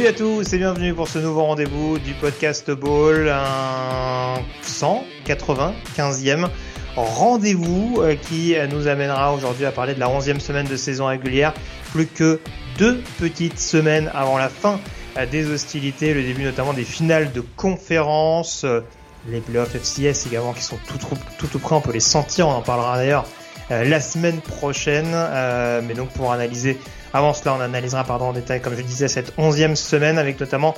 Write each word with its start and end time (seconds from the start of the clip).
Salut 0.00 0.08
à 0.08 0.16
tous 0.16 0.54
et 0.54 0.56
bienvenue 0.56 0.94
pour 0.94 1.08
ce 1.08 1.18
nouveau 1.18 1.44
rendez-vous 1.44 1.98
du 1.98 2.14
podcast 2.14 2.70
Ball, 2.70 3.28
un 3.28 4.36
195e 4.64 6.48
rendez-vous 6.96 7.98
euh, 8.00 8.14
qui 8.14 8.54
nous 8.70 8.88
amènera 8.88 9.34
aujourd'hui 9.34 9.66
à 9.66 9.72
parler 9.72 9.92
de 9.92 10.00
la 10.00 10.08
11e 10.08 10.40
semaine 10.40 10.66
de 10.66 10.76
saison 10.76 11.04
régulière. 11.04 11.52
Plus 11.92 12.06
que 12.06 12.40
deux 12.78 13.02
petites 13.18 13.58
semaines 13.58 14.10
avant 14.14 14.38
la 14.38 14.48
fin 14.48 14.80
euh, 15.18 15.26
des 15.26 15.46
hostilités, 15.50 16.14
le 16.14 16.22
début 16.22 16.44
notamment 16.44 16.72
des 16.72 16.84
finales 16.84 17.30
de 17.32 17.42
conférence, 17.42 18.64
euh, 18.64 18.80
les 19.28 19.40
playoffs 19.40 19.76
FCS 19.76 20.28
également 20.28 20.54
qui 20.54 20.62
sont 20.62 20.78
tout, 20.88 20.96
tout, 20.96 21.14
tout, 21.38 21.46
tout 21.46 21.58
près, 21.58 21.74
on 21.74 21.82
peut 21.82 21.92
les 21.92 22.00
sentir, 22.00 22.48
on 22.48 22.52
en 22.52 22.62
parlera 22.62 22.96
d'ailleurs 22.96 23.26
la 23.68 24.00
semaine 24.00 24.40
prochaine. 24.40 25.14
mais 25.86 25.94
donc 25.94 26.08
pour 26.08 26.32
analyser 26.32 26.76
avant 27.12 27.32
cela, 27.32 27.54
on 27.54 27.60
analysera 27.60 28.04
pardon, 28.04 28.26
en 28.26 28.32
détail, 28.32 28.60
comme 28.60 28.76
je 28.76 28.82
disais, 28.82 29.08
cette 29.08 29.32
onzième 29.38 29.76
semaine 29.76 30.18
avec 30.18 30.38
notamment 30.38 30.74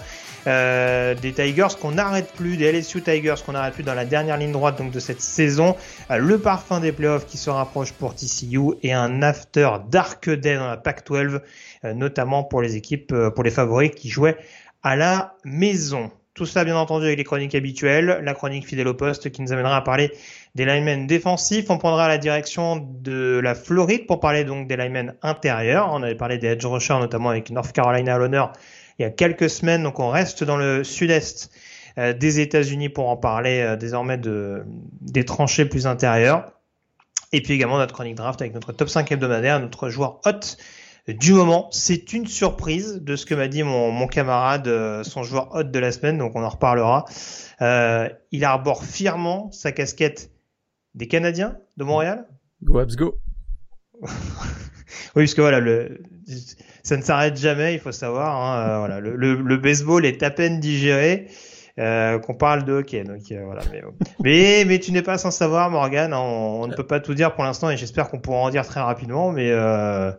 euh, 0.46 1.14
des 1.14 1.32
Tigers 1.32 1.68
qu'on 1.80 1.92
n'arrête 1.92 2.32
plus, 2.32 2.56
des 2.56 2.72
LSU 2.72 3.02
Tigers 3.02 3.34
qu'on 3.44 3.52
n'arrête 3.52 3.74
plus 3.74 3.82
dans 3.82 3.94
la 3.94 4.04
dernière 4.04 4.36
ligne 4.36 4.52
droite 4.52 4.78
donc 4.78 4.90
de 4.90 5.00
cette 5.00 5.20
saison, 5.20 5.76
euh, 6.10 6.16
le 6.16 6.38
parfum 6.38 6.80
des 6.80 6.92
playoffs 6.92 7.26
qui 7.26 7.38
se 7.38 7.50
rapproche 7.50 7.92
pour 7.92 8.14
TCU 8.14 8.74
et 8.82 8.92
un 8.92 9.22
after 9.22 9.70
Dark 9.90 10.28
Day 10.28 10.56
dans 10.56 10.68
la 10.68 10.76
Pac-12, 10.76 11.40
euh, 11.84 11.94
notamment 11.94 12.44
pour 12.44 12.62
les 12.62 12.76
équipes, 12.76 13.14
pour 13.34 13.44
les 13.44 13.50
favoris 13.50 13.90
qui 13.94 14.08
jouaient 14.08 14.36
à 14.82 14.96
la 14.96 15.34
maison. 15.44 16.10
Tout 16.34 16.46
ça, 16.46 16.64
bien 16.64 16.76
entendu, 16.76 17.04
avec 17.04 17.18
les 17.18 17.24
chroniques 17.24 17.54
habituelles, 17.54 18.20
la 18.22 18.32
chronique 18.34 18.66
fidèle 18.66 18.88
au 18.88 18.94
poste 18.94 19.30
qui 19.30 19.42
nous 19.42 19.52
amènera 19.52 19.76
à 19.76 19.82
parler 19.82 20.12
des 20.54 20.64
linemen 20.64 21.06
défensifs. 21.06 21.68
On 21.68 21.76
prendra 21.76 22.08
la 22.08 22.16
direction 22.16 22.76
de 22.76 23.38
la 23.42 23.54
Floride 23.54 24.06
pour 24.06 24.18
parler 24.18 24.44
donc 24.44 24.66
des 24.66 24.76
linemen 24.76 25.14
intérieurs. 25.22 25.90
On 25.92 26.02
avait 26.02 26.14
parlé 26.14 26.38
des 26.38 26.48
edge 26.48 26.64
rushers, 26.64 26.98
notamment 26.98 27.28
avec 27.28 27.50
North 27.50 27.72
Carolina 27.72 28.14
à 28.14 28.18
l'honneur 28.18 28.52
il 28.98 29.02
y 29.02 29.04
a 29.04 29.10
quelques 29.10 29.50
semaines. 29.50 29.82
Donc 29.82 30.00
on 30.00 30.08
reste 30.08 30.44
dans 30.44 30.56
le 30.56 30.84
sud-est 30.84 31.50
euh, 31.98 32.12
des 32.12 32.40
États-Unis 32.40 32.88
pour 32.88 33.08
en 33.08 33.16
parler 33.16 33.60
euh, 33.60 33.76
désormais 33.76 34.18
de, 34.18 34.64
des 35.00 35.24
tranchées 35.24 35.66
plus 35.66 35.86
intérieures. 35.86 36.52
Et 37.32 37.42
puis 37.42 37.54
également 37.54 37.78
notre 37.78 37.94
chronique 37.94 38.16
draft 38.16 38.40
avec 38.40 38.54
notre 38.54 38.72
top 38.72 38.88
5 38.88 39.10
hebdomadaire, 39.10 39.58
notre 39.60 39.88
joueur 39.88 40.20
hot 40.26 40.56
du 41.08 41.32
moment. 41.32 41.68
C'est 41.72 42.12
une 42.12 42.26
surprise 42.26 43.00
de 43.02 43.16
ce 43.16 43.26
que 43.26 43.34
m'a 43.34 43.48
dit 43.48 43.62
mon, 43.62 43.90
mon 43.90 44.06
camarade, 44.06 44.68
euh, 44.68 45.02
son 45.02 45.22
joueur 45.22 45.54
hot 45.54 45.64
de 45.64 45.78
la 45.78 45.92
semaine, 45.92 46.18
donc 46.18 46.32
on 46.36 46.42
en 46.42 46.48
reparlera. 46.48 47.04
Euh, 47.60 48.08
il 48.30 48.44
arbore 48.44 48.84
fièrement 48.84 49.50
sa 49.52 49.72
casquette 49.72 50.30
des 50.94 51.08
Canadiens 51.08 51.56
de 51.76 51.84
Montréal. 51.84 52.26
Go 52.62 52.78
Abs 52.78 52.96
go. 52.96 53.18
oui, 54.02 54.08
parce 55.14 55.34
que 55.34 55.40
voilà, 55.40 55.60
le, 55.60 56.02
ça 56.82 56.96
ne 56.96 57.02
s'arrête 57.02 57.36
jamais, 57.36 57.74
il 57.74 57.80
faut 57.80 57.92
savoir. 57.92 58.36
Hein, 58.36 58.68
euh, 58.68 58.78
voilà, 58.78 59.00
le, 59.00 59.16
le, 59.16 59.34
le, 59.34 59.56
baseball 59.56 60.04
est 60.04 60.22
à 60.22 60.30
peine 60.30 60.60
digéré. 60.60 61.28
Euh, 61.78 62.18
qu'on 62.18 62.34
parle 62.34 62.64
de 62.64 62.72
hockey, 62.74 63.02
donc 63.02 63.22
euh, 63.30 63.44
voilà. 63.46 63.62
Mais, 63.72 63.82
mais, 64.22 64.64
mais 64.66 64.78
tu 64.78 64.92
n'es 64.92 65.00
pas 65.00 65.16
sans 65.16 65.30
savoir, 65.30 65.70
Morgan. 65.70 66.12
On, 66.12 66.62
on 66.62 66.66
ne 66.66 66.74
peut 66.74 66.86
pas 66.86 67.00
tout 67.00 67.14
dire 67.14 67.34
pour 67.34 67.44
l'instant, 67.44 67.70
et 67.70 67.78
j'espère 67.78 68.10
qu'on 68.10 68.20
pourra 68.20 68.40
en 68.40 68.50
dire 68.50 68.66
très 68.66 68.80
rapidement. 68.80 69.32
Mais 69.32 69.50
euh, 69.50 70.12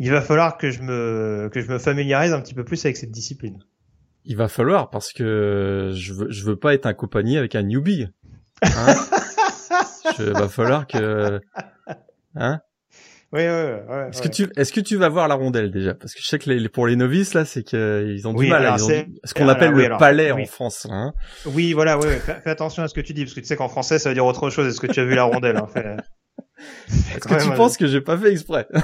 il 0.00 0.10
va 0.10 0.22
falloir 0.22 0.56
que 0.56 0.70
je 0.70 0.82
me 0.82 1.50
que 1.52 1.60
je 1.60 1.70
me 1.70 1.78
familiarise 1.78 2.32
un 2.32 2.40
petit 2.40 2.54
peu 2.54 2.64
plus 2.64 2.82
avec 2.84 2.96
cette 2.96 3.10
discipline. 3.10 3.58
Il 4.24 4.36
va 4.36 4.48
falloir 4.48 4.88
parce 4.88 5.12
que 5.12 5.92
je 5.94 6.14
veux 6.14 6.30
je 6.30 6.44
veux 6.44 6.56
pas 6.56 6.72
être 6.72 6.86
accompagné 6.86 7.36
avec 7.36 7.54
un 7.54 7.62
newbie. 7.62 8.08
Hein 8.62 8.94
je, 10.18 10.24
va 10.24 10.48
falloir 10.48 10.86
que 10.86 11.40
hein 12.34 12.60
oui, 13.32 13.42
oui, 13.42 13.72
oui. 13.88 13.96
Est-ce 14.08 14.22
que 14.22 14.28
tu, 14.28 14.48
est-ce 14.56 14.72
que 14.72 14.80
tu 14.80 14.96
vas 14.96 15.08
voir 15.08 15.28
la 15.28 15.36
rondelle 15.36 15.70
déjà? 15.70 15.94
Parce 15.94 16.14
que 16.14 16.20
je 16.20 16.26
sais 16.26 16.38
que 16.38 16.50
les, 16.50 16.68
pour 16.68 16.88
les 16.88 16.96
novices 16.96 17.34
là, 17.34 17.44
c'est 17.44 17.62
qu'ils 17.62 18.26
ont 18.26 18.34
du 18.34 18.48
mal. 18.48 18.66
Alors, 18.66 18.78
ils 18.78 18.84
ont 18.84 18.88
du, 18.88 19.20
ce 19.22 19.34
qu'on 19.34 19.48
appelle 19.48 19.70
le 19.70 19.84
alors, 19.84 19.98
palais 19.98 20.32
oui. 20.32 20.42
en 20.42 20.46
France. 20.46 20.88
Hein 20.90 21.12
oui, 21.46 21.72
voilà, 21.72 21.96
oui, 21.96 22.08
fais, 22.24 22.40
fais, 22.42 22.50
attention 22.50 22.82
à 22.82 22.88
ce 22.88 22.94
que 22.94 23.00
tu 23.00 23.12
dis 23.12 23.24
parce 23.24 23.34
que 23.34 23.40
tu 23.40 23.46
sais 23.46 23.54
qu'en 23.54 23.68
français 23.68 24.00
ça 24.00 24.08
veut 24.08 24.14
dire 24.14 24.26
autre 24.26 24.50
chose. 24.50 24.66
Est-ce 24.66 24.80
que 24.80 24.88
tu 24.88 24.98
as 24.98 25.04
vu 25.04 25.14
la 25.14 25.24
rondelle 25.24 25.58
en 25.58 25.68
fait? 25.68 25.96
Est-ce 26.88 27.28
que 27.28 27.42
tu 27.42 27.50
penses 27.56 27.76
que 27.76 27.86
j'ai 27.86 28.00
pas 28.00 28.16
fait 28.16 28.32
exprès? 28.32 28.66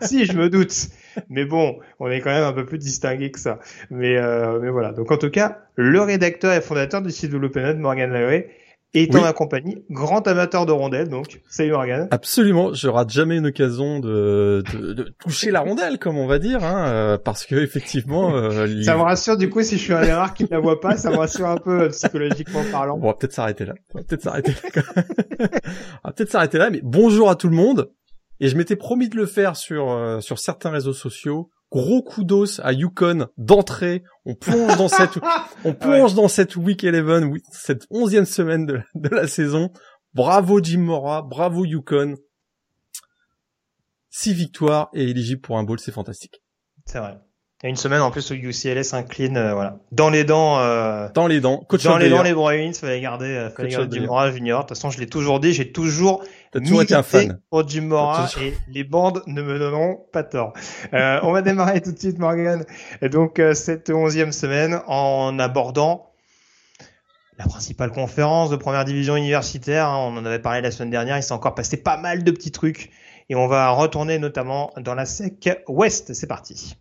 Si, 0.00 0.26
je 0.26 0.36
me 0.36 0.48
doute. 0.48 0.88
Mais 1.28 1.44
bon, 1.44 1.78
on 2.00 2.10
est 2.10 2.20
quand 2.20 2.30
même 2.30 2.44
un 2.44 2.52
peu 2.52 2.64
plus 2.64 2.78
distingué 2.78 3.30
que 3.30 3.38
ça. 3.38 3.58
Mais, 3.90 4.16
euh, 4.16 4.58
mais 4.60 4.70
voilà. 4.70 4.92
Donc 4.92 5.10
en 5.10 5.16
tout 5.16 5.30
cas, 5.30 5.58
le 5.76 6.00
rédacteur 6.00 6.52
et 6.52 6.60
fondateur 6.60 7.02
du 7.02 7.10
site 7.10 7.32
WPNet, 7.32 7.74
Morgan 7.74 8.12
Laway, 8.12 8.50
oui. 8.94 9.08
ma 9.20 9.32
compagnie, 9.32 9.84
grand 9.90 10.26
amateur 10.28 10.66
de 10.66 10.72
rondelles, 10.72 11.08
donc 11.08 11.40
salut 11.48 11.72
Morgan. 11.72 12.08
Absolument, 12.10 12.72
je 12.72 12.88
rate 12.88 13.10
jamais 13.10 13.36
une 13.36 13.46
occasion 13.46 13.98
de, 13.98 14.62
de, 14.72 14.92
de 14.92 15.14
toucher 15.18 15.50
la 15.50 15.60
rondelle, 15.60 15.98
comme 15.98 16.16
on 16.16 16.26
va 16.26 16.38
dire, 16.38 16.62
hein, 16.62 16.86
euh, 16.88 17.18
parce 17.18 17.44
que 17.44 17.56
effectivement. 17.56 18.34
Euh, 18.36 18.82
ça 18.82 18.96
me 18.96 19.02
rassure 19.02 19.36
du 19.36 19.50
coup 19.50 19.62
si 19.62 19.78
je 19.78 19.82
suis 19.82 19.92
un 19.92 20.02
des 20.02 20.12
rares 20.12 20.34
qui 20.34 20.44
ne 20.44 20.48
la 20.50 20.60
voit 20.60 20.80
pas, 20.80 20.96
ça 20.96 21.10
me 21.10 21.16
rassure 21.16 21.48
un 21.48 21.56
peu 21.56 21.82
euh, 21.82 21.88
psychologiquement 21.88 22.62
parlant. 22.70 22.98
On 23.02 23.06
va 23.06 23.14
peut-être 23.14 23.32
s'arrêter 23.32 23.64
là. 23.64 23.74
On 23.94 23.98
va 23.98 24.04
peut-être 24.04 24.22
s'arrêter 24.22 24.52
là. 24.52 24.82
on 25.40 26.08
va 26.08 26.12
peut-être 26.12 26.30
s'arrêter 26.30 26.58
là, 26.58 26.70
mais 26.70 26.80
bonjour 26.82 27.30
à 27.30 27.34
tout 27.34 27.48
le 27.48 27.56
monde. 27.56 27.90
Et 28.40 28.48
je 28.48 28.56
m'étais 28.56 28.76
promis 28.76 29.08
de 29.08 29.16
le 29.16 29.26
faire 29.26 29.56
sur 29.56 29.90
euh, 29.90 30.20
sur 30.20 30.38
certains 30.38 30.70
réseaux 30.70 30.92
sociaux. 30.92 31.50
Gros 31.74 32.02
coup 32.02 32.22
d'os 32.22 32.60
à 32.62 32.72
Yukon 32.72 33.26
d'entrée. 33.36 34.04
On 34.24 34.36
plonge 34.36 34.76
dans 34.76 34.86
cette, 34.86 35.18
on 35.64 35.74
plonge 35.74 36.12
ouais. 36.12 36.16
dans 36.16 36.28
cette 36.28 36.54
week 36.54 36.84
11, 36.84 37.40
cette 37.50 37.86
onzième 37.90 38.26
semaine 38.26 38.64
de, 38.64 38.80
de, 38.94 39.08
la 39.08 39.26
saison. 39.26 39.72
Bravo 40.12 40.62
Jim 40.62 40.78
Mora, 40.78 41.22
bravo 41.22 41.64
Yukon. 41.64 42.14
Six 44.08 44.34
victoires 44.34 44.88
et 44.94 45.10
éligible 45.10 45.40
pour 45.40 45.58
un 45.58 45.64
bowl, 45.64 45.80
c'est 45.80 45.90
fantastique. 45.90 46.44
C'est 46.86 47.00
vrai. 47.00 47.18
Il 47.64 47.68
y 47.68 47.68
a 47.68 47.70
une 47.70 47.76
semaine 47.76 48.02
en 48.02 48.10
plus 48.10 48.30
où 48.30 48.34
UCLA 48.34 48.84
s'incline, 48.84 49.38
euh, 49.38 49.54
voilà, 49.54 49.78
dans 49.90 50.10
les 50.10 50.24
dents. 50.24 50.58
Euh, 50.58 51.08
dans 51.14 51.26
les 51.26 51.40
dents. 51.40 51.64
Coach 51.66 51.82
dans 51.84 51.96
les 51.96 52.10
dents 52.10 52.22
les 52.22 52.34
Bruins, 52.34 52.74
fallait 52.74 53.00
garder, 53.00 53.24
euh, 53.24 53.48
fallait 53.48 53.70
garder 53.70 53.98
Jim 53.98 54.06
Mora 54.06 54.30
Junior. 54.30 54.58
De 54.60 54.68
toute 54.68 54.76
façon, 54.76 54.90
je 54.90 55.00
l'ai 55.00 55.06
toujours 55.06 55.40
dit, 55.40 55.54
j'ai 55.54 55.72
toujours 55.72 56.22
toujours 56.52 56.82
été 56.82 56.94
un 56.94 57.02
fan 57.02 57.40
pour 57.48 57.66
Jim 57.66 57.86
Mora 57.86 58.28
et 58.38 58.54
les 58.68 58.84
bandes 58.84 59.22
ne 59.26 59.40
me 59.40 59.58
donneront 59.58 60.04
pas 60.12 60.24
tort. 60.24 60.52
Euh, 60.92 61.18
on 61.22 61.32
va 61.32 61.40
démarrer 61.40 61.80
tout 61.80 61.92
de 61.92 61.98
suite, 61.98 62.18
Morgan. 62.18 62.66
Et 63.00 63.08
donc 63.08 63.38
euh, 63.38 63.54
cette 63.54 63.88
onzième 63.88 64.32
semaine 64.32 64.80
en 64.86 65.38
abordant 65.38 66.12
la 67.38 67.46
principale 67.46 67.92
conférence 67.92 68.50
de 68.50 68.56
première 68.56 68.84
division 68.84 69.16
universitaire. 69.16 69.88
Hein, 69.88 70.12
on 70.12 70.18
en 70.18 70.26
avait 70.26 70.38
parlé 70.38 70.60
la 70.60 70.70
semaine 70.70 70.90
dernière. 70.90 71.16
Il 71.16 71.22
s'est 71.22 71.32
encore 71.32 71.54
passé 71.54 71.78
pas 71.78 71.96
mal 71.96 72.24
de 72.24 72.30
petits 72.30 72.52
trucs 72.52 72.90
et 73.30 73.34
on 73.34 73.46
va 73.46 73.70
retourner 73.70 74.18
notamment 74.18 74.70
dans 74.76 74.94
la 74.94 75.06
SEC 75.06 75.62
Ouest. 75.66 76.12
C'est 76.12 76.26
parti. 76.26 76.76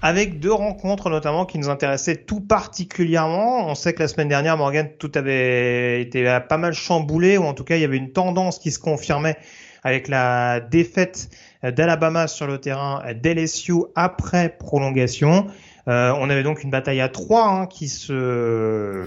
Avec 0.00 0.38
deux 0.40 0.52
rencontres 0.52 1.10
notamment 1.10 1.44
qui 1.44 1.58
nous 1.58 1.68
intéressaient 1.68 2.16
tout 2.16 2.40
particulièrement. 2.40 3.68
On 3.68 3.74
sait 3.74 3.92
que 3.92 4.00
la 4.00 4.08
semaine 4.08 4.28
dernière, 4.28 4.56
Morgan, 4.56 4.88
tout 4.98 5.12
avait 5.14 6.00
été 6.00 6.24
pas 6.48 6.56
mal 6.56 6.72
chamboulé, 6.72 7.36
ou 7.36 7.44
en 7.44 7.52
tout 7.52 7.64
cas, 7.64 7.76
il 7.76 7.82
y 7.82 7.84
avait 7.84 7.96
une 7.96 8.12
tendance 8.12 8.58
qui 8.58 8.70
se 8.70 8.78
confirmait 8.78 9.36
avec 9.84 10.08
la 10.08 10.60
défaite 10.60 11.28
d'Alabama 11.62 12.26
sur 12.26 12.46
le 12.46 12.58
terrain 12.58 13.02
d'LSU 13.14 13.74
après 13.94 14.56
prolongation. 14.58 15.46
Euh, 15.88 16.12
on 16.18 16.28
avait 16.28 16.42
donc 16.42 16.62
une 16.62 16.70
bataille 16.70 17.00
à 17.00 17.08
trois 17.08 17.48
hein, 17.48 17.66
qui 17.66 17.88
se 17.88 19.06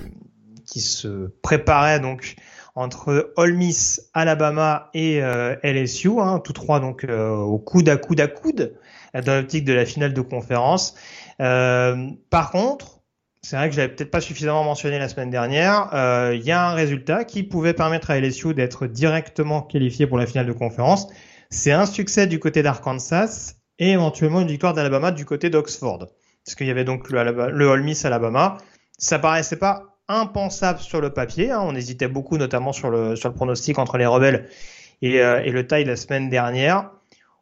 préparait 1.42 2.00
donc 2.00 2.36
entre 2.74 3.34
Ole 3.36 3.54
Miss, 3.54 4.10
Alabama 4.14 4.90
et 4.94 5.22
euh, 5.22 5.56
LSU, 5.64 6.20
hein, 6.20 6.40
tous 6.40 6.54
trois 6.54 6.80
donc 6.80 7.04
euh, 7.04 7.30
au 7.30 7.60
coude 7.60 7.90
à 7.90 7.98
coude 7.98 8.22
à 8.22 8.28
coude 8.28 8.74
dans 9.14 9.36
l'optique 9.36 9.66
de 9.66 9.74
la 9.74 9.86
finale 9.86 10.14
de 10.14 10.22
conférence. 10.22 10.96
Par 11.38 12.52
contre, 12.52 13.02
c'est 13.42 13.58
vrai 13.58 13.68
que 13.68 13.76
je 13.76 13.82
l'avais 13.82 13.94
peut-être 13.94 14.12
pas 14.12 14.22
suffisamment 14.22 14.64
mentionné 14.64 15.00
la 15.00 15.10
semaine 15.10 15.30
dernière, 15.30 15.90
il 16.34 16.42
y 16.42 16.52
a 16.52 16.70
un 16.70 16.74
résultat 16.74 17.26
qui 17.26 17.44
pouvait 17.44 17.74
permettre 17.74 18.10
à 18.10 18.20
LSU 18.20 18.54
d'être 18.54 18.88
directement 18.88 19.62
qualifié 19.62 20.08
pour 20.08 20.18
la 20.18 20.26
finale 20.26 20.46
de 20.46 20.54
conférence. 20.54 21.08
C'est 21.50 21.74
un 21.74 21.86
succès 21.86 22.26
du 22.26 22.40
côté 22.40 22.64
d'Arkansas 22.64 23.56
et 23.80 23.92
éventuellement 23.92 24.40
une 24.40 24.48
victoire 24.48 24.74
d'Alabama 24.74 25.12
du 25.12 25.26
côté 25.26 25.50
d'Oxford. 25.50 26.08
Parce 26.46 26.56
qu'il 26.56 26.68
y 26.68 26.72
avait 26.72 26.84
donc 26.84 27.10
le, 27.10 27.50
le 27.50 27.66
Ole 27.68 27.84
Miss 27.84 28.06
Alabama. 28.06 28.58
Ça 28.98 29.20
paraissait 29.20 29.58
pas 29.58 29.84
impensable 30.08 30.80
sur 30.80 31.02
le 31.02 31.12
papier. 31.12 31.52
Hein. 31.52 31.62
On 31.64 31.76
hésitait 31.76 32.08
beaucoup, 32.08 32.38
notamment 32.38 32.74
sur 32.74 32.90
le, 32.90 33.16
sur 33.16 33.30
le 33.30 33.36
pronostic 33.36 33.80
entre 33.80 33.98
les 33.98 34.06
rebelles 34.06 34.50
et, 35.02 35.16
et 35.16 35.52
le 35.52 35.68
taille 35.68 35.86
la 35.86 35.96
semaine 35.96 36.30
dernière. 36.30 36.92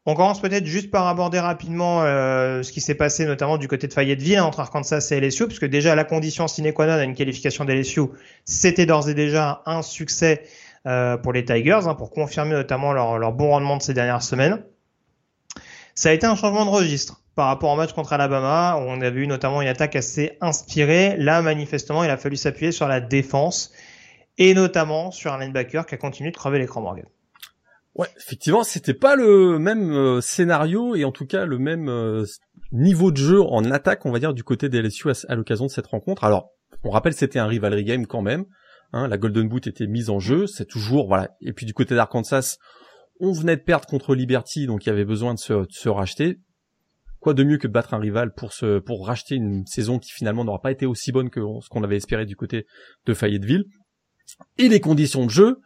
On 0.06 0.16
commence 0.16 0.42
peut-être 0.42 0.66
juste 0.66 0.90
par 0.90 1.08
aborder 1.08 1.40
rapidement 1.40 2.02
euh, 2.04 2.64
ce 2.64 2.72
qui 2.72 2.82
s'est 2.82 2.96
passé 2.96 3.26
notamment 3.26 3.58
du 3.58 3.68
côté 3.68 3.88
de 3.88 3.94
Fayetteville 3.94 4.40
entre 4.40 4.60
Arkansas 4.62 5.10
et 5.12 5.20
LSU, 5.20 5.46
puisque 5.46 5.66
déjà 5.66 5.94
la 5.94 6.04
condition 6.04 6.48
sine 6.48 6.74
qua 6.74 6.88
non 6.88 6.94
à 6.94 7.04
une 7.04 7.14
qualification 7.14 7.66
d'LSU, 7.66 8.02
c'était 8.46 8.86
d'ores 8.86 9.10
et 9.10 9.14
déjà 9.14 9.62
un 9.66 9.82
succès 9.82 10.44
euh, 10.88 11.18
pour 11.18 11.32
les 11.32 11.44
Tigers, 11.46 11.82
hein, 11.86 11.94
pour 11.96 12.12
confirmer 12.12 12.54
notamment 12.54 12.94
leur, 12.94 13.20
leur 13.20 13.34
bon 13.34 13.50
rendement 13.50 13.78
de 13.78 13.84
ces 13.84 13.94
dernières 13.94 14.24
semaines. 14.24 14.64
Ça 15.94 16.10
a 16.10 16.14
été 16.14 16.26
un 16.26 16.36
changement 16.36 16.66
de 16.66 16.72
registre 16.72 17.22
par 17.40 17.48
rapport 17.48 17.72
au 17.72 17.78
match 17.78 17.94
contre 17.94 18.12
Alabama, 18.12 18.76
on 18.86 19.00
avait 19.00 19.22
eu 19.22 19.26
notamment 19.26 19.62
une 19.62 19.70
attaque 19.70 19.96
assez 19.96 20.38
inspirée. 20.42 21.16
Là, 21.16 21.42
manifestement, 21.42 22.04
il 22.04 22.10
a 22.10 22.18
fallu 22.18 22.36
s'appuyer 22.36 22.74
sur 22.74 22.86
la 22.86 23.00
défense 23.00 23.72
et 24.38 24.54
notamment 24.54 25.10
sur 25.12 25.32
un 25.32 25.40
linebacker 25.40 25.86
qui 25.86 25.96
a 25.96 25.98
continué 25.98 26.32
de 26.32 26.36
crever 26.36 26.60
l'écran 26.60 26.82
Morgan. 26.82 27.06
Ouais, 27.96 28.08
effectivement, 28.18 28.66
c'était 28.66 28.94
pas 28.94 29.16
le 29.16 29.58
même 29.58 29.90
euh, 29.94 30.20
scénario 30.20 30.98
et 30.98 31.06
en 31.06 31.14
tout 31.14 31.26
cas 31.26 31.46
le 31.46 31.60
même 31.60 31.88
euh, 31.88 32.26
niveau 32.74 33.10
de 33.10 33.16
jeu 33.16 33.42
en 33.42 33.64
attaque, 33.72 34.06
on 34.06 34.12
va 34.12 34.20
dire, 34.20 34.34
du 34.34 34.44
côté 34.44 34.68
des 34.68 34.82
LSU 34.82 35.08
à, 35.30 35.36
l'occasion 35.36 35.68
de 35.68 35.72
cette 35.72 35.88
rencontre. 35.88 36.26
Alors, 36.26 36.50
on 36.84 36.90
rappelle, 36.90 37.14
c'était 37.14 37.40
un 37.40 37.48
rivalry 37.48 37.86
game 37.86 38.06
quand 38.06 38.22
même. 38.22 38.44
Hein, 38.92 39.08
la 39.08 39.18
Golden 39.18 39.48
Boot 39.48 39.66
était 39.66 39.88
mise 39.88 40.10
en 40.10 40.20
jeu, 40.20 40.46
c'est 40.46 40.68
toujours 40.68 41.08
voilà. 41.08 41.30
Et 41.40 41.54
puis 41.54 41.66
du 41.66 41.74
côté 41.74 41.96
d'Arkansas, 41.96 42.58
on 43.22 43.32
venait 43.32 43.56
de 43.56 43.62
perdre 43.62 43.86
contre 43.86 44.14
Liberty, 44.14 44.68
donc 44.68 44.86
il 44.86 44.90
y 44.90 44.92
avait 44.92 45.06
besoin 45.06 45.36
de 45.36 45.40
se 45.40 45.88
racheter. 45.88 46.42
Quoi 47.20 47.34
de 47.34 47.44
mieux 47.44 47.58
que 47.58 47.68
battre 47.68 47.94
un 47.94 48.00
rival 48.00 48.34
pour 48.34 48.54
se 48.54 48.80
pour 48.80 49.06
racheter 49.06 49.36
une 49.36 49.66
saison 49.66 50.00
qui 50.00 50.12
finalement 50.12 50.46
n'aura 50.46 50.62
pas 50.62 50.72
été 50.72 50.86
aussi 50.86 51.12
bonne 51.12 51.30
que 51.30 51.42
ce 51.62 51.70
qu'on 51.70 51.84
avait 51.84 51.98
espéré 51.98 52.26
du 52.26 52.36
côté 52.36 52.66
de 53.06 53.14
Fayetteville. 53.14 53.66
Et 54.58 54.70
les 54.70 54.80
conditions 54.80 55.26
de 55.26 55.32
jeu, 55.32 55.58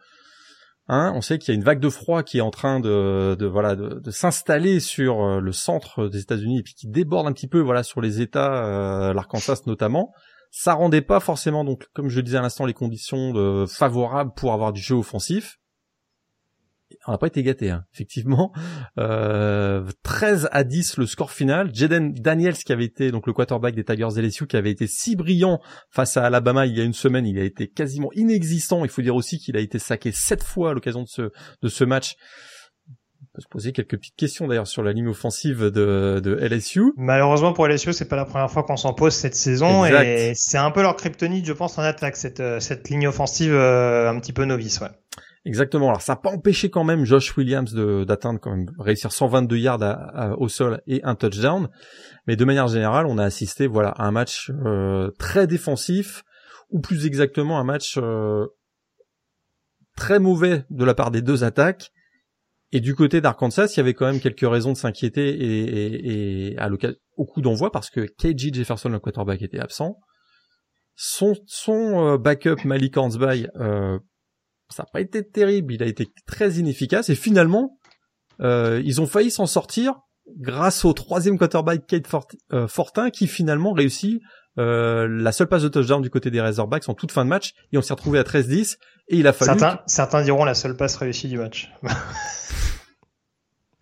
Hein, 0.86 1.12
on 1.14 1.22
sait 1.22 1.38
qu'il 1.38 1.48
y 1.48 1.52
a 1.52 1.54
une 1.54 1.64
vague 1.64 1.80
de 1.80 1.88
froid 1.88 2.22
qui 2.22 2.38
est 2.38 2.42
en 2.42 2.50
train 2.50 2.78
de, 2.78 3.34
de 3.38 3.46
voilà 3.46 3.74
de, 3.74 4.10
s'installer 4.10 4.80
sur 4.80 5.24
euh, 5.24 5.40
le 5.40 5.52
centre 5.52 6.08
des 6.08 6.20
États-Unis 6.20 6.58
et 6.58 6.62
puis 6.62 6.74
qui 6.74 6.88
déborde 6.88 7.26
un 7.26 7.32
petit 7.32 7.48
peu 7.48 7.58
voilà 7.58 7.82
sur 7.82 8.02
les 8.02 8.20
États, 8.20 8.66
euh, 8.66 9.14
l'Arkansas 9.14 9.62
notamment. 9.66 10.12
Ça 10.50 10.74
rendait 10.74 11.00
pas 11.00 11.20
forcément 11.20 11.64
donc 11.64 11.86
comme 11.94 12.10
je 12.10 12.16
le 12.16 12.22
disais 12.22 12.36
à 12.36 12.42
l'instant 12.42 12.66
les 12.66 12.74
conditions 12.74 13.32
de, 13.32 13.64
favorables 13.66 14.32
pour 14.36 14.52
avoir 14.52 14.74
du 14.74 14.80
jeu 14.82 14.94
offensif 14.94 15.56
on 17.06 17.12
n'a 17.12 17.18
pas 17.18 17.26
été 17.26 17.42
gâté, 17.42 17.70
hein. 17.70 17.84
effectivement. 17.92 18.52
Euh, 18.96 19.84
13 20.04 20.48
à 20.52 20.62
10 20.62 20.98
le 20.98 21.06
score 21.06 21.32
final. 21.32 21.70
Jaden 21.74 22.12
Daniels 22.12 22.54
qui 22.54 22.72
avait 22.72 22.84
été 22.84 23.10
donc 23.10 23.26
le 23.26 23.32
quarterback 23.32 23.74
des 23.74 23.84
Tigers 23.84 24.08
LSU 24.16 24.46
qui 24.46 24.56
avait 24.56 24.70
été 24.70 24.86
si 24.86 25.16
brillant 25.16 25.60
face 25.90 26.16
à 26.16 26.24
Alabama 26.24 26.66
il 26.66 26.76
y 26.76 26.80
a 26.80 26.84
une 26.84 26.92
semaine, 26.92 27.26
il 27.26 27.38
a 27.38 27.42
été 27.42 27.68
quasiment 27.68 28.10
inexistant. 28.14 28.84
Il 28.84 28.90
faut 28.90 29.02
dire 29.02 29.16
aussi 29.16 29.38
qu'il 29.38 29.56
a 29.56 29.60
été 29.60 29.78
saqué 29.78 30.12
sept 30.12 30.42
fois 30.42 30.70
à 30.70 30.74
l'occasion 30.74 31.02
de 31.02 31.08
ce 31.08 31.30
de 31.62 31.68
ce 31.68 31.84
match. 31.84 32.14
On 33.22 33.26
peut 33.34 33.42
se 33.42 33.48
poser 33.48 33.72
quelques 33.72 33.96
petites 33.96 34.16
questions 34.16 34.46
d'ailleurs 34.46 34.68
sur 34.68 34.82
la 34.82 34.92
ligne 34.92 35.08
offensive 35.08 35.64
de, 35.64 36.20
de 36.22 36.36
LSU. 36.36 36.92
Malheureusement 36.96 37.52
pour 37.52 37.66
LSU, 37.66 37.92
c'est 37.92 38.08
pas 38.08 38.16
la 38.16 38.26
première 38.26 38.50
fois 38.50 38.62
qu'on 38.62 38.76
s'en 38.76 38.94
pose 38.94 39.12
cette 39.12 39.34
saison 39.34 39.84
et 39.84 40.34
c'est 40.36 40.58
un 40.58 40.70
peu 40.70 40.82
leur 40.82 40.94
kryptonite, 40.94 41.44
je 41.44 41.52
pense, 41.52 41.76
en 41.78 41.82
attaque 41.82 42.16
cette 42.16 42.42
cette 42.60 42.88
ligne 42.88 43.08
offensive 43.08 43.52
euh, 43.52 44.08
un 44.08 44.20
petit 44.20 44.32
peu 44.32 44.44
novice, 44.44 44.80
ouais. 44.80 44.90
Exactement. 45.46 45.88
Alors 45.88 46.00
ça 46.00 46.14
n'a 46.14 46.16
pas 46.16 46.30
empêché 46.30 46.70
quand 46.70 46.84
même 46.84 47.04
Josh 47.04 47.36
Williams 47.36 47.74
d'atteindre 47.74 48.40
quand 48.40 48.50
même 48.50 48.70
réussir 48.78 49.12
122 49.12 49.56
yards 49.56 50.36
au 50.38 50.48
sol 50.48 50.80
et 50.86 51.02
un 51.04 51.14
touchdown. 51.14 51.68
Mais 52.26 52.36
de 52.36 52.44
manière 52.44 52.68
générale, 52.68 53.06
on 53.06 53.18
a 53.18 53.24
assisté 53.24 53.66
voilà 53.66 53.90
à 53.90 54.06
un 54.06 54.10
match 54.10 54.50
euh, 54.64 55.10
très 55.18 55.46
défensif 55.46 56.24
ou 56.70 56.80
plus 56.80 57.04
exactement 57.04 57.58
un 57.58 57.64
match 57.64 57.98
euh, 57.98 58.46
très 59.96 60.18
mauvais 60.18 60.64
de 60.70 60.84
la 60.84 60.94
part 60.94 61.10
des 61.10 61.20
deux 61.20 61.44
attaques. 61.44 61.90
Et 62.72 62.80
du 62.80 62.94
côté 62.94 63.20
d'Arkansas, 63.20 63.74
il 63.74 63.76
y 63.76 63.80
avait 63.80 63.94
quand 63.94 64.06
même 64.06 64.20
quelques 64.20 64.50
raisons 64.50 64.72
de 64.72 64.76
s'inquiéter 64.76 65.28
et, 65.28 65.60
et, 65.60 66.52
et 66.52 66.58
à 66.58 66.68
au 67.16 67.24
coup 67.26 67.40
d'envoi 67.40 67.70
parce 67.70 67.90
que 67.90 68.00
KJ 68.00 68.52
Jefferson, 68.52 68.88
le 68.88 68.98
quarterback, 68.98 69.42
était 69.42 69.60
absent. 69.60 69.98
Son, 70.96 71.34
son 71.46 72.14
euh, 72.14 72.18
backup 72.18 72.64
Malik 72.64 72.96
Hansby 72.96 73.46
euh, 73.56 73.98
ça 74.70 74.82
n'a 74.82 74.88
pas 74.92 75.00
été 75.00 75.26
terrible, 75.26 75.74
il 75.74 75.82
a 75.82 75.86
été 75.86 76.08
très 76.26 76.52
inefficace 76.52 77.08
et 77.10 77.14
finalement 77.14 77.78
euh, 78.40 78.82
ils 78.84 79.00
ont 79.00 79.06
failli 79.06 79.30
s'en 79.30 79.46
sortir 79.46 79.94
grâce 80.38 80.84
au 80.84 80.92
troisième 80.92 81.38
quarterback 81.38 81.86
Kate 81.86 82.06
euh, 82.52 82.66
Fortin 82.66 83.10
qui 83.10 83.26
finalement 83.26 83.72
réussit 83.72 84.20
euh, 84.58 85.06
la 85.08 85.32
seule 85.32 85.48
passe 85.48 85.62
de 85.62 85.68
touchdown 85.68 86.00
du 86.00 86.10
côté 86.10 86.30
des 86.30 86.40
Razorbacks 86.40 86.88
en 86.88 86.94
toute 86.94 87.12
fin 87.12 87.24
de 87.24 87.30
match 87.30 87.52
et 87.72 87.78
on 87.78 87.82
s'est 87.82 87.92
retrouvé 87.92 88.18
à 88.18 88.22
13-10 88.22 88.76
et 89.08 89.16
il 89.16 89.26
a 89.26 89.32
fallu 89.32 89.58
certains, 89.58 89.80
certains 89.86 90.22
diront 90.22 90.44
la 90.44 90.54
seule 90.54 90.76
passe 90.76 90.96
réussie 90.96 91.28
du 91.28 91.38
match. 91.38 91.70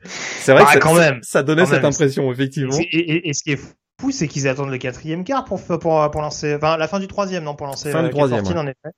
c'est 0.03 0.53
vrai 0.53 0.65
que 0.65 0.79
bah, 0.79 0.89
ça, 0.89 0.95
même, 0.95 1.21
ça 1.23 1.43
donnait 1.43 1.67
cette 1.67 1.85
impression 1.85 2.33
effectivement. 2.33 2.77
Et, 2.91 3.29
et, 3.29 3.35
ce 3.35 3.43
qui 3.45 3.53
est 3.53 3.61
fou, 4.01 4.11
c'est 4.11 4.27
qu'ils 4.27 4.49
attendent 4.49 4.71
le 4.71 4.79
quatrième 4.79 5.25
quart 5.25 5.45
pour 5.45 5.63
pour 5.63 5.79
pour 6.11 6.21
lancer, 6.21 6.55
enfin 6.57 6.77
la 6.77 6.89
fin 6.89 6.99
du 6.99 7.07
troisième 7.07 7.45
non 7.45 7.55
pour 7.55 7.67
lancer. 7.67 7.93
Fin 7.93 8.03
du 8.03 8.11
troisième. 8.11 8.45
en 8.45 8.67
effet. 8.67 8.91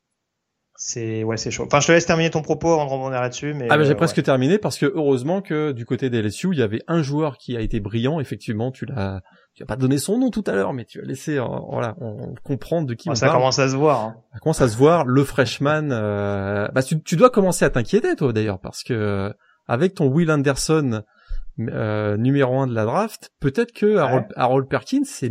C'est 0.76 1.22
ouais, 1.22 1.36
c'est 1.36 1.52
chaud. 1.52 1.64
Enfin, 1.66 1.78
je 1.78 1.86
te 1.86 1.92
laisse 1.92 2.04
terminer 2.04 2.30
ton 2.30 2.42
propos 2.42 2.72
avant 2.72 2.86
de 2.86 2.90
rebondir 2.90 3.20
là-dessus, 3.20 3.54
mais 3.54 3.68
ah 3.70 3.76
ben 3.76 3.84
j'ai 3.84 3.92
euh, 3.92 3.96
presque 3.96 4.20
terminé 4.24 4.58
parce 4.58 4.76
que 4.76 4.86
heureusement 4.86 5.40
que 5.40 5.70
du 5.70 5.86
côté 5.86 6.10
des 6.10 6.20
LSU, 6.20 6.48
il 6.50 6.58
y 6.58 6.62
avait 6.62 6.82
un 6.88 7.00
joueur 7.00 7.38
qui 7.38 7.56
a 7.56 7.60
été 7.60 7.78
brillant. 7.78 8.18
Effectivement, 8.18 8.72
tu 8.72 8.84
l'as, 8.84 9.22
tu 9.54 9.62
as 9.62 9.66
pas 9.66 9.76
donné 9.76 9.98
son 9.98 10.18
nom 10.18 10.30
tout 10.30 10.42
à 10.48 10.52
l'heure, 10.52 10.72
mais 10.72 10.84
tu 10.84 11.00
as 11.00 11.04
laissé, 11.04 11.38
euh, 11.38 11.44
voilà, 11.70 11.94
on, 12.00 12.34
comprendre 12.42 12.88
de 12.88 12.94
qui 12.94 13.08
on 13.08 13.14
ça 13.14 13.26
parle. 13.26 13.38
commence 13.38 13.60
à 13.60 13.68
se 13.68 13.76
voir. 13.76 14.00
Hein. 14.00 14.16
Ça 14.32 14.40
commence 14.40 14.60
à 14.60 14.68
se 14.68 14.76
voir. 14.76 15.04
Le 15.04 15.22
freshman, 15.22 15.90
euh... 15.92 16.66
bah 16.74 16.82
tu, 16.82 17.00
tu, 17.00 17.14
dois 17.14 17.30
commencer 17.30 17.64
à 17.64 17.70
t'inquiéter 17.70 18.16
toi 18.16 18.32
d'ailleurs 18.32 18.58
parce 18.58 18.82
que 18.82 19.32
avec 19.68 19.94
ton 19.94 20.08
Will 20.08 20.30
Anderson 20.32 21.04
euh, 21.60 22.16
numéro 22.16 22.58
un 22.58 22.66
de 22.66 22.74
la 22.74 22.84
draft, 22.84 23.30
peut-être 23.38 23.70
que 23.70 23.96
Harold, 23.98 24.26
Harold 24.34 24.68
Perkins 24.68 25.04
c'est 25.04 25.30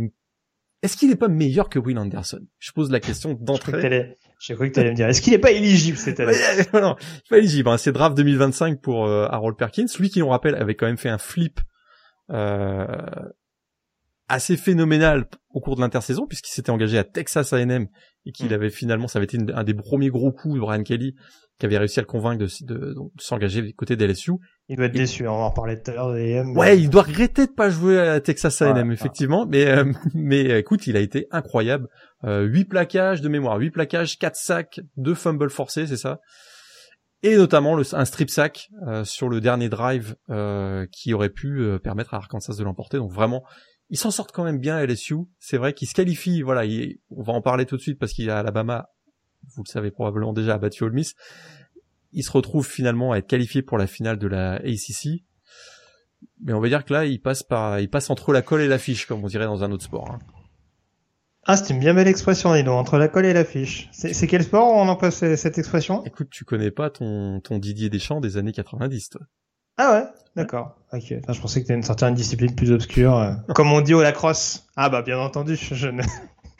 est-ce 0.82 0.96
qu'il 0.98 1.08
n'est 1.08 1.16
pas 1.16 1.28
meilleur 1.28 1.68
que 1.68 1.78
Will 1.78 1.98
Anderson? 1.98 2.40
Je 2.58 2.72
pose 2.72 2.90
la 2.90 3.00
question 3.00 3.34
d'entrée. 3.40 4.16
J'ai 4.38 4.54
cru 4.54 4.68
que 4.68 4.74
tu 4.74 4.80
allais 4.80 4.90
me 4.90 4.96
dire, 4.96 5.08
est-ce 5.08 5.22
qu'il 5.22 5.32
n'est 5.32 5.38
pas 5.38 5.52
éligible 5.52 5.96
cette 5.96 6.20
année? 6.20 6.32
Non, 6.74 6.96
il 6.98 7.06
n'est 7.06 7.28
pas 7.30 7.38
éligible. 7.38 7.68
Hein. 7.68 7.78
C'est 7.78 7.92
draft 7.92 8.16
2025 8.16 8.80
pour 8.80 9.06
euh, 9.06 9.26
Harold 9.30 9.56
Perkins. 9.56 9.86
Lui 9.98 10.10
qui, 10.10 10.22
on 10.22 10.28
rappelle, 10.28 10.54
avait 10.54 10.74
quand 10.74 10.86
même 10.86 10.98
fait 10.98 11.08
un 11.08 11.18
flip 11.18 11.60
euh, 12.30 12.86
assez 14.28 14.56
phénoménal 14.56 15.26
au 15.50 15.60
cours 15.60 15.76
de 15.76 15.80
l'intersaison 15.80 16.26
puisqu'il 16.26 16.52
s'était 16.52 16.70
engagé 16.70 16.98
à 16.98 17.04
Texas 17.04 17.52
A&M 17.52 17.86
et 18.26 18.32
qu'il 18.32 18.48
mm. 18.48 18.52
avait 18.52 18.70
finalement, 18.70 19.08
ça 19.08 19.18
avait 19.18 19.26
été 19.26 19.38
un 19.54 19.64
des 19.64 19.74
premiers 19.74 20.08
gros 20.08 20.32
coups 20.32 20.54
de 20.54 20.60
Brian 20.60 20.82
Kelly 20.82 21.14
qui 21.58 21.66
avait 21.66 21.78
réussi 21.78 22.00
à 22.00 22.02
le 22.02 22.06
convaincre 22.06 22.38
de, 22.38 22.48
de, 22.64 22.94
de, 22.94 23.00
s'engager 23.18 23.62
du 23.62 23.74
côté 23.74 23.96
des 23.96 24.06
LSU. 24.06 24.32
Il 24.68 24.76
doit 24.76 24.86
être 24.86 24.92
déçu, 24.92 25.26
hein, 25.26 25.30
on 25.30 25.38
va 25.38 25.44
en 25.44 25.48
reparler 25.50 25.80
tout 25.80 25.90
à 25.90 25.94
l'heure 25.94 26.10
de 26.10 26.16
A&M. 26.16 26.56
Ouais, 26.56 26.78
il 26.78 26.88
doit 26.88 27.02
regretter 27.02 27.46
de 27.46 27.52
pas 27.52 27.68
jouer 27.68 27.98
à 27.98 28.20
Texas 28.20 28.62
A&M 28.62 28.90
effectivement, 28.92 29.46
mais 29.46 29.66
euh, 29.66 29.84
mais 30.14 30.58
écoute, 30.58 30.86
il 30.86 30.96
a 30.96 31.00
été 31.00 31.26
incroyable. 31.30 31.88
Euh, 32.24 32.44
8 32.44 32.64
plaquages 32.64 33.20
de 33.20 33.28
mémoire, 33.28 33.58
8 33.58 33.70
plaquages, 33.70 34.18
4 34.18 34.36
sacs, 34.36 34.80
2 34.96 35.14
fumbles 35.14 35.50
forcés, 35.50 35.86
c'est 35.86 35.98
ça 35.98 36.20
et 37.24 37.36
notamment 37.36 37.74
le, 37.74 37.82
un 37.94 38.04
strip 38.04 38.28
sack 38.28 38.68
euh, 38.86 39.02
sur 39.02 39.30
le 39.30 39.40
dernier 39.40 39.70
drive 39.70 40.14
euh, 40.28 40.86
qui 40.92 41.14
aurait 41.14 41.30
pu 41.30 41.62
euh, 41.62 41.78
permettre 41.78 42.12
à 42.12 42.18
Arkansas 42.18 42.56
de 42.58 42.62
l'emporter. 42.62 42.98
Donc 42.98 43.10
vraiment, 43.10 43.42
ils 43.88 43.96
s'en 43.96 44.10
sortent 44.10 44.30
quand 44.30 44.44
même 44.44 44.58
bien 44.58 44.78
LSU. 44.84 45.16
C'est 45.38 45.56
vrai 45.56 45.72
qu'ils 45.72 45.88
se 45.88 45.94
qualifient. 45.94 46.42
Voilà, 46.42 46.70
on 47.08 47.22
va 47.22 47.32
en 47.32 47.40
parler 47.40 47.64
tout 47.64 47.78
de 47.78 47.80
suite 47.80 47.98
parce 47.98 48.12
qu'il 48.12 48.26
y 48.26 48.30
a 48.30 48.38
Alabama, 48.38 48.90
vous 49.56 49.62
le 49.66 49.70
savez 49.70 49.90
probablement 49.90 50.34
déjà, 50.34 50.54
a 50.54 50.58
battu 50.58 50.84
Ole 50.84 50.92
Miss. 50.92 51.14
Ils 52.14 52.22
se 52.22 52.32
retrouvent 52.32 52.66
finalement 52.66 53.12
à 53.12 53.18
être 53.18 53.26
qualifiés 53.26 53.62
pour 53.62 53.76
la 53.76 53.86
finale 53.86 54.18
de 54.18 54.26
la 54.26 54.54
ACC. 54.54 55.24
Mais 56.42 56.52
on 56.52 56.60
va 56.60 56.68
dire 56.68 56.84
que 56.84 56.92
là, 56.92 57.04
ils 57.04 57.20
passent 57.20 57.42
par, 57.42 57.80
ils 57.80 57.90
passent 57.90 58.10
entre 58.10 58.32
la 58.32 58.40
colle 58.40 58.62
et 58.62 58.68
l'affiche, 58.68 59.06
comme 59.06 59.22
on 59.22 59.26
dirait 59.26 59.44
dans 59.44 59.62
un 59.62 59.70
autre 59.72 59.84
sport. 59.84 60.10
Hein. 60.10 60.18
Ah, 61.46 61.58
c'est 61.58 61.74
une 61.74 61.80
bien 61.80 61.92
belle 61.92 62.08
expression, 62.08 62.54
dis 62.54 62.66
entre 62.66 62.96
la 62.96 63.08
colle 63.08 63.26
et 63.26 63.34
l'affiche. 63.34 63.90
C'est 63.92 64.26
quel 64.26 64.42
sport 64.42 64.66
on 64.66 64.88
emploie 64.88 65.10
cette 65.10 65.58
expression? 65.58 66.02
Écoute, 66.06 66.28
tu 66.30 66.44
connais 66.44 66.70
pas 66.70 66.88
ton, 66.88 67.40
ton 67.40 67.58
Didier 67.58 67.90
Deschamps 67.90 68.20
des 68.20 68.38
années 68.38 68.52
90, 68.52 69.10
toi 69.10 69.20
ah 69.76 69.92
ouais, 69.92 70.06
d'accord. 70.36 70.76
Ok. 70.92 71.02
je 71.28 71.40
pensais 71.40 71.60
que 71.60 71.66
tu 71.66 71.72
une 71.72 71.82
certaine 71.82 72.14
discipline 72.14 72.54
plus 72.54 72.70
obscure. 72.70 73.16
Euh, 73.16 73.32
comme 73.54 73.72
on 73.72 73.80
dit 73.80 73.94
au 73.94 74.02
lacrosse. 74.02 74.68
Ah 74.76 74.88
bah 74.88 75.02
bien 75.02 75.18
entendu, 75.18 75.56
je, 75.56 75.88
ne... 75.88 76.02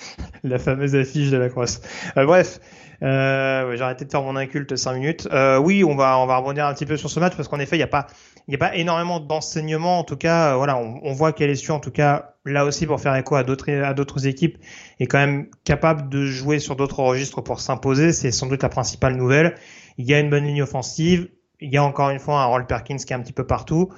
la 0.45 0.59
fameuse 0.59 0.95
affiche 0.95 1.31
de 1.31 1.37
la 1.37 1.49
crosse. 1.49 1.81
Euh, 2.17 2.25
bref, 2.25 2.61
euh, 3.03 3.77
j'ai 3.77 3.83
arrêté 3.83 4.05
de 4.05 4.11
faire 4.11 4.23
mon 4.23 4.37
inculte 4.37 4.77
5 4.77 4.95
minutes. 4.95 5.29
Euh, 5.33 5.59
oui, 5.59 5.85
on 5.85 5.95
va 5.95 6.19
on 6.19 6.27
va 6.27 6.39
rebondir 6.39 6.67
un 6.67 6.75
petit 6.75 6.87
peu 6.87 6.97
sur 6.97 7.11
ce 7.11 7.21
match 7.21 7.35
parce 7.37 7.49
qu'en 7.49 7.59
effet, 7.61 7.77
il 7.77 7.81
n'y 7.81 7.85
a 7.85 7.89
pas 7.89 8.07
il 8.49 8.53
y 8.53 8.55
a 8.55 8.59
pas 8.59 8.75
énormément 8.77 9.21
d'enseignements. 9.21 9.99
En 9.99 10.05
tout 10.05 10.17
cas, 10.17 10.53
euh, 10.53 10.57
voilà, 10.57 10.79
on, 10.79 11.13
voit 11.13 11.33
qu'LSU, 11.33 11.71
en 11.71 11.81
tout 11.81 11.91
cas, 11.91 12.35
là 12.45 12.65
aussi 12.65 12.87
pour 12.87 13.01
faire 13.01 13.15
écho 13.17 13.37
à 13.37 13.43
d'autres 13.43 13.71
à 13.71 13.95
d'autres 13.95 14.27
équipes, 14.27 14.59
est 15.01 15.07
quand 15.07 15.19
même 15.19 15.49
capable 15.65 16.09
de 16.09 16.27
jouer 16.27 16.59
sur 16.59 16.77
d'autres 16.77 17.01
registres 17.01 17.41
pour 17.43 17.61
s'imposer. 17.61 18.13
C'est 18.13 18.31
sans 18.31 18.47
doute 18.47 18.63
la 18.63 18.69
principale 18.69 19.17
nouvelle. 19.17 19.55
Il 19.99 20.07
y 20.07 20.15
a 20.15 20.21
une 20.21 20.31
bonne 20.31 20.45
ligne 20.45 20.63
offensive. 20.63 21.29
Il 21.61 21.73
y 21.73 21.77
a 21.77 21.85
encore 21.85 22.11
une 22.11 22.19
fois 22.19 22.41
un 22.43 22.47
Roll 22.47 22.67
Perkins 22.67 22.97
qui 22.97 23.13
est 23.13 23.17
un 23.17 23.21
petit 23.21 23.33
peu 23.33 23.47
partout. 23.47 23.91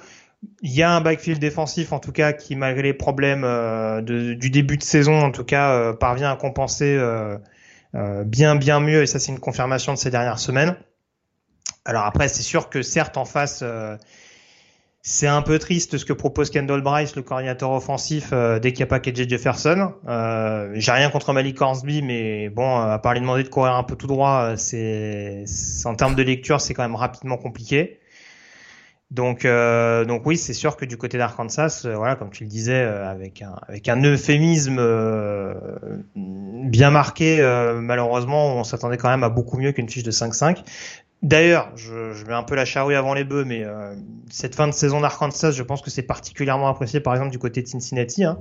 Il 0.61 0.71
y 0.71 0.83
a 0.83 0.91
un 0.91 1.01
backfield 1.01 1.39
défensif 1.39 1.91
en 1.91 1.99
tout 1.99 2.11
cas 2.11 2.31
qui 2.33 2.55
malgré 2.55 2.83
les 2.83 2.93
problèmes 2.93 3.43
euh, 3.43 4.01
du 4.01 4.49
début 4.49 4.77
de 4.77 4.83
saison 4.83 5.19
en 5.19 5.31
tout 5.31 5.43
cas 5.43 5.71
euh, 5.71 5.93
parvient 5.93 6.31
à 6.31 6.35
compenser 6.35 6.95
euh, 6.95 7.37
bien 8.23 8.55
bien 8.55 8.79
mieux 8.79 9.01
et 9.01 9.07
ça 9.07 9.19
c'est 9.19 9.31
une 9.31 9.39
confirmation 9.39 9.93
de 9.93 9.97
ces 9.97 10.11
dernières 10.11 10.39
semaines. 10.39 10.75
Alors 11.85 12.03
après 12.03 12.27
c'est 12.27 12.43
sûr 12.43 12.69
que 12.69 12.83
certes 12.83 13.17
en 13.17 13.25
face 13.25 13.63
c'est 15.01 15.27
un 15.27 15.41
peu 15.41 15.57
triste 15.57 15.97
ce 15.97 16.05
que 16.05 16.13
propose 16.13 16.51
Kendall 16.51 16.81
Bryce, 16.81 17.15
le 17.15 17.21
coordinateur 17.23 17.71
offensif, 17.71 18.33
dès 18.61 18.73
qu'il 18.73 18.79
n'y 18.79 18.83
a 18.83 18.87
pas 18.87 18.99
KJ 18.99 19.29
Jefferson. 19.29 19.93
Euh, 20.07 20.71
J'ai 20.75 20.91
rien 20.91 21.09
contre 21.09 21.31
Malik 21.31 21.61
Hornsby, 21.61 22.01
mais 22.01 22.49
bon, 22.49 22.77
à 22.77 22.99
part 22.99 23.13
lui 23.13 23.21
demander 23.21 23.43
de 23.43 23.47
courir 23.47 23.73
un 23.73 23.83
peu 23.83 23.95
tout 23.95 24.07
droit, 24.07 24.57
c'est 24.57 25.45
en 25.85 25.95
termes 25.95 26.15
de 26.15 26.23
lecture, 26.23 26.59
c'est 26.59 26.73
quand 26.73 26.83
même 26.83 26.95
rapidement 26.95 27.37
compliqué. 27.37 27.99
Donc, 29.09 29.45
euh, 29.45 30.03
donc 30.03 30.25
oui, 30.25 30.37
c'est 30.37 30.53
sûr 30.53 30.75
que 30.75 30.83
du 30.83 30.97
côté 30.97 31.17
d'Arkansas, 31.17 31.83
euh, 31.85 31.95
voilà, 31.95 32.15
comme 32.15 32.29
tu 32.29 32.43
le 32.43 32.49
disais, 32.49 32.81
euh, 32.81 33.09
avec 33.09 33.41
un 33.41 33.55
avec 33.67 33.87
un 33.87 34.03
euphémisme 34.03 34.77
euh, 34.79 35.53
bien 36.15 36.91
marqué, 36.91 37.41
malheureusement, 37.81 38.57
on 38.57 38.63
s'attendait 38.63 38.97
quand 38.97 39.09
même 39.09 39.23
à 39.23 39.29
beaucoup 39.29 39.57
mieux 39.57 39.71
qu'une 39.71 39.87
fiche 39.87 40.03
de 40.03 40.11
5-5. 40.11 40.63
D'ailleurs, 41.23 41.71
je, 41.75 42.13
je, 42.13 42.25
mets 42.25 42.33
un 42.33 42.43
peu 42.43 42.53
la 42.55 42.65
charrue 42.65 42.95
avant 42.95 43.13
les 43.13 43.23
bœufs, 43.23 43.45
mais 43.45 43.65
cette 44.29 44.55
fin 44.55 44.67
de 44.67 44.73
saison 44.73 44.99
d'Arkansas, 45.01 45.51
je 45.51 45.63
pense 45.63 45.81
que 45.81 45.89
c'est 45.89 46.03
particulièrement 46.03 46.67
apprécié, 46.67 46.99
par 46.99 47.13
exemple, 47.13 47.31
du 47.31 47.39
côté 47.39 47.63
de 47.63 47.67
Cincinnati. 47.67 48.23
Hein. 48.23 48.37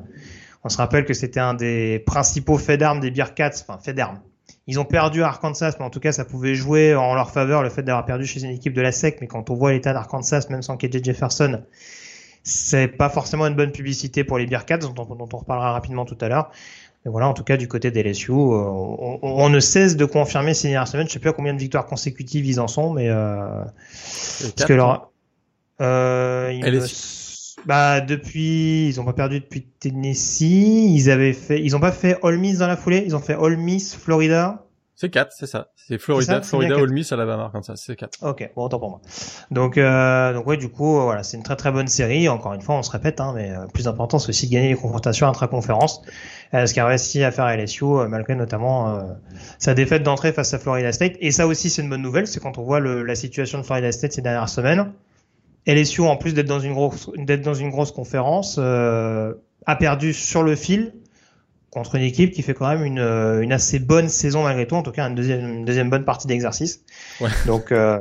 On 0.64 0.68
se 0.68 0.76
rappelle 0.76 1.04
que 1.04 1.14
c'était 1.14 1.40
un 1.40 1.54
des 1.54 2.00
principaux 2.00 2.58
faits 2.58 2.80
d'armes 2.80 3.00
des 3.00 3.10
Bearcats, 3.10 3.52
enfin 3.66 3.78
faits 3.78 3.96
d'armes, 3.96 4.20
ils 4.66 4.80
ont 4.80 4.84
perdu 4.84 5.22
à 5.22 5.28
Arkansas, 5.28 5.76
mais 5.78 5.84
en 5.84 5.90
tout 5.90 6.00
cas, 6.00 6.12
ça 6.12 6.24
pouvait 6.24 6.54
jouer 6.54 6.94
en 6.94 7.14
leur 7.14 7.30
faveur 7.30 7.62
le 7.62 7.70
fait 7.70 7.82
d'avoir 7.82 8.04
perdu 8.04 8.26
chez 8.26 8.42
une 8.42 8.50
équipe 8.50 8.72
de 8.72 8.82
la 8.82 8.90
SEC. 8.90 9.18
Mais 9.20 9.26
quand 9.26 9.48
on 9.50 9.54
voit 9.54 9.72
l'état 9.72 9.92
d'Arkansas, 9.92 10.46
même 10.50 10.62
sans 10.62 10.76
KJ 10.76 11.04
Jefferson, 11.04 11.62
c'est 12.42 12.88
pas 12.88 13.08
forcément 13.08 13.46
une 13.46 13.54
bonne 13.54 13.72
publicité 13.72 14.24
pour 14.24 14.38
les 14.38 14.46
Bearcats, 14.46 14.78
dont, 14.78 14.92
dont 14.92 15.28
on 15.32 15.36
reparlera 15.36 15.72
rapidement 15.72 16.04
tout 16.04 16.18
à 16.20 16.28
l'heure. 16.28 16.50
Mais 17.04 17.12
voilà, 17.12 17.28
en 17.28 17.34
tout 17.34 17.44
cas, 17.44 17.56
du 17.56 17.68
côté 17.68 17.92
des 17.92 18.02
LSU, 18.02 18.32
euh, 18.32 18.34
on, 18.34 19.20
on, 19.22 19.48
ne 19.48 19.60
cesse 19.60 19.96
de 19.96 20.04
confirmer 20.04 20.54
ces 20.54 20.68
dernières 20.68 20.88
semaines. 20.88 21.06
Je 21.06 21.12
sais 21.12 21.18
plus 21.20 21.30
à 21.30 21.32
combien 21.32 21.54
de 21.54 21.60
victoires 21.60 21.86
consécutives 21.86 22.44
ils 22.44 22.58
en 22.58 22.66
sont, 22.66 22.92
mais 22.92 23.08
euh, 23.08 23.62
parce 24.56 24.64
que 24.66 24.72
leur, 24.72 25.12
euh, 25.80 26.50
bah 27.66 28.00
depuis, 28.00 28.88
ils 28.88 29.00
ont 29.00 29.04
pas 29.04 29.12
perdu 29.12 29.40
depuis 29.40 29.62
Tennessee. 29.62 30.40
Ils 30.40 31.10
avaient 31.10 31.32
fait, 31.32 31.62
ils 31.62 31.76
ont 31.76 31.80
pas 31.80 31.92
fait 31.92 32.18
Ole 32.22 32.38
Miss 32.38 32.58
dans 32.58 32.66
la 32.66 32.76
foulée. 32.76 33.02
Ils 33.06 33.16
ont 33.16 33.20
fait 33.20 33.34
Ole 33.34 33.56
Miss, 33.56 33.94
Florida. 33.94 34.62
C'est 34.94 35.10
4, 35.10 35.30
c'est 35.36 35.46
ça. 35.46 35.68
C'est 35.76 35.98
Florida, 35.98 36.40
Florida, 36.40 36.78
Ole 36.78 36.90
Miss, 36.90 37.12
Alabama, 37.12 37.50
comme 37.52 37.62
ça. 37.62 37.76
C'est 37.76 37.94
4. 37.96 38.18
Ok, 38.22 38.50
bon, 38.56 38.64
autant 38.64 38.78
pour 38.78 38.88
moi. 38.88 39.00
Donc, 39.50 39.76
euh, 39.76 40.32
donc 40.32 40.46
ouais, 40.46 40.56
du 40.56 40.70
coup, 40.70 41.00
voilà, 41.02 41.22
c'est 41.22 41.36
une 41.36 41.42
très 41.42 41.56
très 41.56 41.70
bonne 41.70 41.86
série. 41.86 42.30
Encore 42.30 42.54
une 42.54 42.62
fois, 42.62 42.76
on 42.76 42.82
se 42.82 42.90
répète, 42.90 43.20
hein, 43.20 43.32
mais 43.36 43.50
euh, 43.50 43.66
plus 43.66 43.88
important, 43.88 44.18
c'est 44.18 44.30
aussi 44.30 44.46
de 44.46 44.52
gagner 44.52 44.70
les 44.70 44.74
confrontations 44.74 45.28
intra-conférences. 45.28 46.00
Euh, 46.54 46.66
ce 46.66 46.74
qu'a 46.74 46.86
réussi 46.86 47.22
à 47.24 47.30
faire 47.30 47.46
LSU, 47.48 47.84
euh, 47.84 48.08
malgré 48.08 48.34
notamment 48.34 48.96
euh, 48.96 49.02
sa 49.58 49.74
défaite 49.74 50.02
d'entrée 50.02 50.32
face 50.32 50.54
à 50.54 50.58
Florida 50.58 50.92
State. 50.92 51.14
Et 51.20 51.30
ça 51.30 51.46
aussi, 51.46 51.70
c'est 51.70 51.82
une 51.82 51.90
bonne 51.90 52.02
nouvelle, 52.02 52.26
c'est 52.26 52.40
quand 52.40 52.58
on 52.58 52.62
voit 52.62 52.80
le, 52.80 53.02
la 53.02 53.14
situation 53.14 53.58
de 53.58 53.64
Florida 53.64 53.92
State 53.92 54.12
ces 54.12 54.22
dernières 54.22 54.48
semaines. 54.48 54.92
LSU, 55.66 56.02
en 56.02 56.16
plus 56.16 56.34
d'être 56.34 56.46
dans 56.46 56.60
une 56.60 56.72
grosse, 56.72 57.92
conférence, 57.92 58.56
euh, 58.58 59.34
a 59.66 59.76
perdu 59.76 60.12
sur 60.12 60.42
le 60.42 60.54
fil 60.54 60.94
contre 61.70 61.96
une 61.96 62.02
équipe 62.02 62.32
qui 62.32 62.42
fait 62.42 62.54
quand 62.54 62.68
même 62.68 62.84
une, 62.84 62.98
euh, 62.98 63.42
une 63.42 63.52
assez 63.52 63.78
bonne 63.78 64.08
saison 64.08 64.44
malgré 64.44 64.66
tout, 64.66 64.76
en 64.76 64.82
tout 64.82 64.92
cas 64.92 65.06
une 65.08 65.14
deuxième, 65.14 65.58
une 65.58 65.64
deuxième 65.64 65.90
bonne 65.90 66.04
partie 66.04 66.26
d'exercice. 66.26 66.82
Ouais. 67.20 67.28
Donc 67.46 67.72
euh, 67.72 67.98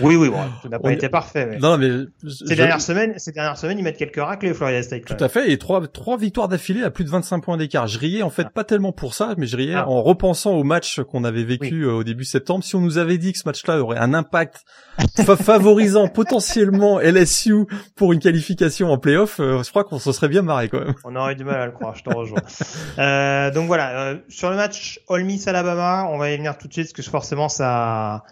oui, 0.00 0.16
oui, 0.16 0.28
bon, 0.28 0.38
tout 0.60 0.68
n'a 0.68 0.78
pas 0.78 0.92
été 0.92 1.08
parfait. 1.08 1.46
Mais... 1.46 1.58
Non, 1.58 1.78
mais 1.78 1.90
ces 2.28 2.54
dernières 2.54 2.80
semaines, 2.80 3.14
ces 3.18 3.32
dernières 3.32 3.56
semaines, 3.56 3.78
ils 3.78 3.82
mettent 3.82 3.96
quelques 3.96 4.20
raclés 4.20 4.52
Florida 4.52 4.82
State. 4.82 5.04
Tout 5.04 5.24
à 5.24 5.28
fait, 5.28 5.50
et 5.50 5.58
trois 5.58 5.86
trois 5.86 6.18
victoires 6.18 6.48
d'affilée 6.48 6.82
à 6.82 6.90
plus 6.90 7.04
de 7.04 7.10
25 7.10 7.40
points 7.40 7.56
d'écart. 7.56 7.86
Je 7.86 7.98
riais 7.98 8.22
en 8.22 8.30
fait 8.30 8.46
ah. 8.46 8.50
pas 8.52 8.64
tellement 8.64 8.92
pour 8.92 9.14
ça, 9.14 9.34
mais 9.38 9.46
je 9.46 9.56
riais 9.56 9.74
ah. 9.76 9.88
en 9.88 10.02
repensant 10.02 10.52
au 10.52 10.64
match 10.64 11.00
qu'on 11.02 11.24
avait 11.24 11.44
vécu 11.44 11.84
euh, 11.84 11.92
au 11.92 12.04
début 12.04 12.24
septembre. 12.24 12.64
Si 12.64 12.76
on 12.76 12.80
nous 12.80 12.98
avait 12.98 13.18
dit 13.18 13.32
que 13.32 13.38
ce 13.38 13.48
match-là 13.48 13.80
aurait 13.80 13.98
un 13.98 14.12
impact 14.12 14.64
favorisant 15.24 16.08
potentiellement 16.08 16.98
LSU 17.00 17.66
pour 17.96 18.12
une 18.12 18.20
qualification 18.20 18.90
en 18.90 18.98
playoff, 18.98 19.40
euh, 19.40 19.62
je 19.62 19.70
crois 19.70 19.84
qu'on 19.84 19.98
se 19.98 20.12
serait 20.12 20.28
bien 20.28 20.42
marré 20.42 20.68
quand 20.68 20.80
même. 20.80 20.94
On 21.04 21.16
aurait 21.16 21.34
du 21.34 21.44
mal 21.44 21.60
à 21.60 21.66
le 21.66 21.72
croire, 21.72 21.94
je 21.94 22.02
te 22.02 22.14
rejoins. 22.14 22.42
Euh, 22.98 23.50
donc 23.50 23.66
voilà, 23.66 24.00
euh, 24.00 24.18
sur 24.28 24.50
le 24.50 24.56
match 24.56 25.00
Ole 25.08 25.24
Miss 25.24 25.46
Alabama, 25.48 26.06
on 26.10 26.18
va 26.18 26.30
y 26.30 26.36
venir 26.36 26.58
tout 26.58 26.68
de 26.68 26.72
suite 26.72 26.86
parce 26.86 27.06
que 27.06 27.10
forcément 27.10 27.48
ça, 27.48 28.24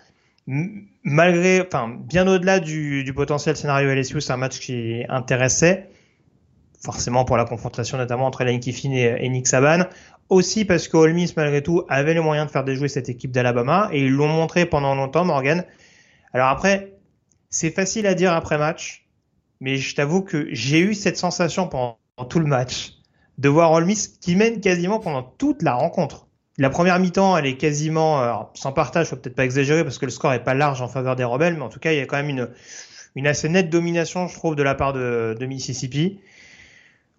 malgré, 0.46 1.60
enfin 1.60 1.96
bien 1.98 2.26
au-delà 2.26 2.60
du, 2.60 3.04
du, 3.04 3.14
potentiel 3.14 3.56
scénario 3.56 3.92
LSU, 3.94 4.20
c'est 4.20 4.32
un 4.32 4.36
match 4.36 4.58
qui 4.58 5.04
intéressait 5.08 5.88
forcément 6.82 7.24
pour 7.24 7.36
la 7.36 7.44
confrontation 7.44 7.98
notamment 7.98 8.26
entre 8.26 8.44
Lane 8.44 8.60
Kiffin 8.60 8.92
et, 8.92 9.16
et, 9.20 9.28
Nick 9.28 9.46
Saban. 9.46 9.84
Aussi 10.28 10.64
parce 10.64 10.88
que 10.88 10.96
Ole 10.96 11.12
Miss 11.12 11.36
malgré 11.36 11.62
tout 11.62 11.84
avait 11.88 12.14
les 12.14 12.20
moyens 12.20 12.46
de 12.46 12.52
faire 12.52 12.64
déjouer 12.64 12.88
cette 12.88 13.08
équipe 13.08 13.32
d'Alabama 13.32 13.88
et 13.92 14.04
ils 14.04 14.12
l'ont 14.12 14.28
montré 14.28 14.64
pendant 14.64 14.94
longtemps, 14.94 15.24
Morgan. 15.24 15.64
Alors 16.32 16.48
après, 16.48 16.94
c'est 17.50 17.70
facile 17.70 18.06
à 18.06 18.14
dire 18.14 18.32
après 18.32 18.56
match, 18.56 19.08
mais 19.60 19.76
je 19.76 19.94
t'avoue 19.94 20.22
que 20.22 20.48
j'ai 20.52 20.78
eu 20.78 20.94
cette 20.94 21.16
sensation 21.16 21.66
pendant 21.66 21.98
tout 22.28 22.38
le 22.38 22.46
match 22.46 22.99
de 23.40 23.48
voir 23.48 23.72
Ole 23.72 23.86
Miss 23.86 24.08
qui 24.08 24.36
mène 24.36 24.60
quasiment 24.60 25.00
pendant 25.00 25.22
toute 25.22 25.62
la 25.62 25.72
rencontre. 25.72 26.26
La 26.58 26.68
première 26.68 26.98
mi-temps, 27.00 27.38
elle 27.38 27.46
est 27.46 27.56
quasiment 27.56 28.20
alors, 28.20 28.52
sans 28.54 28.72
partage, 28.72 29.08
faut 29.08 29.16
peut-être 29.16 29.34
pas 29.34 29.46
exagérer 29.46 29.82
parce 29.82 29.96
que 29.98 30.04
le 30.04 30.10
score 30.10 30.34
est 30.34 30.44
pas 30.44 30.52
large 30.52 30.82
en 30.82 30.88
faveur 30.88 31.16
des 31.16 31.24
rebelles, 31.24 31.54
mais 31.54 31.62
en 31.62 31.70
tout 31.70 31.78
cas, 31.78 31.92
il 31.92 31.98
y 31.98 32.02
a 32.02 32.06
quand 32.06 32.18
même 32.18 32.28
une, 32.28 32.50
une 33.14 33.26
assez 33.26 33.48
nette 33.48 33.70
domination, 33.70 34.28
je 34.28 34.34
trouve, 34.34 34.56
de 34.56 34.62
la 34.62 34.74
part 34.74 34.92
de, 34.92 35.34
de 35.40 35.46
Mississippi. 35.46 36.20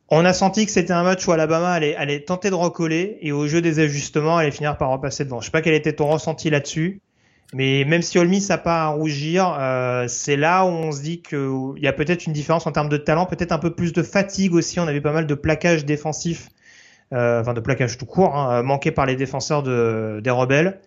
On 0.10 0.24
a 0.24 0.34
senti 0.34 0.68
que 0.68 0.72
c'était 0.72 0.94
un 0.94 1.01
match 1.01 1.28
où 1.28 1.32
Alabama 1.32 1.72
allait, 1.72 1.96
allait 1.96 2.20
tenter 2.20 2.51
de 2.51 2.56
recoller 2.56 3.18
et 3.22 3.32
au 3.32 3.48
jeu 3.48 3.62
des 3.62 3.80
ajustements, 3.80 4.38
allait 4.38 4.51
finir 4.51 4.78
par 4.78 4.92
repasser 4.92 5.25
devant. 5.25 5.40
Je 5.40 5.46
sais 5.46 5.51
pas 5.51 5.63
quel 5.63 5.74
était 5.74 5.94
ton 5.94 6.08
ressenti 6.08 6.51
là-dessus. 6.51 7.01
Mais 7.53 7.84
même 7.86 8.01
si 8.01 8.17
Olmis 8.17 8.46
n'a 8.48 8.58
pas 8.58 8.84
à 8.84 8.88
rougir, 8.88 9.58
euh, 9.60 10.08
c'est 10.08 10.38
là 10.38 10.63
où 10.65 10.70
on 10.70 10.91
se 10.91 11.01
dit 11.01 11.22
qu'il 11.22 11.77
y 11.77 11.88
a 11.88 11.93
peut-être 11.93 12.25
une 12.25 12.34
différence 12.34 12.65
en 12.65 12.72
termes 12.72 12.88
de 12.88 12.98
talent, 12.98 13.25
peut-être 13.25 13.51
un 13.51 13.60
peu 13.60 13.75
plus 13.75 13.91
de 13.91 14.03
fatigue 14.03 14.53
aussi. 14.53 14.79
On 14.79 14.88
avait 14.88 15.01
pas 15.01 15.12
mal 15.12 15.27
de 15.27 15.36
plaquages 15.36 15.86
défensifs, 15.86 16.48
euh, 17.12 17.41
enfin 17.41 17.53
de 17.53 17.60
plaquages 17.60 17.98
tout 17.98 18.05
court, 18.05 18.38
hein, 18.38 18.63
manqués 18.63 18.91
par 18.91 19.05
les 19.05 19.15
défenseurs 19.17 19.63
de, 19.63 20.22
des 20.24 20.29
rebelles. 20.29 20.79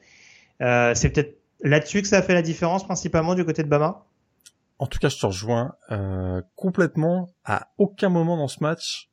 Euh, 0.62 0.94
c'est 0.94 1.10
peut-être 1.10 1.38
là-dessus 1.62 2.02
que 2.02 2.08
ça 2.08 2.18
a 2.18 2.22
fait 2.22 2.34
la 2.34 2.42
différence 2.42 2.84
principalement 2.84 3.34
du 3.34 3.44
côté 3.44 3.62
de 3.62 3.68
Bama? 3.68 4.04
En 4.78 4.86
tout 4.86 4.98
cas, 4.98 5.08
je 5.08 5.18
te 5.18 5.26
rejoins 5.26 5.74
euh, 5.90 6.42
complètement. 6.56 7.28
À 7.44 7.68
aucun 7.78 8.08
moment 8.08 8.36
dans 8.36 8.48
ce 8.48 8.62
match, 8.62 9.10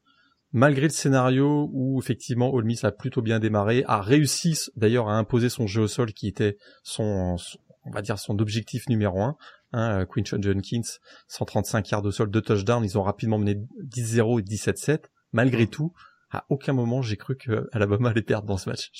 malgré 0.53 0.84
le 0.84 0.89
scénario 0.89 1.70
où 1.74 2.00
effectivement 2.00 2.53
Olmis 2.53 2.79
a 2.84 2.91
plutôt 2.91 3.22
bien 3.22 3.39
démarré, 3.39 3.84
a 3.88 4.01
réussi 4.01 4.58
d'ailleurs 4.75 5.10
à 5.10 5.17
imposer 5.17 5.50
son 5.50 5.67
jeu 5.67 5.84
au 5.84 5.88
sol 5.88 6.13
qui 6.13 6.27
était 6.27 6.58
son, 6.84 7.38
on 7.84 7.91
va 7.91 8.01
dire 8.01 8.20
son 8.20 8.39
objectif 8.39 8.88
numéro 8.89 9.22
un. 9.22 9.36
Hein, 9.74 10.05
Quinton 10.05 10.41
Jenkins, 10.41 10.98
135 11.29 11.89
yards 11.89 12.01
de 12.01 12.12
sol, 12.12 12.29
deux 12.29 12.41
touchdowns, 12.41 12.84
ils 12.84 12.98
ont 12.98 13.03
rapidement 13.03 13.38
mené 13.38 13.55
10-0 13.86 14.41
et 14.41 14.43
17-7. 14.43 15.03
Malgré 15.31 15.65
tout, 15.65 15.93
à 16.29 16.46
aucun 16.50 16.74
moment 16.74 17.01
j'ai 17.01 17.15
cru 17.15 17.38
que 17.38 17.70
Alabama 17.72 18.10
allait 18.10 18.22
perdre 18.22 18.48
dans 18.48 18.58
ce 18.58 18.70
match. 18.70 18.91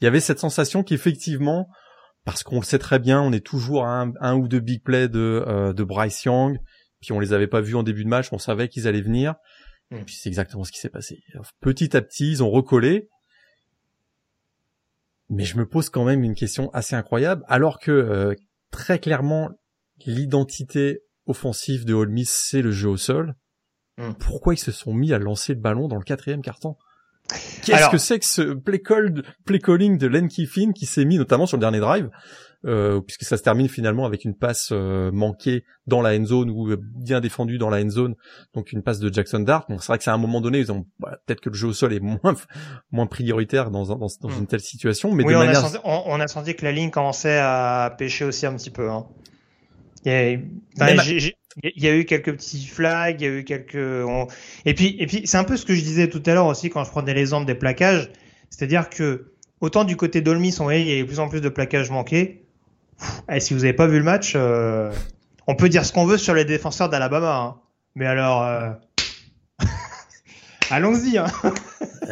Il 0.00 0.04
y 0.04 0.06
avait 0.06 0.20
cette 0.20 0.38
sensation 0.38 0.82
qu'effectivement, 0.82 1.68
parce 2.24 2.42
qu'on 2.42 2.60
le 2.60 2.64
sait 2.64 2.78
très 2.78 2.98
bien, 2.98 3.20
on 3.20 3.32
est 3.32 3.44
toujours 3.44 3.84
à 3.84 4.06
un, 4.20 4.36
ou 4.36 4.48
deux 4.48 4.60
big 4.60 4.82
plays 4.82 5.08
de, 5.08 5.44
euh, 5.46 5.74
de 5.74 5.84
Bryce 5.84 6.24
Young, 6.24 6.58
puis 7.00 7.12
on 7.12 7.20
les 7.20 7.34
avait 7.34 7.46
pas 7.46 7.60
vus 7.60 7.76
en 7.76 7.82
début 7.82 8.04
de 8.04 8.08
match, 8.08 8.28
on 8.32 8.38
savait 8.38 8.68
qu'ils 8.68 8.88
allaient 8.88 9.00
venir. 9.02 9.34
Et 9.90 9.96
hmm. 9.96 10.04
puis 10.04 10.14
c'est 10.14 10.28
exactement 10.28 10.64
ce 10.64 10.72
qui 10.72 10.78
s'est 10.78 10.90
passé. 10.90 11.22
Petit 11.60 11.96
à 11.96 12.02
petit, 12.02 12.30
ils 12.30 12.42
ont 12.42 12.50
recollé. 12.50 13.08
Mais 15.28 15.44
je 15.44 15.56
me 15.56 15.66
pose 15.66 15.90
quand 15.90 16.04
même 16.04 16.24
une 16.24 16.34
question 16.34 16.70
assez 16.70 16.96
incroyable, 16.96 17.44
alors 17.46 17.78
que 17.78 17.90
euh, 17.90 18.34
très 18.70 18.98
clairement 18.98 19.50
l'identité 20.06 21.02
offensive 21.26 21.84
de 21.84 21.94
Ole 21.94 22.08
Miss 22.08 22.30
c'est 22.30 22.62
le 22.62 22.72
jeu 22.72 22.88
au 22.88 22.96
sol. 22.96 23.34
Hmm. 23.96 24.12
Pourquoi 24.18 24.54
ils 24.54 24.58
se 24.58 24.72
sont 24.72 24.92
mis 24.92 25.12
à 25.12 25.18
lancer 25.18 25.54
le 25.54 25.60
ballon 25.60 25.88
dans 25.88 25.96
le 25.96 26.04
quatrième 26.04 26.42
carton? 26.42 26.76
Qu'est-ce 27.62 27.90
que 27.90 27.98
c'est 27.98 28.18
que 28.18 28.24
ce 28.24 28.54
play, 28.54 28.80
call, 28.80 29.22
play 29.44 29.60
calling 29.60 29.98
de 29.98 30.06
Len 30.08 30.28
Kiffin 30.28 30.72
qui 30.72 30.86
s'est 30.86 31.04
mis 31.04 31.18
notamment 31.18 31.46
sur 31.46 31.56
le 31.56 31.60
dernier 31.60 31.78
drive? 31.78 32.10
Euh, 32.66 33.00
puisque 33.00 33.24
ça 33.24 33.38
se 33.38 33.42
termine 33.42 33.70
finalement 33.70 34.04
avec 34.04 34.26
une 34.26 34.34
passe 34.34 34.68
euh, 34.70 35.10
manquée 35.12 35.64
dans 35.86 36.02
la 36.02 36.14
end 36.14 36.26
zone 36.26 36.50
ou 36.50 36.70
euh, 36.70 36.76
bien 36.78 37.20
défendue 37.20 37.56
dans 37.56 37.70
la 37.70 37.82
end 37.82 37.88
zone, 37.88 38.16
donc 38.52 38.72
une 38.72 38.82
passe 38.82 38.98
de 38.98 39.10
Jackson 39.10 39.40
Dart. 39.40 39.64
Donc 39.70 39.82
c'est 39.82 39.86
vrai 39.86 39.96
que 39.96 40.04
c'est 40.04 40.10
à 40.10 40.14
un 40.14 40.18
moment 40.18 40.42
donné, 40.42 40.58
ils 40.58 40.70
ont 40.70 40.84
bah, 40.98 41.16
peut-être 41.24 41.40
que 41.40 41.48
le 41.48 41.54
jeu 41.54 41.68
au 41.68 41.72
sol 41.72 41.94
est 41.94 42.00
moins 42.00 42.36
moins 42.92 43.06
prioritaire 43.06 43.70
dans 43.70 43.84
dans, 43.86 43.96
dans 43.96 44.28
hmm. 44.28 44.40
une 44.40 44.46
telle 44.46 44.60
situation, 44.60 45.10
mais 45.10 45.24
oui, 45.24 45.34
on, 45.34 45.40
a 45.40 45.54
senti, 45.54 45.78
on, 45.84 46.20
a 46.20 46.28
senti 46.28 46.54
que 46.54 46.64
la 46.66 46.72
ligne 46.72 46.90
commençait 46.90 47.38
à 47.38 47.94
pêcher 47.96 48.26
aussi 48.26 48.44
un 48.44 48.54
petit 48.54 48.70
peu. 48.70 48.90
Hein. 48.90 49.06
Il, 50.04 50.12
y 50.12 50.14
a, 50.14 50.32
il 51.62 51.82
y 51.82 51.88
a 51.88 51.96
eu 51.96 52.04
quelques 52.04 52.32
petits 52.32 52.66
flags, 52.66 53.20
il 53.20 53.24
y 53.24 53.26
a 53.26 53.32
eu 53.32 53.44
quelques 53.44 54.06
et 54.66 54.74
puis 54.74 54.96
et 54.98 55.06
puis 55.06 55.22
c'est 55.24 55.38
un 55.38 55.44
peu 55.44 55.56
ce 55.56 55.64
que 55.64 55.74
je 55.74 55.80
disais 55.80 56.08
tout 56.08 56.22
à 56.26 56.34
l'heure 56.34 56.46
aussi 56.46 56.68
quand 56.68 56.84
je 56.84 56.90
prenais 56.90 57.14
l'exemple 57.14 57.46
des 57.46 57.54
plaquages, 57.54 58.10
c'est-à-dire 58.50 58.90
que 58.90 59.32
autant 59.60 59.84
du 59.84 59.96
côté 59.96 60.20
d'Olmis 60.20 60.56
on 60.60 60.64
voyait 60.64 60.82
il 60.82 60.88
y 60.88 60.98
a 60.98 61.02
de 61.02 61.06
plus 61.06 61.20
en 61.20 61.28
plus 61.28 61.40
de 61.40 61.48
plaquages 61.48 61.90
manqués, 61.90 62.39
et 63.28 63.36
eh, 63.36 63.40
si 63.40 63.54
vous 63.54 63.60
n'avez 63.60 63.72
pas 63.72 63.86
vu 63.86 63.98
le 63.98 64.04
match, 64.04 64.34
euh, 64.36 64.90
on 65.46 65.54
peut 65.54 65.68
dire 65.68 65.84
ce 65.84 65.92
qu'on 65.92 66.06
veut 66.06 66.18
sur 66.18 66.34
les 66.34 66.44
défenseurs 66.44 66.88
d'Alabama. 66.88 67.36
Hein. 67.36 67.56
Mais 67.94 68.06
alors, 68.06 68.42
euh... 68.42 68.70
allons-y. 70.70 71.18
Hein. 71.18 71.26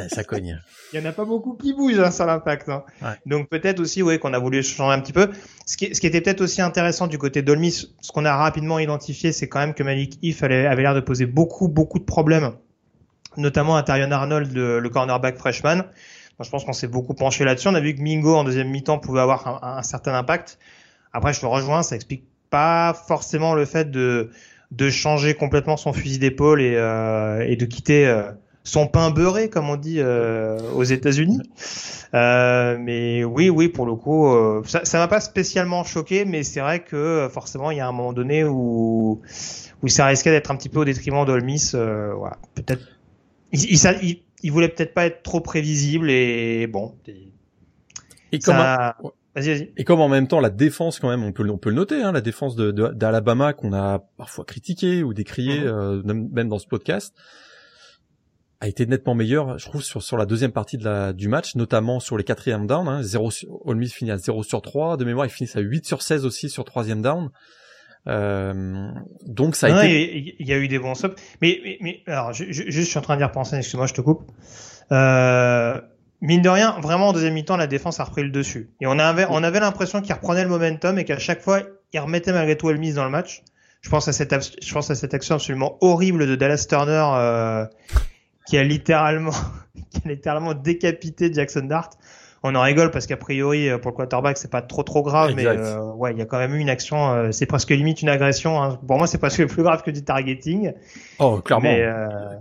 ça 0.09 0.25
cogne. 0.25 0.61
Il 0.93 1.01
y 1.01 1.03
en 1.03 1.09
a 1.09 1.13
pas 1.13 1.27
beaucoup 1.27 1.55
qui 1.55 1.75
bougent 1.75 2.01
hein, 2.01 2.11
sur 2.11 2.25
l'impact. 2.25 2.71
Hein. 2.71 2.83
Donc 3.27 3.49
peut-être 3.49 3.81
aussi, 3.81 4.03
oui, 4.03 4.19
qu'on 4.19 4.33
a 4.33 4.39
voulu 4.39 4.63
changer 4.63 4.95
un 4.95 5.01
petit 5.01 5.13
peu. 5.13 5.31
Ce 5.67 5.77
qui, 5.77 5.95
ce 5.95 6.01
qui 6.01 6.07
était 6.07 6.21
peut-être 6.21 6.41
aussi 6.41 6.63
intéressant 6.63 7.07
du 7.07 7.19
côté 7.19 7.43
d'Olmis, 7.43 7.95
ce 8.01 8.13
qu'on 8.13 8.25
a 8.25 8.35
rapidement 8.35 8.79
identifié, 8.79 9.33
c'est 9.33 9.49
quand 9.49 9.59
même 9.59 9.75
que 9.75 9.83
Malik 9.83 10.19
If 10.23 10.43
avait 10.43 10.75
l'air 10.77 10.95
de 10.95 11.01
poser 11.01 11.27
beaucoup, 11.27 11.69
beaucoup 11.69 11.99
de 11.99 12.05
problèmes, 12.05 12.53
notamment 13.37 13.77
à 13.77 13.83
Tarion 13.83 14.11
Arnold, 14.11 14.53
le, 14.55 14.79
le 14.79 14.89
cornerback 14.89 15.37
freshman. 15.37 15.85
je 16.41 16.49
pense 16.49 16.65
qu'on 16.65 16.73
s'est 16.73 16.89
beaucoup 16.89 17.15
penché 17.15 17.45
là-dessus. 17.45 17.69
On 17.69 17.75
a 17.75 17.81
vu 17.81 17.95
que 17.95 18.01
Mingo 18.01 18.35
en 18.35 18.45
deuxième 18.45 18.71
mi-temps 18.71 18.99
pouvait 18.99 19.21
avoir 19.21 19.47
un, 19.47 19.79
un 19.79 19.83
certain 19.83 20.15
impact. 20.15 20.59
Après, 21.13 21.33
je 21.33 21.41
te 21.41 21.47
rejoins, 21.47 21.83
ça 21.83 21.97
explique 21.97 22.25
pas 22.51 22.95
forcément 23.07 23.55
le 23.55 23.65
fait 23.65 23.91
de 23.91 24.31
de 24.71 24.91
changer 24.91 25.35
complètement 25.35 25.79
son 25.79 25.95
fusil 25.95 26.19
d'épaule 26.19 26.61
et, 26.61 26.75
euh, 26.77 27.41
et 27.49 27.57
de 27.57 27.65
quitter 27.65 28.07
euh, 28.07 28.31
son 28.69 28.87
pain 28.87 29.11
beurré, 29.11 29.49
comme 29.49 29.71
on 29.71 29.77
dit 29.77 29.97
euh, 29.99 30.59
aux 30.75 30.85
États-Unis. 30.85 31.41
Euh, 32.15 32.77
mais 32.79 33.25
oui, 33.25 33.51
oui, 33.51 33.69
pour 33.69 33.87
le 33.87 33.95
coup, 33.95 34.29
euh, 34.29 34.63
ça, 34.67 34.85
ça 34.85 34.99
m'a 34.99 35.09
pas 35.09 35.21
spécialement 35.21 35.85
choqué, 35.85 36.25
mais 36.25 36.43
c'est 36.43 36.61
vrai 36.61 36.81
que 36.81 37.29
forcément, 37.33 37.71
il 37.71 37.79
y 37.79 37.81
a 37.81 37.89
un 37.89 37.93
moment 37.93 38.13
donné 38.13 38.45
où 38.45 39.21
où 39.83 39.89
ça 39.89 40.07
risquait 40.07 40.31
d'être 40.31 40.51
un 40.51 40.57
petit 40.57 40.69
peu 40.69 40.81
au 40.81 40.85
détriment 40.85 41.25
d'Olmis. 41.25 41.71
voilà, 41.73 42.37
peut-être. 42.55 42.83
Il, 43.53 43.65
il, 43.65 44.23
il, 44.43 44.53
voulait 44.53 44.69
peut-être 44.69 44.93
pas 44.93 45.07
être 45.07 45.23
trop 45.23 45.41
prévisible 45.41 46.11
et 46.11 46.67
bon. 46.67 46.95
Et, 48.33 48.41
ça... 48.41 48.97
Et 49.77 49.85
comme 49.85 50.01
en 50.01 50.09
même 50.09 50.29
temps 50.29 50.41
la 50.41 50.51
défense 50.51 50.99
quand 50.99 51.09
même, 51.09 51.23
on 51.23 51.33
peut 51.33 51.49
on 51.49 51.59
peut 51.59 51.71
le 51.71 51.77
noter, 51.77 52.03
hein, 52.03 52.13
la 52.13 52.21
défense 52.21 52.57
de 52.57 52.71
d'Alabama 52.71 53.53
qu'on 53.53 53.73
a 53.73 54.01
parfois 54.17 54.45
critiqué 54.45 55.03
ou 55.03 55.15
décrié, 55.15 55.61
mhm. 55.61 55.67
euh, 55.67 56.03
même 56.05 56.49
dans 56.49 56.59
ce 56.59 56.67
podcast, 56.67 57.15
a 58.61 58.69
été 58.69 58.87
nettement 58.87 59.15
meilleure, 59.15 59.59
je 59.59 59.67
trouve, 59.67 59.83
sur 59.83 60.03
sur 60.03 60.17
la 60.17 60.27
deuxième 60.27 60.53
partie 60.53 60.79
de 60.79 60.85
la 60.85 61.13
du 61.13 61.29
match, 61.29 61.55
notamment 61.55 62.01
sur 62.01 62.19
les 62.19 62.25
quatrièmes 62.25 62.67
down. 62.67 62.89
Hein, 62.89 63.03
0 63.03 63.31
Ole 63.65 63.77
Miss 63.77 63.93
finit 63.93 64.11
à 64.11 64.19
0 64.19 64.43
sur 64.43 64.63
3, 64.63 64.97
de 64.97 65.05
mémoire 65.05 65.27
ils 65.27 65.31
finissent 65.31 65.57
à 65.57 65.61
8 65.61 65.87
sur 65.87 66.03
16 66.03 66.25
aussi 66.25 66.49
sur 66.49 66.65
troisième 66.65 67.03
down. 67.03 67.31
Euh, 68.07 68.91
donc 69.27 69.55
ça 69.55 69.67
a 69.67 69.85
été. 69.85 70.37
Il 70.39 70.47
y, 70.47 70.53
a 70.53 70.57
eu 70.57 70.69
des 70.69 70.79
bons 70.79 70.95
stops, 70.95 71.21
mais, 71.43 71.61
mais, 71.63 71.79
mais 71.81 72.03
alors 72.07 72.33
je, 72.33 72.45
je, 72.51 72.65
je, 72.69 72.81
suis 72.81 72.99
en 72.99 73.03
train 73.03 73.17
d'y 73.17 73.25
repenser. 73.25 73.57
Excuse-moi, 73.57 73.87
je 73.87 73.95
te 73.95 74.01
coupe. 74.01 74.23
Euh, 74.93 75.81
mine 76.21 76.43
de 76.43 76.49
rien, 76.49 76.79
vraiment 76.81 77.09
en 77.09 77.13
deuxième 77.13 77.35
mi-temps, 77.35 77.57
la 77.57 77.67
défense 77.67 78.01
a 78.01 78.05
repris 78.05 78.23
le 78.23 78.31
dessus. 78.31 78.71
Et 78.81 78.87
on 78.87 78.99
avait, 78.99 79.27
on 79.29 79.43
avait 79.43 79.61
l'impression 79.61 80.01
qu'il 80.01 80.13
reprenait 80.15 80.43
le 80.43 80.49
momentum 80.49 80.99
et 80.99 81.05
qu'à 81.05 81.19
chaque 81.19 81.41
fois, 81.41 81.61
il 81.93 82.01
remettait 82.01 82.33
malgré 82.33 82.57
tout 82.57 82.69
mise 82.73 82.97
dans 82.97 83.05
le 83.05 83.11
match. 83.11 83.43
Je 83.81 83.91
pense 83.91 84.09
à 84.09 84.13
cette, 84.13 84.35
je 84.63 84.73
pense 84.73 84.91
à 84.91 84.95
cette 84.95 85.15
action 85.15 85.37
absolument 85.37 85.79
horrible 85.81 86.27
de 86.27 86.35
Dallas 86.35 86.67
Turner 86.69 87.05
euh, 87.15 87.67
qui 88.47 88.59
a 88.59 88.65
littéralement, 88.65 89.31
qui 89.91 90.03
a 90.05 90.09
littéralement 90.09 90.55
décapité 90.55 91.33
Jackson 91.33 91.63
Dart. 91.63 91.91
On 92.43 92.55
en 92.55 92.63
rigole 92.63 92.91
parce 92.91 93.07
qu'a 93.07 93.17
priori 93.17 93.69
euh, 93.69 93.79
pour 93.79 93.91
le 93.91 93.97
quarterback 93.97 94.39
c'est 94.39 94.51
pas 94.51 94.63
trop 94.63 94.85
trop 94.85 95.03
grave, 95.03 95.33
mais 95.35 95.47
euh, 95.47 95.93
ouais 95.93 96.13
il 96.13 96.19
y 96.19 96.23
a 96.23 96.25
quand 96.25 96.39
même 96.39 96.55
eu 96.55 96.59
une 96.59 96.71
action, 96.71 97.13
euh, 97.13 97.33
c'est 97.33 97.47
presque 97.47 97.71
limite 97.71 98.01
une 98.03 98.09
agression. 98.09 98.63
Hein. 98.63 98.79
Pour 98.87 98.97
moi 98.97 99.07
c'est 99.07 99.19
presque 99.19 99.45
plus 99.49 99.63
grave 99.63 99.83
que 99.83 99.91
du 99.91 100.05
targeting. 100.05 100.73
Oh 101.19 101.41
clairement, 101.41 101.69
mais, 101.69 101.85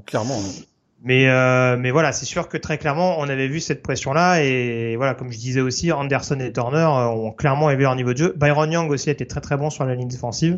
clairement. 0.06 0.38
Hein. 0.38 0.64
Mais 1.04 1.30
euh, 1.30 1.78
mais 1.78 1.92
voilà, 1.92 2.12
c'est 2.12 2.26
sûr 2.26 2.50
que 2.50 2.58
très 2.58 2.78
clairement, 2.78 3.20
on 3.20 3.30
avait 3.30 3.48
vu 3.48 3.60
cette 3.60 3.84
pression-là 3.84 4.42
et 4.42 4.96
voilà, 4.96 5.14
comme 5.14 5.32
je 5.32 5.38
disais 5.38 5.62
aussi, 5.62 5.92
Anderson 5.92 6.40
et 6.40 6.52
Turner 6.52 6.78
euh, 6.78 7.08
ont 7.08 7.32
clairement 7.32 7.70
élevé 7.70 7.84
leur 7.84 7.96
niveau 7.96 8.14
de 8.14 8.18
jeu. 8.18 8.34
Byron 8.36 8.72
Young 8.72 8.90
aussi 8.90 9.10
a 9.10 9.12
été 9.12 9.28
très 9.28 9.42
très 9.42 9.58
bon 9.58 9.70
sur 9.70 9.86
la 9.86 9.96
ligne 9.96 10.08
défensive. 10.08 10.58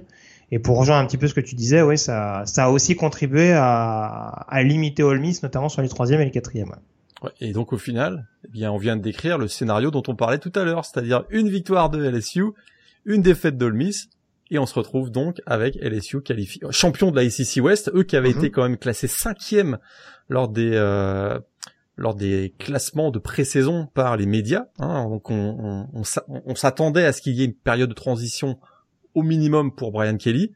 Et 0.52 0.58
pour 0.58 0.80
rejoindre 0.80 1.04
un 1.04 1.08
petit 1.08 1.18
peu 1.18 1.28
ce 1.28 1.34
que 1.34 1.42
tu 1.42 1.56
disais, 1.56 1.82
oui, 1.82 1.98
ça 1.98 2.44
a 2.58 2.70
aussi 2.70 2.96
contribué 2.96 3.52
à, 3.54 4.48
limiter 4.64 5.04
Ole 5.04 5.22
notamment 5.44 5.70
sur 5.70 5.84
les 5.84 5.90
troisième 5.90 6.22
et 6.22 6.26
les 6.26 6.32
quatrièmes. 6.32 6.74
Ouais, 7.22 7.30
et 7.40 7.52
donc 7.52 7.72
au 7.72 7.78
final, 7.78 8.26
eh 8.46 8.48
bien, 8.48 8.72
on 8.72 8.78
vient 8.78 8.96
de 8.96 9.02
décrire 9.02 9.38
le 9.38 9.48
scénario 9.48 9.92
dont 9.92 10.02
on 10.08 10.16
parlait 10.16 10.40
tout 10.40 10.52
à 10.56 10.64
l'heure, 10.64 10.86
c'est-à-dire 10.86 11.24
une 11.30 11.50
victoire 11.50 11.92
de 11.92 12.04
LSU, 12.04 12.46
une 13.06 13.22
défaite 13.22 13.58
d'Ole 13.58 13.76
et 14.52 14.60
on 14.60 14.66
se 14.66 14.74
retrouve 14.74 15.12
donc 15.12 15.42
avec 15.46 15.76
LSU 15.76 16.22
qualifié 16.22 16.62
champion 16.72 17.12
de 17.12 17.16
la 17.16 17.22
ACC 17.24 17.64
West, 17.64 17.92
eux 17.94 18.04
qui 18.04 18.16
avaient 18.16 18.32
mhm. 18.32 18.38
été 18.38 18.52
quand 18.52 18.64
même 18.64 18.78
classés 18.78 19.08
cinquième 19.08 19.78
lors 20.28 20.48
des 20.48 20.72
euh, 20.74 21.40
lors 21.98 22.16
des 22.16 22.56
classements 22.58 23.12
de 23.12 23.20
pré-saison 23.20 23.88
par 23.94 24.16
les 24.16 24.26
médias. 24.26 24.68
Hein, 24.80 25.06
donc 25.10 25.30
on, 25.30 25.88
on, 25.94 26.04
on, 26.46 26.56
s'attendait 26.56 27.06
à 27.06 27.12
ce 27.12 27.22
qu'il 27.22 27.34
y 27.34 27.42
ait 27.42 27.46
une 27.46 27.54
période 27.54 27.90
de 27.90 27.94
transition 27.94 28.58
au 29.16 29.24
minimum 29.24 29.76
pour 29.76 29.92
Brian 29.92 30.16
Kelly. 30.16 30.54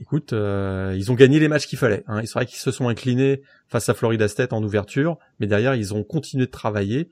Écoute, 0.00 0.32
euh, 0.32 0.94
ils 0.96 1.10
ont 1.10 1.14
gagné 1.14 1.38
les 1.38 1.48
matchs 1.48 1.66
qu'il 1.66 1.78
fallait. 1.78 2.04
Hein. 2.06 2.20
C'est 2.24 2.32
vrai 2.32 2.46
qu'ils 2.46 2.58
se 2.58 2.70
sont 2.70 2.88
inclinés 2.88 3.42
face 3.68 3.88
à 3.88 3.94
Florida 3.94 4.28
State 4.28 4.52
en 4.52 4.62
ouverture, 4.62 5.18
mais 5.38 5.46
derrière 5.46 5.74
ils 5.74 5.92
ont 5.94 6.04
continué 6.04 6.46
de 6.46 6.50
travailler. 6.50 7.10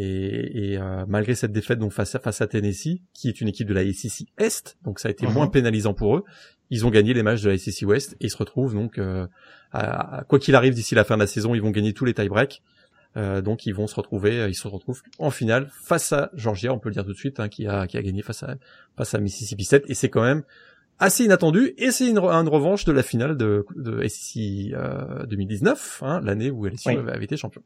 Et, 0.00 0.74
et 0.74 0.78
euh, 0.78 1.04
malgré 1.08 1.34
cette 1.34 1.50
défaite 1.50 1.80
donc 1.80 1.90
face 1.90 2.14
à, 2.14 2.20
face 2.20 2.40
à 2.40 2.46
Tennessee, 2.46 3.00
qui 3.14 3.28
est 3.28 3.40
une 3.40 3.48
équipe 3.48 3.66
de 3.66 3.74
la 3.74 3.82
SEC 3.92 4.28
Est, 4.38 4.76
donc 4.84 5.00
ça 5.00 5.08
a 5.08 5.10
été 5.10 5.26
mhm. 5.26 5.32
moins 5.32 5.48
pénalisant 5.48 5.92
pour 5.92 6.16
eux, 6.16 6.24
ils 6.70 6.86
ont 6.86 6.90
gagné 6.90 7.14
les 7.14 7.24
matchs 7.24 7.42
de 7.42 7.50
la 7.50 7.58
SEC 7.58 7.82
West 7.82 8.12
et 8.20 8.26
ils 8.26 8.30
se 8.30 8.36
retrouvent 8.36 8.74
donc 8.74 8.98
euh, 8.98 9.26
à, 9.72 10.22
quoi 10.28 10.38
qu'il 10.38 10.54
arrive 10.54 10.72
d'ici 10.72 10.94
la 10.94 11.02
fin 11.02 11.16
de 11.16 11.22
la 11.22 11.26
saison, 11.26 11.52
ils 11.52 11.60
vont 11.60 11.72
gagner 11.72 11.94
tous 11.94 12.04
les 12.04 12.14
tie-breaks. 12.14 12.62
Euh, 13.16 13.40
donc 13.40 13.66
ils 13.66 13.74
vont 13.74 13.88
se 13.88 13.96
retrouver, 13.96 14.46
ils 14.48 14.54
se 14.54 14.68
retrouvent 14.68 15.02
en 15.18 15.30
finale 15.30 15.68
face 15.72 16.12
à 16.12 16.30
Georgia, 16.34 16.72
on 16.72 16.78
peut 16.78 16.90
le 16.90 16.94
dire 16.94 17.04
tout 17.04 17.12
de 17.12 17.18
suite, 17.18 17.40
hein, 17.40 17.48
qui 17.48 17.66
a 17.66 17.88
qui 17.88 17.96
a 17.96 18.02
gagné 18.02 18.22
face 18.22 18.44
à 18.44 18.54
face 18.96 19.14
à 19.14 19.18
Mississippi 19.18 19.64
State 19.64 19.82
et 19.88 19.94
c'est 19.94 20.10
quand 20.10 20.22
même 20.22 20.44
assez 21.00 21.24
inattendu 21.24 21.74
et 21.76 21.90
c'est 21.90 22.08
une, 22.08 22.18
une, 22.18 22.48
revanche 22.48 22.84
de 22.84 22.92
la 22.92 23.02
finale 23.02 23.36
de, 23.36 23.66
de 23.74 24.06
SEC 24.06 24.76
2019, 25.26 26.02
hein, 26.06 26.20
l'année 26.22 26.52
où 26.52 26.66
LSU 26.66 26.90
avait 26.90 27.24
été 27.24 27.36
champion. 27.36 27.62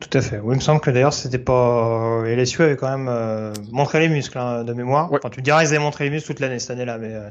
Tout 0.00 0.16
à 0.16 0.22
fait. 0.22 0.38
Oui, 0.38 0.54
il 0.54 0.58
me 0.58 0.62
semble 0.62 0.80
que 0.80 0.90
d'ailleurs 0.90 1.12
c'était 1.12 1.38
pas 1.38 2.22
LSU 2.24 2.62
avait 2.62 2.76
quand 2.76 2.90
même 2.90 3.08
euh, 3.08 3.52
montré 3.72 4.00
les 4.00 4.08
muscles 4.08 4.38
hein, 4.38 4.62
de 4.62 4.72
mémoire. 4.72 5.12
Enfin, 5.12 5.28
tu 5.28 5.42
dirais 5.42 5.64
ils 5.64 5.68
avaient 5.68 5.78
montré 5.80 6.04
les 6.04 6.10
muscles 6.10 6.28
toute 6.28 6.40
l'année 6.40 6.58
cette 6.60 6.70
année-là, 6.70 6.98
mais 6.98 7.14
euh, 7.14 7.30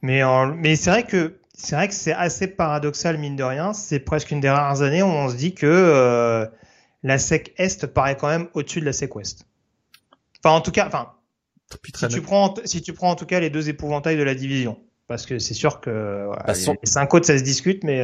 mais 0.00 0.22
mais 0.56 0.76
c'est 0.76 0.90
vrai 0.90 1.02
que 1.02 1.38
c'est 1.52 1.76
vrai 1.76 1.88
que 1.88 1.94
c'est 1.94 2.12
assez 2.12 2.46
paradoxal 2.46 3.18
mine 3.18 3.36
de 3.36 3.44
rien. 3.44 3.74
C'est 3.74 4.00
presque 4.00 4.30
une 4.30 4.40
des 4.40 4.48
rares 4.48 4.80
années 4.80 5.02
où 5.02 5.06
on 5.06 5.28
se 5.28 5.36
dit 5.36 5.54
que 5.54 5.66
euh, 5.66 6.46
la 7.02 7.18
SEC 7.18 7.52
Est 7.58 7.86
paraît 7.86 8.16
quand 8.16 8.28
même 8.28 8.48
au-dessus 8.54 8.80
de 8.80 8.86
la 8.86 8.92
SEC 8.92 9.14
Ouest. 9.14 9.46
Enfin, 10.42 10.56
en 10.56 10.62
tout 10.62 10.72
cas, 10.72 10.86
enfin, 10.86 11.12
si 11.96 12.08
tu 12.08 12.22
prends 12.22 12.54
si 12.64 12.80
tu 12.80 12.94
prends 12.94 13.10
en 13.10 13.14
tout 13.14 13.26
cas 13.26 13.40
les 13.40 13.50
deux 13.50 13.68
épouvantails 13.68 14.16
de 14.16 14.22
la 14.22 14.34
division, 14.34 14.78
parce 15.06 15.26
que 15.26 15.38
c'est 15.38 15.54
sûr 15.54 15.82
que 15.82 16.24
voilà, 16.26 16.44
bah, 16.46 16.54
les, 16.54 16.86
cinq 16.88 17.12
autres 17.12 17.26
ça 17.26 17.36
se 17.36 17.44
discute, 17.44 17.84
mais 17.84 18.02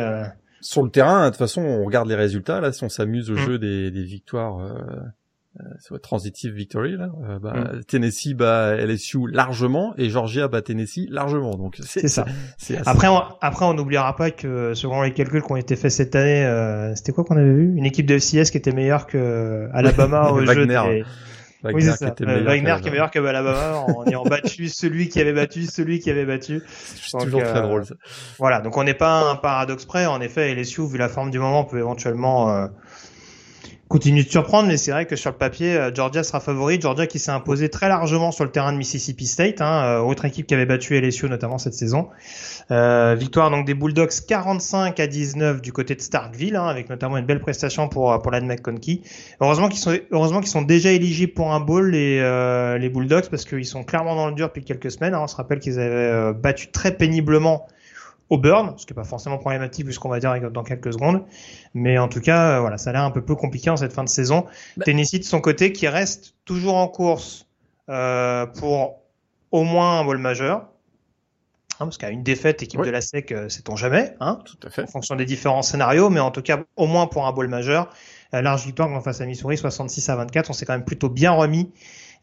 sur 0.60 0.82
le 0.82 0.90
terrain, 0.90 1.24
de 1.24 1.30
toute 1.30 1.38
façon, 1.38 1.62
on 1.62 1.84
regarde 1.84 2.08
les 2.08 2.14
résultats. 2.14 2.60
Là, 2.60 2.72
si 2.72 2.84
on 2.84 2.88
s'amuse 2.88 3.30
au 3.30 3.34
mm. 3.34 3.38
jeu 3.38 3.58
des, 3.58 3.90
des 3.90 4.04
victoires, 4.04 4.58
euh, 4.58 4.72
euh, 5.90 5.98
transitive 5.98 6.52
victory, 6.52 6.96
là, 6.96 7.10
euh, 7.28 7.38
bah, 7.40 7.54
mm. 7.54 7.84
Tennessee 7.84 8.34
bat 8.34 8.76
LSU 8.76 9.26
largement 9.28 9.94
et 9.98 10.08
Georgia 10.08 10.46
bat 10.46 10.62
Tennessee 10.62 11.08
largement. 11.10 11.56
Donc 11.56 11.76
c'est 11.80 12.06
ça. 12.06 12.24
Après, 12.86 13.08
on, 13.08 13.20
après, 13.40 13.64
on 13.64 13.74
n'oubliera 13.74 14.14
pas 14.14 14.30
que 14.30 14.74
selon 14.74 15.02
les 15.02 15.12
calculs 15.12 15.42
qui 15.42 15.52
ont 15.52 15.56
été 15.56 15.74
faits 15.74 15.90
cette 15.90 16.14
année, 16.14 16.44
euh, 16.44 16.94
c'était 16.94 17.12
quoi 17.12 17.24
qu'on 17.24 17.36
avait 17.36 17.52
vu? 17.52 17.74
Une 17.76 17.84
équipe 17.84 18.06
de 18.06 18.16
FCS 18.16 18.50
qui 18.50 18.58
était 18.58 18.72
meilleure 18.72 19.06
que 19.06 19.68
Alabama 19.72 20.30
au 20.32 20.44
jeu 20.44 20.66
des 20.66 21.04
Wagner 21.62 21.90
oui, 21.90 21.96
Qui 21.96 22.04
était 22.04 22.26
euh, 22.26 22.42
Wagner 22.42 22.76
qui 22.80 22.88
est 22.88 22.90
meilleur 22.90 23.10
que 23.10 23.18
Alabama 23.18 23.84
en 23.86 24.06
ayant 24.06 24.22
battu 24.30 24.68
celui 24.68 25.08
qui 25.08 25.20
avait 25.20 25.32
battu 25.32 25.64
celui 25.64 25.98
qui 25.98 26.10
avait 26.10 26.24
battu. 26.24 26.62
C'est 26.66 27.18
toujours 27.18 27.42
très 27.42 27.58
euh, 27.58 27.62
drôle 27.62 27.84
ça. 27.84 27.94
Voilà, 28.38 28.60
donc 28.60 28.76
on 28.76 28.84
n'est 28.84 28.94
pas 28.94 29.30
un 29.30 29.36
paradoxe 29.36 29.84
près. 29.84 30.06
En 30.06 30.20
effet, 30.20 30.54
LSU, 30.54 30.88
vu 30.88 30.96
la 30.96 31.08
forme 31.08 31.30
du 31.30 31.38
moment, 31.38 31.64
peut 31.64 31.78
éventuellement 31.78 32.50
euh, 32.50 32.68
continue 33.90 34.22
de 34.22 34.30
surprendre, 34.30 34.68
mais 34.68 34.76
c'est 34.76 34.92
vrai 34.92 35.04
que 35.04 35.16
sur 35.16 35.32
le 35.32 35.36
papier, 35.36 35.76
euh, 35.76 35.90
Georgia 35.92 36.22
sera 36.22 36.38
favori. 36.38 36.80
Georgia 36.80 37.08
qui 37.08 37.18
s'est 37.18 37.32
imposé 37.32 37.68
très 37.70 37.88
largement 37.88 38.30
sur 38.30 38.44
le 38.44 38.52
terrain 38.52 38.72
de 38.72 38.78
Mississippi 38.78 39.26
State, 39.26 39.60
hein, 39.60 39.82
euh, 39.82 39.98
autre 39.98 40.24
équipe 40.26 40.46
qui 40.46 40.54
avait 40.54 40.64
battu 40.64 40.94
LSU 40.94 41.28
notamment 41.28 41.58
cette 41.58 41.74
saison. 41.74 42.08
Euh, 42.70 43.16
victoire 43.18 43.50
donc 43.50 43.66
des 43.66 43.74
Bulldogs 43.74 44.12
45 44.28 45.00
à 45.00 45.08
19 45.08 45.60
du 45.60 45.72
côté 45.72 45.96
de 45.96 46.00
Starkville, 46.00 46.54
hein, 46.54 46.68
avec 46.68 46.88
notamment 46.88 47.16
une 47.16 47.26
belle 47.26 47.40
prestation 47.40 47.88
pour 47.88 48.16
pour 48.22 48.30
McConkey. 48.30 49.00
Heureusement 49.40 49.68
qu'ils 49.68 49.80
sont 49.80 49.98
heureusement 50.12 50.38
qu'ils 50.38 50.50
sont 50.50 50.62
déjà 50.62 50.92
éligibles 50.92 51.32
pour 51.32 51.52
un 51.52 51.58
bowl 51.58 51.90
les 51.90 52.20
les 52.78 52.88
Bulldogs 52.90 53.28
parce 53.28 53.44
qu'ils 53.44 53.66
sont 53.66 53.82
clairement 53.82 54.14
dans 54.14 54.28
le 54.28 54.34
dur 54.34 54.46
depuis 54.46 54.62
quelques 54.62 54.92
semaines. 54.92 55.14
Hein. 55.14 55.22
On 55.24 55.26
se 55.26 55.34
rappelle 55.34 55.58
qu'ils 55.58 55.80
avaient 55.80 56.32
battu 56.32 56.70
très 56.70 56.96
péniblement 56.96 57.66
Auburn, 58.30 58.74
ce 58.76 58.86
qui 58.86 58.92
n'est 58.92 58.96
pas 58.96 59.04
forcément 59.04 59.38
problématique 59.38 59.84
vu 59.84 59.92
ce 59.92 59.98
qu'on 59.98 60.08
va 60.08 60.20
dire 60.20 60.50
dans 60.50 60.62
quelques 60.62 60.92
secondes. 60.92 61.24
Mais 61.74 61.98
en 61.98 62.08
tout 62.08 62.20
cas, 62.20 62.56
euh, 62.56 62.60
voilà, 62.60 62.78
ça 62.78 62.90
a 62.90 62.92
l'air 62.92 63.02
un 63.02 63.10
peu 63.10 63.22
plus 63.22 63.36
compliqué 63.36 63.70
en 63.70 63.76
cette 63.76 63.92
fin 63.92 64.04
de 64.04 64.08
saison. 64.08 64.46
Bah. 64.76 64.84
Tennessee 64.84 65.18
de 65.18 65.24
son 65.24 65.40
côté 65.40 65.72
qui 65.72 65.88
reste 65.88 66.34
toujours 66.44 66.76
en 66.76 66.88
course 66.88 67.46
euh, 67.88 68.46
pour 68.46 69.00
au 69.50 69.64
moins 69.64 70.00
un 70.00 70.04
vol 70.04 70.18
majeur. 70.18 70.68
Hein, 71.80 71.86
parce 71.86 71.98
qu'à 71.98 72.10
une 72.10 72.22
défaite, 72.22 72.62
équipe 72.62 72.82
de 72.82 72.90
la 72.90 73.00
SEC, 73.00 73.32
euh, 73.32 73.48
c'est 73.48 73.68
on 73.68 73.74
jamais, 73.74 74.14
hein, 74.20 74.38
tout 74.44 74.66
à 74.66 74.70
fait. 74.70 74.82
en 74.82 74.86
fonction 74.86 75.16
des 75.16 75.24
différents 75.24 75.62
scénarios, 75.62 76.10
mais 76.10 76.20
en 76.20 76.30
tout 76.30 76.42
cas 76.42 76.60
au 76.76 76.86
moins 76.86 77.06
pour 77.06 77.26
un 77.26 77.32
bowl 77.32 77.48
majeur. 77.48 77.88
large 78.32 78.64
victoire 78.64 79.02
face 79.02 79.20
à 79.20 79.26
Missouri, 79.26 79.56
66 79.56 80.08
à 80.08 80.16
24, 80.16 80.50
on 80.50 80.52
s'est 80.52 80.66
quand 80.66 80.74
même 80.74 80.84
plutôt 80.84 81.08
bien 81.08 81.32
remis 81.32 81.72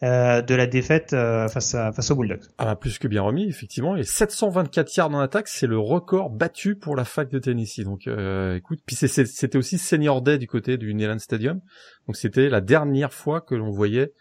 euh, 0.04 0.44
de 0.44 0.54
la 0.54 0.68
défaite 0.68 1.14
euh, 1.14 1.48
face 1.48 1.74
à 1.74 1.92
face 1.92 2.12
aux 2.12 2.16
Bulldogs. 2.16 2.44
Ah 2.60 2.66
bah 2.66 2.76
plus 2.76 3.00
que 3.00 3.08
bien 3.08 3.24
remis 3.24 3.48
effectivement. 3.48 3.96
Et 3.96 4.04
724 4.04 4.96
yards 4.96 5.10
en 5.10 5.20
attaque 5.20 5.48
c'est 5.48 5.66
le 5.66 5.80
record 5.80 6.30
battu 6.30 6.76
pour 6.76 6.96
la 6.96 7.04
fac 7.04 7.30
de 7.30 7.40
Tennessee. 7.40 7.84
Donc 7.84 8.08
euh, 8.08 8.56
écoute 8.56 8.80
puis 8.86 8.96
c'était 8.96 9.58
aussi 9.58 9.80
senior 9.80 10.22
day 10.22 10.38
du 10.38 10.48
côté 10.48 10.78
du 10.78 10.94
Neyland 10.94 11.18
Stadium. 11.18 11.62
Donc 12.06 12.16
c'était 12.16 12.48
la 12.48 12.62
dernière 12.62 13.12
fois 13.12 13.42
que 13.42 13.56
l'on 13.56 13.72
voyait 13.72 14.14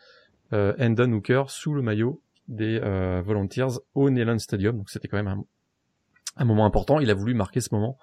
euh, 0.55 0.73
Endon 0.79 1.13
Hooker 1.13 1.45
sous 1.49 1.75
le 1.75 1.83
maillot 1.83 2.23
des 2.49 2.79
Volunteers 3.25 3.81
au 3.95 4.09
Neyland 4.09 4.39
Stadium. 4.39 4.79
Donc 4.79 4.89
c'était 4.89 5.09
quand 5.09 5.17
même 5.17 5.27
un, 5.27 5.45
un 6.37 6.45
moment 6.45 6.65
important. 6.65 7.01
Il 7.01 7.11
a 7.11 7.15
voulu 7.15 7.35
marquer 7.35 7.61
ce 7.61 7.75
moment 7.75 7.99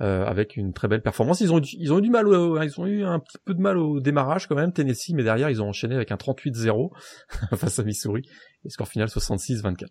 euh, 0.00 0.26
avec 0.26 0.56
une 0.56 0.72
très 0.72 0.88
belle 0.88 1.02
performance. 1.02 1.40
Ils 1.40 1.52
ont 1.52 1.60
ils 1.60 1.92
ont 1.92 1.98
eu 1.98 2.02
du 2.02 2.10
mal, 2.10 2.26
ils 2.26 2.80
ont 2.80 2.86
eu 2.86 3.04
un 3.04 3.18
petit 3.18 3.38
peu 3.44 3.54
de 3.54 3.60
mal 3.60 3.78
au 3.78 4.00
démarrage 4.00 4.46
quand 4.46 4.54
même 4.54 4.72
Tennessee, 4.72 5.12
mais 5.14 5.22
derrière 5.22 5.48
ils 5.48 5.62
ont 5.62 5.68
enchaîné 5.68 5.94
avec 5.94 6.12
un 6.12 6.16
38-0 6.16 6.90
face 7.56 7.78
à 7.78 7.82
Missouri 7.82 8.22
et 8.64 8.68
score 8.68 8.88
final 8.88 9.08
66-24. 9.08 9.86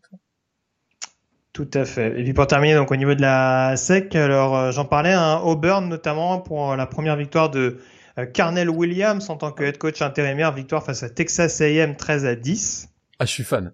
Tout 1.53 1.69
à 1.73 1.85
fait. 1.85 2.19
Et 2.19 2.23
puis 2.23 2.33
pour 2.33 2.47
terminer, 2.47 2.75
donc 2.75 2.91
au 2.91 2.97
niveau 2.97 3.15
de 3.15 3.21
la 3.21 3.77
SEC, 3.77 4.13
alors 4.15 4.57
euh, 4.57 4.71
j'en 4.71 4.85
parlais, 4.85 5.13
hein, 5.13 5.39
Auburn 5.43 5.87
notamment 5.87 6.39
pour 6.39 6.75
la 6.75 6.85
première 6.85 7.15
victoire 7.15 7.49
de 7.49 7.79
euh, 8.19 8.25
Carnell 8.25 8.69
Williams 8.69 9.29
en 9.29 9.37
tant 9.37 9.51
que 9.51 9.63
head 9.63 9.77
coach 9.77 10.01
intérimaire, 10.01 10.51
victoire 10.53 10.83
face 10.83 11.03
à 11.03 11.09
Texas 11.09 11.61
A&M 11.61 11.95
13 11.95 12.25
à 12.25 12.35
10. 12.35 12.89
Ah, 13.19 13.25
je 13.25 13.31
suis 13.31 13.43
fan. 13.43 13.73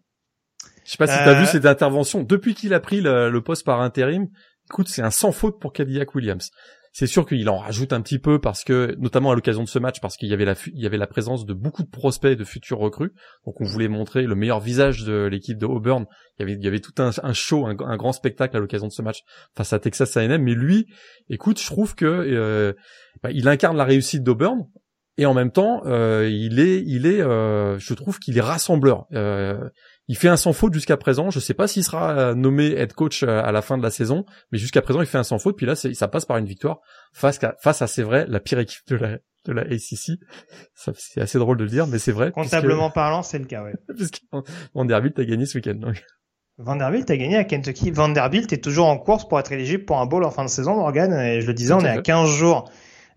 Je 0.85 0.91
sais 0.91 0.97
pas 0.97 1.07
si 1.07 1.17
tu 1.17 1.29
as 1.29 1.39
vu 1.39 1.45
cette 1.45 1.65
intervention. 1.65 2.23
Depuis 2.23 2.53
qu'il 2.53 2.73
a 2.73 2.79
pris 2.79 3.01
le, 3.01 3.29
le 3.29 3.41
poste 3.41 3.65
par 3.65 3.81
intérim, 3.81 4.27
écoute, 4.71 4.87
c'est 4.87 5.01
un 5.01 5.11
sans 5.11 5.33
faute 5.33 5.59
pour 5.59 5.73
Cadillac 5.73 6.15
Williams. 6.15 6.49
C'est 6.93 7.07
sûr 7.07 7.25
qu'il 7.25 7.49
en 7.49 7.57
rajoute 7.57 7.91
un 7.91 8.01
petit 8.01 8.19
peu 8.19 8.39
parce 8.39 8.63
que, 8.63 8.95
notamment 8.99 9.31
à 9.31 9.35
l'occasion 9.35 9.63
de 9.63 9.67
ce 9.67 9.79
match, 9.79 9.99
parce 10.01 10.15
qu'il 10.15 10.29
y 10.29 10.33
avait 10.33 10.45
la, 10.45 10.55
il 10.73 10.81
y 10.81 10.85
avait 10.85 10.97
la 10.97 11.07
présence 11.07 11.45
de 11.45 11.53
beaucoup 11.53 11.83
de 11.83 11.89
prospects 11.89 12.37
de 12.37 12.43
futurs 12.43 12.79
recrues. 12.79 13.11
Donc 13.45 13.59
on 13.59 13.65
voulait 13.65 13.89
montrer 13.89 14.23
le 14.23 14.35
meilleur 14.35 14.59
visage 14.61 15.03
de 15.03 15.25
l'équipe 15.25 15.57
de 15.57 15.65
Auburn. 15.65 16.05
Il 16.37 16.41
y 16.41 16.43
avait, 16.43 16.53
il 16.53 16.63
y 16.63 16.67
avait 16.67 16.79
tout 16.79 16.93
un, 16.97 17.33
show, 17.33 17.65
un, 17.65 17.75
grand 17.75 18.11
spectacle 18.13 18.55
à 18.55 18.59
l'occasion 18.59 18.87
de 18.87 18.93
ce 18.93 19.01
match 19.01 19.19
face 19.55 19.73
à 19.73 19.79
Texas 19.79 20.15
A&M. 20.15 20.41
Mais 20.41 20.53
lui, 20.53 20.87
écoute, 21.29 21.59
je 21.59 21.65
trouve 21.65 21.95
que 21.95 22.05
euh, 22.05 22.73
bah, 23.23 23.31
il 23.31 23.47
incarne 23.47 23.77
la 23.77 23.85
réussite 23.85 24.23
d'Auburn 24.23 24.67
et 25.17 25.25
en 25.25 25.33
même 25.33 25.51
temps, 25.51 25.83
euh, 25.85 26.29
il 26.31 26.59
est, 26.59 26.81
il 26.85 27.05
est, 27.05 27.21
euh, 27.21 27.77
je 27.77 27.93
trouve 27.93 28.17
qu'il 28.19 28.37
est 28.37 28.41
rassembleur. 28.41 29.05
Euh, 29.13 29.69
il 30.11 30.17
fait 30.17 30.27
un 30.27 30.35
sans 30.35 30.51
faute 30.51 30.73
jusqu'à 30.73 30.97
présent. 30.97 31.29
Je 31.29 31.39
sais 31.39 31.53
pas 31.53 31.69
s'il 31.69 31.85
sera 31.85 32.11
euh, 32.11 32.35
nommé 32.35 32.73
head 32.73 32.91
coach 32.91 33.23
euh, 33.23 33.41
à 33.41 33.53
la 33.53 33.61
fin 33.61 33.77
de 33.77 33.83
la 33.83 33.91
saison, 33.91 34.25
mais 34.51 34.57
jusqu'à 34.57 34.81
présent, 34.81 34.99
il 34.99 35.07
fait 35.07 35.17
un 35.17 35.23
sans 35.23 35.39
faute. 35.39 35.55
Puis 35.55 35.65
là, 35.65 35.73
ça 35.73 36.07
passe 36.09 36.25
par 36.25 36.35
une 36.35 36.45
victoire 36.45 36.81
face 37.13 37.41
à, 37.45 37.55
face 37.61 37.81
à 37.81 37.87
c'est 37.87 38.03
vrai, 38.03 38.25
la 38.27 38.41
pire 38.41 38.59
équipe 38.59 38.85
de 38.87 38.97
la, 38.97 39.19
de 39.45 39.53
la 39.53 39.61
ACC. 39.61 40.19
C'est 40.75 41.21
assez 41.21 41.39
drôle 41.39 41.55
de 41.55 41.63
le 41.63 41.69
dire, 41.69 41.87
mais 41.87 41.97
c'est 41.97 42.11
vrai. 42.11 42.31
Comptablement 42.33 42.89
parlant, 42.89 43.23
c'est 43.23 43.39
le 43.39 43.45
cas, 43.45 43.63
ouais. 43.63 43.71
Vanderbilt 44.73 45.17
a 45.17 45.23
gagné 45.23 45.45
ce 45.45 45.57
week-end. 45.57 45.75
Donc. 45.75 46.03
Vanderbilt 46.57 47.09
a 47.09 47.15
gagné 47.15 47.37
à 47.37 47.45
Kentucky. 47.45 47.89
Vanderbilt 47.91 48.51
est 48.51 48.61
toujours 48.61 48.87
en 48.87 48.97
course 48.97 49.25
pour 49.25 49.39
être 49.39 49.53
éligible 49.53 49.85
pour 49.85 49.99
un 50.01 50.07
bowl 50.07 50.25
en 50.25 50.31
fin 50.31 50.43
de 50.43 50.49
saison, 50.49 50.75
Morgan. 50.75 51.13
Et 51.13 51.39
je 51.39 51.47
le 51.47 51.53
disais, 51.53 51.71
on 51.73 51.79
est 51.79 51.87
à 51.87 52.01
15 52.01 52.29
jours 52.29 52.69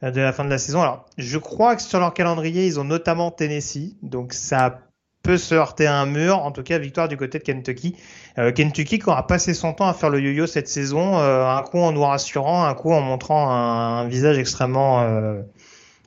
euh, 0.05 0.13
de 0.13 0.21
la 0.21 0.33
fin 0.33 0.45
de 0.45 0.51
la 0.51 0.59
saison. 0.59 0.81
Alors, 0.81 1.07
je 1.19 1.39
crois 1.39 1.75
que 1.75 1.83
sur 1.83 1.99
leur 1.99 2.15
calendrier, 2.15 2.67
ils 2.67 2.79
ont 2.79 2.85
notamment 2.85 3.33
Tennessee. 3.33 3.97
Donc, 4.03 4.33
ça 4.33 4.84
peut 5.25 5.39
se 5.39 5.55
heurter 5.55 5.87
à 5.87 5.99
un 5.99 6.07
mur. 6.07 6.39
En 6.39 6.53
tout 6.53 6.63
cas, 6.63 6.79
victoire 6.79 7.09
du 7.09 7.17
côté 7.17 7.41
de 7.41 7.45
Kentucky. 7.45 7.97
Euh, 8.39 8.53
Kentucky 8.53 9.01
qui 9.01 9.09
aura 9.09 9.27
passé 9.27 9.55
son 9.55 9.73
temps 9.73 9.89
à 9.89 9.95
faire 9.95 10.11
le 10.11 10.21
yo-yo 10.21 10.47
cette 10.47 10.69
saison, 10.69 11.19
euh, 11.19 11.47
un 11.47 11.63
coup 11.63 11.79
en 11.79 11.91
nous 11.91 12.03
rassurant, 12.03 12.65
un 12.65 12.75
coup 12.75 12.93
en 12.93 13.01
montrant 13.01 13.51
un, 13.51 14.07
visage 14.07 14.39
extrêmement 14.39 15.01
euh, 15.01 15.41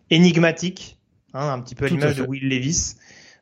énigmatique, 0.10 0.98
hein, 1.34 1.52
un 1.52 1.60
petit 1.60 1.76
peu 1.76 1.86
à 1.86 1.90
l'image 1.90 2.16
de 2.16 2.24
Will 2.24 2.48
Levis. 2.48 2.96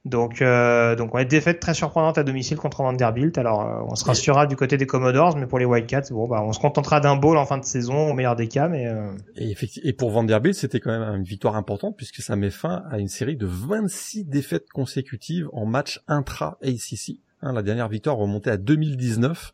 Donc, 0.06 0.44
euh, 0.44 0.96
donc 0.96 1.16
ouais, 1.16 1.26
défaite 1.26 1.60
très 1.60 1.74
surprenante 1.74 2.20
à 2.20 2.24
domicile 2.24 2.58
contre 2.58 2.84
Vanderbilt. 2.84 3.40
Alors, 3.40 3.62
euh, 3.62 3.82
on 3.90 3.96
se 3.96 4.06
rassurera 4.06 4.46
du 4.46 4.56
côté 4.56 4.78
des 4.78 4.86
Commodores, 4.86 5.36
mais 5.36 5.48
pour 5.48 5.58
les 5.58 5.66
Wildcats, 5.66 6.12
bon, 6.12 6.28
bah, 6.28 6.44
on 6.46 6.54
se 6.54 6.60
contentera 6.60 7.00
d'un 7.00 7.16
bowl 7.16 7.38
en 7.38 7.46
fin 7.46 7.58
de 7.58 7.66
saison, 7.66 8.12
au 8.12 8.14
meilleur 8.14 8.36
des 8.36 8.48
cas. 8.48 8.68
Mais 8.68 8.88
euh... 8.88 9.12
et, 9.36 9.56
et, 9.84 9.94
pour 9.94 10.12
Vanderbilt, 10.12 10.56
c'était 10.56 10.80
quand 10.80 10.92
même 10.92 11.16
une 11.16 11.24
victoire 11.24 11.56
importante 11.56 11.98
puisque 11.98 12.22
ça 12.22 12.36
met 12.36 12.52
fin 12.52 12.84
à 12.92 13.00
une 13.00 13.08
série 13.08 13.36
de 13.36 13.48
26 13.48 14.26
défaites 14.26 14.70
consécutives 14.70 15.50
en 15.54 15.66
match 15.66 16.04
intra 16.08 16.60
ACC. 16.62 17.18
Hein, 17.42 17.54
la 17.54 17.64
dernière 17.64 17.90
victoire 17.90 18.18
remontait 18.18 18.52
à 18.52 18.58
2019. 18.58 19.54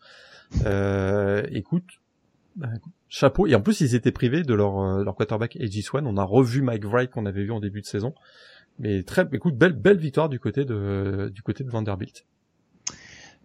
Euh, 0.65 1.43
écoute, 1.51 1.85
bah, 2.57 2.67
chapeau. 3.07 3.47
Et 3.47 3.55
en 3.55 3.61
plus, 3.61 3.79
ils 3.79 3.95
étaient 3.95 4.11
privés 4.11 4.43
de 4.43 4.53
leur, 4.53 4.79
euh, 4.79 5.03
leur 5.03 5.15
quarterback 5.15 5.55
Edgy 5.55 5.81
Swan. 5.81 6.05
On 6.07 6.17
a 6.17 6.23
revu 6.23 6.61
Mike 6.61 6.85
Wright 6.85 7.09
qu'on 7.09 7.25
avait 7.25 7.43
vu 7.43 7.51
en 7.51 7.61
début 7.61 7.81
de 7.81 7.85
saison. 7.85 8.13
Mais 8.79 9.03
très, 9.03 9.27
écoute, 9.33 9.55
belle, 9.55 9.73
belle 9.73 9.97
victoire 9.97 10.29
du 10.29 10.39
côté 10.39 10.65
de, 10.65 11.31
du 11.33 11.41
côté 11.41 11.63
de 11.63 11.69
Vanderbilt. 11.69 12.25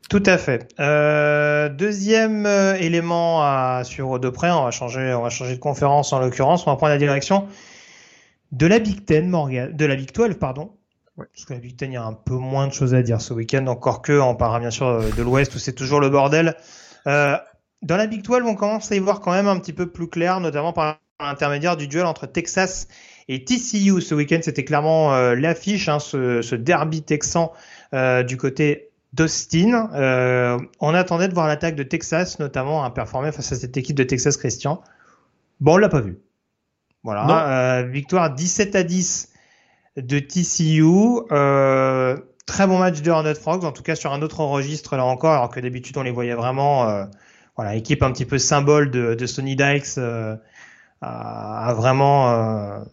Tout 0.08 0.22
à 0.24 0.38
fait. 0.38 0.68
Euh, 0.78 1.68
deuxième 1.68 2.46
euh, 2.46 2.74
élément 2.76 3.42
à 3.42 3.82
suivre 3.84 4.18
de 4.20 4.28
près, 4.28 4.50
on 4.50 4.64
va 4.64 4.70
changer, 4.70 5.12
on 5.14 5.22
va 5.22 5.30
changer 5.30 5.56
de 5.56 5.60
conférence 5.60 6.12
en 6.12 6.20
l'occurrence, 6.20 6.66
on 6.66 6.70
va 6.70 6.76
prendre 6.76 6.92
la 6.92 6.98
direction 6.98 7.48
de 8.52 8.66
la 8.66 8.78
Big 8.78 9.04
Ten, 9.04 9.28
Morgan, 9.28 9.74
de 9.74 9.84
la 9.84 9.96
Big 9.96 10.12
12, 10.12 10.36
pardon. 10.38 10.72
Ouais. 11.16 11.26
Parce 11.34 11.44
que 11.44 11.54
la 11.54 11.58
Big 11.60 11.76
Ten, 11.76 11.90
il 11.90 11.94
y 11.94 11.98
a 11.98 12.04
un 12.04 12.12
peu 12.12 12.34
moins 12.34 12.68
de 12.68 12.72
choses 12.72 12.94
à 12.94 13.02
dire 13.02 13.20
ce 13.20 13.34
week-end, 13.34 13.66
encore 13.66 14.00
que, 14.00 14.18
on 14.18 14.36
parlera 14.36 14.60
bien 14.60 14.70
sûr 14.70 15.00
de 15.00 15.22
l'Ouest 15.22 15.54
où 15.56 15.58
c'est 15.58 15.72
toujours 15.72 15.98
le 15.98 16.08
bordel. 16.08 16.54
Euh, 17.08 17.36
dans 17.82 17.96
la 17.96 18.06
Big 18.06 18.22
12, 18.22 18.42
on 18.46 18.54
commence 18.54 18.92
à 18.92 18.94
y 18.94 19.00
voir 19.00 19.20
quand 19.20 19.32
même 19.32 19.48
un 19.48 19.58
petit 19.58 19.72
peu 19.72 19.90
plus 19.90 20.08
clair, 20.08 20.38
notamment 20.38 20.72
par 20.72 21.00
l'intermédiaire 21.20 21.76
du 21.76 21.88
duel 21.88 22.06
entre 22.06 22.26
Texas 22.26 22.86
et 23.28 23.44
TCU 23.44 24.00
ce 24.00 24.14
week-end, 24.14 24.38
c'était 24.42 24.64
clairement 24.64 25.14
euh, 25.14 25.34
l'affiche, 25.34 25.88
hein, 25.88 25.98
ce, 25.98 26.42
ce, 26.42 26.54
derby 26.54 27.02
texan 27.02 27.52
euh, 27.92 28.22
du 28.22 28.36
côté 28.36 28.90
d'Austin. 29.12 29.90
Euh, 29.94 30.58
on 30.80 30.94
attendait 30.94 31.28
de 31.28 31.34
voir 31.34 31.48
l'attaque 31.48 31.74
de 31.74 31.82
Texas, 31.82 32.38
notamment, 32.38 32.84
à 32.84 32.90
performer 32.90 33.32
face 33.32 33.52
à 33.52 33.56
cette 33.56 33.76
équipe 33.76 33.96
de 33.96 34.04
Texas 34.04 34.36
Christian. 34.36 34.80
Bon, 35.60 35.74
on 35.74 35.76
l'a 35.78 35.88
pas 35.88 36.00
vu. 36.00 36.18
Voilà, 37.02 37.78
euh, 37.78 37.82
victoire 37.84 38.34
17 38.34 38.74
à 38.74 38.82
10 38.82 39.32
de 39.96 40.18
TCU. 40.18 40.84
Euh, 41.30 42.16
très 42.46 42.66
bon 42.66 42.78
match 42.78 43.00
de 43.00 43.10
Hornet 43.10 43.34
Frogs, 43.34 43.64
en 43.64 43.72
tout 43.72 43.82
cas 43.82 43.94
sur 43.94 44.12
un 44.12 44.22
autre 44.22 44.40
registre 44.40 44.96
là 44.96 45.04
encore, 45.04 45.32
alors 45.32 45.50
que 45.50 45.60
d'habitude 45.60 45.96
on 45.98 46.02
les 46.02 46.10
voyait 46.10 46.34
vraiment, 46.34 46.88
euh, 46.88 47.04
voilà, 47.56 47.74
équipe 47.74 48.02
un 48.02 48.12
petit 48.12 48.24
peu 48.24 48.38
symbole 48.38 48.90
de, 48.90 49.14
de 49.14 49.26
Sony 49.26 49.56
Dykes, 49.56 49.98
euh, 49.98 50.36
a, 51.00 51.74
vraiment 51.74 52.84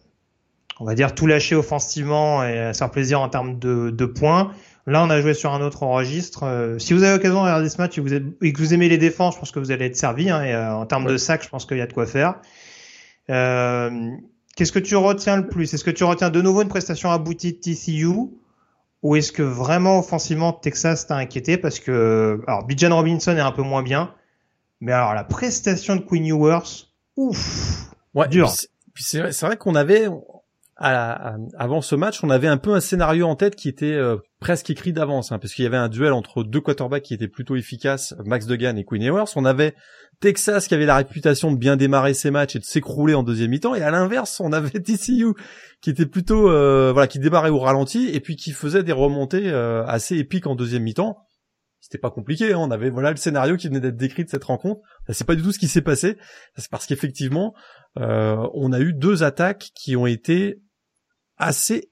on 0.80 0.84
va 0.84 0.94
dire 0.94 1.14
tout 1.14 1.26
lâcher 1.26 1.54
offensivement 1.54 2.44
et 2.44 2.72
faire 2.74 2.90
plaisir 2.90 3.20
en 3.20 3.28
termes 3.28 3.58
de, 3.58 3.90
de, 3.90 4.06
points. 4.06 4.52
Là, 4.86 5.02
on 5.02 5.10
a 5.10 5.20
joué 5.20 5.32
sur 5.32 5.52
un 5.54 5.62
autre 5.62 5.84
registre. 5.84 6.42
Euh, 6.42 6.78
si 6.78 6.92
vous 6.92 7.02
avez 7.02 7.14
l'occasion 7.14 7.36
de 7.36 7.44
regarder 7.44 7.68
ce 7.68 7.78
match 7.78 7.96
et, 7.96 8.00
vous 8.00 8.12
êtes, 8.12 8.24
et, 8.42 8.52
que 8.52 8.58
vous 8.58 8.74
aimez 8.74 8.88
les 8.88 8.98
défenses, 8.98 9.34
je 9.34 9.38
pense 9.40 9.50
que 9.50 9.58
vous 9.58 9.70
allez 9.70 9.86
être 9.86 9.96
servi. 9.96 10.28
Hein, 10.28 10.42
et, 10.42 10.52
euh, 10.52 10.74
en 10.74 10.84
termes 10.84 11.06
de 11.06 11.16
sac, 11.16 11.42
je 11.42 11.48
pense 11.48 11.64
qu'il 11.64 11.78
y 11.78 11.80
a 11.80 11.86
de 11.86 11.92
quoi 11.92 12.06
faire. 12.06 12.34
Euh, 13.30 14.10
Qu'est-ce 14.56 14.72
que 14.72 14.78
tu 14.78 14.94
retiens 14.94 15.36
le 15.36 15.48
plus? 15.48 15.72
Est-ce 15.74 15.82
que 15.82 15.90
tu 15.90 16.04
retiens 16.04 16.30
de 16.30 16.40
nouveau 16.40 16.62
une 16.62 16.68
prestation 16.68 17.10
aboutie 17.10 17.54
de 17.54 17.58
TCU 17.58 18.30
ou 19.02 19.16
est-ce 19.16 19.32
que 19.32 19.42
vraiment 19.42 19.98
offensivement 19.98 20.52
Texas 20.52 21.08
t'a 21.08 21.16
inquiété? 21.16 21.58
Parce 21.58 21.80
que 21.80 22.40
alors 22.46 22.64
Bijan 22.64 22.94
Robinson 22.94 23.36
est 23.36 23.40
un 23.40 23.50
peu 23.50 23.62
moins 23.62 23.82
bien, 23.82 24.14
mais 24.80 24.92
alors 24.92 25.12
la 25.12 25.24
prestation 25.24 25.96
de 25.96 26.02
Queen 26.02 26.24
Ewers, 26.24 26.92
ouf, 27.16 27.90
ouais, 28.14 28.28
dur. 28.28 28.52
C'est 28.94 29.18
vrai, 29.18 29.30
vrai 29.30 29.56
qu'on 29.56 29.74
avait, 29.74 30.06
avant 30.84 31.80
ce 31.80 31.94
match, 31.94 32.22
on 32.22 32.30
avait 32.30 32.48
un 32.48 32.58
peu 32.58 32.74
un 32.74 32.80
scénario 32.80 33.26
en 33.26 33.36
tête 33.36 33.56
qui 33.56 33.68
était 33.68 33.92
euh, 33.92 34.16
presque 34.40 34.68
écrit 34.70 34.92
d'avance, 34.92 35.32
hein, 35.32 35.38
parce 35.38 35.54
qu'il 35.54 35.64
y 35.64 35.66
avait 35.66 35.76
un 35.76 35.88
duel 35.88 36.12
entre 36.12 36.44
deux 36.44 36.60
quarterbacks 36.60 37.02
qui 37.02 37.14
étaient 37.14 37.28
plutôt 37.28 37.56
efficaces, 37.56 38.14
Max 38.24 38.46
Degan 38.46 38.76
et 38.76 38.84
Quinn 38.84 39.02
Ewers. 39.02 39.32
On 39.36 39.44
avait 39.44 39.74
Texas 40.20 40.68
qui 40.68 40.74
avait 40.74 40.86
la 40.86 40.96
réputation 40.96 41.52
de 41.52 41.56
bien 41.56 41.76
démarrer 41.76 42.12
ses 42.12 42.30
matchs 42.30 42.56
et 42.56 42.58
de 42.58 42.64
s'écrouler 42.64 43.14
en 43.14 43.22
deuxième 43.22 43.50
mi-temps, 43.50 43.74
et 43.74 43.82
à 43.82 43.90
l'inverse, 43.90 44.40
on 44.40 44.52
avait 44.52 44.80
TCU 44.80 45.34
qui 45.80 45.90
était 45.90 46.06
plutôt 46.06 46.50
euh, 46.50 46.92
voilà, 46.92 47.06
qui 47.06 47.18
démarrait 47.18 47.50
au 47.50 47.58
ralenti 47.58 48.08
et 48.12 48.20
puis 48.20 48.36
qui 48.36 48.52
faisait 48.52 48.82
des 48.82 48.92
remontées 48.92 49.50
euh, 49.50 49.84
assez 49.86 50.16
épiques 50.16 50.46
en 50.46 50.54
deuxième 50.54 50.82
mi-temps. 50.82 51.16
C'était 51.80 51.98
pas 51.98 52.10
compliqué, 52.10 52.54
hein. 52.54 52.58
on 52.58 52.70
avait 52.70 52.88
voilà 52.88 53.10
le 53.10 53.16
scénario 53.16 53.56
qui 53.58 53.68
venait 53.68 53.80
d'être 53.80 53.96
décrit 53.96 54.24
de 54.24 54.30
cette 54.30 54.44
rencontre. 54.44 54.80
C'est 55.10 55.26
pas 55.26 55.34
du 55.34 55.42
tout 55.42 55.52
ce 55.52 55.58
qui 55.58 55.68
s'est 55.68 55.82
passé. 55.82 56.16
C'est 56.56 56.70
parce 56.70 56.86
qu'effectivement, 56.86 57.54
euh, 57.98 58.48
on 58.54 58.72
a 58.72 58.80
eu 58.80 58.94
deux 58.94 59.22
attaques 59.22 59.70
qui 59.74 59.94
ont 59.94 60.06
été 60.06 60.62
assez 61.36 61.90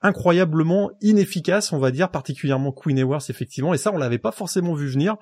incroyablement 0.00 0.90
inefficaces, 1.00 1.72
on 1.72 1.78
va 1.78 1.90
dire, 1.90 2.10
particulièrement 2.10 2.72
Queen 2.72 2.98
Ewers 2.98 3.30
effectivement, 3.30 3.72
et 3.72 3.78
ça 3.78 3.90
on 3.92 3.98
l'avait 3.98 4.18
pas 4.18 4.32
forcément 4.32 4.74
vu 4.74 4.88
venir. 4.88 5.16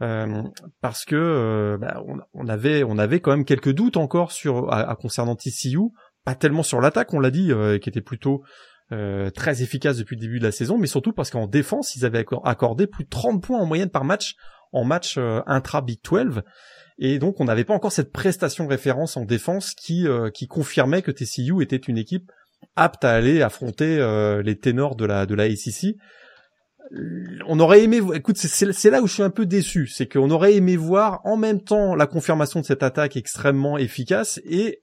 Euh, 0.00 0.42
parce 0.80 1.04
que 1.04 1.14
euh, 1.14 1.78
bah, 1.78 2.02
on, 2.34 2.48
avait 2.48 2.82
on 2.82 2.98
avait 2.98 3.20
quand 3.20 3.30
même 3.30 3.44
quelques 3.44 3.72
doutes 3.72 3.96
encore 3.96 4.32
sur 4.32 4.72
à, 4.72 4.96
concernant 4.96 5.36
TCU, 5.36 5.78
pas 6.24 6.34
tellement 6.34 6.62
sur 6.62 6.80
l'attaque, 6.80 7.12
on 7.14 7.20
l'a 7.20 7.30
dit, 7.30 7.52
euh, 7.52 7.78
qui 7.78 7.88
était 7.88 8.00
plutôt 8.00 8.42
très 9.34 9.62
efficace 9.62 9.96
depuis 9.96 10.16
le 10.16 10.20
début 10.20 10.38
de 10.38 10.44
la 10.44 10.52
saison, 10.52 10.76
mais 10.76 10.86
surtout 10.86 11.14
parce 11.14 11.30
qu'en 11.30 11.46
défense 11.46 11.96
ils 11.96 12.04
avaient 12.04 12.26
accordé 12.44 12.86
plus 12.86 13.04
de 13.04 13.08
30 13.08 13.42
points 13.42 13.58
en 13.58 13.64
moyenne 13.64 13.88
par 13.88 14.04
match 14.04 14.34
en 14.70 14.84
match 14.84 15.18
intra 15.46 15.80
Big 15.80 16.00
12. 16.04 16.42
Et 16.98 17.18
donc 17.18 17.40
on 17.40 17.46
n'avait 17.46 17.64
pas 17.64 17.72
encore 17.72 17.90
cette 17.90 18.12
prestation 18.12 18.66
référence 18.66 19.16
en 19.16 19.24
défense 19.24 19.72
qui 19.72 20.06
qui 20.34 20.46
confirmait 20.46 21.00
que 21.00 21.10
TCU 21.10 21.62
était 21.62 21.76
une 21.76 21.96
équipe 21.96 22.30
apte 22.76 23.04
à 23.04 23.12
aller 23.12 23.42
affronter 23.42 23.98
euh, 23.98 24.42
les 24.42 24.58
ténors 24.58 24.96
de 24.96 25.04
la 25.04 25.26
de 25.26 25.34
la 25.34 25.44
ACC. 25.44 25.96
On 27.46 27.58
aurait 27.58 27.84
aimé, 27.84 28.00
écoute, 28.12 28.36
c'est 28.36 28.90
là 28.90 29.00
où 29.00 29.06
je 29.06 29.14
suis 29.14 29.22
un 29.22 29.30
peu 29.30 29.46
déçu, 29.46 29.86
c'est 29.86 30.06
qu'on 30.06 30.30
aurait 30.30 30.54
aimé 30.54 30.76
voir 30.76 31.20
en 31.24 31.38
même 31.38 31.62
temps 31.62 31.94
la 31.94 32.06
confirmation 32.06 32.60
de 32.60 32.66
cette 32.66 32.82
attaque 32.82 33.16
extrêmement 33.16 33.78
efficace 33.78 34.40
et 34.44 34.82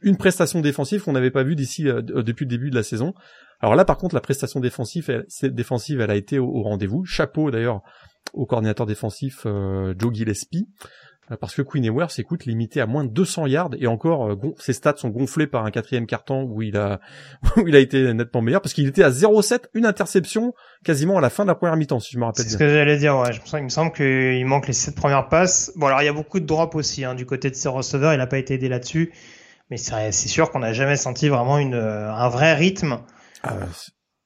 une 0.00 0.16
prestation 0.16 0.60
défensive 0.60 1.02
qu'on 1.02 1.12
n'avait 1.12 1.30
pas 1.30 1.44
vue 1.44 1.54
d'ici 1.54 1.88
euh, 1.88 2.02
depuis 2.02 2.44
le 2.44 2.50
début 2.50 2.70
de 2.70 2.74
la 2.74 2.82
saison. 2.82 3.14
Alors 3.60 3.76
là, 3.76 3.84
par 3.84 3.96
contre, 3.96 4.14
la 4.14 4.20
prestation 4.20 4.60
défensive, 4.60 5.08
elle, 5.08 5.54
défensive, 5.54 6.00
elle 6.00 6.10
a 6.10 6.16
été 6.16 6.38
au, 6.38 6.62
rendez-vous. 6.62 7.04
Chapeau 7.04 7.50
d'ailleurs 7.50 7.82
au 8.32 8.46
coordinateur 8.46 8.86
défensif 8.86 9.42
euh, 9.46 9.94
Joe 9.98 10.12
Gillespie, 10.12 10.66
parce 11.36 11.54
que 11.54 11.62
Queen 11.62 11.84
Ewers 11.84 12.08
écoute 12.18 12.46
limité 12.46 12.80
à 12.80 12.86
moins 12.86 13.04
de 13.04 13.10
200 13.10 13.46
yards 13.46 13.70
et 13.78 13.86
encore 13.86 14.30
euh, 14.30 14.54
ses 14.58 14.72
stats 14.72 14.96
sont 14.96 15.08
gonflés 15.08 15.46
par 15.46 15.64
un 15.64 15.70
quatrième 15.70 16.06
carton 16.06 16.44
où 16.44 16.62
il 16.62 16.76
a 16.76 17.00
où 17.56 17.66
il 17.66 17.76
a 17.76 17.78
été 17.78 18.12
nettement 18.14 18.42
meilleur 18.42 18.60
parce 18.60 18.74
qu'il 18.74 18.86
était 18.86 19.02
à 19.02 19.10
0,7 19.10 19.64
une 19.74 19.86
interception 19.86 20.54
quasiment 20.84 21.18
à 21.18 21.20
la 21.20 21.30
fin 21.30 21.44
de 21.44 21.48
la 21.48 21.54
première 21.54 21.76
mi-temps 21.76 22.00
si 22.00 22.12
je 22.12 22.18
me 22.18 22.24
rappelle 22.24 22.44
bien. 22.44 22.50
C'est 22.50 22.54
ce 22.54 22.58
que 22.58 22.68
j'allais 22.68 22.98
dire 22.98 23.16
ouais, 23.18 23.32
je 23.32 23.40
il 23.56 23.64
me 23.64 23.68
semble 23.68 23.92
qu'il 23.92 24.44
manque 24.46 24.66
les 24.66 24.72
sept 24.72 24.94
premières 24.94 25.28
passes. 25.28 25.72
Bon 25.76 25.86
alors 25.86 26.02
il 26.02 26.06
y 26.06 26.08
a 26.08 26.12
beaucoup 26.12 26.40
de 26.40 26.46
drops 26.46 26.74
aussi 26.74 27.04
hein, 27.04 27.14
du 27.14 27.26
côté 27.26 27.50
de 27.50 27.54
ses 27.54 27.68
receveurs, 27.68 28.14
il 28.14 28.18
n'a 28.18 28.26
pas 28.26 28.38
été 28.38 28.54
aidé 28.54 28.68
là-dessus 28.68 29.12
mais 29.70 29.78
c'est 29.78 30.28
sûr 30.28 30.50
qu'on 30.50 30.58
n'a 30.58 30.74
jamais 30.74 30.96
senti 30.96 31.30
vraiment 31.30 31.56
une 31.56 31.74
un 31.74 32.28
vrai 32.28 32.52
rythme. 32.52 32.98
Ah, 33.42 33.54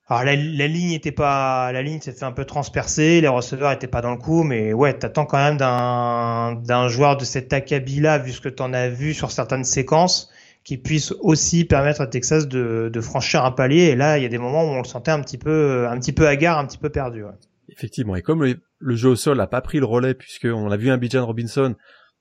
alors 0.09 0.23
la, 0.23 0.35
ligne 0.35 0.92
était 0.92 1.11
pas, 1.11 1.73
la 1.73 1.83
ligne 1.83 2.01
s'est 2.01 2.12
fait 2.12 2.25
un 2.25 2.33
peu 2.33 2.45
transpercer, 2.45 3.21
les 3.21 3.29
receveurs 3.29 3.73
étaient 3.73 3.88
pas 3.88 4.03
dans 4.03 4.12
le 4.12 4.19
coup, 4.19 4.45
mais 4.45 4.73
ouais, 4.73 4.97
t'attends 4.97 5.27
quand 5.27 5.38
même 5.38 5.57
d'un 5.57 6.55
d'un 6.55 6.87
joueur 6.87 7.16
de 7.16 7.25
cet 7.25 7.53
acabit-là, 7.53 8.19
vu 8.19 8.31
ce 8.31 8.40
que 8.40 8.49
t'en 8.49 8.73
as 8.73 8.88
vu 8.88 9.14
sur 9.14 9.33
certaines 9.33 9.64
séquences, 9.64 10.31
qui 10.62 10.77
puisse 10.77 11.12
aussi 11.21 11.64
permettre 11.64 12.01
à 12.03 12.07
Texas 12.07 12.47
de, 12.47 12.88
de 12.92 13.01
franchir 13.01 13.45
un 13.45 13.51
palier. 13.51 13.83
Et 13.83 13.97
là, 13.97 14.16
il 14.19 14.23
y 14.23 14.27
a 14.27 14.29
des 14.29 14.38
moments 14.38 14.62
où 14.62 14.69
on 14.69 14.79
le 14.79 14.85
sentait 14.85 15.11
un 15.11 15.21
petit 15.21 15.38
peu, 15.38 15.88
un 15.88 15.99
petit 15.99 16.12
peu 16.12 16.29
hagard, 16.29 16.59
un 16.59 16.66
petit 16.66 16.79
peu 16.79 16.88
perdu. 16.88 17.25
Effectivement, 17.69 18.14
et 18.14 18.23
comme 18.23 18.45
le, 18.45 18.97
jeu 18.97 19.09
au 19.09 19.16
sol 19.16 19.38
n'a 19.38 19.49
pas 19.49 19.61
pris 19.61 19.81
le 19.81 19.87
relais, 19.87 20.14
puisque 20.14 20.47
on 20.47 20.71
a 20.71 20.77
vu 20.77 20.88
un 20.90 20.99
Bijan 20.99 21.27
Robinson 21.27 21.75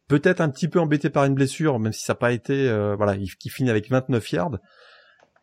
peut-être 0.07 0.41
un 0.41 0.49
petit 0.49 0.67
peu 0.67 0.79
embêté 0.79 1.11
par 1.11 1.25
une 1.25 1.35
blessure, 1.35 1.79
même 1.79 1.93
si 1.93 2.03
ça 2.03 2.13
n'a 2.13 2.17
pas 2.17 2.31
été, 2.31 2.67
euh, 2.67 2.95
voilà, 2.95 3.15
il, 3.15 3.35
qui 3.35 3.49
finit 3.49 3.69
avec 3.69 3.89
29 3.91 4.31
yards. 4.31 4.57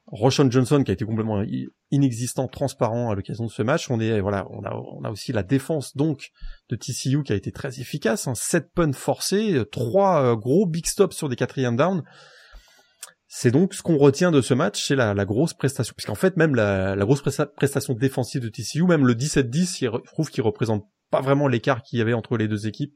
Roshan 0.07 0.51
Johnson 0.51 0.83
qui 0.85 0.91
a 0.91 0.95
été 0.95 1.05
complètement 1.05 1.43
inexistant, 1.91 2.49
transparent 2.49 3.11
à 3.11 3.15
l'occasion 3.15 3.47
de 3.47 3.51
ce 3.51 3.63
match. 3.63 3.91
On 3.91 4.01
est 4.01 4.21
voilà, 4.21 4.47
on 4.51 4.65
a 4.65 4.75
on 4.75 5.05
a 5.05 5.11
aussi 5.11 5.33
la 5.33 5.43
défense 5.43 5.97
donc 5.97 6.31
de 6.69 6.77
TCU 6.77 7.23
qui 7.23 7.33
a 7.33 7.37
été 7.37 7.53
très 7.53 7.81
efficace, 7.81 8.27
hein, 8.27 8.35
7 8.35 8.73
punts 8.75 8.93
forcés, 8.93 9.63
trois 9.71 10.23
euh, 10.23 10.37
gros 10.37 10.67
big 10.67 10.87
stops 10.87 11.17
sur 11.17 11.29
des 11.29 11.37
quatrièmes 11.37 11.77
down. 11.77 12.03
C'est 13.35 13.51
donc 13.51 13.73
ce 13.73 13.81
qu'on 13.81 13.97
retient 13.97 14.31
de 14.31 14.43
ce 14.43 14.53
match, 14.53 14.87
c'est 14.87 14.97
la, 14.97 15.15
la, 15.15 15.25
grosse 15.25 15.55
prestation. 15.55 15.95
Puisqu'en 15.97 16.15
fait, 16.15 16.37
même 16.37 16.55
la, 16.55 16.95
la 16.95 17.05
grosse 17.07 17.23
prestation 17.23 17.95
défensive 17.95 18.43
de 18.43 18.51
TCU, 18.51 18.83
même 18.83 19.07
le 19.07 19.15
17-10, 19.15 19.79
je 19.81 20.11
trouve 20.13 20.29
qu'il 20.29 20.43
représente 20.43 20.85
pas 21.11 21.23
vraiment 21.23 21.49
l'écart 21.49 21.83
qu'il 21.83 21.99
y 21.99 22.03
avait 22.03 22.13
entre 22.13 22.37
les 22.37 22.47
deux 22.47 22.67
équipes. 22.67 22.93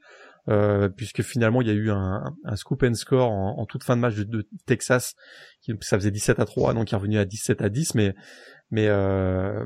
Euh, 0.49 0.89
puisque 0.89 1.23
finalement 1.23 1.61
il 1.61 1.67
y 1.67 1.71
a 1.73 1.75
eu 1.75 1.91
un, 1.91 2.23
un 2.45 2.57
scoop 2.57 2.85
and 2.85 2.95
score 2.95 3.33
en, 3.33 3.67
toute 3.67 3.83
fin 3.83 3.97
de 3.97 4.01
match 4.01 4.15
de, 4.15 4.49
Texas, 4.65 5.15
qui, 5.61 5.73
ça 5.81 5.99
faisait 5.99 6.13
17 6.13 6.39
à 6.39 6.45
3, 6.45 6.73
donc 6.75 6.91
il 6.91 6.95
est 6.95 6.97
revenu 6.97 7.19
à 7.19 7.25
17 7.25 7.63
à 7.63 7.69
10, 7.69 7.97
mais 7.97 8.15
mais 8.71 8.87
euh, 8.87 9.65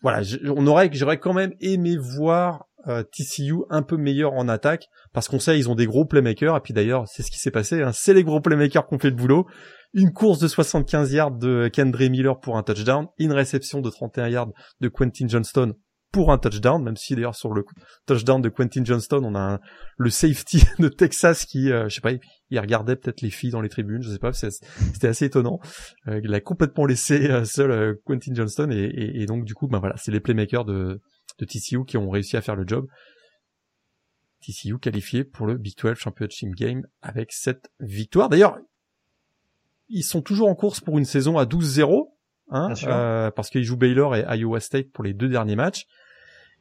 voilà, 0.00 0.22
on 0.56 0.66
aurait, 0.66 0.88
j'aurais 0.92 1.18
quand 1.18 1.34
même 1.34 1.52
aimé 1.60 1.98
voir 1.98 2.66
euh, 2.88 3.02
TCU 3.02 3.64
un 3.68 3.82
peu 3.82 3.98
meilleur 3.98 4.32
en 4.32 4.48
attaque, 4.48 4.88
parce 5.12 5.28
qu'on 5.28 5.38
sait 5.38 5.58
ils 5.58 5.68
ont 5.68 5.74
des 5.74 5.86
gros 5.86 6.06
playmakers, 6.06 6.56
et 6.56 6.60
puis 6.60 6.72
d'ailleurs 6.72 7.06
c'est 7.06 7.22
ce 7.22 7.30
qui 7.30 7.38
s'est 7.38 7.50
passé, 7.50 7.82
hein, 7.82 7.92
c'est 7.92 8.14
les 8.14 8.24
gros 8.24 8.40
playmakers 8.40 8.86
qui 8.86 8.94
ont 8.94 8.98
fait 8.98 9.10
le 9.10 9.16
boulot. 9.16 9.46
Une 9.92 10.12
course 10.12 10.38
de 10.38 10.48
75 10.48 11.12
yards 11.12 11.32
de 11.32 11.68
Kendra 11.68 12.08
Miller 12.08 12.40
pour 12.40 12.56
un 12.56 12.62
touchdown, 12.62 13.06
une 13.18 13.32
réception 13.32 13.80
de 13.80 13.90
31 13.90 14.28
yards 14.28 14.52
de 14.80 14.88
Quentin 14.88 15.28
Johnston 15.28 15.74
pour 16.14 16.30
un 16.30 16.38
touchdown, 16.38 16.80
même 16.80 16.96
si 16.96 17.16
d'ailleurs 17.16 17.34
sur 17.34 17.52
le 17.52 17.64
touchdown 18.06 18.40
de 18.40 18.48
Quentin 18.48 18.84
Johnston, 18.84 19.22
on 19.24 19.34
a 19.34 19.58
le 19.96 20.10
safety 20.10 20.62
de 20.78 20.86
Texas 20.86 21.44
qui, 21.44 21.72
euh, 21.72 21.88
je 21.88 21.96
sais 21.96 22.00
pas, 22.00 22.12
il 22.50 22.60
regardait 22.60 22.94
peut-être 22.94 23.20
les 23.20 23.30
filles 23.30 23.50
dans 23.50 23.60
les 23.60 23.68
tribunes, 23.68 24.00
je 24.00 24.10
sais 24.10 24.20
pas, 24.20 24.32
c'était 24.32 25.08
assez 25.08 25.24
étonnant. 25.24 25.58
Euh, 26.06 26.20
il 26.22 26.32
a 26.32 26.40
complètement 26.40 26.86
laissé 26.86 27.28
euh, 27.28 27.44
seul 27.44 27.98
Quentin 28.04 28.32
Johnston 28.32 28.70
et, 28.70 29.26
donc 29.26 29.44
du 29.44 29.54
coup, 29.54 29.66
ben 29.66 29.80
voilà, 29.80 29.96
c'est 29.96 30.12
les 30.12 30.20
playmakers 30.20 30.64
de, 30.64 31.02
de 31.40 31.44
TCU 31.44 31.84
qui 31.84 31.96
ont 31.96 32.08
réussi 32.08 32.36
à 32.36 32.42
faire 32.42 32.54
le 32.54 32.64
job. 32.64 32.86
TCU 34.40 34.78
qualifié 34.78 35.24
pour 35.24 35.46
le 35.48 35.56
Big 35.56 35.76
12 35.76 35.96
Championship 35.96 36.50
Game 36.54 36.82
avec 37.02 37.32
cette 37.32 37.72
victoire. 37.80 38.28
D'ailleurs, 38.28 38.56
ils 39.88 40.04
sont 40.04 40.22
toujours 40.22 40.48
en 40.48 40.54
course 40.54 40.78
pour 40.78 40.96
une 40.96 41.06
saison 41.06 41.38
à 41.38 41.44
12-0, 41.44 42.12
hein, 42.50 42.68
parce 43.34 43.50
qu'ils 43.50 43.64
jouent 43.64 43.76
Baylor 43.76 44.14
et 44.14 44.24
Iowa 44.38 44.60
State 44.60 44.92
pour 44.92 45.02
les 45.02 45.12
deux 45.12 45.28
derniers 45.28 45.56
matchs. 45.56 45.86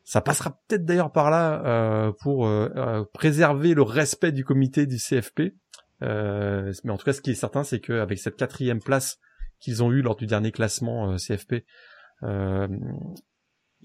Ça 0.04 0.22
passera 0.22 0.60
peut-être 0.68 0.86
d'ailleurs 0.86 1.12
par 1.12 1.32
là 1.32 1.64
euh, 1.66 2.12
pour 2.22 2.46
euh, 2.46 2.70
euh, 2.76 3.06
préserver 3.14 3.74
le 3.74 3.84
respect 3.84 4.34
du 4.34 4.44
comité 4.44 4.86
du 4.86 4.98
CFP. 4.98 5.54
mais 6.02 6.90
en 6.90 6.98
tout 6.98 7.06
cas, 7.06 7.14
ce 7.14 7.22
qui 7.22 7.32
est 7.32 7.36
certain, 7.36 7.64
c'est 7.64 7.80
qu'avec 7.80 8.20
cette 8.20 8.36
quatrième 8.36 8.82
place 8.82 9.18
qu'ils 9.60 9.82
ont 9.82 9.92
eue 9.92 10.02
lors 10.02 10.18
du 10.18 10.28
dernier 10.28 10.52
classement 10.52 11.16
CFP, 11.16 11.66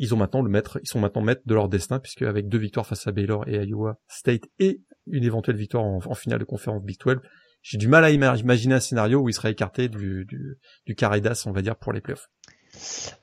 ils 0.00 0.14
ont 0.14 0.16
maintenant 0.16 0.42
le 0.42 0.50
maître, 0.50 0.80
ils 0.82 0.88
sont 0.88 1.00
maintenant 1.00 1.22
maîtres 1.22 1.42
de 1.46 1.54
leur 1.54 1.68
destin, 1.68 2.00
puisque 2.00 2.22
avec 2.22 2.48
deux 2.48 2.58
victoires 2.58 2.86
face 2.86 3.06
à 3.06 3.12
Baylor 3.12 3.46
et 3.48 3.64
Iowa 3.64 4.00
State 4.08 4.42
et 4.58 4.82
une 5.06 5.24
éventuelle 5.24 5.56
victoire 5.56 5.84
en, 5.84 6.14
finale 6.14 6.40
de 6.40 6.44
conférence 6.44 6.82
Big 6.82 6.98
12, 6.98 7.18
j'ai 7.62 7.78
du 7.78 7.88
mal 7.88 8.04
à 8.04 8.10
imaginer 8.10 8.74
un 8.74 8.80
scénario 8.80 9.20
où 9.20 9.28
il 9.28 9.32
serait 9.32 9.52
écarté 9.52 9.88
du, 9.88 10.24
du, 10.24 10.58
du 10.86 10.94
carré 10.94 11.20
d'as, 11.20 11.44
on 11.46 11.52
va 11.52 11.62
dire, 11.62 11.76
pour 11.76 11.92
les 11.92 12.00
playoffs. 12.00 12.28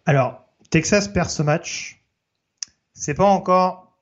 Alors, 0.06 0.46
Texas 0.70 1.08
perd 1.08 1.30
ce 1.30 1.44
match. 1.44 2.05
C'est 2.96 3.14
pas 3.14 3.26
encore 3.26 3.96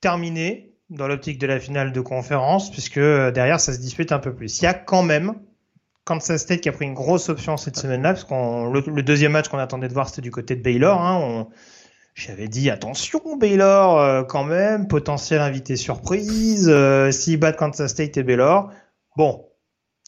terminé 0.00 0.76
dans 0.90 1.08
l'optique 1.08 1.38
de 1.38 1.46
la 1.48 1.58
finale 1.58 1.90
de 1.90 2.00
conférence, 2.00 2.70
puisque 2.70 2.98
euh, 2.98 3.32
derrière 3.32 3.58
ça 3.58 3.72
se 3.72 3.78
dispute 3.80 4.12
un 4.12 4.20
peu 4.20 4.32
plus. 4.32 4.60
Il 4.60 4.64
y 4.64 4.68
a 4.68 4.74
quand 4.74 5.02
même 5.02 5.34
Kansas 6.04 6.42
State 6.42 6.60
qui 6.60 6.68
a 6.68 6.72
pris 6.72 6.84
une 6.84 6.94
grosse 6.94 7.28
option 7.28 7.56
cette 7.56 7.76
semaine-là, 7.76 8.12
parce 8.12 8.24
qu'on 8.24 8.70
le, 8.70 9.02
deuxième 9.02 9.32
match 9.32 9.48
qu'on 9.48 9.58
attendait 9.58 9.88
de 9.88 9.94
voir 9.94 10.08
c'était 10.08 10.22
du 10.22 10.30
côté 10.30 10.54
de 10.54 10.62
Baylor. 10.62 11.00
Hein, 11.00 11.48
J'avais 12.14 12.48
dit 12.48 12.70
attention 12.70 13.20
Baylor 13.38 13.98
euh, 13.98 14.22
quand 14.22 14.44
même, 14.44 14.86
potentiel 14.86 15.40
invité 15.40 15.76
surprise, 15.76 16.68
euh, 16.68 17.10
s'ils 17.10 17.38
battent 17.38 17.56
Kansas 17.56 17.90
State 17.90 18.18
et 18.18 18.22
Baylor. 18.22 18.70
Bon, 19.16 19.46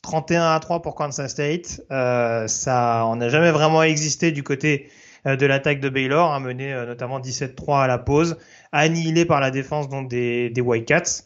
31 0.02 0.52
à 0.52 0.60
3 0.60 0.82
pour 0.82 0.94
Kansas 0.94 1.30
State, 1.30 1.80
euh, 1.90 2.46
ça 2.46 3.04
on 3.06 3.16
n'a 3.16 3.30
jamais 3.30 3.50
vraiment 3.50 3.82
existé 3.82 4.32
du 4.32 4.42
côté 4.42 4.90
de 5.34 5.46
l'attaque 5.46 5.80
de 5.80 5.88
Baylor, 5.88 6.32
hein, 6.32 6.38
mené 6.38 6.72
euh, 6.72 6.86
notamment 6.86 7.18
17-3 7.18 7.82
à 7.82 7.86
la 7.88 7.98
pause, 7.98 8.36
annihilé 8.70 9.24
par 9.24 9.40
la 9.40 9.50
défense 9.50 9.88
donc 9.88 10.08
des, 10.08 10.50
des 10.50 10.60
Wildcats. 10.60 11.24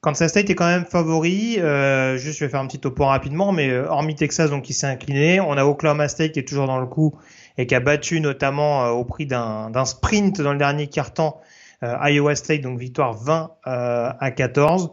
Kansas 0.00 0.30
State 0.30 0.48
est 0.50 0.54
quand 0.54 0.66
même 0.66 0.84
favori. 0.84 1.56
Euh, 1.58 2.16
juste, 2.16 2.38
je 2.38 2.44
vais 2.44 2.50
faire 2.50 2.60
un 2.60 2.66
petit 2.66 2.78
topo 2.78 3.04
rapidement, 3.04 3.50
mais 3.50 3.70
euh, 3.70 3.88
hormis 3.88 4.14
Texas, 4.14 4.50
donc 4.50 4.62
qui 4.62 4.74
s'est 4.74 4.86
incliné, 4.86 5.40
on 5.40 5.52
a 5.52 5.64
Oklahoma 5.64 6.06
State 6.06 6.32
qui 6.32 6.38
est 6.38 6.46
toujours 6.46 6.66
dans 6.66 6.78
le 6.78 6.86
coup 6.86 7.18
et 7.58 7.66
qui 7.66 7.74
a 7.74 7.80
battu 7.80 8.20
notamment 8.20 8.90
au 8.90 9.04
prix 9.04 9.26
d'un 9.26 9.84
sprint 9.86 10.40
dans 10.40 10.52
le 10.52 10.58
dernier 10.58 10.88
quart-temps 10.88 11.40
Iowa 11.82 12.34
State, 12.34 12.60
donc 12.60 12.78
victoire 12.78 13.14
20 13.14 13.50
à 13.64 14.30
14. 14.30 14.90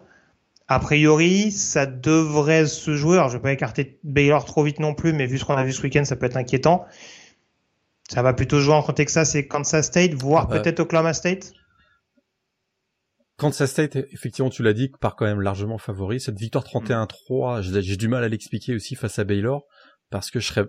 A 0.69 0.79
priori, 0.79 1.51
ça 1.51 1.85
devrait 1.85 2.65
se 2.65 2.95
jouer. 2.95 3.17
Alors, 3.17 3.27
je 3.27 3.35
vais 3.35 3.41
pas 3.41 3.51
écarter 3.51 3.99
Baylor 4.03 4.45
trop 4.45 4.63
vite 4.63 4.79
non 4.79 4.93
plus, 4.93 5.11
mais 5.11 5.25
vu 5.25 5.37
ce 5.37 5.45
qu'on 5.45 5.55
a 5.55 5.63
vu 5.63 5.73
ce 5.73 5.81
week-end, 5.83 6.05
ça 6.05 6.15
peut 6.15 6.25
être 6.25 6.37
inquiétant. 6.37 6.85
Ça 8.09 8.21
va 8.21 8.33
plutôt 8.33 8.59
jouer 8.59 8.73
entre 8.75 8.91
Texas 8.93 9.33
et 9.35 9.47
Kansas 9.47 9.85
State, 9.87 10.13
voire 10.13 10.45
Ah 10.49 10.55
bah. 10.55 10.59
peut-être 10.59 10.79
Oklahoma 10.81 11.13
State? 11.13 11.53
Kansas 13.37 13.69
State, 13.71 13.95
effectivement, 14.11 14.49
tu 14.49 14.61
l'as 14.63 14.73
dit, 14.73 14.91
part 15.01 15.15
quand 15.15 15.25
même 15.25 15.41
largement 15.41 15.77
favori. 15.77 16.19
Cette 16.19 16.37
victoire 16.37 16.63
31-3, 16.63 17.61
j'ai 17.81 17.97
du 17.97 18.07
mal 18.07 18.23
à 18.23 18.29
l'expliquer 18.29 18.75
aussi 18.75 18.95
face 18.95 19.17
à 19.19 19.23
Baylor, 19.23 19.63
parce 20.11 20.29
que 20.29 20.39
je 20.39 20.47
serais, 20.47 20.65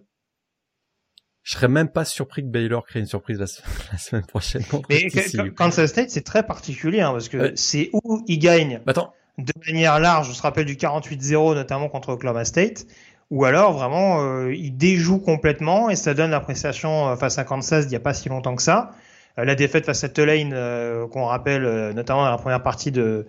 je 1.43 1.53
serais 1.53 1.69
même 1.69 1.91
pas 1.91 2.05
surpris 2.07 2.43
que 2.43 2.49
Baylor 2.49 2.87
crée 2.87 3.01
une 3.01 3.07
surprise 3.07 3.39
la, 3.39 3.47
se- 3.47 3.61
la 3.93 3.99
semaine 3.99 4.25
prochaine 4.27 4.65
contre 4.65 4.89
Mais. 4.89 5.09
Kansas 5.55 5.91
State, 5.91 6.11
c'est 6.11 6.25
très 6.25 6.47
particulier, 6.47 7.01
hein, 7.03 7.13
parce 7.13 7.29
que 7.29 7.37
Ouais. 7.37 7.53
c'est 7.57 7.91
où 7.93 8.23
ils 8.27 8.39
gagnent 8.39 8.81
Bah, 8.87 8.95
de 9.37 9.53
manière 9.67 9.99
large, 10.01 10.31
on 10.31 10.33
se 10.33 10.43
rappelle 10.43 10.65
du 10.65 10.77
48-0 10.77 11.55
notamment 11.55 11.89
contre 11.89 12.11
Oklahoma 12.11 12.45
State, 12.47 12.87
ou 13.35 13.45
alors 13.45 13.73
vraiment 13.73 14.23
euh, 14.23 14.55
ils 14.55 14.77
déjouent 14.77 15.19
complètement 15.19 15.91
et 15.91 15.97
ça 15.97 16.15
donne 16.15 16.31
la 16.31 16.39
prestation 16.39 17.09
euh, 17.09 17.17
face 17.17 17.37
à 17.37 17.43
Kansas 17.43 17.85
il 17.85 17.89
n'y 17.89 17.97
a 17.97 18.01
pas 18.01 18.15
si 18.15 18.29
longtemps 18.29 18.55
que 18.55 18.63
ça. 18.63 18.93
Euh, 19.41 19.45
la 19.45 19.57
défaite 19.57 19.85
face 19.85 20.05
à 20.05 20.09
Tulane, 20.09 20.53
euh, 20.53 21.09
qu'on 21.09 21.25
rappelle 21.25 21.65
notamment 21.95 22.25
dans 22.25 22.31
la 22.31 22.39
première 22.39 22.63
partie 22.63 22.93
de, 22.93 23.27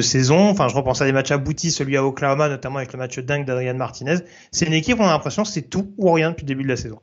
saison. 0.00 0.48
Enfin, 0.48 0.66
je 0.66 0.74
repense 0.74 1.00
à 1.00 1.04
des 1.04 1.12
matchs 1.12 1.30
aboutis, 1.30 1.70
celui 1.70 1.96
à 1.96 2.04
Oklahoma 2.04 2.48
notamment 2.48 2.78
avec 2.78 2.92
le 2.92 2.98
match 2.98 3.16
dingue 3.20 3.46
d'Adrian 3.46 3.74
Martinez. 3.74 4.16
C'est 4.50 4.66
une 4.66 4.72
équipe, 4.72 4.98
on 4.98 5.04
a 5.04 5.12
l'impression 5.12 5.44
que 5.44 5.48
c'est 5.48 5.70
tout 5.70 5.94
ou 5.96 6.10
rien 6.10 6.30
depuis 6.30 6.42
le 6.42 6.48
début 6.48 6.64
de 6.64 6.68
la 6.68 6.76
saison. 6.76 6.98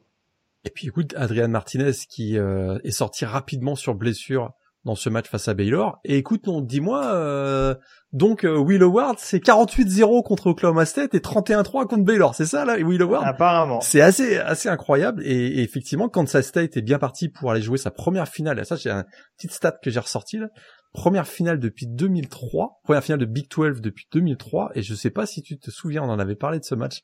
Et 0.65 0.69
puis 0.69 0.88
écoute, 0.88 1.13
Adrian 1.15 1.47
Martinez 1.47 1.93
qui 2.10 2.36
est 2.36 2.91
sorti 2.91 3.24
rapidement 3.24 3.76
sur 3.76 3.95
blessure 3.95 4.52
dans 4.84 4.95
ce 4.95 5.08
match 5.08 5.30
face 5.30 5.47
à 5.47 5.54
Baylor. 5.54 6.00
Et 6.04 6.17
écoute, 6.17 6.45
non, 6.45 6.60
dis-moi, 6.60 7.78
donc 8.13 8.43
euh, 8.43 8.58
Will 8.58 8.84
Howard, 8.84 9.19
c'est 9.19 9.41
48-0 9.41 10.24
contre 10.24 10.47
Oklahoma 10.47 10.86
State 10.86 11.15
et 11.15 11.19
31-3 11.19 11.88
contre 11.88 12.04
Baylor, 12.04 12.36
c'est 12.36 12.45
ça 12.45 12.65
là, 12.65 12.78
Will 12.78 13.02
Howard 13.02 13.26
Apparemment. 13.26 13.80
C'est 13.80 14.02
assez 14.02 14.38
assez 14.38 14.67
incroyable 14.67 15.24
et, 15.26 15.60
et 15.60 15.62
effectivement 15.62 16.10
Kansas 16.10 16.45
State 16.45 16.76
est 16.76 16.82
bien 16.82 17.00
parti 17.00 17.30
pour 17.30 17.52
aller 17.52 17.62
jouer 17.62 17.78
sa 17.78 17.89
première 17.89 18.28
finale. 18.28 18.60
Et 18.60 18.65
ça, 18.65 18.76
j'ai 18.76 18.89
un 18.89 19.06
petite 19.38 19.54
stat 19.54 19.78
que 19.82 19.89
j'ai 19.89 20.00
ressorti 20.00 20.38
là. 20.38 20.47
Première 20.91 21.26
finale 21.26 21.58
depuis 21.58 21.88
2003, 21.88 22.82
première 22.84 23.04
finale 23.04 23.19
de 23.19 23.26
Big 23.26 23.50
12 23.50 23.80
depuis 23.80 24.08
2003 24.12 24.71
et 24.76 24.82
je 24.82 24.93
sais 24.93 25.10
pas 25.10 25.26
si 25.26 25.41
tu 25.41 25.58
te 25.58 25.71
souviens, 25.71 26.04
on 26.04 26.10
en 26.10 26.19
avait 26.19 26.36
parlé 26.36 26.60
de 26.60 26.65
ce 26.65 26.76
match 26.76 27.00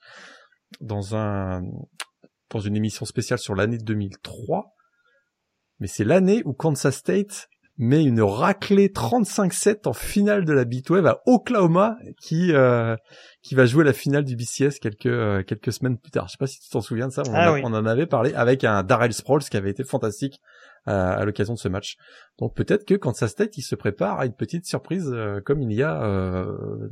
dans 0.81 1.15
un 1.15 1.61
dans 2.49 2.59
une 2.59 2.75
émission 2.75 3.05
spéciale 3.05 3.39
sur 3.39 3.55
l'année 3.55 3.77
2003. 3.77 4.73
Mais 5.79 5.87
c'est 5.87 6.03
l'année 6.03 6.41
où 6.43 6.53
Kansas 6.53 6.95
State 6.95 7.47
met 7.77 8.03
une 8.03 8.21
raclée 8.21 8.87
35-7 8.89 9.87
en 9.87 9.93
finale 9.93 10.45
de 10.45 10.53
la 10.53 10.65
Big 10.65 10.83
12 10.85 11.05
à 11.05 11.21
Oklahoma 11.27 11.95
qui 12.21 12.51
euh, 12.53 12.95
qui 13.43 13.53
va 13.55 13.65
jouer 13.65 13.83
la 13.83 13.93
finale 13.93 14.23
du 14.23 14.35
BCS 14.35 14.79
quelques 14.81 15.05
euh, 15.05 15.43
quelques 15.43 15.71
semaines 15.71 15.97
plus 15.97 16.11
tard. 16.11 16.27
Je 16.27 16.31
sais 16.33 16.37
pas 16.39 16.47
si 16.47 16.59
tu 16.59 16.69
t'en 16.69 16.81
souviens 16.81 17.07
de 17.07 17.13
ça. 17.13 17.21
On, 17.27 17.33
Ah 17.33 17.49
en, 17.49 17.51
a- 17.51 17.53
oui. 17.53 17.61
on 17.63 17.73
en 17.73 17.85
avait 17.85 18.07
parlé 18.07 18.33
avec 18.33 18.63
un 18.63 18.81
Darrell 18.83 19.13
Sproles 19.13 19.43
qui 19.43 19.57
avait 19.57 19.69
été 19.69 19.83
fantastique 19.83 20.39
euh, 20.87 20.91
à 21.17 21.23
l'occasion 21.25 21.53
de 21.53 21.59
ce 21.59 21.67
match. 21.67 21.97
Donc 22.39 22.55
peut-être 22.55 22.83
que 22.85 22.95
Kansas 22.95 23.29
State 23.31 23.57
il 23.57 23.61
se 23.63 23.75
prépare 23.75 24.19
à 24.19 24.25
une 24.25 24.33
petite 24.35 24.65
surprise 24.65 25.09
euh, 25.13 25.39
comme 25.41 25.61
il 25.61 25.71
y 25.73 25.83
a 25.83 26.01
euh, 26.03 26.89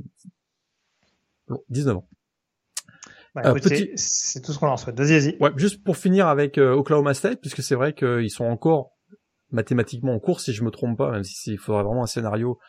bon, 1.48 1.64
19 1.70 1.98
ans. 1.98 2.08
Bah, 3.34 3.42
Euh, 3.46 3.54
petit- 3.56 3.92
C'est 3.96 4.42
tout 4.42 4.54
ce 4.54 4.60
qu'on 4.60 4.68
leur 4.68 4.80
souhaite. 4.80 4.98
Vas-y, 4.98 5.20
vas-y. 5.20 5.38
Ouais, 5.42 5.52
juste 5.58 5.84
pour 5.84 5.98
finir 5.98 6.28
avec 6.28 6.58
euh, 6.58 6.72
Oklahoma 6.74 7.14
State, 7.14 7.42
puisque 7.42 7.62
c'est 7.64 7.76
vrai 7.76 7.94
qu'ils 7.94 8.30
sont 8.32 8.46
encore 8.46 8.92
mathématiquement 9.52 10.14
en 10.14 10.20
course, 10.20 10.46
si 10.46 10.54
je 10.54 10.64
me 10.64 10.72
trompe 10.72 10.98
pas, 10.98 11.12
même 11.12 11.24
si 11.24 11.54
il 11.54 11.58
faudrait 11.58 11.84
vraiment 11.84 12.04
un 12.04 12.08
scénario 12.08 12.60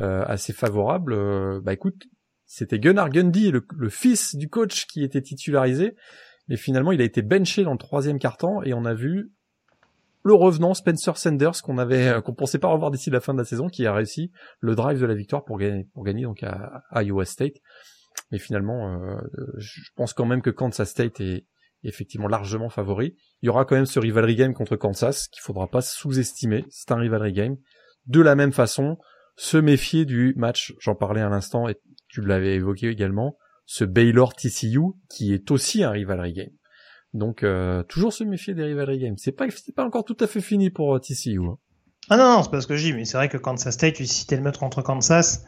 euh, 0.00 0.24
assez 0.26 0.52
favorable. 0.52 1.12
euh, 1.12 1.60
bah 1.62 1.72
écoute, 1.72 2.06
c'était 2.44 2.78
Gunnar 2.78 3.10
Gundy, 3.10 3.50
le, 3.50 3.64
le 3.76 3.88
fils 3.88 4.36
du 4.36 4.48
coach, 4.48 4.86
qui 4.86 5.02
était 5.02 5.22
titularisé, 5.22 5.96
mais 6.48 6.56
finalement 6.56 6.92
il 6.92 7.00
a 7.00 7.04
été 7.04 7.22
benché 7.22 7.64
dans 7.64 7.72
le 7.72 7.78
troisième 7.78 8.18
quart-temps 8.18 8.62
et 8.62 8.74
on 8.74 8.84
a 8.84 8.94
vu 8.94 9.32
le 10.22 10.34
revenant 10.34 10.74
Spencer 10.74 11.16
Sanders 11.16 11.62
qu'on 11.62 11.78
avait, 11.78 12.08
euh, 12.08 12.20
qu'on 12.20 12.34
pensait 12.34 12.58
pas 12.58 12.68
revoir 12.68 12.90
d'ici 12.90 13.10
la 13.10 13.20
fin 13.20 13.32
de 13.32 13.38
la 13.38 13.44
saison, 13.44 13.68
qui 13.68 13.86
a 13.86 13.94
réussi 13.94 14.32
le 14.60 14.74
drive 14.74 15.00
de 15.00 15.06
la 15.06 15.14
victoire 15.14 15.44
pour 15.44 15.56
gagner, 15.56 15.86
pour 15.94 16.04
gagner 16.04 16.24
donc 16.24 16.42
à, 16.42 16.82
à 16.90 17.04
Iowa 17.04 17.24
State. 17.24 17.54
Mais 18.32 18.38
finalement, 18.38 19.00
euh, 19.00 19.18
je 19.58 19.82
pense 19.94 20.12
quand 20.14 20.26
même 20.26 20.42
que 20.42 20.50
Kansas 20.50 20.90
State 20.90 21.20
est 21.20 21.46
effectivement 21.82 22.28
largement 22.28 22.68
favori. 22.68 23.16
Il 23.42 23.46
y 23.46 23.48
aura 23.48 23.64
quand 23.64 23.76
même 23.76 23.86
ce 23.86 23.98
rivalry 23.98 24.34
game 24.34 24.54
contre 24.54 24.76
Kansas 24.76 25.28
qu'il 25.28 25.42
faudra 25.42 25.68
pas 25.68 25.80
sous-estimer. 25.80 26.64
C'est 26.70 26.92
un 26.92 26.96
rivalry 26.96 27.32
game. 27.32 27.56
De 28.06 28.20
la 28.20 28.34
même 28.34 28.52
façon, 28.52 28.98
se 29.36 29.56
méfier 29.56 30.04
du 30.04 30.34
match, 30.36 30.74
j'en 30.80 30.94
parlais 30.94 31.20
à 31.20 31.28
l'instant 31.28 31.68
et 31.68 31.76
tu 32.08 32.22
l'avais 32.22 32.54
évoqué 32.54 32.88
également, 32.88 33.36
ce 33.66 33.84
Baylor 33.84 34.34
TCU 34.34 34.80
qui 35.10 35.34
est 35.34 35.50
aussi 35.50 35.82
un 35.82 35.90
rivalry 35.90 36.32
game. 36.32 36.50
Donc 37.12 37.42
euh, 37.42 37.82
toujours 37.84 38.12
se 38.12 38.24
méfier 38.24 38.54
des 38.54 38.64
rivalry 38.64 38.98
games. 38.98 39.16
C'est 39.16 39.32
pas 39.32 39.46
c'est 39.50 39.74
pas 39.74 39.84
encore 39.84 40.04
tout 40.04 40.16
à 40.20 40.26
fait 40.26 40.40
fini 40.40 40.70
pour 40.70 40.94
euh, 40.94 40.98
TCU. 41.00 41.40
hein. 41.40 41.58
Ah 42.08 42.16
non, 42.16 42.36
non, 42.36 42.42
c'est 42.42 42.50
pas 42.50 42.60
ce 42.60 42.66
que 42.68 42.76
je 42.76 42.84
dis, 42.84 42.92
mais 42.92 43.04
c'est 43.04 43.16
vrai 43.16 43.28
que 43.28 43.36
Kansas 43.36 43.74
State, 43.74 43.94
tu 43.94 44.06
citais 44.06 44.36
le 44.36 44.42
mettre 44.42 44.60
contre 44.60 44.80
Kansas. 44.82 45.44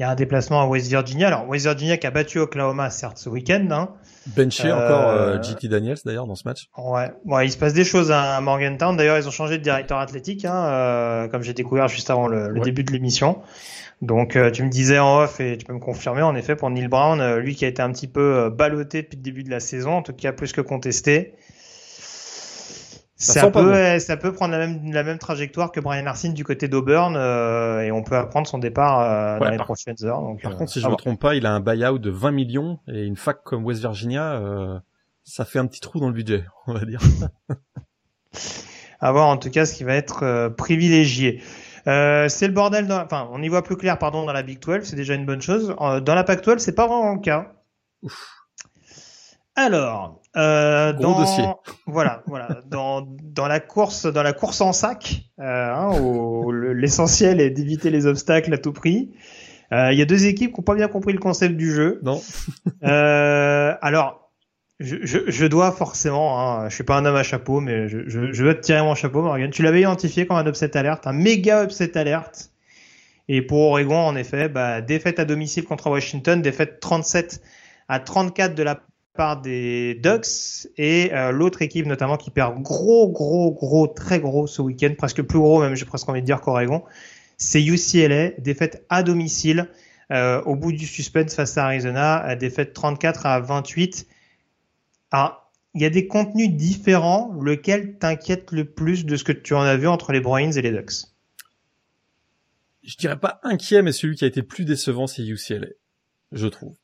Il 0.00 0.04
y 0.04 0.06
a 0.06 0.10
un 0.12 0.14
déplacement 0.14 0.62
à 0.62 0.66
West 0.66 0.88
Virginia. 0.88 1.26
Alors, 1.26 1.46
West 1.46 1.66
Virginia 1.66 1.98
qui 1.98 2.06
a 2.06 2.10
battu 2.10 2.38
Oklahoma, 2.38 2.88
certes, 2.88 3.18
ce 3.18 3.28
week-end. 3.28 3.68
Hein. 3.70 3.90
Benché 4.34 4.68
Euh, 4.70 4.74
encore 4.74 5.10
euh, 5.10 5.42
JT 5.42 5.68
Daniels 5.68 5.98
d'ailleurs 6.06 6.26
dans 6.26 6.36
ce 6.36 6.48
match. 6.48 6.70
Ouais. 6.78 7.10
ouais, 7.26 7.46
il 7.46 7.50
se 7.50 7.58
passe 7.58 7.74
des 7.74 7.84
choses 7.84 8.10
à 8.10 8.40
Morgantown. 8.40 8.96
D'ailleurs, 8.96 9.18
ils 9.18 9.28
ont 9.28 9.30
changé 9.30 9.58
de 9.58 9.62
directeur 9.62 9.98
athlétique, 9.98 10.46
hein, 10.46 10.54
euh, 10.54 11.28
comme 11.28 11.42
j'ai 11.42 11.52
découvert 11.52 11.86
juste 11.88 12.08
avant 12.08 12.28
le, 12.28 12.48
le 12.48 12.54
Ouais. 12.54 12.64
début 12.64 12.82
de 12.82 12.90
l'émission. 12.92 13.42
Donc, 14.00 14.36
euh, 14.36 14.50
tu 14.50 14.62
me 14.62 14.70
disais 14.70 14.98
en 14.98 15.18
off, 15.20 15.38
et 15.38 15.58
tu 15.58 15.66
peux 15.66 15.74
me 15.74 15.80
confirmer, 15.80 16.22
en 16.22 16.34
effet, 16.34 16.56
pour 16.56 16.70
Neil 16.70 16.88
Brown, 16.88 17.20
euh, 17.20 17.38
lui 17.38 17.54
qui 17.54 17.66
a 17.66 17.68
été 17.68 17.82
un 17.82 17.92
petit 17.92 18.08
peu 18.08 18.48
ballotté 18.48 19.02
depuis 19.02 19.16
le 19.16 19.22
début 19.22 19.42
de 19.44 19.50
la 19.50 19.60
saison, 19.60 19.90
en 19.96 20.02
tout 20.02 20.14
cas 20.14 20.32
plus 20.32 20.54
que 20.54 20.62
contesté. 20.62 21.34
Ça 23.22 23.50
peut, 23.50 23.62
bon. 23.62 24.00
ça 24.00 24.16
peut 24.16 24.32
prendre 24.32 24.52
la 24.52 24.66
même, 24.66 24.92
la 24.92 25.02
même 25.02 25.18
trajectoire 25.18 25.72
que 25.72 25.78
Brian 25.80 26.06
Arsene 26.06 26.32
du 26.32 26.42
côté 26.42 26.68
d'Auburn, 26.68 27.14
euh, 27.16 27.80
et 27.82 27.92
on 27.92 28.02
peut 28.02 28.16
apprendre 28.16 28.46
son 28.46 28.56
départ 28.56 29.00
euh, 29.00 29.38
dans 29.38 29.50
les 29.50 29.58
par- 29.58 29.66
prochaines 29.66 30.02
heures. 30.04 30.22
Donc, 30.22 30.40
Par 30.40 30.52
euh, 30.52 30.54
contre, 30.56 30.72
si 30.72 30.80
je 30.80 30.84
me 30.86 30.88
voir. 30.90 30.96
trompe 30.98 31.20
pas, 31.20 31.34
il 31.34 31.44
a 31.44 31.52
un 31.52 31.60
buyout 31.60 31.98
de 31.98 32.08
20 32.10 32.30
millions 32.30 32.78
et 32.88 33.04
une 33.04 33.16
fac 33.16 33.42
comme 33.44 33.64
West 33.66 33.80
Virginia, 33.82 34.36
euh, 34.36 34.78
ça 35.22 35.44
fait 35.44 35.58
un 35.58 35.66
petit 35.66 35.80
trou 35.80 36.00
dans 36.00 36.08
le 36.08 36.14
budget, 36.14 36.46
on 36.66 36.72
va 36.72 36.84
dire. 36.86 37.00
à 39.00 39.12
voir 39.12 39.28
en 39.28 39.36
tout 39.36 39.50
cas 39.50 39.66
ce 39.66 39.74
qui 39.74 39.84
va 39.84 39.94
être 39.94 40.22
euh, 40.22 40.48
privilégié. 40.48 41.42
Euh, 41.86 42.28
c'est 42.28 42.46
le 42.46 42.52
bordel, 42.54 42.86
dans, 42.86 43.02
enfin 43.02 43.28
on 43.32 43.42
y 43.42 43.48
voit 43.48 43.62
plus 43.62 43.76
clair 43.76 43.98
pardon 43.98 44.24
dans 44.24 44.32
la 44.32 44.42
Big 44.42 44.60
12, 44.60 44.82
c'est 44.84 44.96
déjà 44.96 45.14
une 45.14 45.26
bonne 45.26 45.42
chose. 45.42 45.74
Euh, 45.80 46.00
dans 46.00 46.14
la 46.14 46.24
Pac 46.24 46.42
12, 46.42 46.58
c'est 46.58 46.74
pas 46.74 46.86
vraiment 46.86 47.14
le 47.14 47.20
cas. 47.20 47.52
Alors, 49.60 50.20
euh, 50.36 50.92
Gros 50.94 51.02
dans, 51.02 51.18
dossier. 51.20 51.44
voilà, 51.86 52.22
voilà, 52.26 52.60
dans 52.66 53.06
dans 53.22 53.46
la 53.46 53.60
course, 53.60 54.06
dans 54.06 54.22
la 54.22 54.32
course 54.32 54.60
en 54.60 54.72
sac, 54.72 55.22
euh, 55.38 55.42
hein, 55.44 55.92
l'essentiel 56.74 57.40
est 57.40 57.50
d'éviter 57.50 57.90
les 57.90 58.06
obstacles 58.06 58.54
à 58.54 58.58
tout 58.58 58.72
prix. 58.72 59.10
euh, 59.72 59.92
Il 59.92 59.98
y 59.98 60.02
a 60.02 60.06
deux 60.06 60.26
équipes 60.26 60.52
qui 60.54 60.60
n'ont 60.60 60.64
pas 60.64 60.74
bien 60.74 60.88
compris 60.88 61.12
le 61.12 61.18
concept 61.18 61.56
du 61.56 61.72
jeu. 61.72 62.00
Non 62.02 62.20
Euh, 62.84 63.74
alors, 63.82 64.30
je, 64.78 64.96
je, 65.02 65.18
je 65.26 65.46
dois 65.46 65.70
forcément, 65.72 66.40
hein, 66.40 66.68
je 66.70 66.74
suis 66.74 66.84
pas 66.84 66.96
un 66.96 67.04
homme 67.04 67.16
à 67.16 67.22
chapeau, 67.22 67.60
mais 67.60 67.88
je, 67.88 68.08
je, 68.08 68.52
te 68.52 68.60
tirer 68.60 68.80
mon 68.80 68.94
chapeau, 68.94 69.20
Morgan. 69.20 69.50
Tu 69.50 69.62
l'avais 69.62 69.80
identifié 69.80 70.26
comme 70.26 70.38
un 70.38 70.46
upset 70.46 70.74
alerte, 70.78 71.06
un 71.06 71.12
méga 71.12 71.64
upset 71.64 71.98
alerte. 71.98 72.50
Et 73.28 73.42
pour 73.42 73.60
Oregon, 73.60 73.98
en 73.98 74.16
effet, 74.16 74.48
bah, 74.48 74.80
défaite 74.80 75.18
à 75.18 75.26
domicile 75.26 75.64
contre 75.64 75.90
Washington, 75.90 76.40
défaite 76.40 76.80
37 76.80 77.42
à 77.88 78.00
34 78.00 78.54
de 78.54 78.62
la 78.62 78.80
part 79.20 79.42
des 79.42 79.96
Ducks 79.96 80.66
et 80.78 81.12
euh, 81.12 81.30
l'autre 81.30 81.60
équipe 81.60 81.84
notamment 81.84 82.16
qui 82.16 82.30
perd 82.30 82.62
gros, 82.62 83.06
gros, 83.10 83.52
gros, 83.52 83.86
très 83.86 84.18
gros 84.18 84.46
ce 84.46 84.62
week-end, 84.62 84.94
presque 84.96 85.20
plus 85.20 85.38
gros 85.38 85.60
même, 85.60 85.74
j'ai 85.74 85.84
presque 85.84 86.08
envie 86.08 86.22
de 86.22 86.26
dire 86.26 86.40
qu'Oregon, 86.40 86.84
c'est 87.36 87.62
UCLA, 87.62 88.30
défaite 88.38 88.86
à 88.88 89.02
domicile 89.02 89.68
euh, 90.10 90.40
au 90.44 90.56
bout 90.56 90.72
du 90.72 90.86
suspense 90.86 91.34
face 91.34 91.58
à 91.58 91.66
Arizona, 91.66 92.30
euh, 92.30 92.34
défaite 92.34 92.72
34 92.72 93.26
à 93.26 93.40
28. 93.40 94.06
Alors, 95.10 95.52
il 95.74 95.82
y 95.82 95.84
a 95.84 95.90
des 95.90 96.06
contenus 96.06 96.50
différents. 96.52 97.30
Lequel 97.42 97.98
t'inquiète 97.98 98.52
le 98.52 98.64
plus 98.64 99.04
de 99.04 99.16
ce 99.16 99.24
que 99.24 99.32
tu 99.32 99.52
en 99.52 99.60
as 99.60 99.76
vu 99.76 99.86
entre 99.86 100.12
les 100.12 100.20
Bruins 100.20 100.52
et 100.52 100.62
les 100.62 100.72
Ducks? 100.72 101.10
Je 102.82 102.96
dirais 102.96 103.20
pas 103.20 103.38
inquiet, 103.42 103.82
mais 103.82 103.92
celui 103.92 104.16
qui 104.16 104.24
a 104.24 104.28
été 104.28 104.42
plus 104.42 104.64
décevant, 104.64 105.06
c'est 105.06 105.26
UCLA, 105.26 105.66
je 106.32 106.46
trouve. 106.46 106.74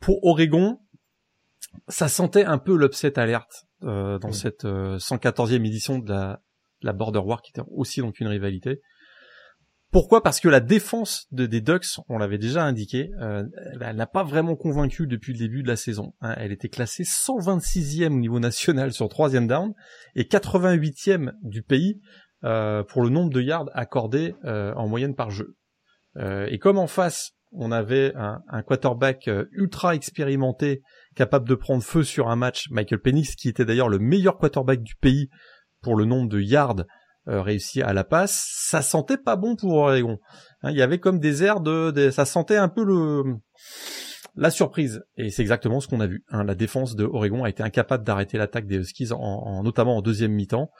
Pour 0.00 0.24
Oregon, 0.24 0.80
ça 1.88 2.08
sentait 2.08 2.44
un 2.44 2.58
peu 2.58 2.76
l'upset 2.76 3.18
alerte 3.18 3.66
euh, 3.82 4.18
dans 4.18 4.32
cette 4.32 4.64
euh, 4.64 4.98
114e 4.98 5.64
édition 5.66 5.98
de 5.98 6.10
la, 6.10 6.40
de 6.82 6.86
la 6.86 6.92
Border 6.92 7.20
War, 7.20 7.42
qui 7.42 7.50
était 7.50 7.66
aussi 7.70 8.00
donc 8.00 8.20
une 8.20 8.28
rivalité. 8.28 8.80
Pourquoi? 9.92 10.22
Parce 10.22 10.40
que 10.40 10.48
la 10.48 10.60
défense 10.60 11.26
de, 11.30 11.46
des 11.46 11.60
Ducks, 11.60 12.00
on 12.08 12.18
l'avait 12.18 12.38
déjà 12.38 12.64
indiqué, 12.64 13.10
euh, 13.20 13.44
elle 13.80 13.96
n'a 13.96 14.06
pas 14.06 14.24
vraiment 14.24 14.56
convaincu 14.56 15.06
depuis 15.06 15.32
le 15.32 15.38
début 15.38 15.62
de 15.62 15.68
la 15.68 15.76
saison. 15.76 16.12
hein. 16.20 16.34
Elle 16.36 16.52
était 16.52 16.68
classée 16.68 17.04
126e 17.04 18.08
au 18.12 18.18
niveau 18.18 18.40
national 18.40 18.92
sur 18.92 19.08
troisième 19.08 19.46
down 19.46 19.72
et 20.16 20.24
88e 20.24 21.32
du 21.42 21.62
pays 21.62 22.00
euh, 22.44 22.82
pour 22.82 23.02
le 23.02 23.08
nombre 23.08 23.32
de 23.32 23.40
yards 23.40 23.70
accordés 23.72 24.34
euh, 24.44 24.74
en 24.74 24.88
moyenne 24.88 25.14
par 25.14 25.30
jeu. 25.30 25.56
Euh, 26.16 26.46
et 26.50 26.58
comme 26.58 26.78
en 26.78 26.88
face, 26.88 27.32
on 27.52 27.72
avait 27.72 28.12
un, 28.16 28.42
un 28.48 28.62
quarterback 28.62 29.30
ultra 29.52 29.94
expérimenté 29.94 30.82
capable 31.16 31.48
de 31.48 31.54
prendre 31.54 31.82
feu 31.82 32.04
sur 32.04 32.28
un 32.28 32.36
match. 32.36 32.68
Michael 32.70 33.00
Penix, 33.00 33.34
qui 33.34 33.48
était 33.48 33.64
d'ailleurs 33.64 33.88
le 33.88 33.98
meilleur 33.98 34.36
quarterback 34.36 34.82
du 34.82 34.94
pays 34.94 35.28
pour 35.82 35.96
le 35.96 36.04
nombre 36.04 36.28
de 36.28 36.40
yards 36.40 36.84
euh, 37.28 37.42
réussis 37.42 37.82
à 37.82 37.92
la 37.92 38.04
passe, 38.04 38.46
ça 38.68 38.82
sentait 38.82 39.16
pas 39.16 39.34
bon 39.34 39.56
pour 39.56 39.72
Oregon. 39.74 40.18
Hein, 40.62 40.70
il 40.70 40.76
y 40.76 40.82
avait 40.82 41.00
comme 41.00 41.18
des 41.18 41.42
airs 41.42 41.60
de, 41.60 42.10
ça 42.10 42.24
sentait 42.24 42.56
un 42.56 42.68
peu 42.68 42.84
le 42.84 43.24
la 44.36 44.50
surprise. 44.50 45.02
Et 45.16 45.30
c'est 45.30 45.42
exactement 45.42 45.80
ce 45.80 45.88
qu'on 45.88 46.00
a 46.00 46.06
vu. 46.06 46.24
Hein. 46.28 46.44
La 46.44 46.54
défense 46.54 46.94
de 46.94 47.04
Oregon 47.04 47.44
a 47.44 47.48
été 47.48 47.62
incapable 47.62 48.04
d'arrêter 48.04 48.38
l'attaque 48.38 48.66
des 48.66 48.76
Huskies, 48.76 49.12
en, 49.12 49.62
notamment 49.62 49.96
en 49.96 50.02
deuxième 50.02 50.32
mi-temps. 50.32 50.70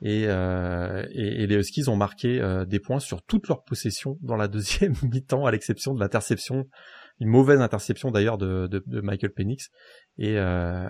Et, 0.00 0.24
euh, 0.26 1.04
les 1.12 1.54
Huskies 1.54 1.88
ont 1.88 1.96
marqué 1.96 2.40
euh, 2.40 2.64
des 2.64 2.80
points 2.80 2.98
sur 2.98 3.22
toute 3.22 3.46
leur 3.48 3.62
possession 3.62 4.18
dans 4.22 4.36
la 4.36 4.48
deuxième 4.48 4.94
mi-temps, 5.02 5.46
à 5.46 5.50
l'exception 5.52 5.94
de 5.94 6.00
l'interception, 6.00 6.64
une 7.20 7.28
mauvaise 7.28 7.60
interception 7.60 8.10
d'ailleurs 8.10 8.38
de, 8.38 8.66
de, 8.66 8.82
de, 8.86 9.00
Michael 9.00 9.32
Penix. 9.32 9.68
Et 10.18 10.38
euh, 10.38 10.88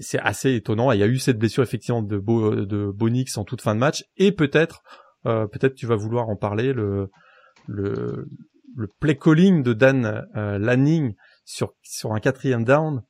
c'est 0.00 0.18
assez 0.18 0.54
étonnant. 0.54 0.92
il 0.92 1.00
y 1.00 1.02
a 1.02 1.06
eu 1.06 1.18
cette 1.18 1.38
blessure 1.38 1.62
effectivement 1.62 2.02
de, 2.02 2.18
Bo, 2.18 2.54
de 2.54 2.90
Bonix 2.94 3.36
en 3.36 3.44
toute 3.44 3.62
fin 3.62 3.74
de 3.74 3.80
match. 3.80 4.04
Et 4.16 4.32
peut-être, 4.32 4.82
euh, 5.26 5.46
peut-être 5.46 5.74
tu 5.74 5.86
vas 5.86 5.96
vouloir 5.96 6.28
en 6.28 6.36
parler, 6.36 6.72
le, 6.72 7.10
le, 7.66 8.28
le 8.76 8.88
play 9.00 9.16
calling 9.16 9.62
de 9.62 9.72
Dan 9.72 10.26
euh, 10.36 10.58
Lanning 10.58 11.14
sur, 11.44 11.74
sur 11.82 12.12
un 12.12 12.20
quatrième 12.20 12.64
down, 12.64 13.02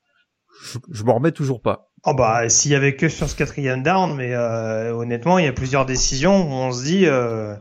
je, 0.63 0.79
je 0.91 1.05
m'en 1.05 1.15
remets 1.15 1.33
toujours 1.33 1.61
pas. 1.61 1.91
Oh 2.05 2.15
bah 2.15 2.49
s'il 2.49 2.71
y 2.73 2.75
avait 2.75 2.95
que 2.95 3.09
sur 3.09 3.29
ce 3.29 3.37
quatrième 3.37 3.83
down, 3.83 4.15
mais 4.15 4.35
euh, 4.35 4.95
honnêtement 4.95 5.39
il 5.39 5.45
y 5.45 5.49
a 5.49 5.53
plusieurs 5.53 5.85
décisions 5.85 6.49
où 6.49 6.53
on 6.53 6.73
se 6.73 6.85
dit, 6.85 7.07
euh, 7.07 7.55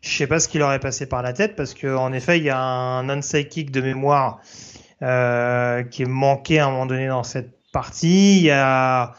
je 0.00 0.16
sais 0.16 0.26
pas 0.26 0.40
ce 0.40 0.48
qui 0.48 0.58
leur 0.58 0.72
est 0.72 0.78
passé 0.78 1.06
par 1.06 1.22
la 1.22 1.32
tête 1.32 1.56
parce 1.56 1.74
que 1.74 1.94
en 1.94 2.12
effet 2.12 2.38
il 2.38 2.44
y 2.44 2.50
a 2.50 2.58
un 2.58 3.08
onside 3.08 3.48
kick 3.48 3.70
de 3.70 3.80
mémoire 3.80 4.40
euh, 5.02 5.82
qui 5.82 6.02
est 6.02 6.08
manqué 6.08 6.58
à 6.58 6.66
un 6.66 6.70
moment 6.70 6.86
donné 6.86 7.08
dans 7.08 7.22
cette 7.22 7.52
partie. 7.72 8.38
Il 8.38 8.44
y 8.44 8.50
a 8.50 9.14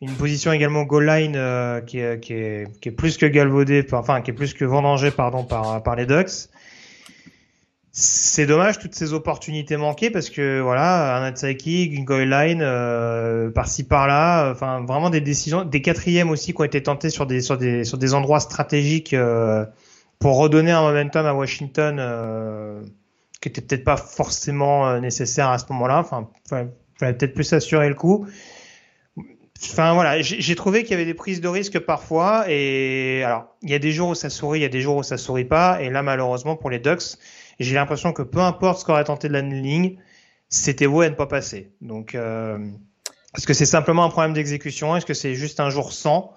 une 0.00 0.14
position 0.14 0.52
également 0.52 0.82
goal 0.82 1.06
line 1.06 1.36
euh, 1.36 1.80
qui, 1.80 1.98
est, 1.98 2.20
qui, 2.20 2.32
est, 2.34 2.80
qui 2.80 2.88
est 2.88 2.92
plus 2.92 3.16
que 3.16 3.26
galvaudée, 3.26 3.86
enfin 3.92 4.20
qui 4.20 4.30
est 4.30 4.34
plus 4.34 4.54
que 4.54 4.64
vendangée 4.64 5.10
pardon 5.10 5.44
par 5.44 5.82
par 5.82 5.96
les 5.96 6.06
Ducks 6.06 6.48
c'est 7.94 8.46
dommage 8.46 8.78
toutes 8.78 8.94
ces 8.94 9.12
opportunités 9.12 9.76
manquées 9.76 10.10
parce 10.10 10.30
que 10.30 10.60
voilà 10.60 11.18
un 11.18 11.30
outside 11.30 11.58
kick, 11.58 11.92
une 11.92 12.06
goal 12.06 12.30
line 12.30 12.60
euh, 12.62 13.50
par-ci 13.50 13.84
par-là, 13.84 14.50
enfin 14.50 14.80
vraiment 14.80 15.10
des 15.10 15.20
décisions, 15.20 15.64
des 15.64 15.82
quatrièmes 15.82 16.30
aussi 16.30 16.54
qui 16.54 16.60
ont 16.60 16.64
été 16.64 16.82
tentés 16.82 17.10
sur 17.10 17.26
des 17.26 17.42
sur 17.42 17.58
des 17.58 17.84
sur 17.84 17.98
des 17.98 18.14
endroits 18.14 18.40
stratégiques 18.40 19.12
euh, 19.12 19.66
pour 20.22 20.38
redonner 20.38 20.70
un 20.70 20.82
momentum 20.82 21.26
à 21.26 21.34
Washington 21.34 21.96
euh, 21.98 22.80
qui 23.40 23.48
était 23.48 23.60
peut-être 23.60 23.84
pas 23.84 23.96
forcément 23.96 24.88
euh, 24.88 25.00
nécessaire 25.00 25.48
à 25.48 25.58
ce 25.58 25.64
moment-là. 25.70 25.98
Enfin, 25.98 26.30
fallait 26.48 26.70
peut-être 26.98 27.34
plus 27.34 27.52
assurer 27.52 27.88
le 27.88 27.94
coup. 27.94 28.26
Enfin 29.64 29.94
voilà, 29.94 30.20
j'ai 30.22 30.54
trouvé 30.56 30.82
qu'il 30.82 30.92
y 30.92 30.94
avait 30.94 31.04
des 31.04 31.14
prises 31.14 31.40
de 31.40 31.46
risque 31.46 31.78
parfois 31.78 32.46
et 32.48 33.22
alors 33.22 33.54
il 33.62 33.70
y 33.70 33.74
a 33.74 33.78
des 33.78 33.92
jours 33.92 34.08
où 34.08 34.14
ça 34.16 34.28
sourit, 34.28 34.58
il 34.58 34.62
y 34.62 34.66
a 34.66 34.68
des 34.68 34.80
jours 34.80 34.96
où 34.96 35.02
ça 35.04 35.16
sourit 35.16 35.44
pas 35.44 35.80
et 35.80 35.88
là 35.88 36.02
malheureusement 36.02 36.56
pour 36.56 36.68
les 36.68 36.80
Ducks 36.80 37.16
j'ai 37.60 37.74
l'impression 37.74 38.12
que 38.12 38.22
peu 38.22 38.40
importe 38.40 38.80
ce 38.80 38.84
qu'aurait 38.84 39.04
tenté 39.04 39.28
de 39.28 39.32
la 39.32 39.40
ligne, 39.40 39.98
c'était 40.48 40.86
beau 40.86 41.02
à 41.02 41.08
ne 41.08 41.14
pas 41.14 41.26
passer. 41.26 41.70
Donc, 41.80 42.14
euh, 42.14 42.58
est-ce 43.36 43.46
que 43.46 43.54
c'est 43.54 43.66
simplement 43.66 44.04
un 44.04 44.10
problème 44.10 44.32
d'exécution? 44.32 44.96
Est-ce 44.96 45.06
que 45.06 45.14
c'est 45.14 45.34
juste 45.34 45.60
un 45.60 45.70
jour 45.70 45.92
sans? 45.92 46.34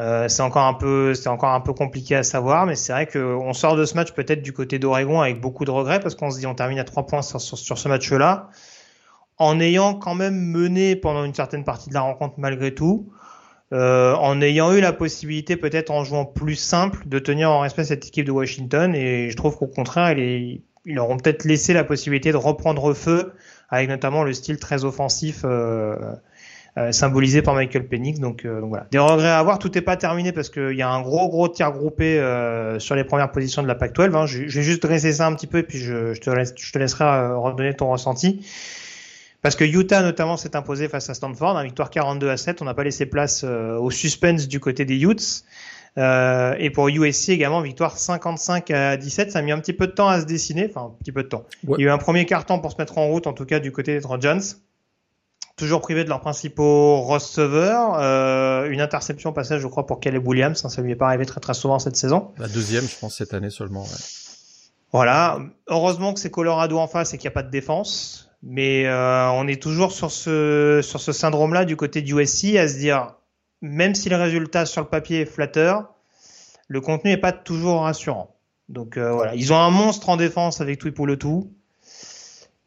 Euh, 0.00 0.28
c'est 0.28 0.42
encore 0.42 0.64
un 0.64 0.74
peu, 0.74 1.14
c'est 1.14 1.28
encore 1.28 1.50
un 1.50 1.60
peu 1.60 1.72
compliqué 1.72 2.16
à 2.16 2.24
savoir, 2.24 2.66
mais 2.66 2.74
c'est 2.74 2.92
vrai 2.92 3.06
qu'on 3.06 3.52
sort 3.52 3.76
de 3.76 3.84
ce 3.84 3.94
match 3.94 4.12
peut-être 4.12 4.42
du 4.42 4.52
côté 4.52 4.80
d'Oregon 4.80 5.20
avec 5.20 5.40
beaucoup 5.40 5.64
de 5.64 5.70
regrets 5.70 6.00
parce 6.00 6.16
qu'on 6.16 6.30
se 6.30 6.38
dit 6.38 6.46
on 6.46 6.54
termine 6.54 6.80
à 6.80 6.84
trois 6.84 7.06
points 7.06 7.22
sur, 7.22 7.40
ce 7.40 7.88
match-là, 7.88 8.50
en 9.38 9.60
ayant 9.60 9.94
quand 9.94 10.14
même 10.14 10.34
mené 10.34 10.96
pendant 10.96 11.24
une 11.24 11.34
certaine 11.34 11.62
partie 11.62 11.90
de 11.90 11.94
la 11.94 12.00
rencontre 12.00 12.34
malgré 12.38 12.74
tout. 12.74 13.12
Euh, 13.72 14.14
en 14.14 14.40
ayant 14.42 14.72
eu 14.72 14.80
la 14.80 14.92
possibilité 14.92 15.56
peut-être 15.56 15.90
en 15.90 16.04
jouant 16.04 16.26
plus 16.26 16.54
simple 16.54 17.08
de 17.08 17.18
tenir 17.18 17.50
en 17.50 17.60
respect 17.60 17.84
cette 17.84 18.06
équipe 18.06 18.26
de 18.26 18.30
Washington 18.30 18.94
et 18.94 19.30
je 19.30 19.36
trouve 19.36 19.56
qu'au 19.56 19.66
contraire 19.66 20.16
ils, 20.18 20.60
auront 20.98 21.16
peut-être 21.16 21.44
laissé 21.44 21.72
la 21.72 21.82
possibilité 21.82 22.30
de 22.30 22.36
reprendre 22.36 22.92
feu 22.92 23.32
avec 23.70 23.88
notamment 23.88 24.22
le 24.22 24.34
style 24.34 24.58
très 24.58 24.84
offensif 24.84 25.42
euh, 25.44 25.96
symbolisé 26.90 27.40
par 27.40 27.54
Michael 27.54 27.86
Penix 27.86 28.18
donc, 28.18 28.44
donc, 28.44 28.68
voilà 28.68 28.88
des 28.90 28.98
regrets 28.98 29.28
à 29.28 29.38
avoir 29.38 29.60
tout 29.60 29.70
n'est 29.72 29.80
pas 29.80 29.96
terminé 29.96 30.32
parce 30.32 30.48
qu'il 30.48 30.72
y 30.72 30.82
a 30.82 30.88
un 30.88 31.02
gros 31.02 31.28
gros 31.28 31.48
tir 31.48 31.70
groupé 31.70 32.16
sur 32.78 32.96
les 32.96 33.04
premières 33.04 33.30
positions 33.30 33.62
de 33.62 33.68
la 33.68 33.76
PAC-12 33.76 34.16
hein. 34.16 34.26
je, 34.26 34.42
vais 34.42 34.62
juste 34.62 34.82
dresser 34.82 35.12
ça 35.12 35.26
un 35.28 35.34
petit 35.34 35.46
peu 35.46 35.58
et 35.58 35.62
puis 35.62 35.78
je, 35.78 36.14
je 36.14 36.20
te, 36.20 36.30
laisse, 36.30 36.52
je 36.56 36.72
te 36.72 36.78
laisserai 36.78 37.04
redonner 37.36 37.74
ton 37.74 37.90
ressenti 37.90 38.44
parce 39.44 39.56
que 39.56 39.64
Utah 39.64 40.00
notamment 40.00 40.38
s'est 40.38 40.56
imposé 40.56 40.88
face 40.88 41.10
à 41.10 41.14
Stanford, 41.14 41.58
hein, 41.58 41.64
victoire 41.64 41.90
42 41.90 42.30
à 42.30 42.38
7. 42.38 42.62
On 42.62 42.64
n'a 42.64 42.72
pas 42.72 42.82
laissé 42.82 43.04
place 43.04 43.44
euh, 43.44 43.76
au 43.76 43.90
suspense 43.90 44.48
du 44.48 44.58
côté 44.58 44.86
des 44.86 44.98
Utes. 45.04 45.44
Euh, 45.98 46.54
et 46.58 46.70
pour 46.70 46.88
USC 46.88 47.28
également, 47.28 47.60
victoire 47.60 47.98
55 47.98 48.70
à 48.70 48.96
17. 48.96 49.32
Ça 49.32 49.40
a 49.40 49.42
mis 49.42 49.52
un 49.52 49.58
petit 49.58 49.74
peu 49.74 49.86
de 49.86 49.92
temps 49.92 50.08
à 50.08 50.22
se 50.22 50.24
dessiner, 50.24 50.70
enfin 50.70 50.86
un 50.86 50.94
petit 50.98 51.12
peu 51.12 51.22
de 51.22 51.28
temps. 51.28 51.44
Il 51.62 51.82
y 51.82 51.82
a 51.82 51.88
eu 51.88 51.90
un 51.90 51.98
premier 51.98 52.24
carton 52.24 52.58
pour 52.58 52.72
se 52.72 52.78
mettre 52.78 52.96
en 52.96 53.06
route, 53.06 53.26
en 53.26 53.34
tout 53.34 53.44
cas 53.44 53.60
du 53.60 53.70
côté 53.70 53.92
des 53.92 54.00
Trojans. 54.00 54.40
Toujours 55.56 55.80
privé 55.80 56.02
de 56.02 56.08
leurs 56.08 56.20
principaux 56.20 57.02
receveurs. 57.02 57.94
Euh, 58.00 58.68
une 58.70 58.80
interception 58.80 59.30
au 59.30 59.32
passage, 59.32 59.60
je 59.60 59.66
crois, 59.68 59.86
pour 59.86 60.00
Caleb 60.00 60.26
Williams. 60.26 60.66
Ça, 60.66 60.82
lui 60.82 60.92
est 60.92 60.96
pas 60.96 61.06
arrivé 61.06 61.26
très 61.26 61.40
très 61.40 61.54
souvent 61.54 61.78
cette 61.78 61.96
saison. 61.96 62.32
La 62.38 62.48
deuxième, 62.48 62.84
je 62.84 62.98
pense, 62.98 63.16
cette 63.16 63.34
année 63.34 63.50
seulement. 63.50 63.82
Ouais. 63.82 63.88
Voilà. 64.92 65.38
Heureusement 65.68 66.12
que 66.12 66.20
c'est 66.20 66.30
Colorado 66.30 66.78
en 66.78 66.88
face 66.88 67.14
et 67.14 67.18
qu'il 67.18 67.28
n'y 67.28 67.32
a 67.32 67.34
pas 67.34 67.42
de 67.42 67.50
défense. 67.50 68.30
Mais 68.42 68.86
euh, 68.86 69.30
on 69.30 69.48
est 69.48 69.62
toujours 69.62 69.92
sur 69.92 70.10
ce, 70.10 70.80
sur 70.82 71.00
ce 71.00 71.12
syndrome-là 71.12 71.64
du 71.64 71.76
côté 71.76 72.02
du 72.02 72.20
USC, 72.20 72.56
à 72.56 72.68
se 72.68 72.76
dire, 72.76 73.14
même 73.62 73.94
si 73.94 74.10
le 74.10 74.16
résultat 74.16 74.66
sur 74.66 74.82
le 74.82 74.88
papier 74.88 75.22
est 75.22 75.26
flatteur, 75.26 75.94
le 76.68 76.80
contenu 76.80 77.10
n'est 77.10 77.16
pas 77.16 77.32
toujours 77.32 77.82
rassurant. 77.82 78.36
Donc 78.68 78.96
euh, 78.96 79.12
voilà, 79.12 79.34
ils 79.34 79.52
ont 79.52 79.58
un 79.58 79.70
monstre 79.70 80.08
en 80.10 80.16
défense 80.16 80.60
avec 80.60 80.78
tout 80.78 80.92
pour 80.92 81.06
le 81.06 81.16
tout. 81.16 81.52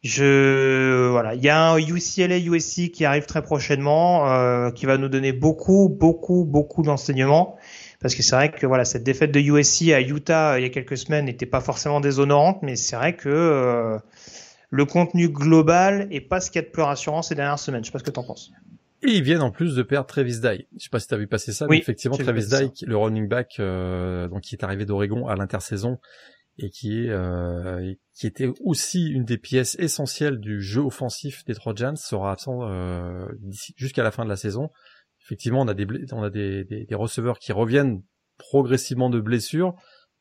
Je 0.02 1.08
voilà, 1.08 1.34
il 1.34 1.42
y 1.42 1.48
a 1.48 1.72
un 1.72 1.78
UCLA 1.78 2.38
USC 2.38 2.90
qui 2.90 3.04
arrive 3.04 3.26
très 3.26 3.42
prochainement, 3.42 4.30
euh, 4.30 4.70
qui 4.70 4.86
va 4.86 4.96
nous 4.96 5.08
donner 5.08 5.32
beaucoup, 5.32 5.88
beaucoup, 5.88 6.44
beaucoup 6.44 6.82
d'enseignements. 6.82 7.56
Parce 8.00 8.14
que 8.14 8.22
c'est 8.22 8.36
vrai 8.36 8.50
que 8.52 8.64
voilà, 8.66 8.84
cette 8.84 9.02
défaite 9.02 9.32
de 9.32 9.40
USC 9.40 9.90
à 9.90 10.00
Utah 10.00 10.58
il 10.58 10.62
y 10.62 10.66
a 10.66 10.70
quelques 10.70 10.96
semaines 10.96 11.24
n'était 11.24 11.46
pas 11.46 11.60
forcément 11.60 12.00
déshonorante, 12.00 12.60
mais 12.62 12.76
c'est 12.76 12.94
vrai 12.94 13.16
que 13.16 13.98
le 14.70 14.84
contenu 14.84 15.28
global 15.28 16.08
est 16.10 16.20
pas 16.20 16.40
ce 16.40 16.50
qu'il 16.50 16.60
y 16.60 16.64
a 16.64 16.66
de 16.66 16.72
plus 16.72 16.82
rassurant 16.82 17.22
ces 17.22 17.34
dernières 17.34 17.58
semaines. 17.58 17.82
Je 17.82 17.88
sais 17.88 17.92
pas 17.92 17.98
ce 17.98 18.04
que 18.04 18.10
t'en 18.10 18.24
penses. 18.24 18.52
Et 19.02 19.12
ils 19.12 19.22
viennent 19.22 19.42
en 19.42 19.50
plus 19.50 19.76
de 19.76 19.82
perdre 19.82 20.06
Travis 20.06 20.40
Dye. 20.40 20.66
Je 20.76 20.84
sais 20.84 20.90
pas 20.90 20.98
si 20.98 21.06
t'as 21.06 21.16
vu 21.16 21.28
passer 21.28 21.52
ça, 21.52 21.66
mais 21.68 21.78
effectivement 21.78 22.16
Travis 22.16 22.46
Dye, 22.46 22.70
le 22.84 22.96
running 22.96 23.28
back, 23.28 23.56
euh, 23.60 24.28
donc 24.28 24.42
qui 24.42 24.56
est 24.56 24.64
arrivé 24.64 24.84
d'Oregon 24.86 25.28
à 25.28 25.36
l'intersaison 25.36 25.98
et 26.58 26.70
qui 26.70 27.08
euh, 27.08 27.94
qui 28.14 28.26
était 28.26 28.50
aussi 28.60 29.08
une 29.08 29.24
des 29.24 29.38
pièces 29.38 29.76
essentielles 29.78 30.38
du 30.40 30.60
jeu 30.60 30.80
offensif 30.80 31.44
des 31.44 31.54
Trojans 31.54 31.96
sera 31.96 32.32
absent 32.32 32.62
euh, 32.62 33.26
jusqu'à 33.76 34.02
la 34.02 34.10
fin 34.10 34.24
de 34.24 34.28
la 34.28 34.36
saison. 34.36 34.70
Effectivement, 35.24 35.60
on 35.60 35.68
a 35.68 35.74
des 35.74 35.86
on 36.12 36.22
a 36.22 36.30
des, 36.30 36.64
des, 36.64 36.84
des 36.84 36.94
receveurs 36.94 37.38
qui 37.38 37.52
reviennent 37.52 38.02
progressivement 38.38 39.10
de 39.10 39.20
blessures. 39.20 39.74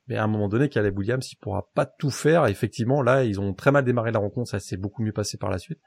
Mais 0.07 0.15
à 0.15 0.23
un 0.23 0.27
moment 0.27 0.47
donné, 0.47 0.69
Caleb 0.69 0.97
Williams, 0.97 1.29
il 1.31 1.35
pourra 1.35 1.69
pas 1.73 1.85
tout 1.85 2.11
faire. 2.11 2.45
effectivement, 2.47 3.01
là, 3.01 3.25
ils 3.25 3.41
ont 3.41 3.53
très 3.53 3.71
mal 3.71 3.83
démarré 3.83 4.11
la 4.11 4.19
rencontre. 4.19 4.49
Ça 4.49 4.59
s'est 4.59 4.77
beaucoup 4.77 5.03
mieux 5.03 5.11
passé 5.11 5.37
par 5.37 5.49
la 5.49 5.57
suite. 5.57 5.79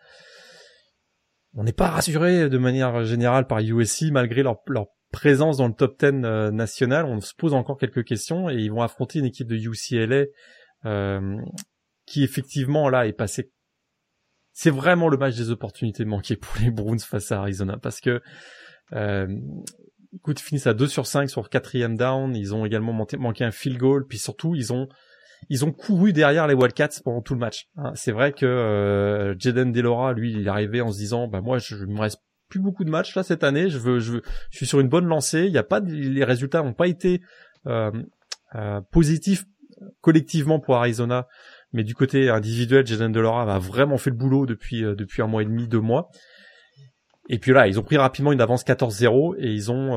On 1.54 1.64
n'est 1.64 1.72
pas 1.72 1.88
rassuré 1.88 2.48
de 2.48 2.58
manière 2.58 3.04
générale 3.04 3.46
par 3.46 3.60
USC 3.60 4.10
malgré 4.12 4.42
leur, 4.42 4.58
leur 4.66 4.88
présence 5.10 5.56
dans 5.56 5.68
le 5.68 5.74
top 5.74 5.98
10 5.98 6.24
euh, 6.24 6.50
national. 6.50 7.06
On 7.06 7.20
se 7.20 7.34
pose 7.34 7.54
encore 7.54 7.78
quelques 7.78 8.04
questions 8.04 8.48
et 8.48 8.54
ils 8.54 8.70
vont 8.70 8.82
affronter 8.82 9.18
une 9.18 9.24
équipe 9.24 9.48
de 9.48 9.56
UCLA 9.56 10.26
euh, 10.84 11.36
qui 12.06 12.22
effectivement 12.22 12.88
là 12.88 13.06
est 13.06 13.12
passé. 13.12 13.52
C'est 14.52 14.70
vraiment 14.70 15.08
le 15.08 15.16
match 15.16 15.36
des 15.36 15.50
opportunités 15.50 16.04
manquées 16.04 16.36
pour 16.36 16.54
les 16.60 16.70
Bruins 16.70 16.98
face 16.98 17.32
à 17.32 17.40
Arizona 17.40 17.78
parce 17.78 18.00
que 18.00 18.20
euh, 18.92 19.28
écoute, 20.14 20.40
ils 20.40 20.44
finissent 20.44 20.66
à 20.66 20.74
2 20.74 20.86
sur 20.86 21.06
5 21.06 21.30
sur 21.30 21.48
quatrième 21.48 21.96
down. 21.96 22.34
Ils 22.34 22.54
ont 22.54 22.64
également 22.64 22.92
manqué 22.92 23.44
un 23.44 23.50
field 23.50 23.78
goal. 23.78 24.06
Puis 24.06 24.18
surtout, 24.18 24.54
ils 24.54 24.72
ont 24.72 24.88
ils 25.48 25.64
ont 25.64 25.72
couru 25.72 26.12
derrière 26.12 26.46
les 26.46 26.54
Wildcats 26.54 27.00
pendant 27.02 27.22
tout 27.22 27.34
le 27.34 27.40
match. 27.40 27.68
Hein. 27.76 27.92
c'est 27.94 28.12
vrai 28.12 28.32
que 28.32 28.44
euh, 28.44 29.34
Jaden 29.38 29.72
Delora, 29.72 30.12
lui, 30.12 30.32
il 30.32 30.46
est 30.46 30.50
arrivé 30.50 30.80
en 30.80 30.92
se 30.92 30.98
disant, 30.98 31.28
bah 31.28 31.40
moi, 31.40 31.58
je 31.58 31.76
me 31.76 31.98
reste 31.98 32.20
plus 32.50 32.60
beaucoup 32.60 32.84
de 32.84 32.90
matchs 32.90 33.14
là 33.14 33.22
cette 33.22 33.44
année. 33.44 33.70
Je 33.70 33.78
veux, 33.78 33.98
je, 34.00 34.12
veux, 34.12 34.22
je 34.50 34.56
suis 34.58 34.66
sur 34.66 34.80
une 34.80 34.88
bonne 34.88 35.06
lancée. 35.06 35.44
Il 35.46 35.52
y 35.52 35.58
a 35.58 35.62
pas, 35.62 35.80
les 35.80 36.24
résultats 36.24 36.62
n'ont 36.62 36.74
pas 36.74 36.88
été 36.88 37.22
euh, 37.66 37.90
euh, 38.54 38.80
positifs 38.90 39.44
collectivement 40.02 40.60
pour 40.60 40.76
Arizona, 40.76 41.26
mais 41.72 41.84
du 41.84 41.94
côté 41.94 42.28
individuel, 42.28 42.86
Jaden 42.86 43.12
Delora 43.12 43.54
a 43.54 43.58
vraiment 43.58 43.96
fait 43.96 44.10
le 44.10 44.16
boulot 44.16 44.44
depuis 44.44 44.84
euh, 44.84 44.94
depuis 44.94 45.22
un 45.22 45.26
mois 45.26 45.40
et 45.40 45.46
demi, 45.46 45.66
deux 45.68 45.80
mois. 45.80 46.10
Et 47.30 47.38
puis 47.38 47.52
là, 47.52 47.68
ils 47.68 47.78
ont 47.78 47.84
pris 47.84 47.96
rapidement 47.96 48.32
une 48.32 48.40
avance 48.40 48.64
14-0 48.64 49.36
et 49.38 49.52
ils 49.52 49.70
ont... 49.70 49.94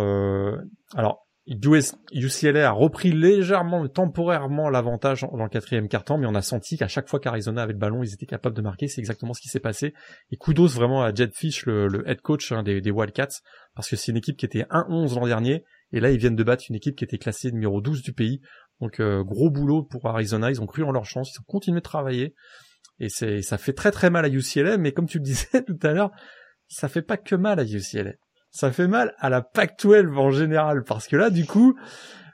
Alors, 0.96 1.23
UCLA 1.46 2.70
a 2.70 2.72
repris 2.72 3.12
légèrement, 3.12 3.86
temporairement 3.90 4.70
l'avantage 4.70 5.22
dans 5.22 5.44
le 5.44 5.50
quatrième 5.50 5.90
quart-temps, 5.90 6.18
mais 6.18 6.26
on 6.26 6.36
a 6.36 6.42
senti 6.42 6.78
qu'à 6.78 6.88
chaque 6.88 7.10
fois 7.10 7.20
qu'Arizona 7.20 7.64
avait 7.64 7.74
le 7.74 7.80
ballon, 7.80 8.02
ils 8.02 8.14
étaient 8.14 8.26
capables 8.26 8.56
de 8.56 8.62
marquer. 8.62 8.88
C'est 8.88 9.02
exactement 9.02 9.34
ce 9.34 9.42
qui 9.42 9.50
s'est 9.50 9.60
passé. 9.60 9.94
Et 10.32 10.38
kudos 10.38 10.68
vraiment 10.68 11.04
à 11.04 11.14
Jetfish, 11.14 11.66
le, 11.66 11.88
le 11.88 12.08
head 12.10 12.22
coach 12.22 12.54
hein, 12.54 12.64
des, 12.64 12.92
Wildcats, 12.92 13.42
parce 13.76 13.90
que 13.90 13.98
c'est 13.98 14.12
une 14.12 14.18
équipe 14.18 14.38
qui 14.38 14.46
était 14.46 14.64
1-11 14.70 15.16
l'an 15.16 15.28
dernier, 15.28 15.66
et 15.92 16.00
là 16.00 16.12
ils 16.12 16.18
viennent 16.18 16.38
de 16.38 16.44
battre 16.44 16.64
une 16.70 16.76
équipe 16.76 16.96
qui 16.96 17.04
était 17.04 17.18
classée 17.18 17.52
numéro 17.52 17.82
12 17.82 18.04
du 18.04 18.14
pays. 18.14 18.40
Donc 18.80 19.02
euh, 19.02 19.24
gros 19.24 19.50
boulot 19.50 19.84
pour 19.84 20.08
Arizona, 20.08 20.50
ils 20.50 20.62
ont 20.62 20.66
cru 20.66 20.84
en 20.84 20.92
leur 20.92 21.06
chance, 21.06 21.34
ils 21.36 21.40
ont 21.42 21.46
continué 21.46 21.80
de 21.80 21.84
travailler, 21.84 22.36
et 23.00 23.10
ça 23.10 23.58
fait 23.58 23.74
très 23.74 23.92
très 23.92 24.10
mal 24.10 24.24
à 24.24 24.30
UCLA, 24.30 24.78
mais 24.78 24.94
comme 24.94 25.08
tu 25.08 25.18
le 25.18 25.24
disais 25.24 25.64
tout 25.68 25.80
à 25.84 25.92
l'heure, 25.92 26.12
ça 26.68 26.88
fait 26.88 27.02
pas 27.02 27.18
que 27.18 27.36
mal 27.36 27.60
à 27.60 27.64
UCLA 27.64 28.14
ça 28.54 28.72
fait 28.72 28.88
mal 28.88 29.16
à 29.18 29.30
la 29.30 29.42
Pac-12 29.42 30.16
en 30.16 30.30
général, 30.30 30.84
parce 30.84 31.08
que 31.08 31.16
là, 31.18 31.32
du 31.32 31.46
coup, 31.46 31.76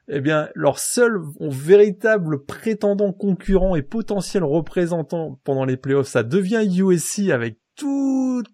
eh 0.09 0.19
bien, 0.19 0.49
leur 0.53 0.77
seul 0.77 1.17
véritable 1.39 2.43
prétendant 2.45 3.13
concurrent 3.13 3.75
et 3.75 3.81
potentiel 3.81 4.43
représentant 4.43 5.39
pendant 5.45 5.63
les 5.63 5.77
playoffs, 5.77 6.07
ça 6.07 6.23
devient 6.23 6.67
USC 6.67 7.29
avec 7.29 7.57
toutes 7.77 8.49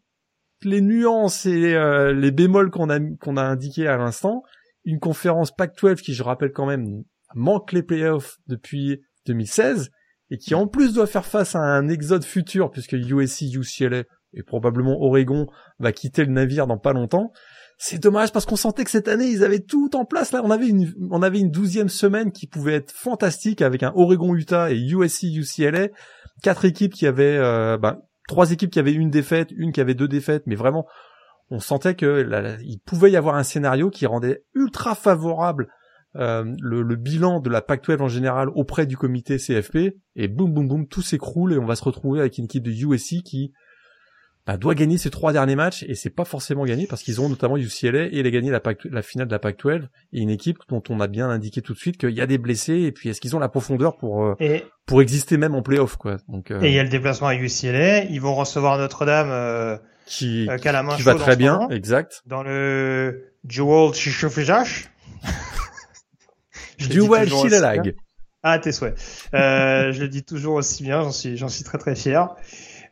les 0.62 0.82
nuances 0.82 1.48
et 1.48 1.76
euh, 1.76 2.14
les 2.14 2.32
bémols 2.32 2.70
qu'on 2.70 2.90
a 2.90 3.00
qu'on 3.20 3.38
a 3.38 3.44
indiqué 3.44 3.88
à 3.88 3.98
l'instant. 3.98 4.44
Une 4.84 5.00
conférence 5.00 5.52
Pac-12 5.52 6.02
qui, 6.02 6.14
je 6.14 6.24
rappelle 6.24 6.52
quand 6.52 6.68
même, 6.68 7.04
manque 7.34 7.72
les 7.72 7.84
playoffs 7.84 8.38
depuis 8.48 9.02
2016 9.26 9.90
et 10.30 10.38
qui 10.38 10.54
en 10.54 10.68
plus 10.68 10.94
doit 10.94 11.08
faire 11.08 11.26
face 11.26 11.56
à 11.56 11.60
un 11.60 11.88
exode 11.88 12.24
futur 12.24 12.70
puisque 12.70 12.94
USC, 12.94 13.54
UCLA 13.54 14.04
et 14.36 14.44
probablement 14.44 15.02
Oregon 15.02 15.48
va 15.80 15.92
quitter 15.92 16.26
le 16.26 16.32
navire 16.32 16.68
dans 16.68 16.78
pas 16.78 16.94
longtemps. 16.94 17.32
C'est 17.78 18.02
dommage 18.02 18.32
parce 18.32 18.46
qu'on 18.46 18.56
sentait 18.56 18.86
que 18.86 18.90
cette 18.90 19.08
année 19.08 19.28
ils 19.28 19.44
avaient 19.44 19.60
tout 19.60 19.96
en 19.96 20.06
place. 20.06 20.32
Là. 20.32 20.42
On 20.44 20.52
avait 20.52 20.68
une 20.68 20.94
on 21.12 21.22
avait 21.22 21.40
une 21.40 21.52
douzième 21.52 21.90
semaine 21.90 22.32
qui 22.32 22.48
pouvait 22.48 22.76
être 22.76 22.92
fantastique 22.92 23.62
avec 23.62 23.84
un 23.84 23.92
Oregon 23.96 24.34
Utah 24.34 24.72
et 24.72 24.78
USC 24.78 25.24
UCLA, 25.24 25.90
quatre 26.42 26.66
équipes 26.66 26.94
qui 26.94 27.06
avaient 27.06 27.38
euh, 27.38 27.78
ben, 27.78 28.00
trois 28.28 28.52
équipes 28.52 28.72
qui 28.72 28.80
avaient 28.80 28.94
une 28.94 29.10
défaite, 29.10 29.50
une 29.52 29.72
qui 29.74 29.82
avait 29.82 29.94
deux 29.94 30.08
défaites, 30.08 30.44
mais 30.46 30.56
vraiment 30.56 30.86
on 31.52 31.60
sentait 31.60 31.96
que 31.96 32.26
il 32.64 32.80
pouvait 32.80 33.12
y 33.12 33.18
avoir 33.18 33.36
un 33.36 33.44
scénario 33.44 33.90
qui 33.90 34.06
rendait 34.06 34.44
ultra 34.56 34.96
favorable 34.96 35.68
euh, 36.16 36.46
le, 36.62 36.82
le, 36.82 36.96
bilan 36.96 37.42
de 37.42 37.50
la 37.50 37.62
Pac-12 37.62 38.02
en 38.02 38.08
général 38.08 38.48
auprès 38.56 38.86
du 38.86 38.96
comité 38.96 39.38
CFP 39.38 39.98
et 40.16 40.30
boum 40.30 40.54
boum 40.54 40.68
boum 40.68 40.88
tout 40.88 41.02
s'écroule 41.02 41.52
et 41.52 41.58
on 41.58 41.66
va 41.66 41.76
se 41.76 41.84
retrouver 41.84 42.22
avec 42.22 42.38
une 42.38 42.46
équipe 42.46 42.64
de 42.64 42.72
USC 42.72 43.22
qui 43.22 43.52
bah, 44.46 44.58
doit 44.58 44.76
gagner 44.76 45.00
ses 45.00 45.10
trois 45.10 45.34
derniers 45.34 45.56
matchs 45.56 45.84
et 45.88 45.96
c'est 45.96 46.12
pas 46.12 46.26
forcément 46.26 46.66
gagné 46.66 46.86
parce 46.86 47.02
qu'ils 47.02 47.20
ont 47.20 47.30
notamment 47.30 47.58
UCLA 47.58 48.06
et 48.06 48.20
il 48.20 48.28
a 48.28 48.30
gagné 48.30 48.52
la, 48.52 48.62
la 48.92 49.02
finale 49.02 49.28
de 49.28 49.32
la 49.32 49.40
Pac-12 49.40 49.88
et 50.14 50.20
une 50.20 50.30
équipe 50.30 50.60
dont 50.70 50.84
on 50.90 51.00
a 51.00 51.08
bien 51.08 51.30
indiqué 51.30 51.64
tout 51.64 51.74
de 51.74 51.80
suite 51.80 51.98
qu'il 51.98 52.12
y 52.12 52.22
a 52.22 52.28
des 52.28 52.38
blessés 52.38 52.82
et 52.82 52.92
puis 52.92 53.10
est-ce 53.10 53.20
qu'ils 53.20 53.36
ont 53.36 53.40
la 53.40 53.50
profondeur 53.50 53.98
pour 53.98 54.24
euh, 54.24 54.36
pour 54.86 55.02
exister 55.02 55.38
même 55.38 55.56
en 55.56 55.64
playoff 55.64 55.98
quoi. 55.98 56.18
Donc 56.30 56.52
euh, 56.52 56.62
et 56.62 56.68
il 56.68 56.74
y 56.74 56.80
a 56.80 56.84
le 56.84 56.90
déplacement 56.90 57.28
à 57.28 57.36
UCLA, 57.36 58.04
ils 58.04 58.22
vont 58.22 58.36
recevoir 58.36 58.78
Notre-Dame 58.78 59.30
euh, 59.32 59.78
qui 60.06 60.48
qui 60.96 61.02
va 61.02 61.16
très 61.16 61.36
bien, 61.36 61.68
exact. 61.70 62.22
Dans 62.28 62.44
le 62.44 63.32
Jewel 63.48 63.94
Chichofijach. 63.96 64.92
Jewel 66.78 67.28
Chilalag. 67.30 67.96
Ah 68.44 68.60
tes 68.60 68.72
souhaits. 68.72 68.96
je 69.34 70.00
le 70.00 70.08
dis 70.08 70.24
toujours 70.24 70.54
aussi 70.54 70.84
bien, 70.84 71.02
j'en 71.02 71.12
suis 71.12 71.36
j'en 71.36 71.50
suis 71.50 71.64
très 71.64 71.80
très 71.80 71.96
fier. 71.96 72.36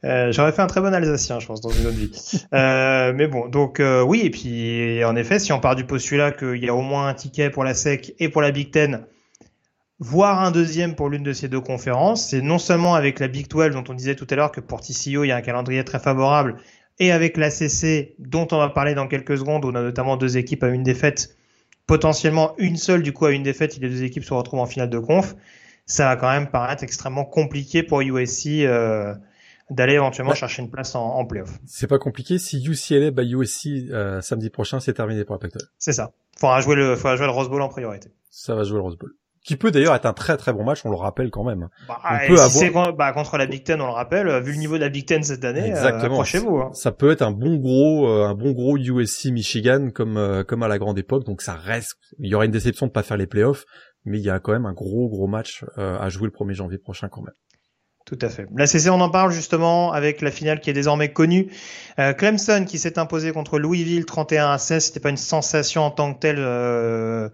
Euh, 0.05 0.31
j'aurais 0.31 0.51
fait 0.51 0.61
un 0.61 0.67
très 0.67 0.81
bon 0.81 0.93
Alsacien, 0.93 1.39
je 1.39 1.47
pense, 1.47 1.61
dans 1.61 1.69
une 1.69 1.87
autre 1.87 1.97
vie. 1.97 2.11
Euh, 2.53 3.13
mais 3.15 3.27
bon, 3.27 3.47
donc 3.47 3.79
euh, 3.79 4.03
oui, 4.03 4.21
et 4.23 4.29
puis 4.29 5.03
en 5.03 5.15
effet, 5.15 5.39
si 5.39 5.51
on 5.53 5.59
part 5.59 5.75
du 5.75 5.85
postulat 5.85 6.31
qu'il 6.31 6.63
y 6.63 6.69
a 6.69 6.75
au 6.75 6.81
moins 6.81 7.07
un 7.07 7.13
ticket 7.13 7.49
pour 7.49 7.63
la 7.63 7.73
SEC 7.73 8.13
et 8.19 8.29
pour 8.29 8.41
la 8.41 8.51
Big 8.51 8.69
Ten, 8.69 9.05
voire 9.99 10.41
un 10.41 10.51
deuxième 10.51 10.95
pour 10.95 11.09
l'une 11.09 11.23
de 11.23 11.33
ces 11.33 11.47
deux 11.47 11.61
conférences, 11.61 12.29
c'est 12.29 12.41
non 12.41 12.59
seulement 12.59 12.93
avec 12.93 13.19
la 13.19 13.27
Big 13.27 13.47
12 13.47 13.71
dont 13.71 13.83
on 13.89 13.93
disait 13.93 14.15
tout 14.15 14.27
à 14.29 14.35
l'heure 14.35 14.51
que 14.51 14.59
pour 14.59 14.81
TCO 14.81 15.23
il 15.23 15.27
y 15.27 15.31
a 15.31 15.35
un 15.35 15.41
calendrier 15.41 15.83
très 15.83 15.99
favorable, 15.99 16.57
et 16.99 17.11
avec 17.11 17.37
la 17.37 17.49
CC 17.49 18.15
dont 18.19 18.47
on 18.51 18.57
va 18.57 18.69
parler 18.69 18.93
dans 18.93 19.07
quelques 19.07 19.37
secondes, 19.37 19.65
où 19.65 19.69
on 19.69 19.75
a 19.75 19.81
notamment 19.81 20.15
deux 20.17 20.37
équipes 20.37 20.63
à 20.63 20.67
une 20.67 20.83
défaite, 20.83 21.35
potentiellement 21.87 22.53
une 22.57 22.77
seule 22.77 23.01
du 23.01 23.13
coup 23.13 23.25
à 23.25 23.31
une 23.31 23.43
défaite, 23.43 23.73
si 23.73 23.79
les 23.79 23.89
deux 23.89 24.03
équipes 24.03 24.23
se 24.23 24.33
retrouvent 24.33 24.59
en 24.59 24.67
finale 24.67 24.89
de 24.89 24.99
conf, 24.99 25.35
ça 25.85 26.05
va 26.05 26.15
quand 26.17 26.29
même 26.29 26.47
paraître 26.47 26.83
extrêmement 26.83 27.25
compliqué 27.25 27.83
pour 27.83 28.01
USC. 28.01 28.47
Euh, 28.65 29.15
d'aller 29.73 29.93
éventuellement 29.93 30.33
chercher 30.33 30.61
une 30.61 30.69
place 30.69 30.95
en, 30.95 31.03
en 31.03 31.25
playoff. 31.25 31.59
C'est 31.65 31.87
pas 31.87 31.99
compliqué. 31.99 32.37
Si 32.37 32.63
UCLA 32.63 33.11
bat 33.11 33.23
USC 33.23 33.67
euh, 33.91 34.21
samedi 34.21 34.49
prochain, 34.49 34.79
c'est 34.79 34.93
terminé 34.93 35.23
pour 35.25 35.35
la 35.35 35.39
pac 35.39 35.51
C'est 35.77 35.93
ça. 35.93 36.11
Faudra 36.37 36.61
jouer 36.61 36.75
le, 36.75 36.95
faudra 36.95 37.15
jouer 37.15 37.25
le 37.25 37.31
Rose 37.31 37.49
Bowl 37.49 37.61
en 37.61 37.69
priorité. 37.69 38.09
Ça 38.29 38.55
va 38.55 38.63
jouer 38.63 38.77
le 38.77 38.83
Rose 38.83 38.97
Bowl. 38.97 39.11
Qui 39.43 39.57
peut 39.57 39.71
d'ailleurs 39.71 39.93
être 39.93 40.05
un 40.05 40.13
très 40.13 40.37
très 40.37 40.53
bon 40.53 40.63
match, 40.63 40.85
on 40.85 40.89
le 40.89 40.95
rappelle 40.95 41.29
quand 41.29 41.43
même. 41.43 41.67
Bah, 41.87 41.99
on 42.05 42.27
peut 42.29 42.37
si 42.37 42.63
avoir... 42.63 42.93
bah, 42.93 43.11
contre 43.11 43.37
la 43.37 43.45
Big 43.45 43.65
Ten, 43.65 43.81
on 43.81 43.87
le 43.87 43.91
rappelle, 43.91 44.29
euh, 44.29 44.39
vu 44.39 44.53
le 44.53 44.57
niveau 44.57 44.75
de 44.75 44.81
la 44.81 44.87
Big 44.87 45.05
Ten 45.05 45.21
cette 45.21 45.43
année, 45.43 45.63
euh, 45.63 45.75
Exactement. 45.75 46.23
vous 46.23 46.57
Hein. 46.59 46.71
Ça 46.73 46.93
peut 46.93 47.11
être 47.11 47.23
un 47.23 47.31
bon 47.31 47.57
gros, 47.57 48.07
euh, 48.07 48.25
un 48.25 48.35
bon 48.35 48.53
gros 48.53 48.77
USC 48.77 49.31
Michigan 49.31 49.89
comme 49.93 50.45
comme 50.47 50.63
à 50.63 50.69
la 50.69 50.77
grande 50.77 50.97
époque. 50.97 51.25
Donc 51.25 51.41
ça 51.41 51.55
reste, 51.55 51.97
il 52.19 52.29
y 52.29 52.35
aura 52.35 52.45
une 52.45 52.51
déception 52.51 52.87
de 52.87 52.91
pas 52.93 53.03
faire 53.03 53.17
les 53.17 53.27
playoffs, 53.27 53.65
mais 54.05 54.17
il 54.17 54.23
y 54.23 54.29
a 54.29 54.39
quand 54.39 54.53
même 54.53 54.65
un 54.65 54.73
gros 54.73 55.09
gros 55.09 55.27
match 55.27 55.65
à 55.75 56.07
jouer 56.07 56.27
le 56.27 56.31
1er 56.31 56.53
janvier 56.53 56.77
prochain 56.77 57.09
quand 57.09 57.21
même. 57.21 57.33
Tout 58.05 58.19
à 58.21 58.29
fait. 58.29 58.47
La 58.55 58.67
CC, 58.67 58.89
on 58.89 58.99
en 58.99 59.09
parle 59.09 59.31
justement 59.31 59.93
avec 59.93 60.21
la 60.21 60.29
finale 60.29 60.59
qui 60.59 60.69
est 60.69 60.73
désormais 60.73 61.13
connue. 61.13 61.51
Euh, 61.99 62.13
Clemson 62.13 62.65
qui 62.67 62.77
s'est 62.77 62.99
imposé 62.99 63.31
contre 63.31 63.59
Louisville 63.59 64.05
31 64.05 64.51
à 64.51 64.57
16. 64.57 64.85
C'était 64.85 64.99
pas 64.99 65.09
une 65.09 65.17
sensation 65.17 65.83
en 65.83 65.91
tant 65.91 66.13
que 66.13 66.19
telle. 66.19 66.39
Euh, 66.39 67.29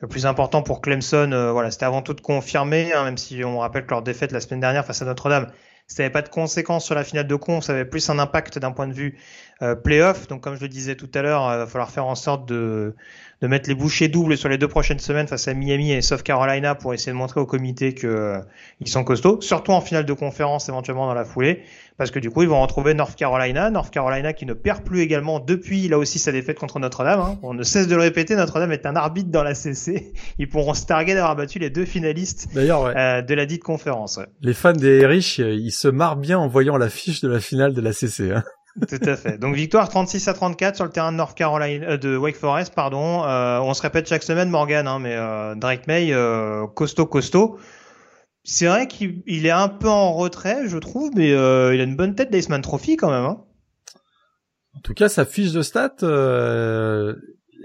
le 0.00 0.08
plus 0.08 0.26
important 0.26 0.62
pour 0.62 0.80
Clemson, 0.80 1.30
euh, 1.32 1.52
voilà, 1.52 1.70
c'était 1.70 1.84
avant 1.84 2.02
tout 2.02 2.14
de 2.14 2.20
confirmer, 2.20 2.92
hein, 2.92 3.04
même 3.04 3.18
si 3.18 3.44
on 3.44 3.58
rappelle 3.58 3.84
que 3.84 3.90
leur 3.90 4.02
défaite 4.02 4.32
la 4.32 4.40
semaine 4.40 4.60
dernière 4.60 4.86
face 4.86 5.02
à 5.02 5.04
Notre-Dame, 5.04 5.48
ça 5.86 6.02
n'avait 6.02 6.12
pas 6.12 6.22
de 6.22 6.28
conséquences 6.28 6.86
sur 6.86 6.94
la 6.94 7.04
finale 7.04 7.26
de 7.26 7.34
con, 7.34 7.60
ça 7.60 7.72
avait 7.72 7.84
plus 7.84 8.08
un 8.08 8.18
impact 8.18 8.58
d'un 8.58 8.72
point 8.72 8.86
de 8.86 8.94
vue 8.94 9.18
euh, 9.60 9.74
playoff. 9.74 10.26
Donc 10.28 10.40
comme 10.42 10.54
je 10.54 10.62
le 10.62 10.68
disais 10.68 10.94
tout 10.94 11.10
à 11.14 11.20
l'heure, 11.20 11.52
il 11.52 11.58
va 11.58 11.66
falloir 11.66 11.90
faire 11.90 12.06
en 12.06 12.14
sorte 12.14 12.48
de 12.48 12.94
de 13.40 13.46
mettre 13.46 13.68
les 13.68 13.74
bouchées 13.74 14.08
doubles 14.08 14.36
sur 14.36 14.48
les 14.48 14.58
deux 14.58 14.68
prochaines 14.68 14.98
semaines 14.98 15.26
face 15.26 15.48
à 15.48 15.54
Miami 15.54 15.92
et 15.92 16.02
South 16.02 16.22
Carolina 16.22 16.74
pour 16.74 16.92
essayer 16.92 17.12
de 17.12 17.16
montrer 17.16 17.40
au 17.40 17.46
comité 17.46 17.94
que 17.94 18.06
euh, 18.06 18.38
ils 18.80 18.88
sont 18.88 19.02
costauds, 19.02 19.40
surtout 19.40 19.72
en 19.72 19.80
finale 19.80 20.04
de 20.04 20.12
conférence 20.12 20.68
éventuellement 20.68 21.06
dans 21.06 21.14
la 21.14 21.24
foulée, 21.24 21.62
parce 21.96 22.10
que 22.10 22.18
du 22.18 22.30
coup 22.30 22.42
ils 22.42 22.48
vont 22.48 22.60
retrouver 22.60 22.92
North 22.92 23.16
Carolina, 23.16 23.70
North 23.70 23.90
Carolina 23.90 24.34
qui 24.34 24.44
ne 24.44 24.52
perd 24.52 24.82
plus 24.82 25.00
également 25.00 25.40
depuis 25.40 25.88
là 25.88 25.96
aussi 25.96 26.18
sa 26.18 26.32
défaite 26.32 26.58
contre 26.58 26.78
Notre-Dame. 26.80 27.20
Hein. 27.20 27.38
On 27.42 27.54
ne 27.54 27.62
cesse 27.62 27.88
de 27.88 27.94
le 27.94 28.02
répéter, 28.02 28.36
Notre-Dame 28.36 28.72
est 28.72 28.84
un 28.84 28.94
arbitre 28.94 29.30
dans 29.30 29.42
la 29.42 29.54
CC. 29.54 30.12
Ils 30.38 30.48
pourront 30.48 30.74
se 30.74 30.84
targuer 30.84 31.14
d'avoir 31.14 31.34
battu 31.34 31.58
les 31.58 31.70
deux 31.70 31.86
finalistes 31.86 32.48
euh, 32.56 33.22
de 33.22 33.34
la 33.34 33.46
dite 33.46 33.62
conférence. 33.62 34.20
Les 34.42 34.54
fans 34.54 34.72
des 34.72 35.06
riches, 35.06 35.38
ils 35.38 35.72
se 35.72 35.88
marrent 35.88 36.16
bien 36.16 36.38
en 36.38 36.48
voyant 36.48 36.76
l'affiche 36.76 37.20
de 37.22 37.28
la 37.28 37.40
finale 37.40 37.72
de 37.72 37.80
la 37.80 37.92
CC. 37.92 38.32
Hein. 38.32 38.44
Tout 38.88 38.98
à 39.04 39.16
fait. 39.16 39.38
Donc 39.38 39.54
victoire 39.54 39.88
36 39.88 40.28
à 40.28 40.34
34 40.34 40.76
sur 40.76 40.84
le 40.84 40.90
terrain 40.90 41.12
de 41.12 41.16
North 41.16 41.36
Carolina, 41.36 41.86
euh, 41.86 41.96
de 41.96 42.16
Wake 42.16 42.36
Forest, 42.36 42.74
pardon. 42.74 43.24
Euh, 43.24 43.58
on 43.60 43.74
se 43.74 43.82
répète 43.82 44.08
chaque 44.08 44.22
semaine, 44.22 44.48
Morgan, 44.48 44.86
hein, 44.86 44.98
mais 44.98 45.14
euh, 45.16 45.54
Drake 45.54 45.86
May, 45.86 46.12
euh, 46.12 46.66
costaud, 46.68 47.06
costaud. 47.06 47.58
C'est 48.44 48.66
vrai 48.66 48.86
qu'il 48.86 49.22
est 49.26 49.50
un 49.50 49.68
peu 49.68 49.88
en 49.88 50.12
retrait, 50.12 50.66
je 50.66 50.78
trouve, 50.78 51.10
mais 51.14 51.28
il 51.28 51.34
a 51.34 51.82
une 51.82 51.96
bonne 51.96 52.14
tête 52.14 52.30
d'Aceman 52.30 52.62
Trophy 52.62 52.96
quand 52.96 53.10
même. 53.10 53.24
Hein. 53.24 53.44
En 54.74 54.80
tout 54.80 54.94
cas, 54.94 55.10
sa 55.10 55.26
fiche 55.26 55.52
de 55.52 55.60
stats, 55.60 55.96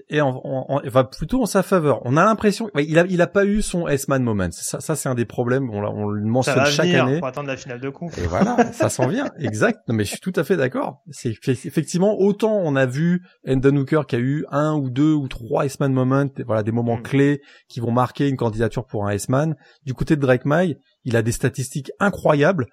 et 0.10 0.22
en, 0.22 0.82
va 0.84 1.04
plutôt 1.04 1.42
en 1.42 1.46
sa 1.46 1.64
faveur. 1.64 2.02
On 2.06 2.18
a 2.18 2.26
l'impression, 2.26 2.70
il 2.78 3.00
a, 3.00 3.06
il 3.08 3.22
a 3.22 3.28
pas 3.28 3.46
eu 3.46 3.62
son 3.62 3.88
S-man 3.88 4.24
moment. 4.24 4.50
Ça, 4.52 4.80
ça 4.80 4.96
c'est 4.96 5.10
un 5.10 5.16
des 5.16 5.26
problèmes. 5.26 5.70
On, 5.70 5.84
on 5.84 6.08
le 6.08 6.26
mentionne 6.26 6.66
chaque 6.66 6.94
année. 6.94 7.20
Pour 7.20 7.28
attendre 7.28 7.48
la 7.48 7.58
finale 7.58 7.80
de. 7.80 7.88
Et 8.18 8.28
voilà, 8.28 8.72
ça 8.74 8.90
s'en 8.90 9.08
vient. 9.08 9.30
Exact. 9.40 9.80
Non, 9.88 9.96
mais 9.96 10.04
je 10.04 10.10
suis 10.12 10.20
tout 10.20 10.34
à 10.36 10.44
fait 10.44 10.58
d'accord. 10.58 11.02
C'est 11.12 11.30
effectivement 11.30 12.16
autant 12.20 12.54
on 12.54 12.76
a 12.76 12.86
vu 12.86 13.24
Endon 13.48 13.76
Hooker 13.78 14.02
qui 14.08 14.16
a 14.16 14.20
eu 14.20 14.46
un 14.52 14.74
ou 14.76 14.90
deux 14.90 15.14
ou 15.14 15.28
trois 15.28 15.66
S-man 15.66 15.94
moments, 15.94 16.28
voilà 16.46 16.64
des 16.64 16.72
moments 16.72 16.98
mm. 16.98 17.04
clés 17.04 17.42
qui 17.70 17.80
vont 17.80 17.92
marquer 17.92 18.28
une 18.28 18.38
candidature 18.38 18.86
pour 18.86 19.08
un 19.08 19.12
S-man. 19.12 19.56
Du 19.86 19.94
côté 19.94 20.16
de 20.16 20.22
Drake 20.22 20.46
May, 20.46 20.78
il 21.04 21.16
a 21.16 21.22
des 21.22 21.32
statistiques 21.32 21.92
incroyables. 22.00 22.68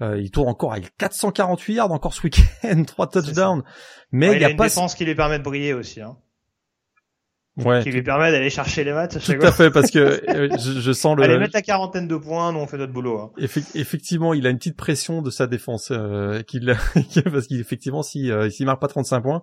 Euh, 0.00 0.18
il 0.20 0.30
tourne 0.30 0.48
encore 0.48 0.72
avec 0.72 0.96
448 0.96 1.74
yards 1.74 1.92
encore 1.92 2.14
ce 2.14 2.22
week-end, 2.22 2.82
trois 2.86 3.08
touchdowns. 3.08 3.62
Mais 4.10 4.32
il, 4.34 4.42
y 4.42 4.44
a, 4.44 4.50
une 4.50 4.56
pas... 4.56 4.64
défense 4.64 4.94
qui 4.94 5.04
lui 5.04 5.14
permet 5.14 5.38
de 5.38 5.44
briller 5.44 5.74
aussi. 5.74 6.00
Hein 6.00 6.16
ouais, 7.58 7.82
qui 7.82 7.90
lui 7.90 8.02
permet 8.02 8.30
d'aller 8.30 8.50
chercher 8.50 8.84
les 8.84 8.92
matchs. 8.92 9.18
Tout 9.24 9.32
à 9.40 9.52
fait, 9.52 9.70
parce 9.70 9.90
que 9.90 9.98
euh, 10.30 10.48
je, 10.58 10.80
je, 10.80 10.92
sens 10.92 11.16
le. 11.16 11.22
Allez 11.22 11.38
mettre 11.38 11.54
la 11.54 11.62
quarantaine 11.62 12.08
de 12.08 12.16
points, 12.16 12.52
nous 12.52 12.60
on 12.60 12.66
fait 12.66 12.78
notre 12.78 12.92
boulot. 12.92 13.18
Hein. 13.18 13.30
effectivement, 13.74 14.34
il 14.34 14.46
a 14.46 14.50
une 14.50 14.58
petite 14.58 14.76
pression 14.76 15.22
de 15.22 15.30
sa 15.30 15.46
défense, 15.46 15.90
euh, 15.90 16.42
qu'il 16.42 16.74
parce 17.32 17.46
qu'effectivement, 17.46 18.02
si 18.02 18.30
euh, 18.30 18.48
s'il 18.50 18.66
marque 18.66 18.80
pas 18.80 18.88
35 18.88 19.20
points, 19.20 19.42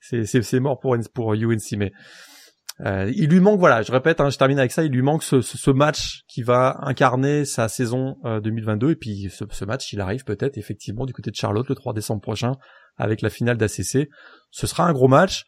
c'est 0.00 0.24
c'est 0.24 0.60
mort 0.60 0.78
pour 0.78 0.96
pour 1.14 1.32
UNC. 1.32 1.76
Mais 1.76 1.92
euh, 2.86 3.10
il 3.16 3.28
lui 3.28 3.40
manque, 3.40 3.58
voilà, 3.58 3.82
je 3.82 3.90
répète, 3.90 4.20
hein, 4.20 4.30
je 4.30 4.38
termine 4.38 4.58
avec 4.60 4.70
ça, 4.70 4.84
il 4.84 4.92
lui 4.92 5.02
manque 5.02 5.24
ce, 5.24 5.40
ce, 5.40 5.70
match 5.72 6.20
qui 6.28 6.42
va 6.42 6.78
incarner 6.82 7.44
sa 7.44 7.68
saison 7.68 8.16
2022 8.24 8.92
et 8.92 8.94
puis 8.94 9.30
ce, 9.30 9.44
ce 9.50 9.64
match, 9.64 9.92
il 9.92 10.00
arrive 10.00 10.22
peut-être 10.22 10.58
effectivement 10.58 11.04
du 11.04 11.12
côté 11.12 11.32
de 11.32 11.36
Charlotte 11.36 11.68
le 11.68 11.74
3 11.74 11.92
décembre 11.92 12.20
prochain 12.20 12.52
avec 12.96 13.20
la 13.20 13.30
finale 13.30 13.56
d'ACC. 13.56 14.08
Ce 14.52 14.66
sera 14.68 14.84
un 14.84 14.92
gros 14.92 15.08
match 15.08 15.44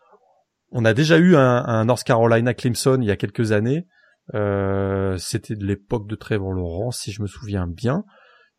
on 0.70 0.84
a 0.84 0.94
déjà 0.94 1.18
eu 1.18 1.36
un, 1.36 1.84
North 1.84 2.04
Carolina 2.04 2.54
Clemson 2.54 2.98
il 3.00 3.06
y 3.06 3.10
a 3.10 3.16
quelques 3.16 3.52
années. 3.52 3.86
Euh, 4.34 5.16
C'était 5.18 5.56
de 5.56 5.64
l'époque 5.64 6.08
de 6.08 6.14
Trevor 6.14 6.52
Lawrence, 6.52 7.00
si 7.00 7.12
je 7.12 7.22
me 7.22 7.26
souviens 7.26 7.66
bien. 7.66 8.04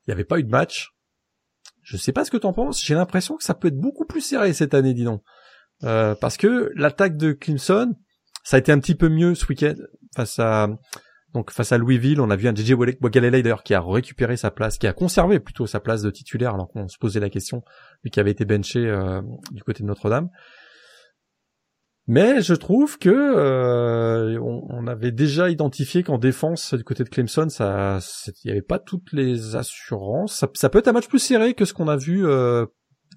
Il 0.05 0.09
n'y 0.09 0.13
avait 0.13 0.25
pas 0.25 0.39
eu 0.39 0.43
de 0.43 0.49
match. 0.49 0.89
Je 1.81 1.97
sais 1.97 2.11
pas 2.11 2.25
ce 2.25 2.31
que 2.31 2.37
t'en 2.37 2.53
penses. 2.53 2.83
J'ai 2.83 2.95
l'impression 2.95 3.37
que 3.37 3.43
ça 3.43 3.53
peut 3.53 3.69
être 3.69 3.79
beaucoup 3.79 4.05
plus 4.05 4.21
serré 4.21 4.53
cette 4.53 4.73
année, 4.73 4.93
dis 4.93 5.03
donc. 5.03 5.23
Euh, 5.83 6.15
parce 6.19 6.37
que 6.37 6.71
l'attaque 6.75 7.17
de 7.17 7.31
Clemson, 7.31 7.95
ça 8.43 8.57
a 8.57 8.59
été 8.59 8.71
un 8.71 8.79
petit 8.79 8.95
peu 8.95 9.09
mieux 9.09 9.33
ce 9.33 9.45
week-end 9.47 9.75
face 10.15 10.37
à 10.39 10.67
donc 11.33 11.51
face 11.51 11.71
à 11.71 11.77
Louisville, 11.77 12.19
on 12.19 12.29
a 12.29 12.35
vu 12.35 12.49
un 12.49 12.53
JJ 12.53 12.73
Wagalele 12.73 13.55
qui 13.63 13.73
a 13.73 13.81
récupéré 13.81 14.35
sa 14.35 14.51
place, 14.51 14.77
qui 14.77 14.85
a 14.85 14.93
conservé 14.93 15.39
plutôt 15.39 15.65
sa 15.65 15.79
place 15.79 16.01
de 16.01 16.11
titulaire 16.11 16.53
alors 16.55 16.67
qu'on 16.67 16.89
se 16.89 16.97
posait 16.97 17.21
la 17.21 17.29
question, 17.29 17.63
lui 18.03 18.11
qui 18.11 18.19
avait 18.19 18.31
été 18.31 18.43
benché 18.43 18.85
euh, 18.85 19.21
du 19.51 19.63
côté 19.63 19.83
de 19.83 19.87
Notre-Dame. 19.87 20.29
Mais 22.07 22.41
je 22.41 22.53
trouve 22.53 22.97
que 22.97 23.09
euh, 23.09 24.39
on, 24.41 24.87
avait 24.87 25.11
déjà 25.11 25.49
identifié 25.49 26.03
qu'en 26.03 26.17
défense 26.17 26.73
du 26.73 26.83
côté 26.83 27.03
de 27.03 27.09
Clemson, 27.09 27.47
ça, 27.49 27.99
il 28.27 28.47
n'y 28.47 28.51
avait 28.51 28.61
pas 28.61 28.79
toutes 28.79 29.13
les 29.13 29.55
assurances. 29.55 30.35
Ça, 30.35 30.49
ça, 30.55 30.69
peut 30.69 30.79
être 30.79 30.87
un 30.87 30.93
match 30.93 31.07
plus 31.07 31.19
serré 31.19 31.53
que 31.53 31.63
ce 31.63 31.73
qu'on 31.73 31.87
a 31.87 31.97
vu 31.97 32.25
euh, 32.25 32.65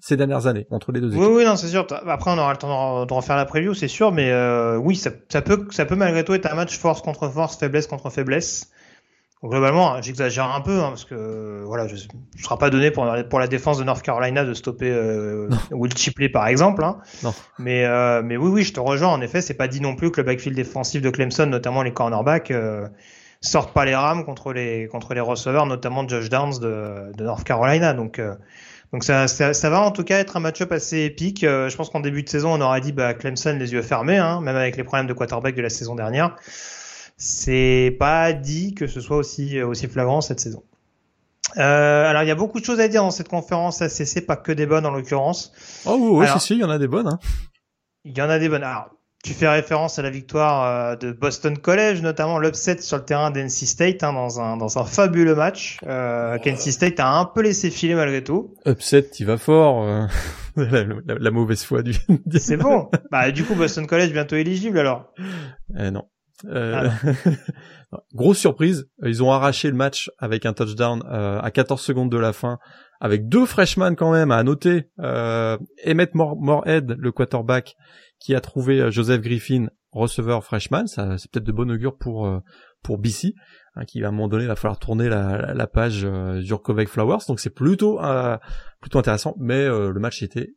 ces 0.01 0.17
dernières 0.17 0.45
années 0.45 0.67
entre 0.69 0.91
les 0.91 1.01
deux 1.01 1.09
équipes. 1.09 1.21
Oui, 1.21 1.37
oui, 1.37 1.45
non, 1.45 1.55
c'est 1.55 1.67
sûr. 1.67 1.87
Après, 2.07 2.31
on 2.31 2.37
aura 2.37 2.51
le 2.51 2.57
temps 2.57 3.05
de 3.05 3.13
refaire 3.13 3.35
la 3.35 3.45
preview, 3.45 3.73
c'est 3.73 3.87
sûr, 3.87 4.11
mais 4.11 4.31
euh, 4.31 4.77
oui, 4.77 4.95
ça, 4.95 5.09
ça, 5.29 5.41
peut, 5.41 5.65
ça 5.71 5.85
peut 5.85 5.95
malgré 5.95 6.23
tout 6.23 6.33
être 6.33 6.45
un 6.45 6.55
match 6.55 6.77
force 6.77 7.01
contre 7.01 7.27
force, 7.27 7.57
faiblesse 7.57 7.87
contre 7.87 8.09
faiblesse. 8.11 8.69
Globalement, 9.43 10.01
j'exagère 10.01 10.51
un 10.51 10.61
peu 10.61 10.79
hein, 10.79 10.89
parce 10.89 11.05
que 11.05 11.63
voilà, 11.65 11.87
je 11.87 11.95
ne 11.95 12.41
sera 12.41 12.57
pas 12.57 12.69
donné 12.69 12.91
pour, 12.91 13.07
pour 13.29 13.39
la 13.39 13.47
défense 13.47 13.77
de 13.77 13.83
North 13.83 14.01
Carolina 14.01 14.43
de 14.43 14.53
stopper 14.53 14.89
euh, 14.89 15.49
Will 15.71 15.95
Chipley 15.95 16.29
par 16.29 16.47
exemple. 16.47 16.83
Hein. 16.83 16.97
Non. 17.23 17.33
Mais 17.59 17.85
euh, 17.85 18.21
mais 18.23 18.37
oui, 18.37 18.49
oui, 18.49 18.63
je 18.63 18.73
te 18.73 18.79
rejoins. 18.79 19.09
En 19.09 19.21
effet, 19.21 19.41
c'est 19.41 19.53
pas 19.53 19.67
dit 19.67 19.81
non 19.81 19.95
plus 19.95 20.11
que 20.11 20.21
le 20.21 20.25
backfield 20.25 20.55
défensif 20.55 21.01
de 21.01 21.09
Clemson, 21.09 21.45
notamment 21.45 21.83
les 21.83 21.93
cornerbacks. 21.93 22.51
Euh, 22.51 22.87
sortent 23.41 23.73
pas 23.73 23.85
les 23.85 23.95
rames 23.95 24.25
contre 24.25 24.53
les 24.53 24.87
contre 24.87 25.13
les 25.13 25.21
receveurs, 25.21 25.65
notamment 25.65 26.07
Josh 26.07 26.29
Downs 26.29 26.59
de, 26.59 27.11
de 27.15 27.23
North 27.23 27.43
Carolina. 27.43 27.93
Donc 27.93 28.19
euh, 28.19 28.35
donc 28.91 29.03
ça, 29.03 29.27
ça, 29.27 29.53
ça, 29.53 29.69
va 29.69 29.81
en 29.81 29.91
tout 29.91 30.03
cas 30.03 30.19
être 30.19 30.37
un 30.37 30.39
match-up 30.39 30.71
assez 30.71 31.03
épique. 31.03 31.43
Euh, 31.43 31.69
je 31.69 31.75
pense 31.75 31.89
qu'en 31.89 31.99
début 31.99 32.23
de 32.23 32.29
saison, 32.29 32.53
on 32.53 32.61
aurait 32.61 32.81
dit 32.81 32.91
bah, 32.91 33.13
Clemson 33.13 33.57
les 33.59 33.73
yeux 33.73 33.81
fermés, 33.81 34.17
hein, 34.17 34.41
même 34.41 34.55
avec 34.55 34.77
les 34.77 34.83
problèmes 34.83 35.07
de 35.07 35.13
quarterback 35.13 35.55
de 35.55 35.61
la 35.61 35.69
saison 35.69 35.95
dernière. 35.95 36.35
C'est 37.17 37.95
pas 37.99 38.33
dit 38.33 38.73
que 38.73 38.87
ce 38.87 39.01
soit 39.01 39.17
aussi 39.17 39.61
aussi 39.61 39.87
flagrant 39.87 40.21
cette 40.21 40.39
saison. 40.39 40.63
Euh, 41.57 42.09
alors 42.09 42.23
il 42.23 42.27
y 42.27 42.31
a 42.31 42.35
beaucoup 42.35 42.59
de 42.59 42.65
choses 42.65 42.79
à 42.79 42.87
dire 42.87 43.03
dans 43.03 43.11
cette 43.11 43.29
conférence 43.29 43.81
ACC, 43.81 44.25
pas 44.25 44.35
que 44.35 44.51
des 44.51 44.65
bonnes 44.65 44.85
en 44.85 44.91
l'occurrence. 44.91 45.53
Oh 45.85 45.97
oui, 45.99 46.25
oui 46.25 46.27
si, 46.33 46.47
si, 46.47 46.53
il 46.55 46.59
y 46.59 46.63
en 46.63 46.69
a 46.69 46.79
des 46.79 46.87
bonnes. 46.87 47.07
Hein. 47.07 47.19
Il 48.03 48.17
y 48.17 48.21
en 48.21 48.29
a 48.29 48.39
des 48.39 48.49
bonnes. 48.49 48.63
Alors 48.63 48.89
tu 49.25 49.33
fais 49.33 49.49
référence 49.49 49.97
à 49.97 50.03
la 50.03 50.11
victoire 50.11 50.63
euh, 50.63 50.95
de 50.95 51.11
Boston 51.11 51.57
College, 51.57 52.03
notamment 52.03 52.37
l'upset 52.37 52.79
sur 52.81 52.97
le 52.97 53.05
terrain 53.05 53.31
d'NC 53.31 53.49
State 53.49 54.03
hein, 54.03 54.13
dans, 54.13 54.39
un, 54.39 54.55
dans 54.55 54.77
un 54.77 54.85
fabuleux 54.85 55.33
match. 55.33 55.79
Euh, 55.87 56.37
qu'NC 56.37 56.71
State 56.71 56.99
a 56.99 57.09
un 57.09 57.25
peu 57.25 57.41
laissé 57.41 57.71
filer 57.71 57.95
malgré 57.95 58.23
tout. 58.23 58.53
Upset, 58.67 59.09
il 59.19 59.25
va 59.25 59.37
fort. 59.37 59.83
Euh, 59.83 60.05
la, 61.07 61.31
mauvaise 61.31 61.63
foi 61.63 61.81
du. 61.81 61.95
C'est 62.37 62.57
bon. 62.57 62.89
Bah 63.11 63.31
du 63.31 63.43
coup 63.43 63.55
Boston 63.55 63.87
College 63.87 64.11
bientôt 64.11 64.35
éligible 64.35 64.77
alors. 64.77 65.11
Eh 65.75 65.89
non. 65.89 66.03
Euh... 66.45 66.89
Ah 66.89 67.11
Grosse 68.13 68.39
surprise, 68.39 68.89
ils 69.03 69.23
ont 69.23 69.31
arraché 69.31 69.69
le 69.69 69.75
match 69.75 70.11
avec 70.17 70.45
un 70.45 70.51
touchdown 70.51 71.01
à 71.07 71.49
14 71.49 71.79
secondes 71.79 72.11
de 72.11 72.17
la 72.17 72.33
fin, 72.33 72.57
avec 72.99 73.27
deux 73.29 73.45
freshmen 73.45 73.95
quand 73.95 74.11
même 74.11 74.31
à 74.31 74.43
noter. 74.43 74.89
Euh, 74.99 75.57
Emmett 75.85 76.13
Morehead, 76.13 76.95
le 76.97 77.11
quarterback, 77.11 77.75
qui 78.19 78.35
a 78.35 78.41
trouvé 78.41 78.81
euh, 78.81 78.91
Joseph 78.91 79.21
Griffin 79.21 79.67
receveur 79.91 80.43
freshman. 80.43 80.87
Ça, 80.87 81.17
c'est 81.17 81.31
peut-être 81.31 81.45
de 81.45 81.51
bon 81.51 81.69
augure 81.71 81.97
pour 81.97 82.27
euh, 82.27 82.39
pour 82.83 82.97
BC, 82.97 83.33
hein, 83.75 83.85
qui 83.85 84.03
à 84.03 84.09
un 84.09 84.11
moment 84.11 84.27
donné 84.27 84.45
va 84.45 84.55
falloir 84.55 84.79
tourner 84.79 85.09
la, 85.09 85.53
la 85.53 85.67
page 85.67 86.05
euh, 86.05 86.41
Jurkovec 86.41 86.89
Flowers. 86.89 87.25
Donc 87.27 87.39
c'est 87.39 87.49
plutôt 87.49 88.01
euh, 88.03 88.37
plutôt 88.81 88.99
intéressant. 88.99 89.35
Mais 89.39 89.65
le 89.65 89.99
match 89.99 90.21
était 90.21 90.55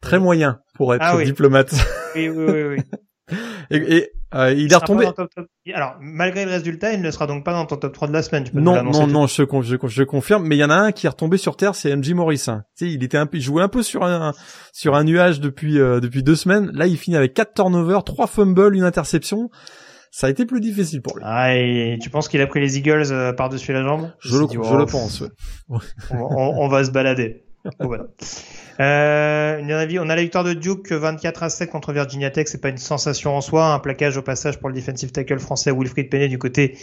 très 0.00 0.18
moyen 0.18 0.60
pour 0.74 0.94
être 0.94 1.02
ah 1.02 1.22
diplomate. 1.22 1.74
Oui, 2.14 2.28
oui, 2.28 2.44
oui. 2.46 2.62
oui. 2.76 2.82
et, 3.70 3.96
et 3.96 4.10
euh, 4.34 4.52
il, 4.52 4.70
est 4.70 4.76
retombé. 4.76 5.08
Alors, 5.72 5.96
malgré 6.00 6.44
le 6.44 6.50
résultat, 6.50 6.92
il 6.92 7.00
ne 7.00 7.10
sera 7.10 7.26
donc 7.26 7.44
pas 7.44 7.52
dans 7.52 7.64
ton 7.64 7.76
top 7.76 7.94
3 7.94 8.08
de 8.08 8.12
la 8.12 8.22
semaine. 8.22 8.44
non, 8.52 8.82
non, 8.82 9.06
non, 9.06 9.26
je, 9.26 9.42
je, 9.62 9.76
je, 9.86 10.02
confirme. 10.02 10.46
Mais 10.46 10.56
il 10.56 10.58
y 10.58 10.64
en 10.64 10.70
a 10.70 10.76
un 10.76 10.92
qui 10.92 11.06
est 11.06 11.08
retombé 11.08 11.38
sur 11.38 11.56
terre, 11.56 11.74
c'est 11.74 11.94
MJ 11.94 12.12
Morris. 12.12 12.44
Hein. 12.48 12.62
Tu 12.76 12.86
sais, 12.86 12.92
il 12.92 13.02
était 13.02 13.16
un 13.16 13.26
peu, 13.26 13.38
il 13.38 13.42
jouait 13.42 13.62
un 13.62 13.68
peu 13.68 13.82
sur 13.82 14.04
un 14.04 14.34
sur 14.72 14.94
un 14.94 15.04
nuage 15.04 15.40
depuis 15.40 15.78
euh, 15.78 16.00
depuis 16.00 16.22
deux 16.22 16.36
semaines. 16.36 16.70
Là, 16.74 16.86
il 16.86 16.98
finit 16.98 17.16
avec 17.16 17.32
quatre 17.32 17.54
turnovers, 17.54 18.04
trois 18.04 18.26
fumbles, 18.26 18.74
une 18.74 18.84
interception. 18.84 19.48
Ça 20.10 20.26
a 20.26 20.30
été 20.30 20.46
plus 20.46 20.60
difficile 20.60 21.02
pour 21.02 21.16
lui. 21.16 21.22
Ah, 21.26 21.54
et 21.54 21.98
tu 22.00 22.10
penses 22.10 22.28
qu'il 22.28 22.40
a 22.40 22.46
pris 22.46 22.60
les 22.60 22.78
Eagles 22.78 23.12
euh, 23.12 23.32
par 23.32 23.48
dessus 23.50 23.72
la 23.72 23.82
jambe? 23.82 24.10
Je, 24.20 24.36
le, 24.36 24.46
je 24.50 24.76
le 24.76 24.86
pense. 24.86 25.22
Ouais. 25.68 25.78
on, 26.10 26.54
on, 26.58 26.68
va 26.68 26.84
se 26.84 26.90
balader. 26.90 27.44
Voilà. 27.80 28.06
Euh, 28.80 29.60
on 29.60 30.08
a 30.10 30.16
la 30.16 30.22
victoire 30.22 30.44
de 30.44 30.52
Duke 30.52 30.92
24 30.92 31.42
à 31.42 31.50
7 31.50 31.70
contre 31.70 31.92
Virginia 31.92 32.30
Tech. 32.30 32.46
C'est 32.48 32.60
pas 32.60 32.68
une 32.68 32.78
sensation 32.78 33.36
en 33.36 33.40
soi. 33.40 33.66
Un 33.66 33.78
plaquage 33.78 34.16
au 34.16 34.22
passage 34.22 34.58
pour 34.58 34.68
le 34.68 34.74
defensive 34.74 35.12
tackle 35.12 35.38
français 35.38 35.72
Wilfried 35.72 36.08
Penney 36.10 36.28
du 36.28 36.38
côté 36.38 36.78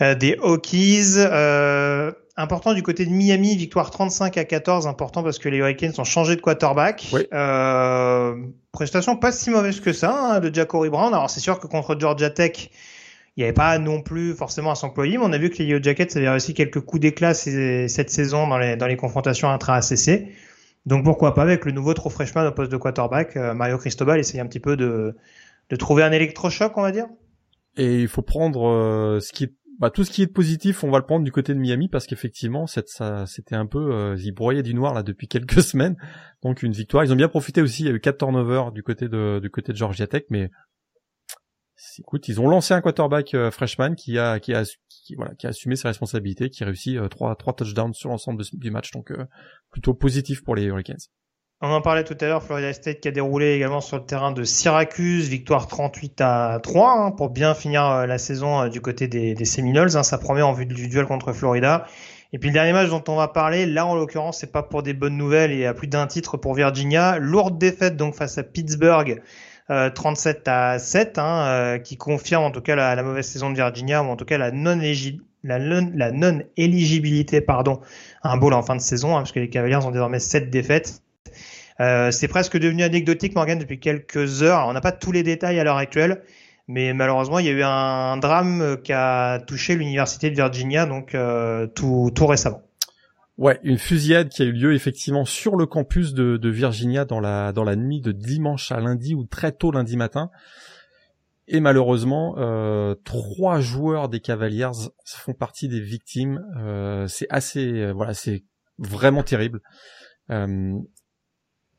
euh, 0.00 0.14
des 0.14 0.36
Hokies. 0.40 1.14
Euh, 1.16 2.12
important 2.36 2.74
du 2.74 2.82
côté 2.82 3.06
de 3.06 3.10
Miami, 3.10 3.56
victoire 3.56 3.90
35 3.90 4.36
à 4.36 4.44
14. 4.44 4.86
Important 4.86 5.22
parce 5.22 5.38
que 5.38 5.48
les 5.48 5.58
Hurricanes 5.58 5.92
ont 5.98 6.04
changé 6.04 6.34
de 6.36 6.40
quarterback. 6.40 7.14
Euh, 7.32 8.34
prestation 8.72 9.16
pas 9.16 9.32
si 9.32 9.50
mauvaise 9.50 9.80
que 9.80 9.92
ça 9.92 10.12
hein, 10.12 10.40
de 10.40 10.52
Jacory 10.52 10.90
Brown. 10.90 11.12
Alors 11.14 11.30
c'est 11.30 11.40
sûr 11.40 11.60
que 11.60 11.66
contre 11.66 11.98
Georgia 11.98 12.30
Tech, 12.30 12.70
il 13.36 13.40
n'y 13.40 13.44
avait 13.44 13.54
pas 13.54 13.78
non 13.78 14.02
plus 14.02 14.34
forcément 14.34 14.70
à 14.70 14.74
s'employer, 14.74 15.16
mais 15.16 15.24
on 15.24 15.32
a 15.32 15.38
vu 15.38 15.48
que 15.48 15.58
les 15.58 15.64
Yellow 15.64 15.82
Jackets 15.82 16.16
avaient 16.16 16.28
réussi 16.28 16.52
quelques 16.52 16.80
coups 16.80 17.00
d'éclat 17.00 17.32
cette 17.32 18.10
saison 18.10 18.46
dans 18.46 18.58
les, 18.58 18.76
dans 18.76 18.86
les 18.86 18.96
confrontations 18.96 19.48
intra-ACC. 19.48 20.28
Donc 20.84 21.04
pourquoi 21.04 21.34
pas 21.34 21.42
avec 21.42 21.64
le 21.64 21.72
nouveau 21.72 21.94
trop 21.94 22.10
freshman 22.10 22.46
au 22.46 22.52
poste 22.52 22.70
de 22.70 22.76
quarterback, 22.76 23.36
euh, 23.36 23.54
Mario 23.54 23.78
Cristobal 23.78 24.18
essaye 24.18 24.40
un 24.40 24.46
petit 24.46 24.60
peu 24.60 24.76
de, 24.76 25.16
trouver 25.78 26.02
un 26.02 26.12
électrochoc, 26.12 26.76
on 26.76 26.82
va 26.82 26.92
dire. 26.92 27.06
Et 27.76 28.00
il 28.02 28.08
faut 28.08 28.20
prendre 28.20 28.68
euh, 28.68 29.20
bah, 29.78 29.88
tout 29.88 30.04
ce 30.04 30.10
qui 30.10 30.20
est 30.20 30.26
positif, 30.26 30.84
on 30.84 30.90
va 30.90 30.98
le 30.98 31.06
prendre 31.06 31.24
du 31.24 31.32
côté 31.32 31.54
de 31.54 31.58
Miami 31.58 31.88
parce 31.88 32.06
qu'effectivement, 32.06 32.66
c'était 32.66 33.54
un 33.54 33.66
peu, 33.66 33.94
euh, 33.94 34.16
ils 34.18 34.32
broyaient 34.32 34.62
du 34.62 34.74
noir 34.74 34.92
là 34.92 35.02
depuis 35.02 35.28
quelques 35.28 35.62
semaines. 35.62 35.96
Donc 36.42 36.62
une 36.62 36.72
victoire. 36.72 37.04
Ils 37.04 37.12
ont 37.12 37.16
bien 37.16 37.28
profité 37.28 37.62
aussi. 37.62 37.84
Il 37.84 37.86
y 37.86 37.90
a 37.90 37.94
eu 37.94 38.00
quatre 38.00 38.18
turnovers 38.18 38.72
du 38.72 38.82
côté 38.82 39.08
de 39.08 39.38
du 39.40 39.48
côté 39.48 39.72
de 39.72 39.78
Georgia 39.78 40.06
Tech, 40.06 40.24
mais 40.28 40.50
écoute, 41.98 42.28
ils 42.28 42.40
ont 42.40 42.48
lancé 42.48 42.74
un 42.74 42.80
quarterback 42.80 43.36
freshman 43.50 43.94
qui 43.94 44.18
a 44.18 44.40
qui 44.40 44.54
a 44.54 44.64
qui 45.02 45.14
voilà 45.14 45.34
qui 45.34 45.46
a 45.46 45.50
assumé 45.50 45.76
ses 45.76 45.88
responsabilités, 45.88 46.50
qui 46.50 46.62
a 46.62 46.66
réussi 46.66 46.96
euh, 46.96 47.08
trois 47.08 47.34
trois 47.36 47.52
touchdowns 47.52 47.94
sur 47.94 48.10
l'ensemble 48.10 48.42
du 48.52 48.70
match, 48.70 48.90
donc 48.92 49.10
euh, 49.10 49.26
plutôt 49.70 49.94
positif 49.94 50.42
pour 50.42 50.54
les 50.54 50.64
Hurricanes. 50.64 50.96
On 51.64 51.70
en 51.70 51.80
parlait 51.80 52.02
tout 52.02 52.16
à 52.20 52.26
l'heure, 52.26 52.42
Florida 52.42 52.72
State 52.72 53.00
qui 53.00 53.08
a 53.08 53.12
déroulé 53.12 53.54
également 53.54 53.80
sur 53.80 53.96
le 53.96 54.04
terrain 54.04 54.32
de 54.32 54.42
Syracuse, 54.42 55.28
victoire 55.28 55.68
38 55.68 56.20
à 56.20 56.58
3 56.60 56.90
hein, 56.90 57.10
pour 57.12 57.30
bien 57.30 57.54
finir 57.54 57.86
euh, 57.86 58.06
la 58.06 58.18
saison 58.18 58.68
du 58.68 58.80
côté 58.80 59.06
des, 59.06 59.34
des 59.34 59.44
Seminoles. 59.44 59.96
Hein, 59.96 60.02
ça 60.02 60.18
promet 60.18 60.42
en 60.42 60.52
vue 60.52 60.66
du 60.66 60.88
duel 60.88 61.06
contre 61.06 61.32
Florida. 61.32 61.86
Et 62.32 62.38
puis 62.38 62.48
le 62.48 62.54
dernier 62.54 62.72
match 62.72 62.88
dont 62.88 63.04
on 63.08 63.16
va 63.16 63.28
parler, 63.28 63.66
là 63.66 63.86
en 63.86 63.94
l'occurrence, 63.94 64.38
c'est 64.38 64.50
pas 64.50 64.62
pour 64.62 64.82
des 64.82 64.94
bonnes 64.94 65.16
nouvelles 65.16 65.52
et 65.52 65.66
à 65.66 65.74
plus 65.74 65.86
d'un 65.86 66.06
titre 66.06 66.36
pour 66.36 66.54
Virginia. 66.54 67.18
Lourde 67.18 67.58
défaite 67.58 67.96
donc 67.96 68.14
face 68.14 68.38
à 68.38 68.42
Pittsburgh 68.42 69.22
37 69.68 70.48
euh, 70.48 70.50
à 70.50 70.78
7, 70.78 71.18
hein, 71.18 71.46
euh, 71.46 71.78
qui 71.78 71.96
confirme 71.96 72.44
en 72.44 72.50
tout 72.50 72.60
cas 72.60 72.74
la, 72.74 73.02
mauvaise 73.02 73.26
saison 73.26 73.50
de 73.50 73.56
Virginia, 73.56 74.02
ou 74.02 74.06
en 74.06 74.16
tout 74.16 74.24
cas 74.24 74.38
la 74.38 74.50
non 74.50 74.80
la, 75.44 75.58
la 75.58 76.12
non 76.12 76.40
éligibilité 76.56 77.40
pardon 77.40 77.80
à 78.22 78.32
un 78.32 78.36
bowl 78.36 78.54
en 78.54 78.62
fin 78.62 78.76
de 78.76 78.80
saison, 78.80 79.16
hein, 79.16 79.20
parce 79.20 79.32
que 79.32 79.40
les 79.40 79.48
Cavaliers 79.48 79.76
ont 79.76 79.90
désormais 79.90 80.20
7 80.20 80.50
défaites. 80.50 81.02
Euh, 81.80 82.10
c'est 82.10 82.28
presque 82.28 82.58
devenu 82.58 82.82
anecdotique, 82.82 83.34
Morgan, 83.34 83.58
depuis 83.58 83.80
quelques 83.80 84.42
heures. 84.42 84.66
on 84.68 84.72
n'a 84.72 84.80
pas 84.80 84.92
tous 84.92 85.10
les 85.10 85.22
détails 85.22 85.58
à 85.58 85.64
l'heure 85.64 85.78
actuelle, 85.78 86.22
mais 86.68 86.92
malheureusement, 86.92 87.38
il 87.38 87.46
y 87.46 87.48
a 87.48 87.52
eu 87.52 87.62
un, 87.62 88.16
drame 88.18 88.76
qui 88.84 88.92
a 88.92 89.40
touché 89.40 89.74
l'université 89.74 90.30
de 90.30 90.36
Virginia, 90.36 90.86
donc 90.86 91.16
tout, 91.74 92.10
tout 92.14 92.26
récemment. 92.26 92.62
Ouais, 93.38 93.58
une 93.62 93.78
fusillade 93.78 94.28
qui 94.28 94.42
a 94.42 94.44
eu 94.44 94.52
lieu 94.52 94.74
effectivement 94.74 95.24
sur 95.24 95.56
le 95.56 95.66
campus 95.66 96.12
de, 96.12 96.36
de, 96.36 96.48
Virginia 96.50 97.06
dans 97.06 97.18
la 97.18 97.52
dans 97.52 97.64
la 97.64 97.76
nuit 97.76 98.00
de 98.02 98.12
dimanche 98.12 98.70
à 98.72 98.78
lundi 98.78 99.14
ou 99.14 99.24
très 99.24 99.52
tôt 99.52 99.70
lundi 99.70 99.96
matin. 99.96 100.30
Et 101.48 101.60
malheureusement, 101.60 102.36
euh, 102.38 102.94
trois 103.04 103.60
joueurs 103.60 104.08
des 104.08 104.20
Cavaliers 104.20 104.70
font 105.04 105.34
partie 105.34 105.68
des 105.68 105.80
victimes. 105.80 106.40
Euh, 106.56 107.06
c'est 107.08 107.26
assez, 107.30 107.80
euh, 107.80 107.92
voilà, 107.92 108.14
c'est 108.14 108.44
vraiment 108.78 109.22
terrible. 109.22 109.60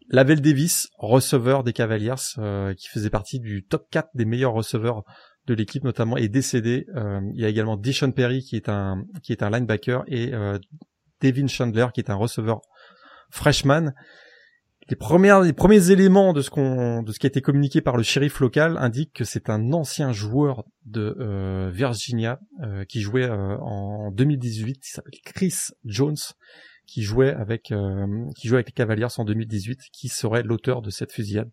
Lavelle 0.10 0.41
Davis, 0.41 0.89
receveur 0.97 1.64
des 1.64 1.74
Cavaliers, 1.74 2.14
qui 2.78 2.88
faisait 2.88 3.10
partie 3.10 3.39
du 3.39 3.64
top 3.64 3.88
4 3.89 4.10
des 4.14 4.26
meilleurs 4.26 4.54
receveurs 4.54 5.04
de 5.47 5.56
l'équipe 5.56 5.84
notamment, 5.84 6.18
est 6.18 6.28
décédé. 6.28 6.86
Il 7.34 7.41
y 7.41 7.45
a 7.45 7.47
également 7.47 7.78
Dishon 7.78 8.12
Perry 8.12 8.43
qui 8.43 8.56
est 8.56 8.70
un 8.70 9.06
qui 9.24 9.32
est 9.32 9.41
un 9.41 9.49
linebacker 9.49 10.04
et 10.06 10.32
Devin 11.24 11.48
Chandler, 11.48 11.88
qui 11.94 12.02
est 12.02 12.10
un 12.10 12.16
receveur 12.16 12.62
freshman. 13.30 13.94
les 14.90 14.96
premières, 14.96 15.42
les 15.42 15.54
premiers 15.54 15.92
éléments 15.92 16.34
de 16.34 16.42
ce 16.42 16.50
qu'on, 16.50 17.02
de 17.02 17.12
ce 17.12 17.20
qui 17.20 17.26
a 17.26 17.30
été 17.30 17.42
communiqué 17.42 17.82
par 17.82 17.98
le 17.98 18.04
shérif 18.04 18.40
local 18.40 18.78
indiquent 18.78 19.14
que 19.14 19.24
c'est 19.24 19.50
un 19.50 19.72
ancien 19.72 20.12
joueur 20.12 20.66
de 20.86 21.16
euh, 21.20 21.72
Virginia 21.74 22.40
euh, 22.62 22.84
qui 22.86 23.02
jouait 23.02 23.24
euh, 23.24 23.58
en 23.60 24.12
2018, 24.12 24.86
il 24.86 24.92
s'appelle 24.92 25.20
Chris 25.24 25.56
Jones, 25.86 26.18
qui 26.86 27.02
jouait 27.02 27.36
qui 28.36 28.48
jouait 28.48 28.58
avec 28.58 28.68
les 28.68 28.74
Cavaliers 28.74 29.08
en 29.18 29.24
2018, 29.24 29.80
qui 29.92 30.10
serait 30.10 30.44
l'auteur 30.44 30.82
de 30.82 30.90
cette 30.90 31.14
fusillade. 31.14 31.50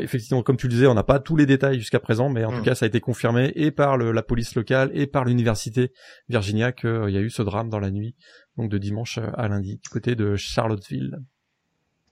Effectivement, 0.00 0.42
comme 0.42 0.56
tu 0.56 0.66
le 0.66 0.72
disais, 0.72 0.86
on 0.86 0.94
n'a 0.94 1.02
pas 1.02 1.18
tous 1.18 1.36
les 1.36 1.46
détails 1.46 1.78
jusqu'à 1.78 2.00
présent, 2.00 2.28
mais 2.28 2.44
en 2.44 2.52
tout 2.52 2.58
hmm. 2.58 2.64
cas, 2.64 2.74
ça 2.74 2.84
a 2.84 2.88
été 2.88 3.00
confirmé 3.00 3.52
et 3.56 3.70
par 3.70 3.96
le, 3.96 4.12
la 4.12 4.22
police 4.22 4.54
locale 4.54 4.90
et 4.94 5.06
par 5.06 5.24
l'université 5.24 5.92
Virginia 6.28 6.72
qu'il 6.72 7.10
y 7.10 7.16
a 7.16 7.20
eu 7.20 7.30
ce 7.30 7.42
drame 7.42 7.68
dans 7.68 7.80
la 7.80 7.90
nuit, 7.90 8.14
donc 8.56 8.70
de 8.70 8.78
dimanche 8.78 9.18
à 9.36 9.48
lundi, 9.48 9.80
du 9.82 9.88
côté 9.88 10.14
de 10.14 10.36
Charlottesville. 10.36 11.18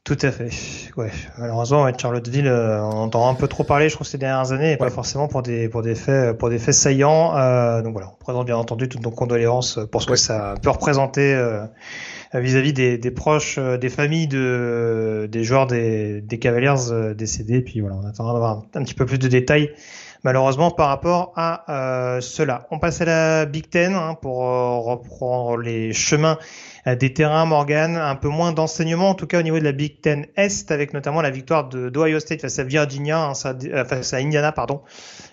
Tout 0.04 0.18
à 0.22 0.32
fait. 0.32 0.50
Ouais. 0.96 1.12
Malheureusement, 1.38 1.84
ouais, 1.84 1.92
Charlottesville, 1.96 2.48
euh, 2.48 2.82
on 2.82 3.02
entend 3.02 3.28
un 3.28 3.34
peu 3.34 3.46
trop 3.46 3.62
parler, 3.62 3.88
je 3.88 3.94
trouve, 3.94 4.06
ces 4.06 4.18
dernières 4.18 4.50
années, 4.50 4.72
et 4.72 4.76
pas 4.76 4.90
forcément 4.90 5.28
pour 5.28 5.42
des 5.42 5.68
pour 5.68 5.82
des 5.82 5.94
faits 5.94 6.36
pour 6.36 6.50
des 6.50 6.58
faits 6.58 6.74
saillants. 6.74 7.36
Euh, 7.36 7.82
donc 7.82 7.92
voilà, 7.92 8.08
on 8.12 8.16
présente 8.16 8.46
bien 8.46 8.56
entendu 8.56 8.88
toutes 8.88 9.02
nos 9.02 9.12
condoléances 9.12 9.78
pour 9.92 10.02
ce 10.02 10.08
que 10.08 10.16
ça 10.16 10.54
peut 10.60 10.70
représenter 10.70 11.40
euh, 12.34 12.40
vis-à-vis 12.40 12.72
des, 12.72 12.98
des 12.98 13.10
proches, 13.10 13.56
euh, 13.58 13.76
des 13.78 13.88
familles 13.88 14.28
de 14.28 15.28
des 15.30 15.44
joueurs 15.44 15.66
des 15.66 16.20
des 16.20 16.38
Cavaliers 16.38 17.14
décédés. 17.14 17.60
Puis 17.60 17.80
voilà, 17.80 17.96
on 17.96 18.06
attendra 18.06 18.32
d'avoir 18.32 18.62
un, 18.74 18.82
petit 18.82 18.94
peu 18.94 19.06
plus 19.06 19.18
de 19.18 19.28
détails. 19.28 19.70
Malheureusement, 20.24 20.70
par 20.70 20.88
rapport 20.88 21.32
à 21.34 22.18
cela, 22.20 22.68
on 22.70 22.78
passe 22.78 23.00
à 23.00 23.04
la 23.04 23.44
Big 23.44 23.68
Ten 23.68 23.94
hein, 23.94 24.16
pour 24.20 24.36
reprendre 24.36 25.56
les 25.56 25.92
chemins 25.92 26.38
euh, 26.86 26.96
des 26.96 27.12
terrains, 27.12 27.44
Morgan, 27.44 27.96
un 27.96 28.16
peu 28.16 28.28
moins 28.28 28.52
d'enseignement, 28.52 29.10
en 29.10 29.14
tout 29.14 29.28
cas 29.28 29.38
au 29.38 29.42
niveau 29.42 29.58
de 29.58 29.64
la 29.64 29.72
Big 29.72 30.00
Ten 30.00 30.26
Est, 30.36 30.72
avec 30.72 30.92
notamment 30.92 31.22
la 31.22 31.30
victoire 31.30 31.68
de 31.68 31.88
d'Ohio 31.88 32.18
State 32.18 32.40
face 32.40 32.58
à 32.58 32.64
Virginia, 32.64 33.20
hein, 33.20 33.32
euh, 33.46 33.84
face 33.84 34.12
à 34.12 34.16
Indiana, 34.16 34.50
pardon. 34.50 34.82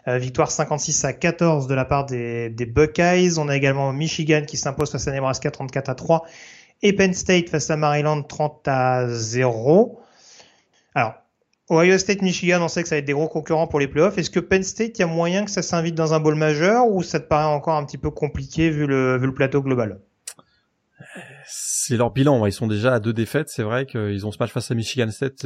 Euh, 0.07 0.19
victoire 0.19 0.51
56 0.51 1.05
à 1.05 1.13
14 1.13 1.67
de 1.67 1.73
la 1.73 1.85
part 1.85 2.05
des, 2.05 2.49
des 2.49 2.65
Buckeyes. 2.67 3.39
On 3.39 3.49
a 3.49 3.55
également 3.55 3.91
Michigan 3.93 4.43
qui 4.45 4.57
s'impose 4.57 4.91
face 4.91 5.07
à 5.07 5.11
Nebraska 5.11 5.49
34 5.49 5.89
à 5.89 5.95
3 5.95 6.25
et 6.81 6.93
Penn 6.93 7.13
State 7.13 7.49
face 7.49 7.69
à 7.69 7.77
Maryland 7.77 8.23
30 8.23 8.67
à 8.67 9.07
0. 9.07 9.99
Alors, 10.95 11.15
Ohio 11.69 11.97
State, 11.97 12.21
Michigan, 12.21 12.61
on 12.61 12.67
sait 12.67 12.81
que 12.81 12.89
ça 12.89 12.95
va 12.95 12.99
être 12.99 13.05
des 13.05 13.13
gros 13.13 13.27
concurrents 13.27 13.67
pour 13.67 13.79
les 13.79 13.87
playoffs. 13.87 14.17
Est-ce 14.17 14.31
que 14.31 14.39
Penn 14.39 14.63
State, 14.63 14.97
il 14.97 15.01
y 15.01 15.03
a 15.03 15.07
moyen 15.07 15.45
que 15.45 15.51
ça 15.51 15.61
s'invite 15.61 15.95
dans 15.95 16.13
un 16.13 16.19
bowl 16.19 16.35
majeur 16.35 16.87
ou 16.87 17.03
ça 17.03 17.19
te 17.19 17.27
paraît 17.27 17.53
encore 17.53 17.75
un 17.75 17.85
petit 17.85 17.97
peu 17.97 18.09
compliqué 18.09 18.71
vu 18.71 18.87
le, 18.87 19.17
vu 19.17 19.27
le 19.27 19.33
plateau 19.33 19.61
global? 19.61 20.01
C'est 21.45 21.95
leur 21.95 22.11
bilan. 22.11 22.45
Ils 22.45 22.51
sont 22.51 22.67
déjà 22.67 22.95
à 22.95 22.99
deux 22.99 23.13
défaites. 23.13 23.49
C'est 23.49 23.63
vrai 23.63 23.85
qu'ils 23.85 24.25
ont 24.25 24.31
ce 24.31 24.37
match 24.39 24.51
face 24.51 24.71
à 24.71 24.75
Michigan 24.75 25.09
State. 25.11 25.45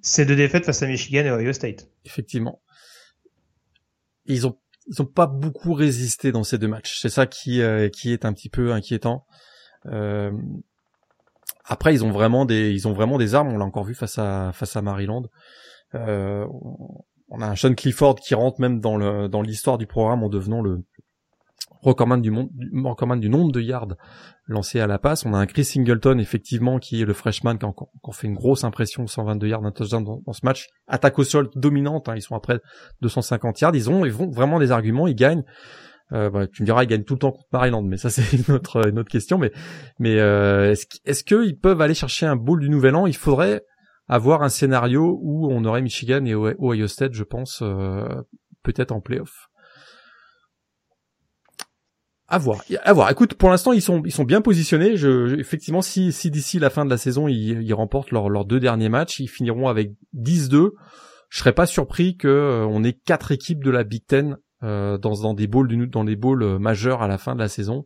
C'est 0.00 0.26
deux 0.26 0.36
défaites 0.36 0.64
face 0.64 0.82
à 0.82 0.86
Michigan 0.86 1.24
et 1.24 1.30
Ohio 1.30 1.52
State. 1.52 1.88
Effectivement. 2.04 2.60
Ils 4.26 4.46
ont 4.46 4.58
ils 4.88 5.00
ont 5.00 5.06
pas 5.06 5.26
beaucoup 5.26 5.74
résisté 5.74 6.32
dans 6.32 6.44
ces 6.44 6.58
deux 6.58 6.68
matchs. 6.68 6.98
C'est 7.00 7.08
ça 7.08 7.26
qui 7.26 7.62
euh, 7.62 7.88
qui 7.88 8.12
est 8.12 8.24
un 8.24 8.32
petit 8.32 8.48
peu 8.48 8.72
inquiétant. 8.72 9.26
Euh, 9.86 10.32
après, 11.64 11.94
ils 11.94 12.04
ont 12.04 12.10
vraiment 12.10 12.44
des 12.44 12.70
ils 12.72 12.88
ont 12.88 12.92
vraiment 12.92 13.18
des 13.18 13.34
armes. 13.34 13.48
On 13.48 13.58
l'a 13.58 13.64
encore 13.64 13.84
vu 13.84 13.94
face 13.94 14.18
à 14.18 14.52
face 14.52 14.76
à 14.76 14.82
Maryland. 14.82 15.22
Euh, 15.94 16.46
on 17.28 17.40
a 17.40 17.46
un 17.46 17.56
Sean 17.56 17.74
Clifford 17.74 18.16
qui 18.16 18.34
rentre 18.34 18.60
même 18.60 18.80
dans 18.80 18.96
le 18.96 19.28
dans 19.28 19.42
l'histoire 19.42 19.78
du 19.78 19.86
programme 19.86 20.22
en 20.22 20.28
devenant 20.28 20.60
le 20.60 20.84
recordman 21.82 22.22
du, 22.22 22.30
monde, 22.30 22.50
du 22.52 23.28
nombre 23.28 23.52
de 23.52 23.60
yards 23.60 23.96
lancés 24.46 24.80
à 24.80 24.86
la 24.86 24.98
passe. 24.98 25.26
On 25.26 25.34
a 25.34 25.38
un 25.38 25.46
Chris 25.46 25.64
Singleton, 25.64 26.18
effectivement, 26.20 26.78
qui 26.78 27.02
est 27.02 27.04
le 27.04 27.12
freshman, 27.12 27.56
qui 27.56 27.64
a 27.64 27.68
encore, 27.68 27.88
fait 28.12 28.28
une 28.28 28.34
grosse 28.34 28.64
impression, 28.64 29.06
122 29.06 29.48
yards, 29.48 29.64
un 29.64 29.72
touchdown 29.72 30.04
dans, 30.04 30.32
ce 30.32 30.44
match. 30.44 30.68
Attaque 30.86 31.18
au 31.18 31.24
sol 31.24 31.50
dominante, 31.56 32.08
hein, 32.08 32.14
ils 32.16 32.22
sont 32.22 32.36
après 32.36 32.60
250 33.02 33.60
yards. 33.60 33.74
Ils 33.74 33.90
ont, 33.90 34.04
ils 34.04 34.12
vont 34.12 34.30
vraiment 34.30 34.58
des 34.58 34.70
arguments, 34.70 35.06
ils 35.06 35.16
gagnent. 35.16 35.44
Euh, 36.12 36.30
bah, 36.30 36.46
tu 36.46 36.62
me 36.62 36.66
diras, 36.66 36.84
ils 36.84 36.88
gagnent 36.88 37.04
tout 37.04 37.14
le 37.14 37.20
temps 37.20 37.32
contre 37.32 37.48
Maryland, 37.52 37.82
mais 37.82 37.96
ça 37.96 38.10
c'est 38.10 38.36
une 38.36 38.54
autre, 38.54 38.88
une 38.88 38.98
autre 38.98 39.10
question. 39.10 39.38
Mais, 39.38 39.52
mais 39.98 40.18
euh, 40.18 40.74
est-ce 41.04 41.24
qu'ils 41.24 41.58
peuvent 41.58 41.80
aller 41.80 41.94
chercher 41.94 42.26
un 42.26 42.36
bowl 42.36 42.60
du 42.60 42.68
Nouvel 42.68 42.94
An? 42.94 43.06
Il 43.06 43.16
faudrait 43.16 43.64
avoir 44.08 44.42
un 44.42 44.48
scénario 44.48 45.18
où 45.22 45.50
on 45.50 45.64
aurait 45.64 45.82
Michigan 45.82 46.24
et 46.24 46.34
Ohio 46.34 46.86
State, 46.86 47.14
je 47.14 47.24
pense, 47.24 47.60
euh, 47.62 48.06
peut-être 48.62 48.92
en 48.92 49.00
playoff. 49.00 49.48
À 52.28 52.38
voir, 52.38 52.62
à 52.82 52.92
voir. 52.94 53.10
Écoute, 53.10 53.34
pour 53.34 53.50
l'instant, 53.50 53.72
ils 53.72 53.82
sont 53.82 54.02
ils 54.06 54.12
sont 54.12 54.24
bien 54.24 54.40
positionnés. 54.40 54.96
Je, 54.96 55.38
effectivement, 55.38 55.82
si 55.82 56.12
si 56.12 56.30
d'ici 56.30 56.58
la 56.58 56.70
fin 56.70 56.86
de 56.86 56.90
la 56.90 56.96
saison, 56.96 57.28
ils, 57.28 57.60
ils 57.62 57.74
remportent 57.74 58.10
leurs 58.10 58.46
deux 58.46 58.58
derniers 58.58 58.88
matchs, 58.88 59.20
ils 59.20 59.28
finiront 59.28 59.68
avec 59.68 59.92
10-2. 60.16 60.70
Je 61.28 61.38
serais 61.38 61.52
pas 61.52 61.66
surpris 61.66 62.16
que 62.16 62.28
euh, 62.28 62.66
on 62.66 62.84
ait 62.84 62.92
quatre 62.92 63.32
équipes 63.32 63.62
de 63.64 63.70
la 63.70 63.84
Big 63.84 64.04
Ten 64.06 64.36
dans 64.62 65.22
dans 65.22 65.34
des 65.34 65.46
bowls 65.46 65.88
dans 65.88 66.04
des 66.04 66.16
bowls 66.16 66.42
euh, 66.42 66.58
majeurs 66.58 67.02
à 67.02 67.08
la 67.08 67.18
fin 67.18 67.34
de 67.34 67.40
la 67.40 67.48
saison. 67.48 67.84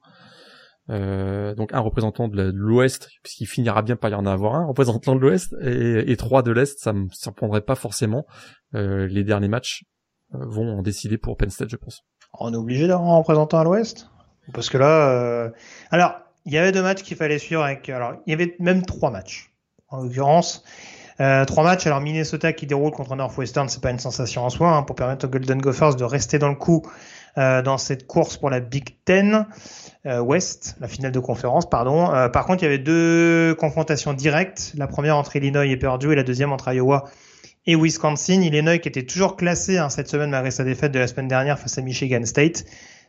Euh, 0.88 1.54
donc 1.56 1.72
un 1.72 1.80
représentant 1.80 2.28
de 2.28 2.52
l'Ouest, 2.54 3.08
puisqu'il 3.24 3.46
finira 3.46 3.82
bien 3.82 3.96
par 3.96 4.10
y 4.10 4.14
en 4.14 4.26
avoir 4.26 4.54
un 4.54 4.64
représentant 4.68 5.14
de 5.16 5.20
l'Ouest 5.20 5.54
et, 5.60 6.10
et 6.10 6.16
trois 6.16 6.42
de 6.42 6.52
l'Est, 6.52 6.78
ça 6.78 6.92
me 6.92 7.08
surprendrait 7.10 7.62
pas 7.62 7.74
forcément. 7.74 8.24
Euh, 8.74 9.06
les 9.06 9.24
derniers 9.24 9.48
matchs 9.48 9.84
vont 10.32 10.78
en 10.78 10.82
décider 10.82 11.18
pour 11.18 11.36
Penn 11.36 11.50
State, 11.50 11.70
je 11.70 11.76
pense. 11.76 12.02
On 12.38 12.52
est 12.52 12.56
obligé 12.56 12.88
d'avoir 12.88 13.14
un 13.14 13.18
représentant 13.18 13.58
à 13.58 13.64
l'Ouest? 13.64 14.10
Parce 14.52 14.70
que 14.70 14.78
là, 14.78 15.10
euh... 15.10 15.50
alors 15.90 16.14
il 16.44 16.52
y 16.52 16.58
avait 16.58 16.72
deux 16.72 16.82
matchs 16.82 17.02
qu'il 17.02 17.16
fallait 17.16 17.38
suivre 17.38 17.62
avec. 17.62 17.88
Alors 17.88 18.14
il 18.26 18.30
y 18.30 18.32
avait 18.32 18.54
même 18.60 18.84
trois 18.84 19.10
matchs 19.10 19.52
en 19.88 20.02
l'occurrence. 20.02 20.64
Euh, 21.20 21.44
trois 21.44 21.64
matchs. 21.64 21.86
Alors 21.86 22.00
Minnesota 22.00 22.52
qui 22.52 22.66
déroule 22.66 22.90
contre 22.90 23.16
Northwestern, 23.16 23.68
c'est 23.68 23.82
pas 23.82 23.90
une 23.90 23.98
sensation 23.98 24.44
en 24.44 24.50
soi 24.50 24.70
hein, 24.70 24.82
pour 24.82 24.96
permettre 24.96 25.26
aux 25.26 25.30
Golden 25.30 25.60
Gophers 25.60 25.94
de 25.94 26.04
rester 26.04 26.38
dans 26.38 26.48
le 26.48 26.56
coup 26.56 26.82
euh, 27.38 27.60
dans 27.60 27.76
cette 27.76 28.06
course 28.06 28.38
pour 28.38 28.48
la 28.48 28.60
Big 28.60 28.96
Ten 29.04 29.46
euh, 30.06 30.20
West, 30.20 30.76
la 30.80 30.88
finale 30.88 31.12
de 31.12 31.18
conférence, 31.18 31.68
pardon. 31.68 32.10
Euh, 32.14 32.30
par 32.30 32.46
contre, 32.46 32.62
il 32.62 32.64
y 32.64 32.68
avait 32.68 32.78
deux 32.78 33.54
confrontations 33.58 34.14
directes. 34.14 34.72
La 34.74 34.86
première 34.86 35.18
entre 35.18 35.36
Illinois 35.36 35.66
et 35.66 35.76
Purdue 35.76 36.12
et 36.12 36.14
la 36.14 36.22
deuxième 36.22 36.52
entre 36.52 36.72
Iowa 36.72 37.04
et 37.66 37.76
Wisconsin. 37.76 38.40
Illinois 38.40 38.78
qui 38.78 38.88
était 38.88 39.04
toujours 39.04 39.36
classé 39.36 39.76
hein, 39.76 39.90
cette 39.90 40.08
semaine 40.08 40.30
malgré 40.30 40.50
sa 40.50 40.64
défaite 40.64 40.92
de 40.92 40.98
la 40.98 41.06
semaine 41.06 41.28
dernière 41.28 41.58
face 41.58 41.76
à 41.76 41.82
Michigan 41.82 42.24
State. 42.24 42.64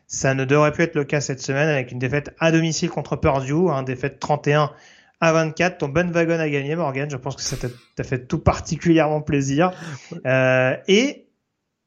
Ça 0.08 0.34
ne 0.34 0.43
devrait 0.43 0.74
plus 0.74 0.84
être 0.84 0.95
le 0.95 1.05
cas 1.05 1.22
cette 1.22 1.41
semaine 1.41 1.70
avec 1.70 1.93
une 1.93 1.99
défaite 1.99 2.36
à 2.39 2.51
domicile 2.51 2.89
contre 2.89 3.16
Purdue, 3.16 3.70
hein, 3.70 3.84
défaite 3.84 4.20
31 4.20 4.72
à 5.20 5.32
24. 5.34 5.80
Ton 5.80 5.89
bon 5.89 6.11
wagon 6.11 6.39
a 6.39 6.49
gagné, 6.49 6.76
Morgan. 6.76 7.09
Je 7.09 7.18
pense 7.18 7.36
que 7.36 7.41
ça 7.41 7.55
t'a 7.95 8.03
fait 8.03 8.28
tout 8.28 8.39
particulièrement 8.39 9.22
plaisir. 9.22 9.72
Euh, 10.26 10.76
et 10.88 11.28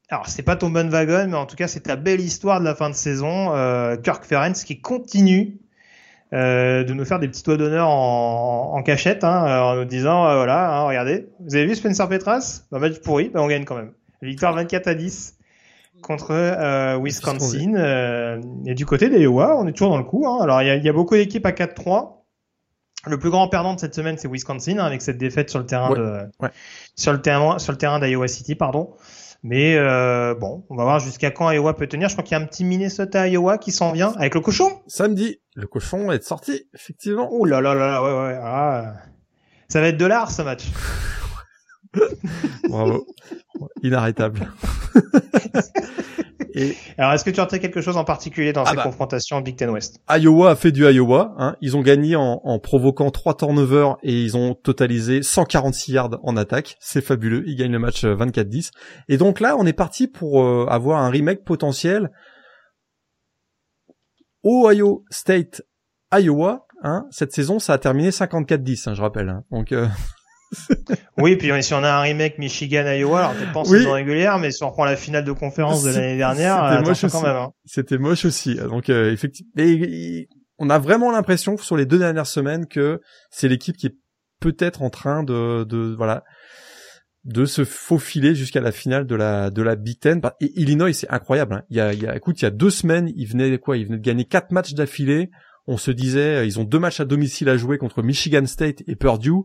alors 0.09 0.27
c'est 0.27 0.43
pas 0.43 0.55
ton 0.55 0.69
bon 0.69 0.89
wagon, 0.89 1.27
mais 1.29 1.37
en 1.37 1.45
tout 1.45 1.55
cas 1.55 1.67
c'est 1.67 1.81
ta 1.81 1.95
belle 1.95 2.21
histoire 2.21 2.59
de 2.59 2.65
la 2.65 2.75
fin 2.75 2.89
de 2.89 2.95
saison. 2.95 3.53
Euh, 3.55 3.97
Kirk 3.97 4.25
Ferenc 4.25 4.53
qui 4.53 4.81
continue 4.81 5.59
euh, 6.33 6.83
de 6.83 6.93
nous 6.93 7.05
faire 7.05 7.19
des 7.19 7.27
petits 7.27 7.43
doigts 7.43 7.57
d'honneur 7.57 7.89
en, 7.89 8.73
en, 8.73 8.83
cachette, 8.83 9.23
hein, 9.23 9.61
en 9.63 9.75
nous 9.75 9.85
disant 9.85 10.25
euh, 10.27 10.35
voilà, 10.37 10.71
hein, 10.71 10.83
regardez, 10.83 11.27
vous 11.39 11.55
avez 11.55 11.65
vu 11.65 11.75
Spencer 11.75 12.07
Petras, 12.07 12.63
bah, 12.71 12.79
match 12.79 12.99
pourri, 13.01 13.29
bah, 13.29 13.41
on 13.41 13.47
gagne 13.47 13.65
quand 13.65 13.75
même. 13.75 13.91
Victoire 14.21 14.53
24 14.53 14.87
à 14.87 14.93
10 14.93 15.37
contre 16.01 16.31
euh, 16.31 16.97
Wisconsin. 17.01 17.75
Euh, 17.75 18.41
et 18.65 18.73
du 18.73 18.85
côté 18.85 19.09
des 19.09 19.19
Iowa, 19.19 19.57
on 19.57 19.67
est 19.67 19.73
toujours 19.73 19.91
dans 19.91 19.97
le 19.97 20.03
coup. 20.03 20.25
Hein. 20.27 20.39
Alors 20.41 20.61
il 20.61 20.67
y 20.67 20.71
a, 20.71 20.75
y 20.75 20.89
a, 20.89 20.93
beaucoup 20.93 21.15
d'équipes 21.15 21.45
à 21.45 21.51
4-3. 21.51 22.20
Le 23.07 23.17
plus 23.17 23.31
grand 23.31 23.47
perdant 23.47 23.73
de 23.73 23.79
cette 23.79 23.95
semaine, 23.95 24.17
c'est 24.17 24.27
Wisconsin, 24.27 24.77
hein, 24.77 24.85
avec 24.85 25.01
cette 25.01 25.17
défaite 25.17 25.49
sur 25.49 25.59
le 25.59 25.65
terrain 25.65 25.93
de 25.93 26.29
sur 26.95 27.13
le 27.13 27.21
terrain 27.21 27.57
sur 27.57 27.71
le 27.71 27.77
terrain 27.77 27.99
d'Iowa 27.99 28.27
City, 28.27 28.55
pardon. 28.55 28.93
Mais 29.43 29.75
euh, 29.75 30.35
bon, 30.35 30.63
on 30.69 30.75
va 30.75 30.83
voir 30.83 30.99
jusqu'à 30.99 31.31
quand 31.31 31.49
Iowa 31.49 31.75
peut 31.75 31.87
tenir. 31.87 32.09
Je 32.09 32.13
crois 32.13 32.23
qu'il 32.23 32.37
y 32.37 32.39
a 32.39 32.43
un 32.43 32.45
petit 32.45 32.63
Minnesota 32.63 33.27
Iowa 33.27 33.57
qui 33.57 33.71
s'en 33.71 33.91
vient 33.91 34.13
avec 34.17 34.35
le 34.35 34.41
cochon. 34.41 34.81
Samedi, 34.85 35.39
le 35.55 35.65
cochon 35.65 36.11
est 36.11 36.23
sorti, 36.23 36.67
effectivement. 36.75 37.27
Oh 37.31 37.45
là 37.45 37.59
là 37.59 37.73
là, 37.73 38.03
ouais 38.03 38.11
ouais. 38.11 38.39
Ah. 38.39 38.93
Ça 39.67 39.81
va 39.81 39.87
être 39.87 39.97
de 39.97 40.05
l'art 40.05 40.29
ce 40.29 40.43
match. 40.43 40.65
Bravo. 42.69 43.05
Inarrêtable. 43.83 44.51
Et... 46.53 46.75
Alors, 46.97 47.13
est-ce 47.13 47.23
que 47.23 47.29
tu 47.29 47.39
as 47.39 47.45
quelque 47.45 47.81
chose 47.81 47.97
en 47.97 48.03
particulier 48.03 48.53
dans 48.53 48.63
ah 48.63 48.71
ces 48.71 48.75
bah. 48.75 48.83
confrontations 48.83 49.39
Big 49.41 49.55
Ten 49.55 49.69
West? 49.69 50.01
Iowa 50.09 50.51
a 50.51 50.55
fait 50.55 50.71
du 50.71 50.83
Iowa. 50.85 51.33
Hein. 51.37 51.55
Ils 51.61 51.77
ont 51.77 51.81
gagné 51.81 52.15
en, 52.15 52.41
en, 52.43 52.59
provoquant 52.59 53.09
trois 53.11 53.35
turnovers 53.35 53.97
et 54.03 54.21
ils 54.21 54.35
ont 54.35 54.53
totalisé 54.53 55.23
146 55.23 55.91
yards 55.93 56.19
en 56.23 56.35
attaque. 56.37 56.77
C'est 56.79 57.01
fabuleux. 57.01 57.43
Ils 57.47 57.55
gagnent 57.55 57.71
le 57.71 57.79
match 57.79 58.03
24-10. 58.03 58.67
Euh, 58.67 58.71
et 59.07 59.17
donc 59.17 59.39
là, 59.39 59.55
on 59.57 59.65
est 59.65 59.73
parti 59.73 60.07
pour 60.07 60.43
euh, 60.43 60.65
avoir 60.69 61.01
un 61.01 61.09
remake 61.09 61.43
potentiel. 61.43 62.11
Ohio 64.43 65.05
State, 65.09 65.61
Iowa. 66.13 66.65
Hein. 66.83 67.05
Cette 67.11 67.31
saison, 67.31 67.59
ça 67.59 67.73
a 67.73 67.77
terminé 67.77 68.09
54-10, 68.09 68.89
hein, 68.89 68.93
je 68.95 69.01
rappelle. 69.01 69.29
Hein. 69.29 69.43
Donc 69.51 69.71
euh, 69.71 69.87
oui, 71.17 71.37
puis 71.37 71.51
si 71.63 71.73
on 71.73 71.83
a 71.83 71.89
un 71.89 72.01
remake 72.01 72.37
Michigan-Iowa, 72.37 73.19
alors 73.19 73.33
peut-être 73.33 73.53
pas 73.53 73.59
en 73.61 73.65
saison 73.65 73.93
régulière, 73.93 74.37
mais 74.39 74.51
si 74.51 74.63
on 74.63 74.69
reprend 74.69 74.85
la 74.85 74.95
finale 74.95 75.23
de 75.23 75.31
conférence 75.31 75.83
de 75.83 75.91
l'année 75.91 76.17
dernière, 76.17 76.69
c'était 76.69 76.89
moche 76.89 77.11
quand 77.11 77.21
même. 77.21 77.35
Hein. 77.35 77.51
C'était 77.65 77.97
moche 77.97 78.25
aussi. 78.25 78.55
Donc 78.55 78.89
euh, 78.89 79.11
effectivement, 79.11 79.51
on 80.59 80.69
a 80.69 80.77
vraiment 80.77 81.11
l'impression 81.11 81.57
sur 81.57 81.77
les 81.77 81.85
deux 81.85 81.99
dernières 81.99 82.27
semaines 82.27 82.67
que 82.67 83.01
c'est 83.29 83.47
l'équipe 83.47 83.77
qui 83.77 83.87
est 83.87 83.95
peut-être 84.39 84.81
en 84.81 84.89
train 84.89 85.23
de, 85.23 85.63
de 85.63 85.93
voilà 85.95 86.23
de 87.23 87.45
se 87.45 87.63
faufiler 87.63 88.33
jusqu'à 88.33 88.61
la 88.61 88.71
finale 88.71 89.05
de 89.05 89.15
la 89.15 89.49
de 89.51 89.61
la 89.61 89.75
Big 89.75 89.99
Ten. 89.99 90.21
Et 90.41 90.51
Illinois, 90.59 90.93
c'est 90.93 91.09
incroyable. 91.09 91.55
Hein. 91.55 91.63
Il 91.69 91.77
y 91.77 91.79
a, 91.79 91.93
il 91.93 92.01
y 92.01 92.07
a, 92.07 92.15
écoute, 92.15 92.41
il 92.41 92.45
y 92.45 92.47
a 92.47 92.51
deux 92.51 92.69
semaines, 92.71 93.11
ils 93.15 93.27
venaient 93.27 93.57
quoi 93.57 93.77
Ils 93.77 93.85
venaient 93.85 93.97
de 93.97 94.03
gagner 94.03 94.25
quatre 94.25 94.51
matchs 94.51 94.73
d'affilée. 94.73 95.29
On 95.67 95.77
se 95.77 95.91
disait, 95.91 96.47
ils 96.47 96.59
ont 96.59 96.63
deux 96.63 96.79
matchs 96.79 96.99
à 96.99 97.05
domicile 97.05 97.47
à 97.47 97.55
jouer 97.55 97.77
contre 97.77 98.01
Michigan 98.01 98.45
State 98.47 98.81
et 98.87 98.95
Purdue. 98.95 99.43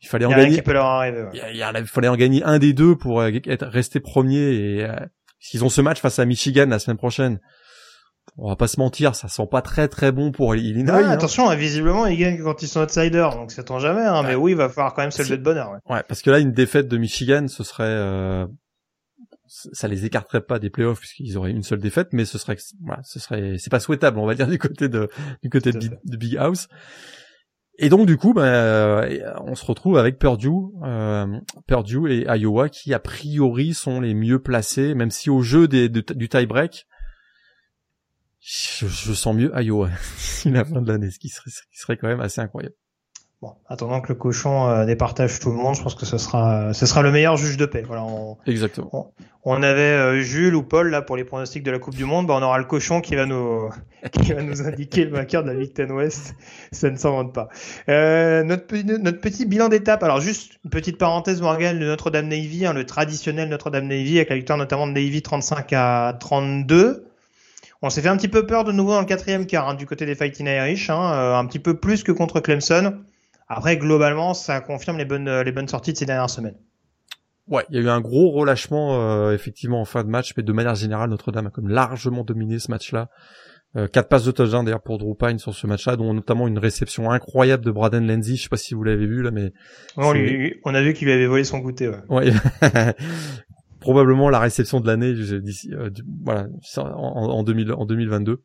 Il 0.00 0.08
fallait 0.08 0.26
en 0.26 0.30
gagner. 0.30 0.56
Il, 0.56 1.86
fallait 1.86 2.08
en 2.08 2.16
gagner 2.16 2.42
un 2.44 2.58
des 2.58 2.72
deux 2.72 2.96
pour 2.96 3.20
euh, 3.20 3.30
être 3.46 3.66
resté 3.66 4.00
premier. 4.00 4.54
Et 4.54 4.84
euh, 4.84 4.94
s'ils 5.40 5.64
ont 5.64 5.68
ce 5.68 5.80
match 5.80 6.00
face 6.00 6.18
à 6.18 6.24
Michigan 6.24 6.66
la 6.66 6.78
semaine 6.78 6.96
prochaine, 6.96 7.40
on 8.36 8.48
va 8.48 8.56
pas 8.56 8.68
se 8.68 8.78
mentir, 8.78 9.14
ça 9.14 9.28
sent 9.28 9.46
pas 9.50 9.62
très 9.62 9.88
très 9.88 10.12
bon 10.12 10.30
pour 10.30 10.54
Illinois. 10.54 11.00
Ah, 11.02 11.06
hein. 11.06 11.10
Attention, 11.10 11.52
visiblement 11.56 12.06
ils 12.06 12.18
gagnent 12.18 12.42
quand 12.42 12.62
ils 12.62 12.68
sont 12.68 12.80
outsiders, 12.80 13.30
donc 13.30 13.50
ça 13.50 13.64
tend 13.64 13.78
jamais. 13.78 14.04
Hein, 14.04 14.22
Mais 14.22 14.34
oui, 14.34 14.52
il 14.52 14.56
va 14.56 14.68
falloir 14.68 14.94
quand 14.94 15.02
même 15.02 15.10
se 15.10 15.22
lever 15.22 15.38
de 15.38 15.42
bonheur. 15.42 15.70
Ouais. 15.70 15.96
ouais. 15.96 16.02
parce 16.06 16.22
que 16.22 16.30
là, 16.30 16.38
une 16.38 16.52
défaite 16.52 16.88
de 16.88 16.98
Michigan, 16.98 17.48
ce 17.48 17.64
serait, 17.64 17.84
euh, 17.84 18.46
ça 19.46 19.88
les 19.88 20.04
écarterait 20.04 20.42
pas 20.42 20.58
des 20.58 20.70
playoffs 20.70 21.00
puisqu'ils 21.00 21.36
auraient 21.36 21.50
une 21.50 21.62
seule 21.62 21.80
défaite, 21.80 22.08
mais 22.12 22.24
ce 22.24 22.38
serait, 22.38 22.56
voilà, 22.84 23.02
ce 23.02 23.18
serait, 23.18 23.56
c'est 23.58 23.70
pas 23.70 23.80
souhaitable, 23.80 24.18
on 24.18 24.26
va 24.26 24.34
dire 24.34 24.46
du 24.46 24.58
côté 24.58 24.88
de 24.88 25.08
du 25.42 25.50
côté 25.50 25.72
de, 25.72 26.16
Big 26.16 26.36
House. 26.36 26.68
Et 27.78 27.88
donc 27.88 28.06
du 28.06 28.16
coup, 28.16 28.34
ben, 28.34 29.08
on 29.44 29.54
se 29.54 29.64
retrouve 29.64 29.98
avec 29.98 30.18
Purdue, 30.18 30.50
euh, 30.82 31.40
Purdue 31.68 32.10
et 32.10 32.26
Iowa 32.26 32.68
qui 32.68 32.92
a 32.92 32.98
priori 32.98 33.72
sont 33.72 34.00
les 34.00 34.14
mieux 34.14 34.40
placés, 34.42 34.94
même 34.94 35.12
si 35.12 35.30
au 35.30 35.42
jeu 35.42 35.68
des, 35.68 35.88
du 35.88 36.28
tie-break, 36.28 36.88
je, 38.40 38.86
je, 38.86 39.12
sens 39.12 39.34
mieux 39.34 39.52
Iowa 39.54 39.90
la 40.44 40.64
fin 40.64 40.82
de 40.82 40.88
l'année, 40.90 41.10
ce 41.10 41.20
qui 41.20 41.28
serait, 41.28 41.50
ce 41.50 41.62
qui 41.70 41.78
serait 41.78 41.96
quand 41.96 42.08
même 42.08 42.20
assez 42.20 42.40
incroyable. 42.40 42.74
Bon, 43.40 43.52
attendant 43.68 44.00
que 44.00 44.08
le 44.08 44.16
cochon 44.16 44.68
euh, 44.68 44.84
départage 44.84 45.38
tout 45.38 45.50
le 45.50 45.56
monde, 45.56 45.76
je 45.76 45.82
pense 45.82 45.94
que 45.94 46.04
ce 46.04 46.18
sera, 46.18 46.74
ce 46.74 46.86
sera 46.86 47.02
le 47.02 47.12
meilleur 47.12 47.36
juge 47.36 47.56
de 47.56 47.66
paix. 47.66 47.84
Voilà. 47.86 48.02
On, 48.02 48.36
Exactement. 48.46 49.12
On, 49.44 49.62
avait 49.62 49.80
euh, 49.80 50.20
Jules 50.22 50.56
ou 50.56 50.64
Paul 50.64 50.90
là 50.90 51.02
pour 51.02 51.16
les 51.16 51.22
pronostics 51.22 51.62
de 51.62 51.70
la 51.70 51.78
Coupe 51.78 51.94
du 51.94 52.04
Monde. 52.04 52.26
Bah, 52.26 52.34
on 52.36 52.42
aura 52.42 52.58
le 52.58 52.64
cochon 52.64 53.00
qui 53.00 53.14
va 53.14 53.26
nous, 53.26 53.70
qui 54.12 54.32
va 54.32 54.42
nous 54.42 54.66
indiquer 54.66 55.04
le 55.04 55.12
vainqueur 55.12 55.44
de 55.44 55.52
la 55.52 55.54
Big 55.54 55.72
Ten 55.72 55.92
West. 55.92 56.34
Ça 56.72 56.90
ne 56.90 56.96
s'invente 56.96 57.32
pas. 57.32 57.48
Euh, 57.88 58.42
notre, 58.42 58.76
notre 58.98 59.20
petit 59.20 59.46
bilan 59.46 59.68
d'étape. 59.68 60.02
Alors 60.02 60.20
juste 60.20 60.58
une 60.64 60.70
petite 60.70 60.98
parenthèse, 60.98 61.40
Morgan, 61.40 61.78
de 61.78 61.84
Notre-Dame 61.84 62.26
Navy, 62.26 62.66
hein, 62.66 62.72
le 62.72 62.86
traditionnel 62.86 63.48
Notre-Dame 63.50 63.86
Navy 63.86 64.16
avec 64.16 64.30
la 64.30 64.36
victoire 64.36 64.58
notamment 64.58 64.88
de 64.88 64.92
Navy 64.94 65.22
35 65.22 65.72
à 65.74 66.16
32. 66.18 67.06
On 67.82 67.90
s'est 67.90 68.02
fait 68.02 68.08
un 68.08 68.16
petit 68.16 68.26
peu 68.26 68.46
peur 68.46 68.64
de 68.64 68.72
nouveau 68.72 68.90
dans 68.90 69.00
le 69.00 69.06
quatrième 69.06 69.46
quart 69.46 69.68
hein, 69.68 69.74
du 69.74 69.86
côté 69.86 70.06
des 70.06 70.16
Fighting 70.16 70.48
Irish, 70.48 70.90
hein, 70.90 71.12
euh, 71.12 71.36
un 71.36 71.46
petit 71.46 71.60
peu 71.60 71.74
plus 71.74 72.02
que 72.02 72.10
contre 72.10 72.40
Clemson. 72.40 72.98
Après, 73.48 73.76
globalement, 73.76 74.34
ça 74.34 74.60
confirme 74.60 74.98
les 74.98 75.04
bonnes, 75.04 75.40
les 75.40 75.52
bonnes 75.52 75.68
sorties 75.68 75.92
de 75.92 75.98
ces 75.98 76.06
dernières 76.06 76.30
semaines. 76.30 76.56
Ouais, 77.48 77.64
il 77.70 77.76
y 77.76 77.78
a 77.78 77.82
eu 77.82 77.88
un 77.88 78.00
gros 78.00 78.30
relâchement 78.30 79.00
euh, 79.00 79.32
effectivement 79.32 79.80
en 79.80 79.86
fin 79.86 80.04
de 80.04 80.10
match, 80.10 80.34
mais 80.36 80.42
de 80.42 80.52
manière 80.52 80.74
générale, 80.74 81.08
Notre-Dame 81.08 81.46
a 81.46 81.50
comme 81.50 81.68
largement 81.68 82.22
dominé 82.22 82.58
ce 82.58 82.70
match-là. 82.70 83.08
Euh, 83.76 83.86
quatre 83.86 84.08
passes 84.08 84.24
de 84.24 84.30
touchdown 84.30 84.64
d'ailleurs 84.64 84.82
pour 84.82 84.98
Drew 84.98 85.14
Pine 85.14 85.38
sur 85.38 85.54
ce 85.54 85.66
match-là, 85.66 85.96
dont 85.96 86.12
notamment 86.12 86.46
une 86.46 86.58
réception 86.58 87.10
incroyable 87.10 87.64
de 87.64 87.70
Braden 87.70 88.06
Lenzy. 88.06 88.36
Je 88.36 88.42
sais 88.42 88.48
pas 88.50 88.58
si 88.58 88.74
vous 88.74 88.82
l'avez 88.82 89.06
vu 89.06 89.22
là, 89.22 89.30
mais 89.30 89.52
on, 89.96 90.14
on 90.64 90.74
a 90.74 90.82
vu 90.82 90.92
qu'il 90.92 91.06
lui 91.06 91.14
avait 91.14 91.26
volé 91.26 91.44
son 91.44 91.58
goûter. 91.58 91.88
Ouais. 91.88 92.00
ouais. 92.10 92.32
probablement 93.80 94.28
la 94.28 94.40
réception 94.40 94.80
de 94.80 94.86
l'année 94.86 95.14
d'ici 95.40 95.72
euh, 95.72 95.90
voilà 96.24 96.48
en, 96.76 96.82
en, 96.82 97.42
2000, 97.44 97.72
en 97.72 97.86
2022 97.86 98.42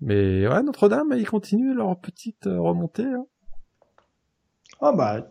mais 0.00 0.46
ouais 0.46 0.62
Notre-Dame 0.62 1.12
ils 1.16 1.28
continuent 1.28 1.74
leur 1.74 1.98
petite 1.98 2.46
euh, 2.46 2.60
remontée 2.60 3.02
hein. 3.02 3.24
Ah 4.80 4.92
bah 4.92 5.26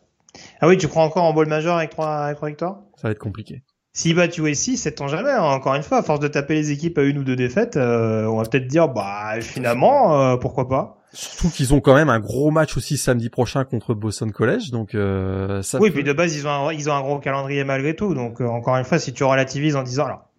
ah 0.61 0.67
oui 0.67 0.77
tu 0.77 0.87
crois 0.87 1.03
encore 1.03 1.23
en 1.23 1.33
bol 1.33 1.47
majeur 1.47 1.77
avec 1.77 1.89
trois 1.89 2.25
avec 2.25 2.37
trois 2.37 2.49
victoires? 2.49 2.79
Ça 2.95 3.07
va 3.07 3.11
être 3.11 3.19
compliqué 3.19 3.63
si 3.91 4.13
bah 4.13 4.29
tu 4.29 4.47
USC, 4.47 4.77
c'est 4.77 4.93
tant 4.93 5.07
jamais. 5.09 5.31
Hein. 5.31 5.41
Encore 5.41 5.73
une 5.73 5.83
fois, 5.83 5.97
à 5.97 6.03
force 6.03 6.21
de 6.21 6.29
taper 6.29 6.53
les 6.53 6.71
équipes 6.71 6.97
à 6.99 7.03
une 7.03 7.17
ou 7.17 7.23
deux 7.25 7.35
défaites, 7.35 7.75
euh, 7.75 8.27
on 8.27 8.37
va 8.37 8.45
peut-être 8.45 8.67
dire 8.67 8.87
bah 8.87 9.41
finalement 9.41 10.37
pourquoi 10.37 10.69
pas. 10.69 10.99
Surtout 11.11 11.49
qu'ils 11.49 11.73
ont 11.73 11.81
quand 11.81 11.95
même 11.95 12.09
un 12.09 12.19
gros 12.19 12.51
match 12.51 12.77
aussi 12.77 12.95
samedi 12.95 13.29
prochain 13.29 13.65
contre 13.65 13.95
Boston 13.95 14.31
College, 14.31 14.69
donc 14.69 14.93
euh, 14.93 15.63
ça. 15.63 15.79
Oui, 15.79 15.89
puis 15.89 16.03
de 16.03 16.13
base 16.13 16.35
ils 16.35 16.45
ont 16.45 16.67
un, 16.67 16.73
ils 16.73 16.89
ont 16.89 16.93
un 16.93 17.01
gros 17.01 17.17
calendrier 17.17 17.63
malgré 17.63 17.95
tout, 17.95 18.13
donc 18.13 18.41
euh, 18.41 18.47
encore 18.47 18.75
une 18.77 18.83
fois, 18.83 18.99
si 18.99 19.11
tu 19.11 19.23
relativises 19.23 19.75
en 19.75 19.81
disant 19.81 20.05
alors, 20.05 20.29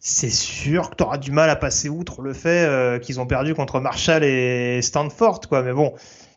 c'est 0.00 0.30
sûr 0.30 0.90
que 0.90 0.96
tu 0.96 1.04
auras 1.04 1.18
du 1.18 1.30
mal 1.30 1.48
à 1.48 1.54
passer 1.54 1.88
outre 1.88 2.22
le 2.22 2.32
fait 2.32 2.66
euh, 2.66 2.98
qu'ils 2.98 3.20
ont 3.20 3.26
perdu 3.26 3.54
contre 3.54 3.78
Marshall 3.78 4.24
et 4.24 4.82
Stanford, 4.82 5.40
quoi. 5.48 5.62
Mais 5.62 5.72
bon, 5.72 5.94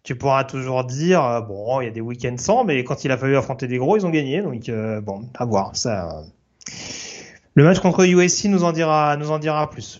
tu 0.08 0.16
pourras 0.16 0.45
toujours 0.45 0.86
dire 0.86 1.24
euh, 1.24 1.41
bon, 1.41 1.82
il 1.82 1.86
y 1.86 1.88
a 1.88 1.91
des 1.91 1.99
week-ends 1.99 2.38
sans, 2.38 2.64
mais 2.64 2.84
quand 2.86 3.03
il 3.03 3.12
a 3.12 3.18
fallu 3.18 3.36
affronter 3.36 3.68
des 3.68 3.78
gros, 3.78 3.97
ils 3.97 4.05
ont 4.05 4.10
gagné, 4.10 4.41
donc 4.41 4.72
bon, 5.03 5.28
à 5.36 5.45
voir 5.45 5.76
ça. 5.76 6.24
Le 7.55 7.64
match 7.64 7.80
contre 7.80 8.05
USC 8.05 8.45
nous 8.45 8.64
en 8.64 8.72
dira, 8.72 9.18
nous 9.18 9.32
en 9.32 9.39
dira 9.39 9.70
plus. 9.70 9.99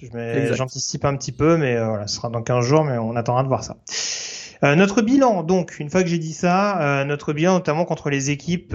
J'anticipe 0.54 1.04
un 1.04 1.18
petit 1.18 1.34
peu, 1.34 1.58
mais 1.58 1.76
euh, 1.76 1.88
voilà, 1.88 2.08
ce 2.08 2.16
sera 2.16 2.30
dans 2.30 2.42
15 2.42 2.64
jours, 2.64 2.86
mais 2.86 2.98
on 2.98 3.18
attendra 3.18 3.44
de 3.44 3.50
voir 3.50 3.66
ça. 3.66 3.76
Euh, 4.64 4.76
notre 4.76 5.02
bilan, 5.02 5.44
donc, 5.44 5.80
une 5.80 5.90
fois 5.90 6.04
que 6.04 6.08
j'ai 6.08 6.20
dit 6.20 6.34
ça, 6.34 6.80
euh, 6.82 7.04
notre 7.04 7.34
bilan 7.34 7.56
notamment 7.56 7.84
contre 7.84 8.10
les 8.10 8.30
équipes, 8.30 8.74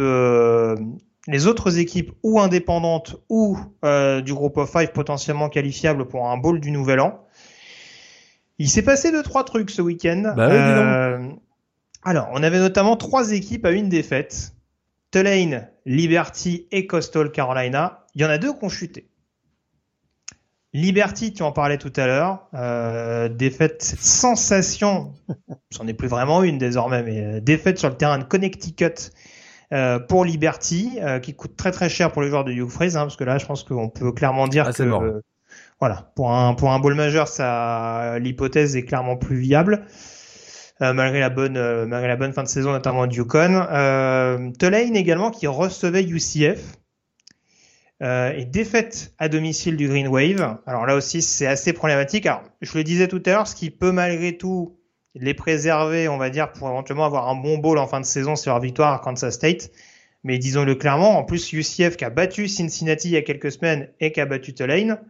les 1.29 1.47
autres 1.47 1.79
équipes 1.79 2.13
ou 2.23 2.41
indépendantes 2.41 3.17
ou 3.31 3.57
du 3.83 4.35
groupe 4.35 4.59
of 4.59 4.71
five 4.71 4.93
potentiellement 4.93 5.49
qualifiables 5.49 6.09
pour 6.09 6.29
un 6.29 6.37
bowl 6.37 6.61
du 6.61 6.73
Nouvel 6.73 7.01
An. 7.01 7.25
Il 8.59 8.69
s'est 8.69 8.83
passé 8.83 9.11
deux 9.11 9.23
trois 9.23 9.45
trucs 9.45 9.71
ce 9.71 9.83
week-end. 9.83 10.35
Bah 10.37 11.19
alors, 12.05 12.29
on 12.33 12.43
avait 12.43 12.59
notamment 12.59 12.97
trois 12.97 13.31
équipes 13.33 13.65
à 13.65 13.71
une 13.71 13.89
défaite. 13.89 14.55
Tulane, 15.13 15.69
Liberty 15.87 16.67
et 16.73 16.87
Coastal 16.87 17.31
Carolina. 17.31 18.07
Il 18.15 18.23
y 18.23 18.25
en 18.25 18.29
a 18.29 18.39
deux 18.39 18.53
qui 18.53 18.65
ont 18.65 18.69
chuté. 18.69 19.09
Liberty, 20.75 21.35
tu 21.35 21.43
en 21.43 21.53
parlais 21.53 21.77
tout 21.77 21.93
à 21.97 22.07
l'heure, 22.07 22.49
euh, 22.55 23.29
défaite, 23.29 23.83
sensation, 23.83 25.13
c'en 25.71 25.87
est 25.87 25.93
plus 25.93 26.09
vraiment 26.09 26.43
une 26.43 26.57
désormais, 26.57 27.03
mais 27.03 27.21
euh, 27.21 27.41
défaite 27.41 27.79
sur 27.79 27.91
le 27.91 27.95
terrain 27.95 28.19
de 28.19 28.25
Connecticut 28.25 29.11
euh, 29.75 29.99
pour 29.99 30.25
Liberty, 30.25 30.99
euh, 31.03 31.19
qui 31.19 31.35
coûte 31.35 31.57
très 31.57 31.73
très 31.73 31.91
cher 31.91 32.11
pour 32.11 32.23
les 32.23 32.31
joueurs 32.31 32.45
de 32.45 32.53
Hugh 32.53 32.71
Freeze, 32.71 32.97
hein, 32.97 33.03
parce 33.03 33.17
que 33.17 33.25
là, 33.25 33.37
je 33.37 33.45
pense 33.45 33.65
qu'on 33.65 33.91
peut 33.91 34.13
clairement 34.13 34.49
dire 34.49 34.65
ah, 34.69 34.73
que, 34.73 35.21
voilà, 35.83 36.13
pour 36.15 36.31
un 36.31 36.55
pour 36.55 36.71
un 36.71 36.79
bowl 36.79 36.95
majeur, 36.95 37.27
l'hypothèse 38.21 38.77
est 38.77 38.85
clairement 38.85 39.17
plus 39.17 39.39
viable. 39.39 39.85
Euh, 40.81 40.93
malgré 40.93 41.19
la 41.19 41.29
bonne 41.29 41.57
euh, 41.57 41.87
malgré 41.87 42.07
la 42.07 42.15
bonne 42.15 42.33
fin 42.33 42.45
de 42.45 42.49
saison 42.49 42.71
notamment 42.71 43.09
du 43.09 43.19
Yukon. 43.19 43.67
Euh, 43.69 44.53
Tulane 44.61 44.95
également 44.95 45.33
qui 45.33 45.49
recevait 45.49 46.05
UCF. 46.05 46.77
et 48.01 48.45
défaite 48.45 49.13
à 49.19 49.29
domicile 49.29 49.77
du 49.77 49.89
Green 49.89 50.07
Wave. 50.07 50.59
Alors 50.67 50.87
là 50.87 50.95
aussi, 50.95 51.21
c'est 51.21 51.49
assez 51.49 51.73
problématique. 51.73 52.27
Alors, 52.27 52.45
je 52.61 52.79
le 52.79 52.85
disais 52.85 53.09
tout 53.09 53.23
à 53.27 53.31
l'heure, 53.31 53.49
ce 53.49 53.57
qui 53.57 53.71
peut 53.71 53.91
malgré 53.91 54.37
tout 54.37 54.79
les 55.17 55.35
préserver, 55.35 56.07
on 56.07 56.17
va 56.17 56.31
dire, 56.31 56.53
pour 56.53 56.69
éventuellement 56.69 57.07
avoir 57.07 57.29
un 57.29 57.35
bon 57.35 57.59
bowl 57.59 57.79
en 57.79 57.89
fin 57.89 57.99
de 57.99 58.07
saison 58.07 58.37
sur 58.37 58.53
leur 58.53 58.61
victoire 58.61 58.93
à 58.95 59.01
Kansas 59.01 59.35
State. 59.35 59.73
Mais 60.23 60.39
disons-le 60.39 60.77
clairement, 60.77 61.19
en 61.19 61.25
plus 61.25 61.53
UCF 61.53 61.97
qui 61.97 62.05
a 62.05 62.11
battu 62.11 62.47
Cincinnati 62.47 63.09
il 63.09 63.15
y 63.15 63.17
a 63.17 63.23
quelques 63.23 63.51
semaines 63.51 63.89
et 63.99 64.13
qui 64.13 64.21
a 64.21 64.27
battu 64.27 64.55
Tulane, 64.55 65.01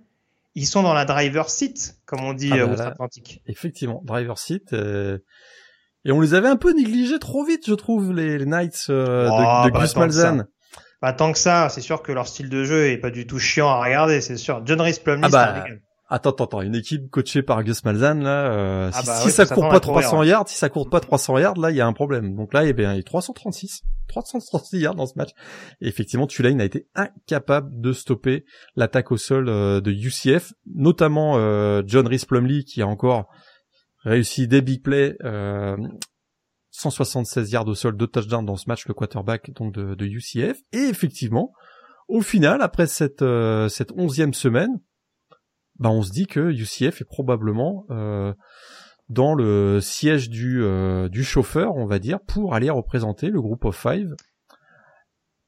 ils 0.55 0.67
sont 0.67 0.83
dans 0.83 0.95
la 0.95 1.05
driver 1.05 1.49
seat, 1.49 1.97
comme 2.05 2.21
on 2.21 2.35
dit 2.35 2.51
ah 2.53 2.67
bah 2.67 2.87
atlantique 2.89 3.43
Effectivement, 3.47 4.03
driver 4.05 4.39
seat. 4.39 4.75
Et 6.05 6.11
on 6.11 6.21
les 6.21 6.35
avait 6.35 6.49
un 6.49 6.57
peu 6.57 6.73
négligés 6.73 7.19
trop 7.19 7.45
vite, 7.45 7.65
je 7.67 7.75
trouve, 7.75 8.13
les, 8.13 8.45
Knights 8.45 8.87
euh, 8.91 9.27
de, 9.27 9.31
oh, 9.31 9.67
de 9.67 9.71
bah, 9.71 9.81
Gus 9.81 9.97
Malzahn. 9.97 10.49
Pas 11.01 11.13
tant 11.13 11.33
que 11.33 11.39
ça, 11.39 11.69
c'est 11.69 11.81
sûr 11.81 12.03
que 12.03 12.13
leur 12.13 12.27
style 12.27 12.49
de 12.49 12.65
jeu 12.65 12.89
est 12.89 12.99
pas 12.99 13.11
du 13.11 13.27
tout 13.27 13.39
chiant 13.39 13.69
à 13.69 13.83
regarder, 13.83 14.21
c'est 14.21 14.37
sûr. 14.37 14.63
John 14.65 14.81
Rhys 14.81 15.01
Plumlee, 15.03 15.25
ah 15.25 15.29
bah, 15.29 15.65
Attends, 16.15 16.29
attends, 16.29 16.45
attends, 16.45 16.61
une 16.61 16.75
équipe 16.75 17.09
coachée 17.09 17.43
par 17.43 17.65
Gus 17.65 17.83
Malzahn 17.85 18.23
là, 18.23 18.53
euh, 18.53 18.91
ah 18.93 19.01
si, 19.01 19.07
bah 19.07 19.31
ça 19.31 19.47
court 19.47 19.71
pas 19.71 19.81
300 19.81 20.25
yards, 20.25 20.47
si 20.47 20.59
ça 20.59 20.69
court 20.69 20.91
pas 20.91 21.01
300 21.01 21.39
yards, 21.39 21.59
là 21.59 21.71
il 21.71 21.77
y 21.79 21.81
a 21.81 21.87
un 21.87 21.95
problème. 21.95 22.35
Donc 22.35 22.53
là, 22.53 22.67
eh 22.67 22.75
bien, 22.75 22.93
il 22.93 22.97
y 22.99 23.01
a 23.01 23.03
336, 23.03 23.81
336 24.09 24.79
yards 24.79 24.95
dans 24.95 25.07
ce 25.07 25.15
match. 25.17 25.31
Et 25.81 25.89
effectivement, 25.89 26.27
Tulane 26.27 26.61
a 26.61 26.65
été 26.65 26.87
incapable 26.95 27.81
de 27.81 27.95
stopper 27.95 28.45
l'attaque 28.77 29.11
au 29.11 29.17
sol 29.17 29.49
euh, 29.49 29.81
de 29.81 29.91
UCF, 29.91 30.53
notamment 30.67 31.39
John 31.87 32.07
Rhys 32.07 32.27
Plumlee 32.29 32.65
qui 32.65 32.83
a 32.83 32.87
encore 32.87 33.29
réussi 34.05 34.49
des 34.49 34.61
big 34.61 34.83
plays, 34.83 35.17
euh, 35.25 35.77
176 36.73 37.51
yards 37.53 37.69
au 37.69 37.75
sol, 37.75 37.97
deux 37.97 38.07
touchdowns 38.07 38.45
dans 38.45 38.57
ce 38.57 38.65
match, 38.69 38.87
le 38.87 38.93
quarterback 38.93 39.51
donc 39.53 39.75
de, 39.75 39.95
de 39.95 40.05
UCF. 40.05 40.59
Et 40.73 40.89
effectivement, 40.91 41.53
au 42.09 42.21
final, 42.21 42.61
après 42.63 42.87
cette 42.87 43.23
euh, 43.23 43.69
cette 43.69 43.93
onzième 43.93 44.35
semaine, 44.35 44.81
bah 45.79 45.91
on 45.91 46.03
se 46.03 46.11
dit 46.11 46.27
que 46.27 46.53
UCF 46.53 47.01
est 47.01 47.09
probablement 47.09 47.85
euh, 47.91 48.33
dans 49.09 49.35
le 49.35 49.81
siège 49.81 50.31
du 50.31 50.62
euh, 50.62 51.09
du 51.09 51.25
chauffeur, 51.25 51.77
on 51.77 51.87
va 51.87 51.99
dire, 51.99 52.20
pour 52.20 52.55
aller 52.55 52.70
représenter 52.70 53.29
le 53.29 53.41
groupe 53.41 53.64
of 53.64 53.77
five 53.77 54.14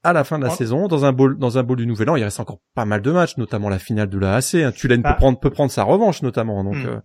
à 0.03 0.13
la 0.13 0.23
fin 0.23 0.37
de 0.37 0.43
la 0.43 0.51
saison 0.51 0.87
dans 0.87 1.03
un 1.03 1.13
bowl 1.13 1.37
dans 1.37 1.57
un 1.57 1.63
bowl 1.63 1.77
du 1.77 1.87
Nouvel 1.87 2.09
An. 2.09 2.15
Il 2.15 2.23
reste 2.23 2.39
encore 2.39 2.59
pas 2.75 2.85
mal 2.85 3.01
de 3.01 3.11
matchs, 3.11 3.37
notamment 3.37 3.69
la 3.69 3.79
finale 3.79 4.09
de 4.09 4.19
la 4.19 4.35
AC. 4.35 4.55
Hein. 4.55 4.71
Tulane 4.71 5.01
peut 5.01 5.09
bah. 5.09 5.15
prendre 5.15 5.39
peut 5.39 5.49
prendre 5.49 5.71
sa 5.71 5.83
revanche 5.83 6.21
notamment. 6.21 6.63
Donc 6.63 6.75
hmm. 6.75 7.01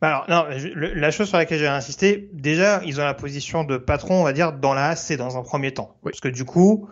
Bah 0.00 0.24
alors, 0.26 0.48
non, 0.48 0.56
la 0.74 1.10
chose 1.10 1.28
sur 1.28 1.38
laquelle 1.38 1.58
j'ai 1.58 1.66
insisté, 1.66 2.30
déjà, 2.32 2.82
ils 2.84 3.00
ont 3.00 3.04
la 3.04 3.14
position 3.14 3.64
de 3.64 3.76
patron, 3.76 4.20
on 4.20 4.24
va 4.24 4.32
dire, 4.32 4.52
dans 4.52 4.74
la 4.74 4.88
AC 4.88 5.12
dans 5.16 5.36
un 5.36 5.42
premier 5.42 5.72
temps. 5.72 5.96
Parce 6.02 6.20
que 6.20 6.28
du 6.28 6.44
coup, 6.44 6.88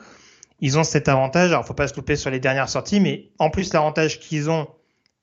ils 0.61 0.79
ont 0.79 0.85
cet 0.85 1.09
avantage. 1.09 1.51
Alors, 1.51 1.67
faut 1.67 1.75
pas 1.75 1.89
se 1.89 1.97
louper 1.97 2.17
sur 2.17 2.31
les 2.31 2.41
dernières 2.41 2.69
sorties, 2.69 3.01
mais 3.01 3.31
en 3.39 3.51
plus, 3.51 3.73
l'avantage 3.73 4.21
qu'ils 4.21 4.51
ont, 4.51 4.69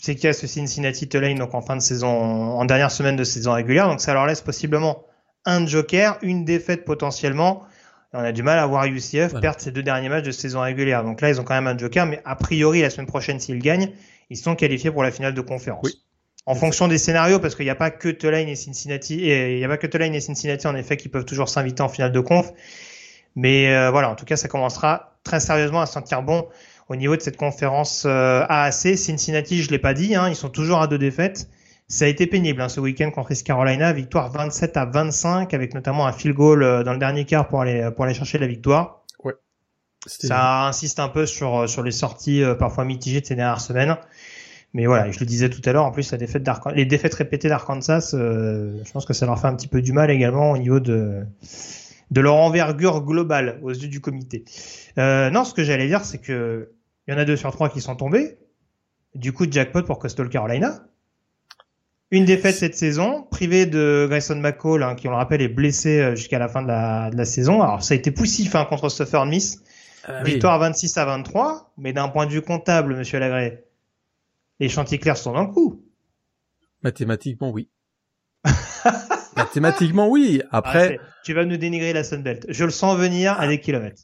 c'est 0.01 0.15
qu'il 0.15 0.25
y 0.25 0.27
a 0.27 0.33
ce 0.33 0.47
Cincinnati 0.47 1.07
Tulane, 1.07 1.37
donc 1.37 1.53
en 1.53 1.61
fin 1.61 1.75
de 1.75 1.81
saison, 1.81 2.09
en 2.09 2.65
dernière 2.65 2.91
semaine 2.91 3.15
de 3.15 3.23
saison 3.23 3.53
régulière. 3.53 3.87
Donc, 3.87 4.01
ça 4.01 4.15
leur 4.15 4.25
laisse 4.25 4.41
possiblement 4.41 5.05
un 5.45 5.67
joker, 5.67 6.17
une 6.23 6.43
défaite 6.43 6.85
potentiellement. 6.85 7.61
on 8.11 8.19
a 8.19 8.31
du 8.31 8.41
mal 8.41 8.57
à 8.57 8.65
voir 8.65 8.85
UCF 8.85 9.39
perdre 9.39 9.59
ses 9.59 9.71
deux 9.71 9.83
derniers 9.83 10.09
matchs 10.09 10.25
de 10.25 10.31
saison 10.31 10.61
régulière. 10.61 11.03
Donc 11.03 11.21
là, 11.21 11.29
ils 11.29 11.39
ont 11.39 11.43
quand 11.43 11.53
même 11.53 11.67
un 11.67 11.77
joker, 11.77 12.07
mais 12.07 12.19
a 12.25 12.35
priori, 12.35 12.81
la 12.81 12.89
semaine 12.89 13.05
prochaine, 13.05 13.39
s'ils 13.39 13.59
gagnent, 13.59 13.91
ils 14.31 14.37
sont 14.37 14.55
qualifiés 14.55 14.89
pour 14.89 15.03
la 15.03 15.11
finale 15.11 15.35
de 15.35 15.41
conférence. 15.41 15.83
Oui. 15.83 15.93
En 16.47 16.55
fonction 16.55 16.87
des 16.87 16.97
scénarios, 16.97 17.37
parce 17.37 17.53
qu'il 17.53 17.65
n'y 17.65 17.71
a 17.71 17.75
pas 17.75 17.91
que 17.91 18.09
Tulane 18.09 18.49
et 18.49 18.55
Cincinnati, 18.55 19.23
et 19.29 19.53
il 19.53 19.57
n'y 19.59 19.65
a 19.65 19.67
pas 19.67 19.77
que 19.77 19.85
Tulane 19.85 20.15
et 20.15 20.19
Cincinnati 20.19 20.65
en 20.65 20.75
effet 20.75 20.97
qui 20.97 21.09
peuvent 21.09 21.25
toujours 21.25 21.47
s'inviter 21.47 21.83
en 21.83 21.89
finale 21.89 22.11
de 22.11 22.19
conf. 22.19 22.51
Mais 23.35 23.71
euh, 23.71 23.91
voilà, 23.91 24.09
en 24.09 24.15
tout 24.15 24.25
cas, 24.25 24.35
ça 24.35 24.47
commencera 24.47 25.13
très 25.23 25.39
sérieusement 25.39 25.81
à 25.81 25.85
sentir 25.85 26.23
bon 26.23 26.47
au 26.91 26.95
niveau 26.95 27.15
de 27.15 27.21
cette 27.21 27.37
conférence 27.37 28.03
euh, 28.05 28.45
AAC. 28.47 28.97
Cincinnati, 28.97 29.63
je 29.63 29.71
l'ai 29.71 29.79
pas 29.79 29.93
dit, 29.93 30.15
hein, 30.15 30.29
ils 30.29 30.35
sont 30.35 30.49
toujours 30.49 30.81
à 30.81 30.87
deux 30.87 30.97
défaites. 30.97 31.49
Ça 31.87 32.05
a 32.05 32.07
été 32.07 32.27
pénible 32.27 32.61
hein, 32.61 32.69
ce 32.69 32.79
week-end 32.79 33.11
contre 33.11 33.31
East 33.31 33.45
Carolina, 33.45 33.91
victoire 33.91 34.29
27 34.31 34.77
à 34.77 34.85
25 34.85 35.53
avec 35.53 35.73
notamment 35.73 36.07
un 36.07 36.13
field 36.13 36.35
goal 36.35 36.63
euh, 36.63 36.83
dans 36.83 36.93
le 36.93 36.99
dernier 36.99 37.25
quart 37.25 37.47
pour 37.47 37.61
aller 37.61 37.89
pour 37.95 38.05
aller 38.05 38.13
chercher 38.13 38.37
la 38.37 38.47
victoire. 38.47 39.03
Ouais. 39.23 39.33
Ça 40.05 40.67
insiste 40.67 40.99
un 40.99 41.09
peu 41.09 41.25
sur 41.25 41.67
sur 41.69 41.83
les 41.83 41.91
sorties 41.91 42.43
parfois 42.57 42.85
mitigées 42.85 43.21
de 43.21 43.25
ces 43.25 43.35
dernières 43.35 43.61
semaines. 43.61 43.97
Mais 44.73 44.85
voilà, 44.85 45.11
je 45.11 45.19
le 45.19 45.25
disais 45.25 45.49
tout 45.49 45.61
à 45.65 45.73
l'heure, 45.73 45.85
en 45.85 45.91
plus 45.91 46.11
la 46.11 46.17
défaite 46.17 46.47
les 46.73 46.85
défaites 46.85 47.13
répétées 47.13 47.49
d'Arkansas, 47.49 48.11
euh, 48.13 48.77
je 48.85 48.91
pense 48.91 49.05
que 49.05 49.13
ça 49.13 49.25
leur 49.25 49.39
fait 49.39 49.47
un 49.47 49.55
petit 49.55 49.67
peu 49.67 49.81
du 49.81 49.91
mal 49.91 50.09
également 50.09 50.51
au 50.51 50.57
niveau 50.57 50.79
de 50.79 51.25
de 52.09 52.21
leur 52.21 52.35
envergure 52.35 53.01
globale 53.01 53.59
aux 53.63 53.71
yeux 53.71 53.87
du 53.87 54.01
comité. 54.01 54.43
Euh, 54.97 55.29
non, 55.29 55.45
ce 55.45 55.53
que 55.53 55.63
j'allais 55.63 55.87
dire, 55.87 56.03
c'est 56.03 56.17
que 56.19 56.71
il 57.07 57.13
y 57.13 57.17
en 57.17 57.17
a 57.17 57.25
deux 57.25 57.37
sur 57.37 57.51
trois 57.51 57.69
qui 57.69 57.81
sont 57.81 57.95
tombés. 57.95 58.37
Du 59.15 59.33
coup, 59.33 59.45
jackpot 59.49 59.83
pour 59.83 59.99
Coastal 59.99 60.29
Carolina. 60.29 60.87
Une 62.11 62.25
défaite 62.25 62.55
cette 62.55 62.75
saison, 62.75 63.23
privé 63.23 63.65
de 63.65 64.05
Grayson 64.09 64.35
McCall, 64.35 64.83
hein, 64.83 64.95
qui 64.95 65.07
on 65.07 65.11
le 65.11 65.17
rappelle 65.17 65.41
est 65.41 65.47
blessé 65.47 65.99
euh, 65.99 66.15
jusqu'à 66.15 66.39
la 66.39 66.49
fin 66.49 66.61
de 66.61 66.67
la, 66.67 67.09
de 67.09 67.15
la 67.15 67.23
saison. 67.23 67.61
Alors 67.61 67.81
ça 67.83 67.93
a 67.93 67.97
été 67.97 68.11
poussif 68.11 68.53
hein, 68.55 68.65
contre 68.65 68.89
Southern 68.89 69.29
Miss. 69.29 69.63
Ah 70.03 70.23
Victoire 70.23 70.59
26 70.59 70.97
à 70.97 71.05
23, 71.05 71.73
mais 71.77 71.93
d'un 71.93 72.09
point 72.09 72.25
de 72.25 72.31
vue 72.31 72.41
comptable, 72.41 72.97
Monsieur 72.97 73.19
Lagré, 73.19 73.63
les 74.59 74.67
Chanticleers 74.67 75.15
sont 75.15 75.31
dans 75.33 75.43
le 75.43 75.53
coup. 75.53 75.83
Mathématiquement, 76.83 77.51
oui. 77.51 77.69
Mathématiquement, 79.37 80.09
oui. 80.09 80.41
Après, 80.51 80.97
ah, 80.99 81.05
tu 81.23 81.33
vas 81.33 81.45
nous 81.45 81.57
dénigrer 81.57 81.93
la 81.93 82.03
Sunbelt. 82.03 82.45
Je 82.49 82.65
le 82.65 82.71
sens 82.71 82.97
venir 82.97 83.39
à 83.39 83.47
des 83.47 83.59
kilomètres. 83.59 84.03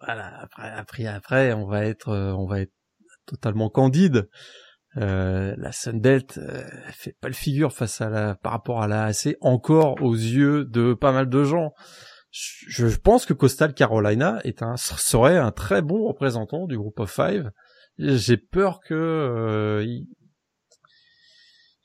Après, 0.00 1.06
après, 1.06 1.52
on 1.52 1.66
va 1.66 1.84
être, 1.84 2.08
euh, 2.08 2.32
on 2.32 2.46
va 2.46 2.60
être 2.60 2.72
totalement 3.26 3.68
candide. 3.68 4.28
Euh, 4.96 5.54
la 5.56 5.70
Sunbelt 5.70 6.38
euh, 6.38 6.64
fait 6.90 7.16
pas 7.20 7.28
le 7.28 7.34
figure 7.34 7.72
face 7.72 8.00
à 8.00 8.10
la, 8.10 8.34
par 8.34 8.52
rapport 8.52 8.82
à 8.82 8.88
la 8.88 9.04
AC 9.04 9.36
encore 9.40 10.02
aux 10.02 10.14
yeux 10.14 10.64
de 10.64 10.94
pas 10.94 11.12
mal 11.12 11.28
de 11.28 11.44
gens. 11.44 11.72
Je, 12.32 12.86
pense 12.96 13.26
que 13.26 13.32
Coastal 13.32 13.74
Carolina 13.74 14.40
serait 14.76 15.36
un 15.36 15.50
très 15.50 15.82
bon 15.82 16.06
représentant 16.06 16.66
du 16.66 16.76
groupe 16.76 17.00
of 17.00 17.10
five 17.10 17.50
j'ai 17.98 18.36
peur 18.36 18.80
que 18.80 18.94
euh, 18.94 19.84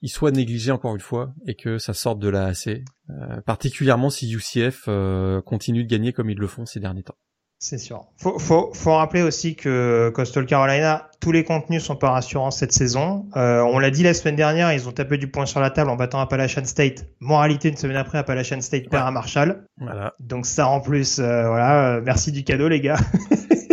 il, 0.01 0.09
soit 0.09 0.31
négligé 0.31 0.71
encore 0.71 0.93
une 0.93 1.01
fois 1.01 1.33
et 1.47 1.55
que 1.55 1.77
ça 1.77 1.93
sorte 1.93 2.19
de 2.19 2.29
la 2.29 2.45
AC, 2.45 2.67
euh, 2.67 3.41
particulièrement 3.41 4.09
si 4.09 4.31
UCF 4.31 4.87
continue 5.45 5.83
de 5.83 5.89
gagner 5.89 6.13
comme 6.13 6.29
ils 6.29 6.37
le 6.37 6.47
font 6.47 6.65
ces 6.65 6.79
derniers 6.79 7.03
temps. 7.03 7.17
C'est 7.59 7.77
sûr. 7.77 8.05
Faut, 8.17 8.37
faut, 8.37 8.71
faut 8.73 8.95
rappeler 8.95 9.21
aussi 9.21 9.55
que 9.55 10.11
Coastal 10.13 10.45
Carolina, 10.45 11.09
tous 11.19 11.31
les 11.31 11.43
contenus 11.43 11.83
sont 11.83 11.95
pas 11.95 12.11
rassurants 12.11 12.51
cette 12.51 12.73
saison. 12.73 13.25
on 13.33 13.79
l'a 13.79 13.89
dit 13.89 14.03
la 14.03 14.13
semaine 14.13 14.35
dernière, 14.35 14.71
ils 14.73 14.87
ont 14.87 14.91
tapé 14.91 15.17
du 15.17 15.27
poing 15.27 15.45
sur 15.45 15.59
la 15.59 15.69
table 15.71 15.89
en 15.89 15.95
battant 15.95 16.19
Appalachian 16.19 16.65
State. 16.65 17.05
Moralité, 17.19 17.69
une 17.69 17.77
semaine 17.77 17.97
après, 17.97 18.17
Appalachian 18.17 18.61
State 18.61 18.89
perd 18.89 19.07
à 19.07 19.11
Marshall. 19.11 19.65
Voilà. 19.79 20.13
Donc 20.19 20.45
ça 20.45 20.67
en 20.67 20.81
plus, 20.81 21.19
voilà, 21.19 22.01
merci 22.03 22.31
du 22.31 22.43
cadeau 22.43 22.67
les 22.67 22.81
gars. 22.81 22.99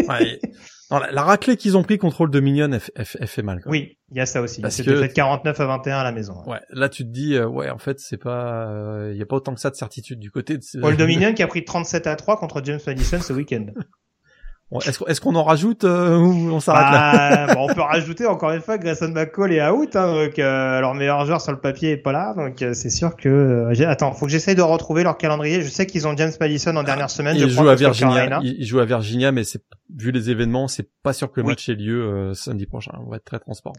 ouais. 0.09 0.41
Non, 0.93 1.01
la, 1.11 1.23
raclée 1.23 1.57
qu'ils 1.57 1.77
ont 1.79 1.83
pris 1.83 1.97
contre 1.97 2.25
le 2.25 2.31
Dominion, 2.31 2.71
elle, 2.95 3.05
fait 3.05 3.43
mal. 3.43 3.63
Oui, 3.65 3.97
il 4.11 4.19
y 4.19 4.21
a 4.21 4.27
ça 4.27 4.43
aussi. 4.43 4.63
C'était 4.69 4.97
fait 4.97 5.09
49 5.09 5.59
à 5.59 5.67
21 5.67 5.99
à 5.99 6.05
la 6.05 6.13
maison. 6.13 6.35
Ouais, 6.47 6.61
là 6.71 6.91
tu 6.91 7.05
te 7.05 7.09
dis, 7.09 7.35
euh, 7.35 7.47
ouais, 7.47 7.71
en 7.71 7.79
fait, 7.79 7.99
c'est 7.99 8.19
pas, 8.19 8.67
il 8.69 8.75
euh, 8.75 9.15
y 9.15 9.23
a 9.23 9.27
pas 9.27 9.37
autant 9.37 9.55
que 9.55 9.61
ça 9.61 9.71
de 9.71 9.77
certitude 9.77 10.19
du 10.19 10.31
côté 10.31 10.59
de. 10.59 10.81
Paul 10.81 10.97
Dominion 10.99 11.33
qui 11.33 11.43
a 11.43 11.47
pris 11.47 11.65
37 11.65 12.07
à 12.07 12.17
3 12.17 12.39
contre 12.39 12.63
James 12.63 12.81
Madison 12.87 13.21
ce 13.21 13.33
week-end. 13.33 13.67
Est-ce 14.81 15.21
qu'on 15.21 15.35
en 15.35 15.45
rajoute 15.45 15.85
euh, 15.85 16.17
ou 16.17 16.51
on 16.51 16.61
s'arrête 16.61 16.93
là 16.93 17.47
bah, 17.47 17.55
On 17.59 17.73
peut 17.73 17.83
rajouter 17.83 18.27
encore 18.27 18.53
une 18.53 18.63
fois 18.63 18.79
Grayson 18.79 19.09
McCall 19.09 19.53
est 19.53 19.69
out, 19.69 19.95
hein, 19.97 20.13
donc 20.13 20.39
euh, 20.39 20.81
leur 20.81 20.95
meilleur 20.95 21.27
joueur 21.27 21.41
sur 21.41 21.53
le 21.53 21.61
papier 21.61 21.91
est 21.91 21.97
pas 21.97 22.13
là, 22.13 22.35
donc 22.35 22.63
euh, 22.63 22.73
c'est 22.73 22.91
sûr 22.91 23.17
que. 23.17 23.29
Euh, 23.29 23.89
attends, 23.89 24.13
faut 24.13 24.27
que 24.27 24.33
j'essaye 24.33 24.55
de 24.55 24.63
retrouver 24.63 25.03
leur 25.03 25.19
calendrier. 25.19 25.63
Je 25.63 25.69
sais 25.69 25.87
qu'ils 25.87 26.07
ont 26.07 26.17
James 26.17 26.33
Madison 26.41 26.75
en 26.77 26.83
dernière 26.83 27.11
semaine. 27.11 27.37
Il 27.37 27.51
joue 27.51 27.69
à 27.69 27.75
Virginia. 27.75 28.41
Il, 28.43 28.65
joue 28.65 28.81
à 28.81 28.85
Virginia, 28.85 29.31
mais 29.33 29.43
vu 29.95 30.11
les 30.11 30.31
événements, 30.31 30.69
c'est 30.69 30.89
pas 31.03 31.13
sûr 31.13 31.31
que 31.31 31.41
le 31.41 31.49
match 31.49 31.69
ait 31.69 31.75
lieu 31.75 32.33
samedi 32.35 32.67
prochain. 32.67 32.93
On 33.07 33.11
va 33.11 33.17
être 33.17 33.25
très 33.25 33.39
transparent. 33.39 33.77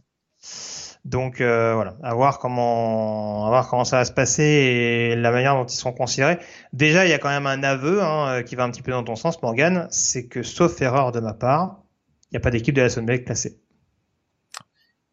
Donc 1.06 1.42
euh, 1.42 1.74
voilà, 1.76 1.98
à 2.02 2.14
voir 2.14 2.40
comment, 2.40 3.46
à 3.46 3.50
voir 3.50 3.68
comment 3.68 3.84
ça 3.84 3.98
va 3.98 4.06
se 4.06 4.14
passer 4.14 4.44
et 4.44 5.16
la 5.18 5.32
manière 5.32 5.54
dont 5.56 5.66
ils 5.66 5.76
seront 5.76 5.92
considérés. 5.92 6.40
Déjà, 6.72 7.06
il 7.06 7.10
y 7.10 7.14
a 7.14 7.20
quand 7.20 7.30
même 7.30 7.46
un 7.46 7.62
aveu 7.64 8.02
hein, 8.02 8.42
qui 8.44 8.56
va 8.56 8.64
un 8.64 8.72
petit 8.72 8.82
peu 8.82 8.92
dans 8.92 9.04
ton 9.04 9.18
sens, 9.18 9.42
Morgan, 9.42 9.88
c'est 9.92 10.28
que 10.28 10.44
sauf 10.44 10.82
erreur 10.82 11.12
de 11.12 11.20
ma 11.20 11.34
part, 11.34 11.84
il 12.32 12.36
n'y 12.36 12.38
a 12.38 12.40
pas 12.40 12.52
d'équipe 12.52 12.74
de 12.74 12.82
la 12.82 12.90
Sunbelt 12.90 13.26
classée. 13.26 13.60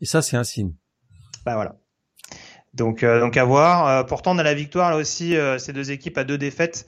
Et 0.01 0.07
ça, 0.07 0.22
c'est 0.22 0.36
un 0.36 0.45
signe. 0.45 0.74
Bah 1.45 1.55
voilà. 1.57 1.74
Donc, 2.72 3.03
euh, 3.03 3.18
donc 3.18 3.36
à 3.36 3.45
voir. 3.45 3.88
Euh, 3.88 4.05
pourtant, 4.05 4.36
on 4.36 4.38
a 4.38 4.45
la 4.45 4.55
victoire 4.55 4.91
là 4.91 4.97
aussi. 4.97 5.34
ces 5.59 5.72
deux 5.72 5.91
équipes 5.91 6.18
à 6.18 6.22
deux 6.22 6.38
défaites. 6.38 6.86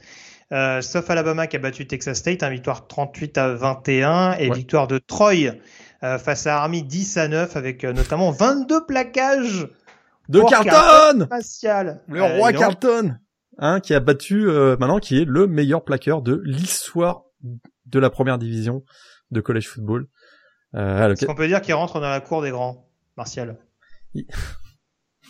sauf 0.81 1.11
Alabama 1.11 1.49
qui 1.49 1.57
a 1.57 1.59
battu 1.59 1.89
Texas 1.89 2.19
State, 2.19 2.45
un 2.45 2.51
victoire 2.51 2.87
38 2.87 3.37
à 3.37 3.49
21 3.49 4.35
et 4.35 4.49
victoire 4.51 4.87
de 4.87 4.99
Troy 4.99 5.51
euh, 6.05 6.19
face 6.19 6.47
à 6.49 6.59
Army 6.59 6.83
10 6.83 7.17
à 7.17 7.29
9 7.29 7.57
avec 7.57 7.85
euh, 7.85 7.93
notamment 7.93 8.33
22 8.33 8.87
plaquages 8.87 9.69
de 10.29 10.41
Carlton 10.41 11.29
Le 12.09 12.21
euh, 12.21 12.37
roi 12.39 12.53
Carlton 12.53 13.17
hein, 13.59 13.79
qui 13.79 13.95
a 13.95 14.01
battu 14.01 14.47
maintenant 14.47 14.99
qui 14.99 15.23
est 15.23 15.25
le 15.25 15.47
meilleur 15.47 15.85
plaqueur 15.85 16.23
de 16.23 16.43
l'histoire 16.45 17.23
de 17.87 17.99
la 18.01 18.11
première 18.11 18.39
division 18.39 18.83
de 19.31 19.41
college 19.41 19.69
football. 19.69 20.09
Est-ce 20.75 21.25
qu'on 21.27 21.35
peut 21.35 21.47
dire 21.47 21.61
qu'il 21.61 21.75
rentre 21.75 22.01
dans 22.01 22.11
la 22.11 22.21
cour 22.21 22.43
des 22.43 22.51
grands, 22.51 22.89
Martial? 23.17 23.59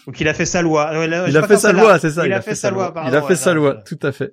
Ou 0.07 0.13
qu'il 0.13 0.29
a 0.29 0.35
fait 0.35 0.47
sa 0.47 0.63
loi. 0.63 0.91
il 1.29 1.37
a 1.37 1.47
fait 1.47 1.57
sa 1.57 1.73
loi, 1.73 1.99
c'est 1.99 2.11
ça. 2.11 2.27
Il, 2.27 2.33
a, 2.33 2.41
fait, 2.41 2.55
sa 2.55 2.71
loi. 2.71 2.93
il 3.07 3.15
a 3.15 3.23
fait 3.23 3.37
sa 3.37 3.55
loi, 3.55 3.83
tout 3.85 3.99
à 4.03 4.13
fait 4.13 4.33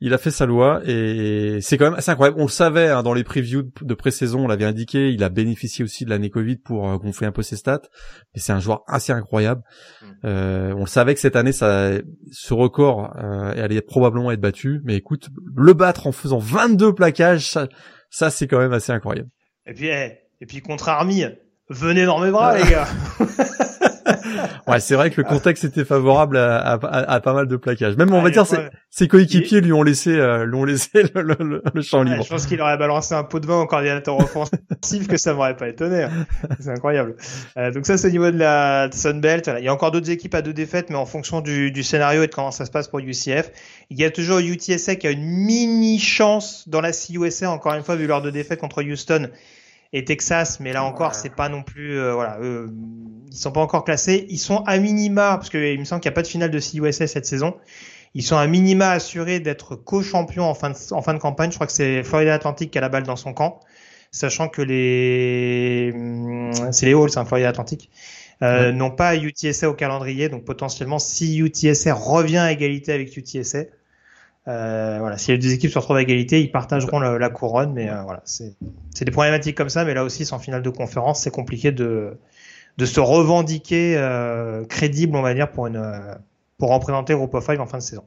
il 0.00 0.14
a 0.14 0.18
fait 0.18 0.30
sa 0.30 0.46
loi 0.46 0.80
et 0.84 1.58
c'est 1.60 1.76
quand 1.76 1.86
même 1.86 1.98
assez 1.98 2.10
incroyable. 2.10 2.38
On 2.40 2.44
le 2.44 2.50
savait 2.50 2.88
hein, 2.88 3.02
dans 3.02 3.14
les 3.14 3.24
previews 3.24 3.64
de 3.80 3.94
pré-saison, 3.94 4.44
on 4.44 4.46
l'avait 4.46 4.64
indiqué. 4.64 5.10
Il 5.10 5.24
a 5.24 5.28
bénéficié 5.28 5.84
aussi 5.84 6.04
de 6.04 6.10
l'année 6.10 6.30
Covid 6.30 6.56
pour 6.56 6.88
euh, 6.88 6.96
gonfler 6.98 7.26
un 7.26 7.32
peu 7.32 7.42
ses 7.42 7.56
stats, 7.56 7.82
mais 8.34 8.40
c'est 8.40 8.52
un 8.52 8.60
joueur 8.60 8.82
assez 8.86 9.12
incroyable. 9.12 9.62
Mm. 10.00 10.06
Euh, 10.24 10.74
on 10.76 10.80
le 10.80 10.86
savait 10.86 11.14
que 11.14 11.20
cette 11.20 11.34
année, 11.34 11.52
ça, 11.52 11.90
ce 12.30 12.54
record 12.54 13.16
euh, 13.16 13.64
allait 13.64 13.80
probablement 13.80 14.30
être 14.30 14.40
battu, 14.40 14.80
mais 14.84 14.94
écoute, 14.94 15.28
le 15.56 15.72
battre 15.72 16.06
en 16.06 16.12
faisant 16.12 16.38
22 16.38 16.94
plaquages, 16.94 17.48
ça, 17.50 17.68
ça 18.10 18.30
c'est 18.30 18.46
quand 18.46 18.58
même 18.58 18.72
assez 18.72 18.92
incroyable. 18.92 19.28
Et 19.66 19.74
puis, 19.74 19.88
eh, 19.88 20.12
et 20.40 20.46
puis 20.46 20.60
contre 20.60 20.88
Army, 20.88 21.24
venez 21.68 22.06
dans 22.06 22.20
mes 22.20 22.30
bras, 22.30 22.56
les 22.62 22.70
gars. 22.70 22.86
ouais, 24.66 24.80
c'est 24.80 24.94
vrai 24.94 25.10
que 25.10 25.20
le 25.20 25.26
contexte 25.26 25.64
était 25.64 25.84
favorable 25.84 26.36
à, 26.36 26.58
à, 26.58 27.12
à, 27.12 27.20
pas 27.20 27.32
mal 27.32 27.46
de 27.46 27.56
plaquages. 27.56 27.96
Même, 27.96 28.12
on 28.12 28.22
va 28.22 28.30
dire, 28.30 28.46
ses, 28.90 29.08
coéquipiers 29.08 29.60
lui 29.60 29.72
ont 29.72 29.82
laissé, 29.82 30.10
euh, 30.10 30.44
lui 30.44 30.54
ont 30.54 30.64
laissé 30.64 30.90
le, 31.14 31.62
le, 31.74 31.82
champ 31.82 32.02
libre. 32.02 32.22
je 32.22 32.28
pense 32.28 32.46
qu'il 32.46 32.60
aurait 32.60 32.78
balancé 32.78 33.14
un 33.14 33.24
pot 33.24 33.40
de 33.40 33.46
vin 33.46 33.60
au 33.60 33.66
coordinateur 33.66 34.16
offensif 34.18 35.08
que 35.08 35.16
ça 35.16 35.34
m'aurait 35.34 35.56
pas 35.56 35.68
étonné. 35.68 36.04
Hein. 36.04 36.26
C'est 36.60 36.70
incroyable. 36.70 37.16
Euh, 37.56 37.70
donc 37.70 37.86
ça, 37.86 37.96
c'est 37.96 38.08
au 38.08 38.10
niveau 38.10 38.30
de 38.30 38.38
la 38.38 38.88
Sunbelt. 38.92 39.50
Il 39.58 39.64
y 39.64 39.68
a 39.68 39.72
encore 39.72 39.90
d'autres 39.90 40.10
équipes 40.10 40.34
à 40.34 40.42
deux 40.42 40.52
défaites, 40.52 40.90
mais 40.90 40.96
en 40.96 41.06
fonction 41.06 41.40
du, 41.40 41.70
du 41.70 41.82
scénario 41.82 42.22
et 42.22 42.26
de 42.26 42.34
comment 42.34 42.50
ça 42.50 42.64
se 42.64 42.70
passe 42.70 42.88
pour 42.88 43.00
UCF, 43.00 43.50
il 43.90 43.98
y 43.98 44.04
a 44.04 44.10
toujours 44.10 44.38
UTSA 44.38 44.96
qui 44.96 45.06
a 45.06 45.10
une 45.10 45.24
mini 45.24 45.98
chance 45.98 46.68
dans 46.68 46.80
la 46.80 46.92
CUSA, 46.92 47.50
encore 47.50 47.74
une 47.74 47.82
fois, 47.82 47.96
vu 47.96 48.06
leur 48.06 48.22
deux 48.22 48.32
défaites 48.32 48.60
contre 48.60 48.82
Houston 48.82 49.28
et 49.92 50.04
Texas, 50.04 50.60
mais 50.60 50.72
là 50.72 50.84
encore, 50.84 51.14
c'est 51.14 51.34
pas 51.34 51.48
non 51.48 51.62
plus, 51.62 51.98
euh, 51.98 52.12
voilà, 52.14 52.38
euh, 52.40 52.68
ils 53.30 53.36
sont 53.36 53.52
pas 53.52 53.60
encore 53.60 53.84
classés. 53.84 54.26
Ils 54.28 54.38
sont 54.38 54.58
à 54.64 54.78
minima, 54.78 55.36
parce 55.38 55.50
qu'il 55.50 55.78
me 55.78 55.84
semble 55.84 56.00
qu'il 56.00 56.10
n'y 56.10 56.14
a 56.14 56.16
pas 56.16 56.22
de 56.22 56.26
finale 56.26 56.50
de 56.50 56.60
CUSA 56.60 57.06
cette 57.06 57.26
saison. 57.26 57.54
Ils 58.14 58.22
sont 58.22 58.36
à 58.36 58.46
minima 58.46 58.90
assurés 58.90 59.40
d'être 59.40 59.76
co-champions 59.76 60.44
en 60.44 60.54
fin 60.54 60.70
de, 60.70 60.76
en 60.92 61.02
fin 61.02 61.14
de 61.14 61.18
campagne. 61.18 61.50
Je 61.50 61.56
crois 61.56 61.66
que 61.66 61.72
c'est 61.72 62.02
Florida 62.02 62.34
Atlantic 62.34 62.70
qui 62.70 62.78
a 62.78 62.80
la 62.80 62.88
balle 62.88 63.04
dans 63.04 63.16
son 63.16 63.32
camp, 63.34 63.60
sachant 64.10 64.48
que 64.48 64.62
les, 64.62 65.92
hum, 65.94 66.52
c'est 66.72 66.86
les 66.86 66.94
Halls, 66.94 67.10
hein, 67.16 67.24
Florida 67.24 67.48
Atlantic. 67.50 67.90
euh, 68.42 68.72
non 68.72 68.90
pas 68.90 69.16
UTSA 69.16 69.68
au 69.68 69.74
calendrier, 69.74 70.28
donc 70.28 70.44
potentiellement 70.44 70.98
si 70.98 71.38
UTSA 71.38 71.94
revient 71.94 72.38
à 72.38 72.52
égalité 72.52 72.92
avec 72.92 73.16
UTSA, 73.16 73.64
euh, 74.48 74.96
voilà, 74.98 75.18
si 75.18 75.30
les 75.30 75.38
deux 75.38 75.52
équipes 75.52 75.70
se 75.70 75.78
retrouvent 75.78 75.96
à 75.96 76.02
égalité, 76.02 76.40
ils 76.40 76.50
partageront 76.50 77.00
la, 77.00 77.18
la 77.18 77.28
couronne, 77.28 77.72
mais 77.74 77.90
euh, 77.90 78.02
voilà, 78.02 78.22
c'est 78.24 78.54
des 79.04 79.10
problématiques 79.10 79.56
comme 79.56 79.68
ça, 79.68 79.84
mais 79.84 79.94
là 79.94 80.04
aussi, 80.04 80.24
sans 80.24 80.38
finale 80.38 80.62
de 80.62 80.70
conférence, 80.70 81.20
c'est 81.20 81.30
compliqué 81.30 81.72
de 81.72 82.16
de 82.78 82.86
se 82.86 83.00
revendiquer 83.00 83.96
euh, 83.96 84.64
crédible, 84.64 85.16
on 85.16 85.22
va 85.22 85.34
dire, 85.34 85.50
pour 85.50 85.66
une 85.66 85.82
pour 86.58 86.72
représenter 86.72 87.14
Group 87.14 87.34
of 87.34 87.44
Five 87.44 87.60
en 87.60 87.66
fin 87.66 87.78
de 87.78 87.82
saison. 87.82 88.04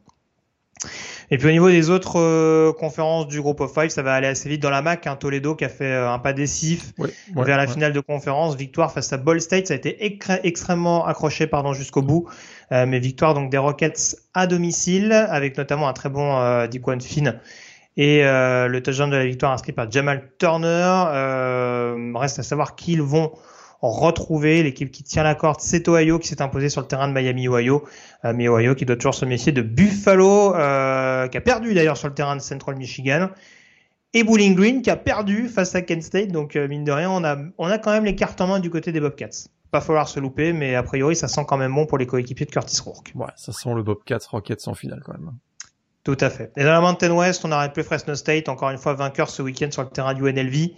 Et 1.33 1.37
puis 1.37 1.47
au 1.47 1.51
niveau 1.51 1.69
des 1.69 1.89
autres 1.89 2.19
euh, 2.19 2.73
conférences 2.73 3.27
du 3.27 3.41
groupe 3.41 3.61
of 3.61 3.73
five, 3.73 3.89
ça 3.89 4.01
va 4.01 4.13
aller 4.13 4.27
assez 4.27 4.49
vite 4.49 4.61
dans 4.61 4.69
la 4.69 4.81
MAC. 4.81 5.07
Hein, 5.07 5.15
Toledo 5.15 5.55
qui 5.55 5.63
a 5.63 5.69
fait 5.69 5.85
euh, 5.85 6.11
un 6.11 6.19
pas 6.19 6.33
décisif 6.33 6.91
vers 7.33 7.57
la 7.57 7.67
finale 7.67 7.93
de 7.93 7.99
conférence, 8.01 8.57
victoire 8.57 8.91
face 8.91 9.13
à 9.13 9.17
Ball 9.17 9.39
State, 9.39 9.67
ça 9.67 9.73
a 9.73 9.77
été 9.77 9.97
extrêmement 10.43 11.05
accroché 11.05 11.47
pardon 11.47 11.73
jusqu'au 11.73 12.01
bout, 12.01 12.27
euh, 12.71 12.85
mais 12.85 12.99
victoire 12.99 13.33
donc 13.33 13.49
des 13.49 13.57
Rockets 13.57 14.17
à 14.33 14.47
domicile 14.47 15.11
avec 15.11 15.57
notamment 15.57 15.87
un 15.87 15.93
très 15.93 16.09
bon 16.09 16.37
euh, 16.37 16.67
Diquan 16.67 16.99
Finn 16.99 17.39
et 17.97 18.21
le 18.23 18.79
touchdown 18.79 19.09
de 19.09 19.17
la 19.17 19.25
victoire 19.25 19.51
inscrit 19.51 19.73
par 19.73 19.91
Jamal 19.91 20.31
Turner. 20.39 21.03
reste 22.15 22.39
à 22.39 22.43
savoir 22.43 22.75
qui 22.75 22.93
ils 22.93 23.01
vont 23.01 23.33
retrouver. 23.81 24.63
L'équipe 24.63 24.91
qui 24.91 25.03
tient 25.03 25.23
la 25.23 25.35
corde, 25.35 25.59
c'est 25.59 25.87
Ohio 25.87 26.19
qui 26.19 26.27
s'est 26.27 26.41
imposé 26.41 26.69
sur 26.69 26.81
le 26.81 26.87
terrain 26.87 27.07
de 27.07 27.13
Miami 27.13 27.47
Ohio. 27.47 27.83
Euh, 28.25 28.33
mais 28.35 28.47
Ohio 28.47 28.75
qui 28.75 28.85
doit 28.85 28.95
toujours 28.95 29.15
se 29.15 29.25
méfier 29.25 29.51
de 29.51 29.61
Buffalo, 29.61 30.55
euh, 30.55 31.27
qui 31.27 31.37
a 31.37 31.41
perdu 31.41 31.73
d'ailleurs 31.73 31.97
sur 31.97 32.07
le 32.07 32.13
terrain 32.13 32.35
de 32.35 32.41
Central 32.41 32.75
Michigan. 32.75 33.29
Et 34.13 34.23
Bowling 34.23 34.55
Green 34.55 34.81
qui 34.81 34.89
a 34.89 34.97
perdu 34.97 35.47
face 35.47 35.73
à 35.75 35.81
Kent 35.81 36.03
State. 36.03 36.31
Donc 36.31 36.55
euh, 36.55 36.67
mine 36.67 36.83
de 36.83 36.91
rien, 36.91 37.09
on 37.09 37.23
a, 37.23 37.37
on 37.57 37.67
a 37.67 37.77
quand 37.77 37.91
même 37.91 38.05
les 38.05 38.15
cartes 38.15 38.39
en 38.41 38.47
main 38.47 38.59
du 38.59 38.69
côté 38.69 38.91
des 38.91 38.99
Bobcats. 38.99 39.47
Pas 39.71 39.81
falloir 39.81 40.07
se 40.07 40.19
louper, 40.19 40.53
mais 40.53 40.75
a 40.75 40.83
priori 40.83 41.15
ça 41.15 41.27
sent 41.27 41.45
quand 41.47 41.57
même 41.57 41.73
bon 41.73 41.85
pour 41.85 41.97
les 41.97 42.05
coéquipiers 42.05 42.45
de 42.45 42.51
Curtis 42.51 42.79
Rourke. 42.81 43.11
Ouais, 43.15 43.27
ça 43.37 43.53
sent 43.53 43.73
le 43.73 43.83
Bobcats 43.83 44.19
Rockets 44.29 44.67
en 44.67 44.73
finale 44.73 45.01
quand 45.05 45.13
même. 45.13 45.31
Tout 46.03 46.17
à 46.19 46.29
fait. 46.29 46.51
Et 46.57 46.63
dans 46.63 46.71
la 46.71 46.81
Mountain 46.81 47.11
West, 47.11 47.45
on 47.45 47.51
arrête 47.51 47.73
plus 47.73 47.83
Fresno 47.83 48.15
State, 48.15 48.49
encore 48.49 48.71
une 48.71 48.79
fois 48.79 48.93
vainqueur 48.93 49.29
ce 49.29 49.41
week-end 49.43 49.69
sur 49.71 49.83
le 49.83 49.89
terrain 49.89 50.13
du 50.13 50.23
NLV. 50.23 50.71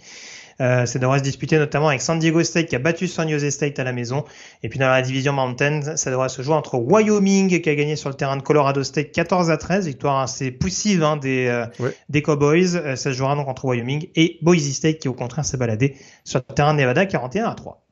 Euh, 0.60 0.86
ça 0.86 0.98
devrait 0.98 1.18
se 1.18 1.24
disputer 1.24 1.58
notamment 1.58 1.88
avec 1.88 2.00
San 2.00 2.18
Diego 2.18 2.42
State 2.44 2.66
qui 2.66 2.76
a 2.76 2.78
battu 2.78 3.08
San 3.08 3.28
Jose 3.28 3.48
State 3.50 3.78
à 3.78 3.84
la 3.84 3.92
maison. 3.92 4.24
Et 4.62 4.68
puis 4.68 4.78
dans 4.78 4.88
la 4.88 5.02
division 5.02 5.32
Mountain, 5.32 5.96
ça 5.96 6.10
devrait 6.10 6.28
se 6.28 6.42
jouer 6.42 6.54
entre 6.54 6.76
Wyoming 6.76 7.60
qui 7.60 7.68
a 7.68 7.74
gagné 7.74 7.96
sur 7.96 8.08
le 8.08 8.14
terrain 8.14 8.36
de 8.36 8.42
Colorado 8.42 8.84
State 8.84 9.12
14 9.12 9.50
à 9.50 9.56
13, 9.56 9.86
victoire 9.86 10.20
assez 10.20 10.50
poussive 10.50 11.02
hein, 11.02 11.16
des, 11.16 11.46
euh, 11.46 11.66
des 12.08 12.22
Cowboys. 12.22 12.76
Euh, 12.76 12.96
ça 12.96 13.10
se 13.10 13.12
jouera 13.12 13.34
donc 13.34 13.48
entre 13.48 13.64
Wyoming 13.64 14.08
et 14.14 14.38
Boise 14.42 14.70
State 14.70 14.98
qui 14.98 15.08
au 15.08 15.14
contraire 15.14 15.44
s'est 15.44 15.56
baladé 15.56 15.96
sur 16.24 16.40
le 16.48 16.54
terrain 16.54 16.74
de 16.74 16.80
Nevada 16.80 17.06
41 17.06 17.46
à 17.46 17.54
3. 17.54 17.83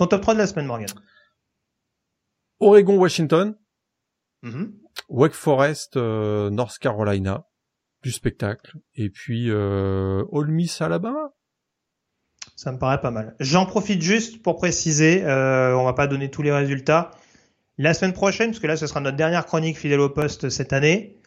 Ton 0.00 0.06
top 0.06 0.22
3 0.22 0.32
de 0.32 0.38
la 0.38 0.46
semaine, 0.46 0.64
Morgan 0.64 0.88
Oregon, 2.58 2.96
Washington. 2.96 3.54
Mm-hmm. 4.42 4.70
Wake 5.10 5.34
Forest, 5.34 5.96
North 5.96 6.78
Carolina, 6.78 7.44
du 8.02 8.10
spectacle. 8.10 8.72
Et 8.94 9.10
puis 9.10 9.50
euh, 9.50 10.24
Ole 10.32 10.52
Miss, 10.52 10.80
Alabama. 10.80 11.34
Ça 12.56 12.72
me 12.72 12.78
paraît 12.78 13.02
pas 13.02 13.10
mal. 13.10 13.36
J'en 13.40 13.66
profite 13.66 14.00
juste 14.00 14.40
pour 14.40 14.56
préciser, 14.56 15.22
euh, 15.22 15.76
on 15.76 15.84
va 15.84 15.92
pas 15.92 16.06
donner 16.06 16.30
tous 16.30 16.40
les 16.40 16.52
résultats. 16.52 17.10
La 17.76 17.92
semaine 17.92 18.14
prochaine, 18.14 18.52
parce 18.52 18.60
que 18.60 18.68
là 18.68 18.78
ce 18.78 18.86
sera 18.86 19.00
notre 19.00 19.18
dernière 19.18 19.44
chronique 19.44 19.76
fidèle 19.76 20.00
au 20.00 20.08
poste 20.08 20.48
cette 20.48 20.72
année. 20.72 21.20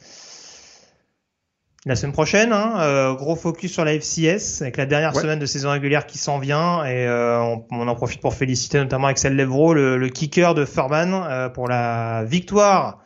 La 1.85 1.97
semaine 1.97 2.13
prochaine, 2.13 2.53
hein, 2.53 2.75
euh, 2.79 3.13
gros 3.13 3.35
focus 3.35 3.73
sur 3.73 3.83
la 3.83 3.93
FCS 3.93 4.61
avec 4.61 4.77
la 4.77 4.85
dernière 4.85 5.13
semaine 5.13 5.39
de 5.39 5.45
saison 5.45 5.69
régulière 5.69 6.05
qui 6.05 6.17
s'en 6.17 6.39
vient 6.39 6.85
et 6.85 7.05
euh, 7.05 7.55
on, 7.71 7.87
en 7.87 7.95
profite 7.95 8.21
pour 8.21 8.33
féliciter 8.33 8.77
notamment 8.77 9.07
Axel 9.07 9.35
Levro, 9.35 9.73
le, 9.73 9.97
le 9.97 10.07
kicker 10.07 10.55
de 10.55 10.63
Furman, 10.63 11.13
euh, 11.13 11.49
pour 11.49 11.67
la 11.67 12.23
victoire 12.23 13.03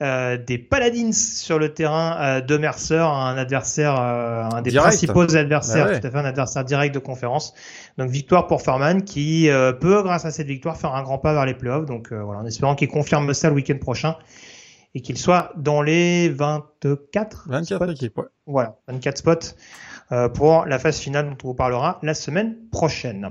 euh, 0.00 0.36
des 0.36 0.58
Paladins 0.58 1.10
sur 1.12 1.58
le 1.58 1.74
terrain 1.74 2.16
euh, 2.20 2.40
de 2.40 2.56
Mercer, 2.56 2.98
un 2.98 3.36
adversaire, 3.36 3.96
euh, 3.98 4.44
un 4.44 4.62
des 4.62 4.70
principaux 4.70 5.34
adversaires, 5.34 5.86
bah 5.86 5.98
tout 5.98 6.06
à 6.06 6.10
fait 6.12 6.18
un 6.18 6.24
adversaire 6.24 6.64
direct 6.64 6.94
de 6.94 7.00
conférence. 7.00 7.52
Donc 7.96 8.08
victoire 8.08 8.46
pour 8.46 8.62
Farman 8.62 9.02
qui 9.02 9.48
peut, 9.80 10.02
grâce 10.04 10.24
à 10.24 10.30
cette 10.30 10.46
victoire, 10.46 10.76
faire 10.76 10.94
un 10.94 11.02
grand 11.02 11.18
pas 11.18 11.32
vers 11.32 11.46
les 11.46 11.54
playoffs. 11.54 11.86
Donc 11.86 12.12
voilà, 12.12 12.42
en 12.42 12.46
espérant 12.46 12.76
qu'il 12.76 12.86
confirme 12.86 13.34
ça 13.34 13.48
le 13.48 13.56
week-end 13.56 13.78
prochain 13.78 14.14
et 14.94 15.00
qu'il 15.00 15.18
soit 15.18 15.52
dans 15.56 15.82
les 15.82 16.28
24 16.28 17.48
24 17.48 17.90
équipes, 17.90 18.18
ouais. 18.18 18.24
Voilà, 18.46 18.76
24 18.88 19.18
spots 19.18 19.54
pour 20.34 20.64
la 20.64 20.78
phase 20.78 20.98
finale 20.98 21.28
dont 21.28 21.36
on 21.44 21.48
vous 21.48 21.54
parlera 21.54 21.98
la 22.02 22.14
semaine 22.14 22.56
prochaine. 22.70 23.30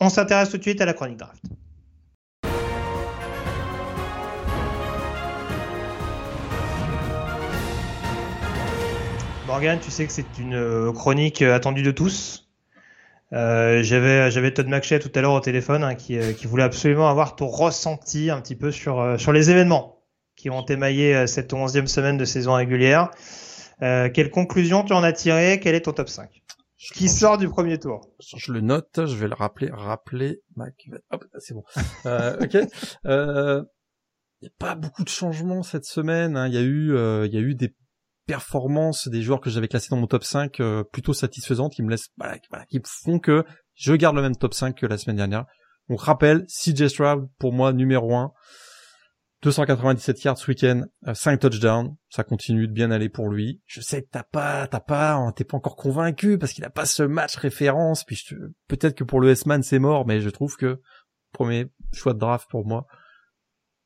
On 0.00 0.08
s'intéresse 0.08 0.50
tout 0.50 0.58
de 0.58 0.62
suite 0.62 0.80
à 0.80 0.86
la 0.86 0.94
chronique 0.94 1.18
draft. 1.18 1.42
Morgan, 9.46 9.78
tu 9.80 9.90
sais 9.90 10.06
que 10.06 10.12
c'est 10.12 10.38
une 10.38 10.54
euh, 10.54 10.92
chronique 10.92 11.40
euh, 11.40 11.54
attendue 11.54 11.82
de 11.82 11.92
tous. 11.92 12.46
Euh, 13.32 13.82
j'avais 13.82 14.30
j'avais 14.30 14.52
Todd 14.52 14.68
McShay 14.68 14.98
tout 14.98 15.10
à 15.14 15.20
l'heure 15.22 15.32
au 15.32 15.40
téléphone 15.40 15.82
hein, 15.82 15.94
qui, 15.94 16.18
qui 16.34 16.46
voulait 16.46 16.62
absolument 16.62 17.08
avoir 17.08 17.36
ton 17.36 17.46
ressenti 17.46 18.28
un 18.28 18.40
petit 18.40 18.54
peu 18.54 18.70
sur 18.70 19.18
sur 19.18 19.32
les 19.32 19.50
événements 19.50 19.95
qui 20.46 20.50
ont 20.50 20.64
émaillé 20.64 21.26
cette 21.26 21.52
onzième 21.52 21.88
semaine 21.88 22.16
de 22.16 22.24
saison 22.24 22.54
régulière. 22.54 23.10
Euh, 23.82 24.08
quelle 24.08 24.30
conclusion 24.30 24.84
tu 24.84 24.92
en 24.92 25.02
as 25.02 25.12
tiré? 25.12 25.58
Quel 25.60 25.74
est 25.74 25.80
ton 25.80 25.92
top 25.92 26.08
5 26.08 26.30
Qui 26.94 27.08
sort 27.08 27.36
du 27.36 27.48
premier 27.48 27.80
tour? 27.80 28.00
Je 28.36 28.52
le 28.52 28.60
note, 28.60 28.94
je 28.94 29.16
vais 29.16 29.26
le 29.26 29.34
rappeler. 29.34 29.70
Rappeler, 29.72 30.42
Mac. 30.54 30.74
Hop, 31.10 31.24
c'est 31.40 31.52
bon. 31.52 31.64
euh, 32.06 32.36
ok. 32.40 32.58
Euh, 33.06 33.64
il 34.40 34.44
n'y 34.44 34.48
a 34.48 34.52
pas 34.56 34.76
beaucoup 34.76 35.02
de 35.02 35.08
changements 35.08 35.64
cette 35.64 35.84
semaine. 35.84 36.36
Hein. 36.36 36.46
Il 36.46 36.54
y 36.54 36.58
a 36.58 36.62
eu, 36.62 36.94
il 37.26 37.34
y 37.34 37.38
a 37.38 37.40
eu 37.40 37.56
des 37.56 37.74
performances 38.28 39.08
des 39.08 39.22
joueurs 39.22 39.40
que 39.40 39.50
j'avais 39.50 39.66
classés 39.66 39.88
dans 39.90 39.96
mon 39.96 40.06
top 40.06 40.22
5 40.22 40.60
euh, 40.60 40.84
plutôt 40.84 41.12
satisfaisantes 41.12 41.72
qui 41.72 41.82
me 41.82 41.90
laissent 41.90 42.10
voilà, 42.18 42.38
qui 42.68 42.80
font 42.84 43.18
que 43.18 43.44
je 43.74 43.94
garde 43.94 44.14
le 44.14 44.22
même 44.22 44.36
top 44.36 44.54
5 44.54 44.76
que 44.76 44.86
la 44.86 44.96
semaine 44.96 45.16
dernière. 45.16 45.44
Donc 45.88 46.00
rappel, 46.02 46.46
CJ 46.46 46.86
Stroud 46.86 47.28
pour 47.40 47.52
moi 47.52 47.72
numéro 47.72 48.14
1. 48.14 48.32
297 49.46 50.24
yards 50.24 50.38
ce 50.38 50.50
week-end, 50.50 50.82
5 51.12 51.32
euh, 51.44 51.48
touchdowns, 51.48 51.96
ça 52.08 52.24
continue 52.24 52.66
de 52.66 52.72
bien 52.72 52.90
aller 52.90 53.08
pour 53.08 53.28
lui. 53.28 53.62
Je 53.64 53.80
sais 53.80 54.02
que 54.02 54.08
t'as 54.10 54.24
pas, 54.24 54.66
t'as 54.66 54.80
pas, 54.80 55.32
t'es 55.36 55.44
pas 55.44 55.56
encore 55.56 55.76
convaincu 55.76 56.36
parce 56.36 56.52
qu'il 56.52 56.64
a 56.64 56.70
pas 56.70 56.84
ce 56.84 57.04
match 57.04 57.36
référence. 57.36 58.02
Puis 58.02 58.26
peut-être 58.66 58.96
que 58.96 59.04
pour 59.04 59.20
le 59.20 59.30
S-man 59.30 59.62
c'est 59.62 59.78
mort, 59.78 60.04
mais 60.04 60.20
je 60.20 60.30
trouve 60.30 60.56
que 60.56 60.80
premier 61.32 61.66
choix 61.92 62.12
de 62.12 62.18
draft 62.18 62.50
pour 62.50 62.66
moi, 62.66 62.88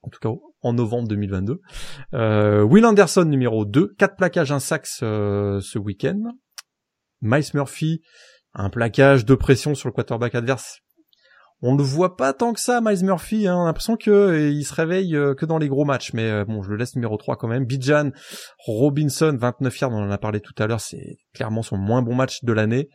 en 0.01 0.09
tout 0.09 0.19
cas 0.19 0.31
en 0.63 0.73
novembre 0.73 1.09
2022. 1.09 1.61
Euh, 2.15 2.63
Will 2.63 2.87
Anderson 2.87 3.27
numéro 3.27 3.67
2, 3.67 3.95
4 3.99 4.17
plaquages, 4.17 4.53
un 4.53 4.61
sac 4.61 4.87
euh, 5.03 5.61
ce 5.61 5.79
week-end. 5.79 6.23
Miles 7.21 7.51
Murphy, 7.53 8.01
un 8.55 8.71
plaquage 8.71 9.27
de 9.27 9.35
pression 9.35 9.75
sur 9.75 9.91
le 9.91 9.93
quarterback 9.93 10.35
adverse. 10.35 10.81
On 11.63 11.75
ne 11.75 11.83
voit 11.83 12.17
pas 12.17 12.33
tant 12.33 12.53
que 12.53 12.61
ça, 12.61 12.81
Miles 12.81 13.05
Murphy. 13.05 13.47
Hein. 13.47 13.57
On 13.57 13.63
a 13.63 13.67
l'impression 13.67 13.97
que 13.97 14.11
euh, 14.11 14.63
se 14.63 14.75
réveille 14.75 15.15
euh, 15.15 15.35
que 15.35 15.45
dans 15.45 15.59
les 15.59 15.69
gros 15.69 15.85
matchs. 15.85 16.13
Mais 16.15 16.45
bon, 16.45 16.63
je 16.63 16.71
le 16.71 16.77
laisse 16.77 16.95
numéro 16.95 17.17
3 17.17 17.37
quand 17.37 17.49
même. 17.49 17.65
Bijan 17.65 18.11
Robinson, 18.67 19.37
29 19.39 19.81
yards, 19.81 19.93
on 19.93 20.03
en 20.03 20.11
a 20.11 20.19
parlé 20.19 20.41
tout 20.41 20.55
à 20.59 20.67
l'heure. 20.67 20.81
C'est 20.81 21.19
clairement 21.35 21.63
son 21.63 21.77
moins 21.77 22.03
bon 22.03 22.15
match 22.15 22.45
de 22.45 22.53
l'année. 22.53 22.89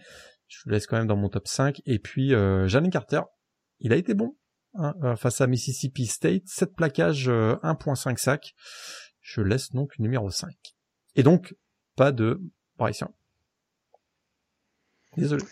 Je 0.47 0.59
le 0.65 0.73
laisse 0.73 0.87
quand 0.87 0.97
même 0.97 1.07
dans 1.07 1.17
mon 1.17 1.29
top 1.29 1.47
5. 1.47 1.81
Et 1.85 1.99
puis, 1.99 2.33
euh, 2.33 2.67
Jalen 2.67 2.89
Carter, 2.89 3.21
il 3.79 3.93
a 3.93 3.95
été 3.95 4.13
bon. 4.13 4.35
Hein, 4.77 4.93
euh, 5.03 5.15
face 5.15 5.39
à 5.39 5.47
Mississippi 5.47 6.05
State, 6.05 6.43
7 6.47 6.75
plaquages, 6.75 7.29
1.5 7.29 8.11
euh, 8.11 8.15
sacs. 8.17 8.53
Je 9.21 9.41
laisse 9.41 9.71
donc 9.71 9.97
numéro 9.99 10.29
5. 10.29 10.53
Et 11.15 11.23
donc, 11.23 11.55
pas 11.95 12.11
de 12.11 12.41
Bryce. 12.77 13.03
Désolé. 15.15 15.43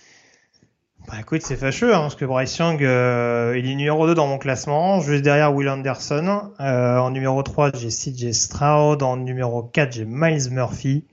Bah 1.08 1.16
écoute, 1.20 1.41
c'est 1.43 1.58
fâcheux, 1.58 1.93
hein, 1.93 2.01
parce 2.01 2.16
que 2.16 2.26
Bryce 2.26 2.58
Young, 2.58 2.84
euh, 2.84 3.56
il 3.58 3.70
est 3.70 3.76
numéro 3.76 4.08
2 4.08 4.16
dans 4.16 4.28
mon 4.28 4.38
classement, 4.38 5.01
juste 5.01 5.24
derrière 5.24 5.54
Will 5.54 5.70
Anderson. 5.70 6.51
en 6.60 7.12
numéro 7.12 7.43
3, 7.43 7.72
j'ai 7.76 7.89
CJ 7.89 8.32
Stroud. 8.32 9.04
En 9.04 9.18
numéro 9.18 9.64
4, 9.64 9.91
j'ai 9.91 10.06
Miles 10.06 10.49
Murphy. 10.51 11.06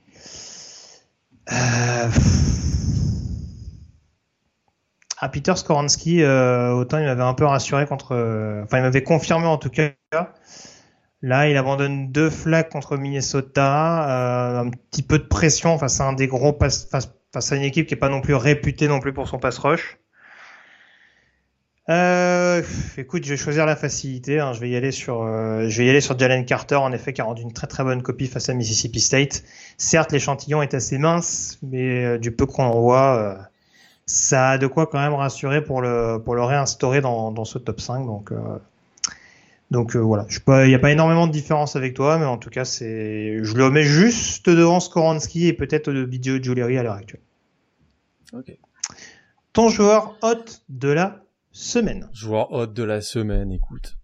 Euh, 1.51 2.09
à 5.21 5.29
Peter 5.29 5.55
Skoransky, 5.55 6.23
euh, 6.23 6.71
autant 6.71 6.97
il 6.97 7.05
m'avait 7.05 7.21
un 7.21 7.35
peu 7.35 7.45
rassuré 7.45 7.85
contre, 7.85 8.15
euh, 8.15 8.63
enfin 8.63 8.79
il 8.79 8.81
m'avait 8.81 9.03
confirmé 9.03 9.45
en 9.45 9.57
tout 9.57 9.69
cas. 9.69 9.91
Là, 11.21 11.47
il 11.47 11.55
abandonne 11.55 12.11
deux 12.11 12.31
flags 12.31 12.69
contre 12.69 12.97
Minnesota, 12.97 14.09
euh, 14.09 14.61
un 14.61 14.69
petit 14.71 15.03
peu 15.03 15.19
de 15.19 15.23
pression 15.23 15.77
face 15.77 16.01
à 16.01 16.05
un 16.05 16.13
des 16.13 16.25
gros 16.25 16.53
pass, 16.53 16.89
à 17.33 17.55
une 17.55 17.63
équipe 17.63 17.87
qui 17.87 17.93
est 17.93 17.97
pas 17.97 18.09
non 18.09 18.21
plus 18.21 18.35
réputée 18.35 18.87
non 18.87 18.99
plus 18.99 19.13
pour 19.13 19.27
son 19.27 19.39
pass 19.39 19.57
rush. 19.57 19.97
Euh, 21.89 22.61
écoute, 22.97 23.25
je 23.25 23.31
vais 23.31 23.37
choisir 23.37 23.65
la 23.65 23.75
facilité. 23.75 24.39
Hein. 24.39 24.53
Je 24.53 24.59
vais 24.59 24.69
y 24.69 24.75
aller 24.75 24.91
sur, 24.91 25.23
euh, 25.23 25.67
je 25.67 25.77
vais 25.79 25.87
y 25.87 25.89
aller 25.89 26.01
sur 26.01 26.17
Jalen 26.17 26.45
Carter, 26.45 26.75
en 26.75 26.91
effet, 26.91 27.11
qui 27.11 27.21
a 27.21 27.23
rendu 27.23 27.41
une 27.41 27.53
très 27.53 27.67
très 27.67 27.83
bonne 27.83 28.01
copie 28.03 28.27
face 28.27 28.49
à 28.49 28.53
Mississippi 28.53 28.99
State. 28.99 29.43
Certes, 29.77 30.11
l'échantillon 30.11 30.61
est 30.61 30.73
assez 30.73 30.97
mince, 30.97 31.57
mais 31.63 32.19
du 32.19 32.31
peu 32.31 32.45
qu'on 32.45 32.63
en 32.63 32.79
voit, 32.79 33.37
ça 34.05 34.51
a 34.51 34.57
de 34.57 34.67
quoi 34.67 34.87
quand 34.87 34.99
même 34.99 35.13
rassurer 35.13 35.63
pour 35.63 35.81
le 35.81 36.21
pour 36.23 36.35
le 36.35 36.43
réinstaurer 36.43 37.01
dans, 37.01 37.31
dans 37.31 37.45
ce 37.45 37.57
top 37.57 37.81
5. 37.81 38.05
Donc 38.05 38.31
donc 39.71 39.95
voilà, 39.95 40.27
il 40.63 40.67
n'y 40.67 40.75
a 40.75 40.79
pas 40.79 40.91
énormément 40.91 41.27
de 41.27 41.31
différence 41.31 41.77
avec 41.77 41.93
toi, 41.93 42.19
mais 42.19 42.25
en 42.25 42.37
tout 42.37 42.49
cas 42.49 42.65
c'est 42.65 43.41
je 43.41 43.55
le 43.55 43.71
mets 43.71 43.83
juste 43.83 44.49
devant 44.49 44.81
Skoransky 44.81 45.47
et 45.47 45.53
peut-être 45.53 45.91
de 45.91 46.03
Video 46.03 46.41
Jewelry 46.41 46.77
à 46.77 46.83
l'heure 46.83 46.95
actuelle. 46.95 47.21
Ok. 48.33 48.57
Ton 49.53 49.69
joueur 49.69 50.17
hot 50.21 50.43
de 50.67 50.89
la 50.89 51.23
semaine. 51.51 52.09
Joueur 52.13 52.51
hot 52.51 52.67
de 52.67 52.83
la 52.83 53.01
semaine, 53.01 53.51
écoute. 53.51 53.97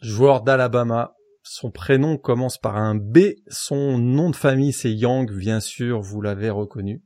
Joueur 0.00 0.40
d'Alabama, 0.40 1.14
son 1.42 1.70
prénom 1.70 2.16
commence 2.16 2.56
par 2.56 2.76
un 2.76 2.94
B, 2.94 3.18
son 3.48 3.98
nom 3.98 4.30
de 4.30 4.36
famille 4.36 4.72
c'est 4.72 4.92
Young, 4.92 5.30
bien 5.30 5.60
sûr, 5.60 6.00
vous 6.00 6.22
l'avez 6.22 6.48
reconnu. 6.48 7.02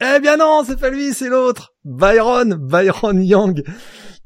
Eh 0.00 0.20
bien 0.20 0.38
non, 0.38 0.62
c'est 0.64 0.80
pas 0.80 0.90
lui, 0.90 1.12
c'est 1.12 1.28
l'autre. 1.28 1.74
Byron, 1.84 2.54
Byron 2.54 3.22
Young, 3.22 3.62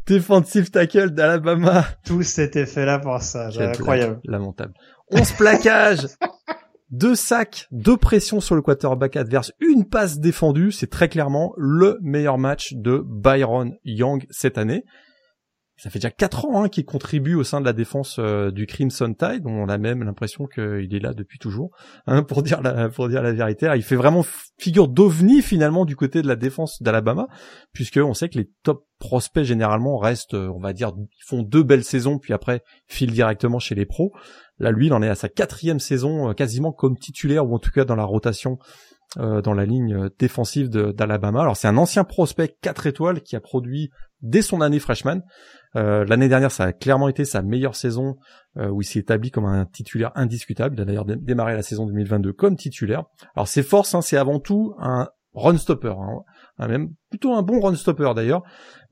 defensive 0.06 0.70
tackle 0.70 1.10
d'Alabama. 1.10 1.84
Tout 2.04 2.22
cet 2.22 2.56
effet-là 2.56 2.98
pour 2.98 3.20
ça, 3.22 3.48
incroyable. 3.58 4.20
lamentable. 4.24 4.74
11 5.10 5.32
plaquages, 5.32 6.06
deux 6.90 7.14
sacs, 7.14 7.66
deux 7.70 7.96
pressions 7.96 8.40
sur 8.40 8.54
le 8.54 8.62
quarterback 8.62 9.16
adverse, 9.16 9.52
une 9.60 9.84
passe 9.84 10.18
défendue, 10.18 10.72
c'est 10.72 10.90
très 10.90 11.08
clairement 11.08 11.52
le 11.56 11.98
meilleur 12.02 12.38
match 12.38 12.74
de 12.74 13.02
Byron 13.06 13.74
Young 13.84 14.26
cette 14.30 14.58
année 14.58 14.84
ça 15.82 15.90
fait 15.90 15.98
déjà 15.98 16.12
quatre 16.12 16.44
ans 16.44 16.62
hein, 16.62 16.68
qu'il 16.68 16.84
contribue 16.84 17.34
au 17.34 17.42
sein 17.42 17.60
de 17.60 17.64
la 17.64 17.72
défense 17.72 18.20
euh, 18.20 18.52
du 18.52 18.66
Crimson 18.66 19.12
Tide. 19.18 19.42
On 19.46 19.68
a 19.68 19.78
même 19.78 20.04
l'impression 20.04 20.46
qu'il 20.46 20.94
est 20.94 21.00
là 21.00 21.12
depuis 21.12 21.40
toujours, 21.40 21.72
hein, 22.06 22.22
pour 22.22 22.44
dire 22.44 22.62
la 22.62 22.88
pour 22.88 23.08
dire 23.08 23.20
la 23.20 23.32
vérité. 23.32 23.68
il 23.74 23.82
fait 23.82 23.96
vraiment 23.96 24.24
figure 24.58 24.86
d'ovni 24.86 25.42
finalement 25.42 25.84
du 25.84 25.96
côté 25.96 26.22
de 26.22 26.28
la 26.28 26.36
défense 26.36 26.80
d'Alabama, 26.84 27.26
puisque 27.72 27.96
on 27.96 28.14
sait 28.14 28.28
que 28.28 28.38
les 28.38 28.48
top 28.62 28.86
prospects 29.00 29.42
généralement 29.42 29.98
restent, 29.98 30.34
euh, 30.34 30.52
on 30.54 30.60
va 30.60 30.72
dire, 30.72 30.92
ils 30.96 31.26
font 31.26 31.42
deux 31.42 31.64
belles 31.64 31.82
saisons 31.82 32.20
puis 32.20 32.32
après 32.32 32.62
filent 32.86 33.10
directement 33.10 33.58
chez 33.58 33.74
les 33.74 33.84
pros. 33.84 34.12
Là, 34.60 34.70
lui, 34.70 34.86
il 34.86 34.92
en 34.92 35.02
est 35.02 35.08
à 35.08 35.16
sa 35.16 35.28
quatrième 35.28 35.80
saison, 35.80 36.30
euh, 36.30 36.32
quasiment 36.32 36.70
comme 36.70 36.96
titulaire 36.96 37.44
ou 37.44 37.56
en 37.56 37.58
tout 37.58 37.72
cas 37.72 37.84
dans 37.84 37.96
la 37.96 38.04
rotation 38.04 38.58
dans 39.18 39.52
la 39.52 39.66
ligne 39.66 40.08
défensive 40.18 40.70
d'Alabama. 40.70 41.42
Alors 41.42 41.54
c'est 41.54 41.68
un 41.68 41.76
ancien 41.76 42.02
prospect 42.02 42.56
4 42.62 42.86
étoiles 42.86 43.20
qui 43.20 43.36
a 43.36 43.40
produit 43.40 43.90
dès 44.22 44.42
son 44.42 44.60
année 44.60 44.78
freshman. 44.78 45.20
Euh, 45.76 46.04
l'année 46.04 46.28
dernière, 46.28 46.50
ça 46.50 46.64
a 46.64 46.72
clairement 46.72 47.08
été 47.08 47.24
sa 47.24 47.42
meilleure 47.42 47.76
saison 47.76 48.16
euh, 48.56 48.68
où 48.68 48.82
il 48.82 48.84
s'est 48.84 49.00
établi 49.00 49.30
comme 49.30 49.46
un 49.46 49.66
titulaire 49.66 50.12
indiscutable. 50.14 50.76
Il 50.76 50.82
a 50.82 50.84
d'ailleurs 50.84 51.04
démarré 51.04 51.54
la 51.54 51.62
saison 51.62 51.86
2022 51.86 52.32
comme 52.32 52.56
titulaire. 52.56 53.04
Alors 53.34 53.48
ses 53.48 53.62
forces, 53.62 53.94
hein, 53.94 54.02
c'est 54.02 54.16
avant 54.16 54.38
tout 54.38 54.74
un 54.78 55.08
run 55.34 55.56
stopper, 55.56 55.94
hein, 56.58 56.68
même 56.68 56.90
plutôt 57.08 57.32
un 57.32 57.42
bon 57.42 57.60
run 57.60 57.74
stopper 57.74 58.12
d'ailleurs. 58.14 58.42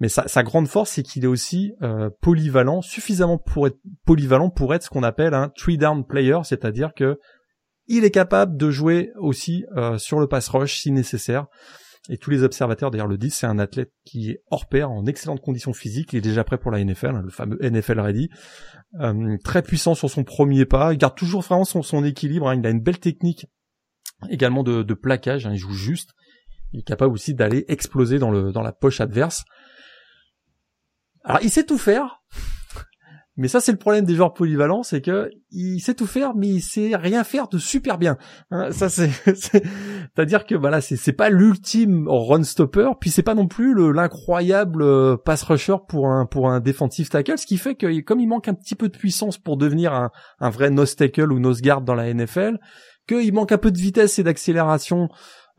Mais 0.00 0.08
sa, 0.08 0.42
grande 0.42 0.68
force, 0.68 0.90
c'est 0.90 1.02
qu'il 1.02 1.24
est 1.24 1.28
aussi 1.28 1.72
euh, 1.82 2.08
polyvalent, 2.22 2.80
suffisamment 2.80 3.36
pour 3.36 3.66
être 3.66 3.78
polyvalent 4.06 4.48
pour 4.48 4.74
être 4.74 4.84
ce 4.84 4.88
qu'on 4.88 5.02
appelle 5.02 5.34
un 5.34 5.50
three 5.50 5.76
down 5.76 6.04
player, 6.04 6.38
c'est-à-dire 6.44 6.92
que 6.96 7.18
il 7.92 8.04
est 8.04 8.12
capable 8.12 8.56
de 8.56 8.70
jouer 8.70 9.10
aussi 9.18 9.64
sur 9.98 10.20
le 10.20 10.28
pass 10.28 10.48
rush 10.48 10.80
si 10.80 10.92
nécessaire 10.92 11.46
et 12.08 12.16
tous 12.16 12.30
les 12.30 12.42
observateurs 12.42 12.90
d'ailleurs 12.90 13.06
le 13.06 13.18
disent, 13.18 13.34
c'est 13.34 13.46
un 13.46 13.58
athlète 13.58 13.92
qui 14.04 14.30
est 14.30 14.42
hors 14.50 14.68
pair, 14.68 14.90
en 14.90 15.04
excellente 15.06 15.40
condition 15.40 15.72
physique, 15.72 16.12
il 16.12 16.16
est 16.16 16.22
déjà 16.22 16.44
prêt 16.44 16.58
pour 16.58 16.70
la 16.70 16.82
NFL, 16.82 17.14
hein, 17.14 17.22
le 17.22 17.30
fameux 17.30 17.58
NFL 17.60 18.00
ready, 18.00 18.30
euh, 19.00 19.36
très 19.44 19.62
puissant 19.62 19.94
sur 19.94 20.08
son 20.08 20.24
premier 20.24 20.64
pas, 20.64 20.92
il 20.92 20.98
garde 20.98 21.14
toujours 21.14 21.42
vraiment 21.42 21.64
son, 21.64 22.04
équilibre, 22.04 22.48
hein. 22.48 22.56
il 22.56 22.66
a 22.66 22.70
une 22.70 22.80
belle 22.80 22.98
technique 22.98 23.46
également 24.30 24.62
de, 24.62 24.94
plaquage, 24.94 25.46
hein. 25.46 25.52
il 25.52 25.58
joue 25.58 25.72
juste, 25.72 26.10
il 26.72 26.80
est 26.80 26.84
capable 26.84 27.12
aussi 27.12 27.34
d'aller 27.34 27.64
exploser 27.68 28.18
dans, 28.18 28.30
le, 28.30 28.52
dans 28.52 28.62
la 28.62 28.72
poche 28.72 29.00
adverse. 29.00 29.44
Alors 31.22 31.40
il 31.42 31.50
sait 31.50 31.64
tout 31.64 31.78
faire, 31.78 32.22
mais 33.36 33.48
ça, 33.48 33.60
c'est 33.60 33.72
le 33.72 33.78
problème 33.78 34.04
des 34.04 34.14
joueurs 34.14 34.34
polyvalents, 34.34 34.82
c'est 34.82 35.00
que 35.00 35.30
il 35.50 35.80
sait 35.80 35.94
tout 35.94 36.06
faire, 36.06 36.34
mais 36.34 36.48
il 36.48 36.60
sait 36.60 36.96
rien 36.96 37.24
faire 37.24 37.48
de 37.48 37.58
super 37.58 37.96
bien. 37.96 38.16
Hein, 38.50 38.70
ça, 38.72 38.88
c'est, 38.88 39.08
c'est-à-dire 39.24 40.44
que 40.44 40.54
voilà, 40.54 40.80
c'est, 40.80 40.96
c'est 40.96 41.12
pas 41.12 41.30
l'ultime 41.30 42.06
run 42.08 42.42
stopper, 42.42 42.90
puis 43.00 43.10
c'est 43.10 43.22
pas 43.22 43.34
non 43.34 43.46
plus 43.46 43.74
l'incroyable 43.92 44.82
euh, 44.82 45.16
pass 45.16 45.42
rusher 45.44 45.76
pour 45.88 46.08
un 46.08 46.26
pour 46.26 46.50
un 46.50 46.60
defensive 46.60 47.08
tackle, 47.08 47.38
ce 47.38 47.46
qui 47.46 47.56
fait 47.56 47.76
que 47.76 48.00
comme 48.00 48.20
il 48.20 48.28
manque 48.28 48.48
un 48.48 48.54
petit 48.54 48.74
peu 48.74 48.88
de 48.88 48.96
puissance 48.96 49.38
pour 49.38 49.56
devenir 49.56 49.94
un, 49.94 50.10
un 50.40 50.50
vrai 50.50 50.70
nose 50.70 50.96
tackle 50.96 51.32
ou 51.32 51.38
nose 51.38 51.62
guard 51.62 51.82
dans 51.82 51.94
la 51.94 52.12
NFL, 52.12 52.58
qu'il 53.08 53.32
manque 53.32 53.52
un 53.52 53.58
peu 53.58 53.70
de 53.70 53.78
vitesse 53.78 54.18
et 54.18 54.22
d'accélération. 54.22 55.08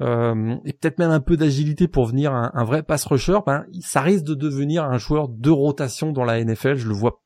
Euh, 0.01 0.55
et 0.65 0.73
peut-être 0.73 0.97
même 0.97 1.11
un 1.11 1.19
peu 1.19 1.37
d'agilité 1.37 1.87
pour 1.87 2.07
venir 2.07 2.33
un, 2.33 2.49
un 2.55 2.63
vrai 2.63 2.81
pass 2.81 3.05
rusher, 3.05 3.37
ben, 3.45 3.65
ça 3.81 4.01
risque 4.01 4.25
de 4.25 4.33
devenir 4.33 4.83
un 4.83 4.97
joueur 4.97 5.29
de 5.29 5.51
rotation 5.51 6.11
dans 6.11 6.23
la 6.23 6.43
NFL. 6.43 6.75
Je 6.75 6.87
le 6.87 6.95
vois 6.95 7.20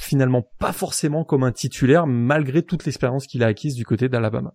finalement 0.00 0.42
pas 0.58 0.72
forcément 0.72 1.24
comme 1.24 1.44
un 1.44 1.52
titulaire 1.52 2.06
malgré 2.06 2.62
toute 2.62 2.86
l'expérience 2.86 3.26
qu'il 3.26 3.42
a 3.42 3.46
acquise 3.46 3.74
du 3.74 3.84
côté 3.84 4.08
d'Alabama. 4.08 4.54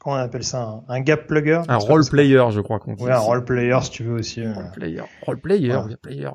Comment 0.00 0.16
on 0.16 0.18
appelle 0.18 0.44
ça 0.44 0.82
un, 0.88 1.00
gap 1.00 1.26
plugger? 1.26 1.62
Un 1.68 1.76
role 1.76 2.04
player, 2.04 2.44
je 2.50 2.60
crois 2.60 2.78
qu'on 2.78 2.94
dit. 2.94 3.04
Ouais, 3.04 3.12
un 3.12 3.18
role 3.18 3.44
player 3.44 3.78
si 3.82 3.90
tu 3.90 4.04
veux 4.04 4.14
aussi. 4.14 4.44
Role 4.44 4.70
player, 4.72 5.02
role 5.22 5.40
player, 5.40 5.78
player. 6.02 6.30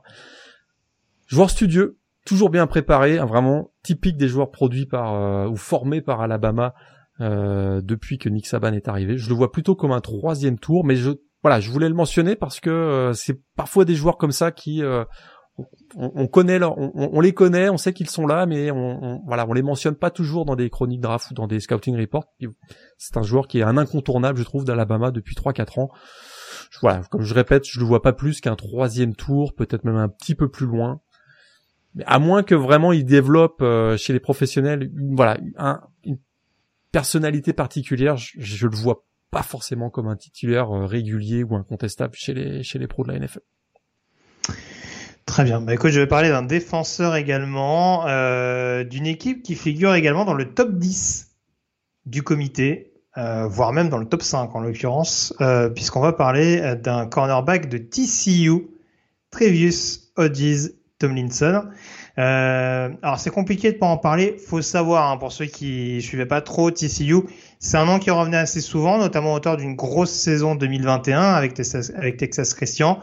Joueur 1.28 1.50
studieux, 1.50 2.00
toujours 2.26 2.50
bien 2.50 2.66
préparé, 2.66 3.18
vraiment 3.18 3.72
typique 3.84 4.18
des 4.18 4.28
joueurs 4.28 4.52
produits 4.52 4.88
par 4.88 5.14
euh, 5.14 5.48
ou 5.48 5.56
formés 5.56 6.02
par 6.02 6.22
Alabama 6.22 6.74
euh, 7.20 7.82
depuis 7.84 8.18
que 8.18 8.30
Nick 8.30 8.48
Saban 8.48 8.74
est 8.74 8.88
arrivé. 8.88 9.18
Je 9.18 9.30
le 9.30 9.36
vois 9.36 9.52
plutôt 9.52 9.76
comme 9.76 9.92
un 9.92 10.02
troisième 10.02 10.58
tour, 10.58 10.86
mais 10.86 10.96
je 10.96 11.12
voilà, 11.44 11.60
je 11.60 11.70
voulais 11.70 11.90
le 11.90 11.96
mentionner 11.96 12.36
parce 12.36 12.60
que 12.60 12.70
euh, 12.70 13.14
c'est 13.14 13.40
parfois 13.56 13.86
des 13.86 13.96
joueurs 13.96 14.18
comme 14.18 14.32
ça 14.32 14.52
qui 14.52 14.82
on, 15.96 16.28
connaît, 16.28 16.60
on, 16.64 17.20
les 17.20 17.34
connaît, 17.34 17.70
on 17.70 17.78
sait 17.78 17.94
qu'ils 17.94 18.10
sont 18.10 18.28
là, 18.28 18.46
mais 18.46 18.72
on, 18.72 19.22
voilà, 19.26 19.48
on 19.48 19.54
les 19.54 19.62
mentionne 19.62 19.96
pas 19.96 20.12
toujours 20.12 20.46
dans 20.46 20.56
des 20.56 20.70
chroniques 20.70 21.02
draft 21.02 21.32
ou 21.32 21.34
dans 21.34 21.48
des 21.48 21.60
scouting 21.60 21.98
reports. 21.98 22.26
C'est 22.98 23.18
un 23.18 23.24
joueur 23.24 23.48
qui 23.48 23.60
est 23.60 23.64
un 23.64 23.78
incontournable, 23.78 24.38
je 24.38 24.44
trouve, 24.44 24.66
d'Alabama 24.66 25.12
depuis 25.12 25.36
3-4 25.36 25.80
ans. 25.80 25.90
Voilà, 26.82 27.02
comme 27.10 27.22
je 27.22 27.34
répète, 27.34 27.66
je 27.68 27.80
le 27.80 27.86
vois 27.86 28.02
pas 28.02 28.14
plus 28.14 28.42
qu'un 28.42 28.56
troisième 28.56 29.16
tour, 29.16 29.54
peut-être 29.54 29.84
même 29.84 29.98
un 29.98 30.10
petit 30.10 30.36
peu 30.36 30.50
plus 30.50 30.66
loin. 30.66 31.02
Mais 31.96 32.04
à 32.06 32.20
moins 32.20 32.44
que 32.44 32.56
vraiment 32.56 32.94
il 32.94 33.06
développe 33.06 33.62
euh, 33.62 33.98
chez 33.98 34.14
les 34.14 34.20
professionnels, 34.20 34.92
une, 34.96 35.16
voilà, 35.16 35.38
une 36.04 36.20
personnalité 36.92 37.54
particulière, 37.54 38.18
je, 38.18 38.34
je, 38.38 38.68
le 38.68 38.76
vois 38.76 39.06
pas 39.32 39.44
forcément 39.44 39.90
comme 39.90 40.08
un 40.08 40.16
titulaire 40.16 40.72
euh, 40.72 40.86
régulier 40.86 41.44
ou 41.44 41.56
incontestable 41.56 42.14
chez 42.16 42.34
les 42.34 42.64
chez 42.64 42.80
les 42.80 42.88
pros 42.88 43.04
de 43.04 43.12
la 43.12 43.20
NFL. 43.20 43.42
Très 45.30 45.44
bien. 45.44 45.62
Bah, 45.62 45.76
écoute, 45.76 45.92
je 45.92 46.00
vais 46.00 46.08
parler 46.08 46.30
d'un 46.30 46.42
défenseur 46.42 47.16
également, 47.16 48.08
euh, 48.08 48.84
d'une 48.84 49.06
équipe 49.06 49.44
qui 49.44 49.54
figure 49.54 49.94
également 49.94 50.26
dans 50.26 50.34
le 50.34 50.56
top 50.56 50.72
10 50.72 51.28
du 52.08 52.24
comité, 52.24 52.94
euh, 53.16 53.46
voire 53.48 53.72
même 53.72 53.90
dans 53.90 54.00
le 54.00 54.08
top 54.08 54.24
5 54.24 54.56
en 54.56 54.60
l'occurrence, 54.60 55.36
euh, 55.40 55.70
puisqu'on 55.70 56.00
va 56.00 56.14
parler 56.14 56.74
d'un 56.82 57.06
cornerback 57.06 57.70
de 57.70 57.78
TCU, 57.78 58.70
Trevius 59.30 60.12
Hodges 60.18 60.72
Tomlinson. 60.98 61.66
alors 62.18 63.20
c'est 63.20 63.30
compliqué 63.30 63.72
de 63.72 63.78
pas 63.78 63.86
en 63.86 63.98
parler. 63.98 64.36
Faut 64.48 64.64
savoir, 64.64 65.12
hein, 65.12 65.18
pour 65.18 65.32
ceux 65.32 65.46
qui 65.46 66.02
suivaient 66.02 66.26
pas 66.26 66.42
trop 66.42 66.72
TCU, 66.72 67.18
c'est 67.60 67.78
un 67.78 67.86
nom 67.86 68.00
qui 68.00 68.10
revenait 68.10 68.38
assez 68.38 68.62
souvent, 68.62 68.98
notamment 68.98 69.36
autour 69.36 69.58
d'une 69.58 69.76
grosse 69.76 70.12
saison 70.12 70.56
2021 70.56 71.22
avec 71.22 71.54
Texas, 71.54 71.92
avec 71.96 72.18
Texas 72.18 72.56
Christian. 72.56 73.00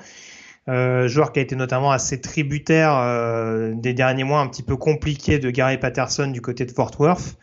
Euh, 0.68 1.06
joueur 1.06 1.32
qui 1.32 1.38
a 1.38 1.42
été 1.42 1.54
notamment 1.54 1.92
assez 1.92 2.20
tributaire 2.20 2.96
euh, 2.96 3.72
des 3.74 3.94
derniers 3.94 4.24
mois 4.24 4.40
un 4.40 4.48
petit 4.48 4.64
peu 4.64 4.76
compliqués 4.76 5.38
de 5.38 5.50
Gary 5.50 5.78
Patterson 5.78 6.26
du 6.26 6.40
côté 6.40 6.64
de 6.64 6.72
Fort 6.72 6.90
Worth. 6.98 7.36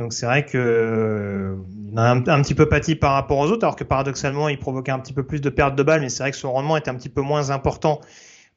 Donc 0.00 0.12
c'est 0.12 0.26
vrai 0.26 0.44
que 0.44 0.58
euh, 0.58 1.54
a 1.96 2.10
un, 2.10 2.42
petit 2.42 2.54
peu 2.56 2.68
pâti 2.68 2.96
par 2.96 3.12
rapport 3.12 3.38
aux 3.38 3.46
autres, 3.46 3.62
alors 3.62 3.76
que 3.76 3.84
paradoxalement 3.84 4.48
il 4.48 4.58
provoquait 4.58 4.90
un 4.90 4.98
petit 4.98 5.12
peu 5.12 5.22
plus 5.22 5.40
de 5.40 5.50
perte 5.50 5.76
de 5.76 5.84
balles, 5.84 6.00
mais 6.00 6.08
c'est 6.08 6.24
vrai 6.24 6.32
que 6.32 6.36
son 6.36 6.52
rendement 6.52 6.76
était 6.76 6.90
un 6.90 6.96
petit 6.96 7.08
peu 7.08 7.20
moins 7.20 7.50
important 7.50 8.00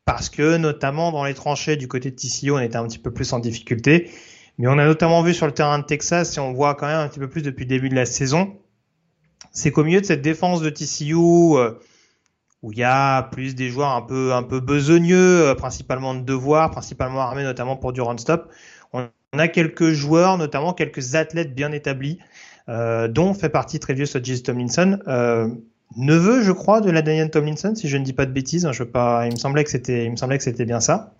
parce 0.05 0.29
que 0.29 0.57
notamment 0.57 1.11
dans 1.11 1.23
les 1.23 1.35
tranchées 1.35 1.75
du 1.75 1.87
côté 1.87 2.09
de 2.09 2.15
TCU 2.15 2.49
on 2.49 2.59
était 2.59 2.77
un 2.77 2.87
petit 2.87 2.97
peu 2.97 3.11
plus 3.11 3.31
en 3.33 3.39
difficulté. 3.39 4.09
Mais 4.57 4.67
on 4.67 4.79
a 4.79 4.85
notamment 4.85 5.21
vu 5.21 5.35
sur 5.35 5.45
le 5.45 5.51
terrain 5.51 5.77
de 5.77 5.83
Texas 5.83 6.35
et 6.37 6.39
on 6.39 6.53
voit 6.53 6.73
quand 6.73 6.87
même 6.87 6.97
un 6.97 7.07
petit 7.07 7.19
peu 7.19 7.29
plus 7.29 7.43
depuis 7.43 7.65
le 7.65 7.69
début 7.69 7.89
de 7.89 7.95
la 7.95 8.07
saison, 8.07 8.57
c'est 9.51 9.69
qu'au 9.69 9.83
milieu 9.83 10.01
de 10.01 10.05
cette 10.07 10.23
défense 10.23 10.63
de 10.63 10.71
TCU 10.71 11.13
où 12.63 12.71
il 12.71 12.79
y 12.79 12.83
a 12.83 13.23
plus 13.23 13.55
des 13.55 13.69
joueurs 13.69 13.89
un 13.89 14.01
peu 14.01 14.33
un 14.33 14.43
peu 14.43 14.59
besogneux, 14.59 15.47
euh, 15.47 15.55
principalement 15.55 16.15
de 16.15 16.21
devoirs, 16.21 16.71
principalement 16.71 17.21
armés 17.21 17.43
notamment 17.43 17.75
pour 17.75 17.93
du 17.93 18.01
run 18.01 18.17
stop. 18.17 18.49
On, 18.93 19.09
a 19.37 19.47
quelques 19.49 19.91
joueurs, 19.91 20.37
notamment 20.37 20.73
quelques 20.73 21.15
athlètes 21.15 21.53
bien 21.53 21.71
établis, 21.71 22.17
euh, 22.69 23.07
dont 23.07 23.33
fait 23.33 23.49
partie 23.49 23.77
Trevius 23.77 24.15
Hodges 24.15 24.41
Tomlinson, 24.41 24.99
euh, 25.07 25.49
neveu, 25.95 26.41
je 26.41 26.51
crois, 26.51 26.81
de 26.81 26.89
la 26.89 27.01
Daniel 27.01 27.29
Tomlinson, 27.29 27.75
si 27.75 27.87
je 27.87 27.97
ne 27.97 28.03
dis 28.03 28.13
pas 28.13 28.25
de 28.25 28.31
bêtises. 28.31 28.65
Hein, 28.65 28.71
je 28.71 28.83
veux 28.83 28.89
pas, 28.89 29.25
il 29.25 29.33
me 29.33 29.37
semblait 29.37 29.63
que 29.63 29.69
c'était, 29.69 30.05
il 30.05 30.11
me 30.11 30.15
semblait 30.15 30.37
que 30.37 30.43
c'était 30.43 30.65
bien 30.65 30.79
ça. 30.79 31.13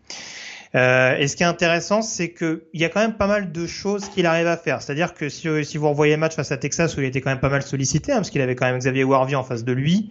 Euh, 0.76 1.18
et 1.18 1.28
ce 1.28 1.36
qui 1.36 1.44
est 1.44 1.48
intéressant, 1.48 2.02
c'est 2.02 2.34
qu'il 2.34 2.62
y 2.74 2.86
a 2.86 2.90
quand 2.90 3.00
même 3.00 3.16
pas 3.16 3.28
mal 3.28 3.52
de 3.52 3.68
choses 3.68 4.10
qu'il 4.10 4.26
arrive 4.26 4.48
à 4.48 4.58
faire. 4.58 4.82
C'est-à-dire 4.82 5.14
que 5.14 5.30
si, 5.30 5.48
si 5.64 5.78
vous 5.78 5.90
revoyez 5.90 6.16
le 6.16 6.20
match 6.20 6.36
face 6.36 6.52
à 6.52 6.58
Texas, 6.58 6.98
où 6.98 7.02
il 7.02 7.06
était 7.06 7.22
quand 7.22 7.30
même 7.30 7.40
pas 7.40 7.50
mal 7.50 7.62
sollicité, 7.62 8.12
hein, 8.12 8.18
parce 8.18 8.30
qu'il 8.30 8.42
avait 8.42 8.56
quand 8.56 8.66
même 8.66 8.78
Xavier 8.78 9.04
Warvie 9.04 9.36
en 9.36 9.44
face 9.44 9.64
de 9.64 9.74
lui, 9.74 10.10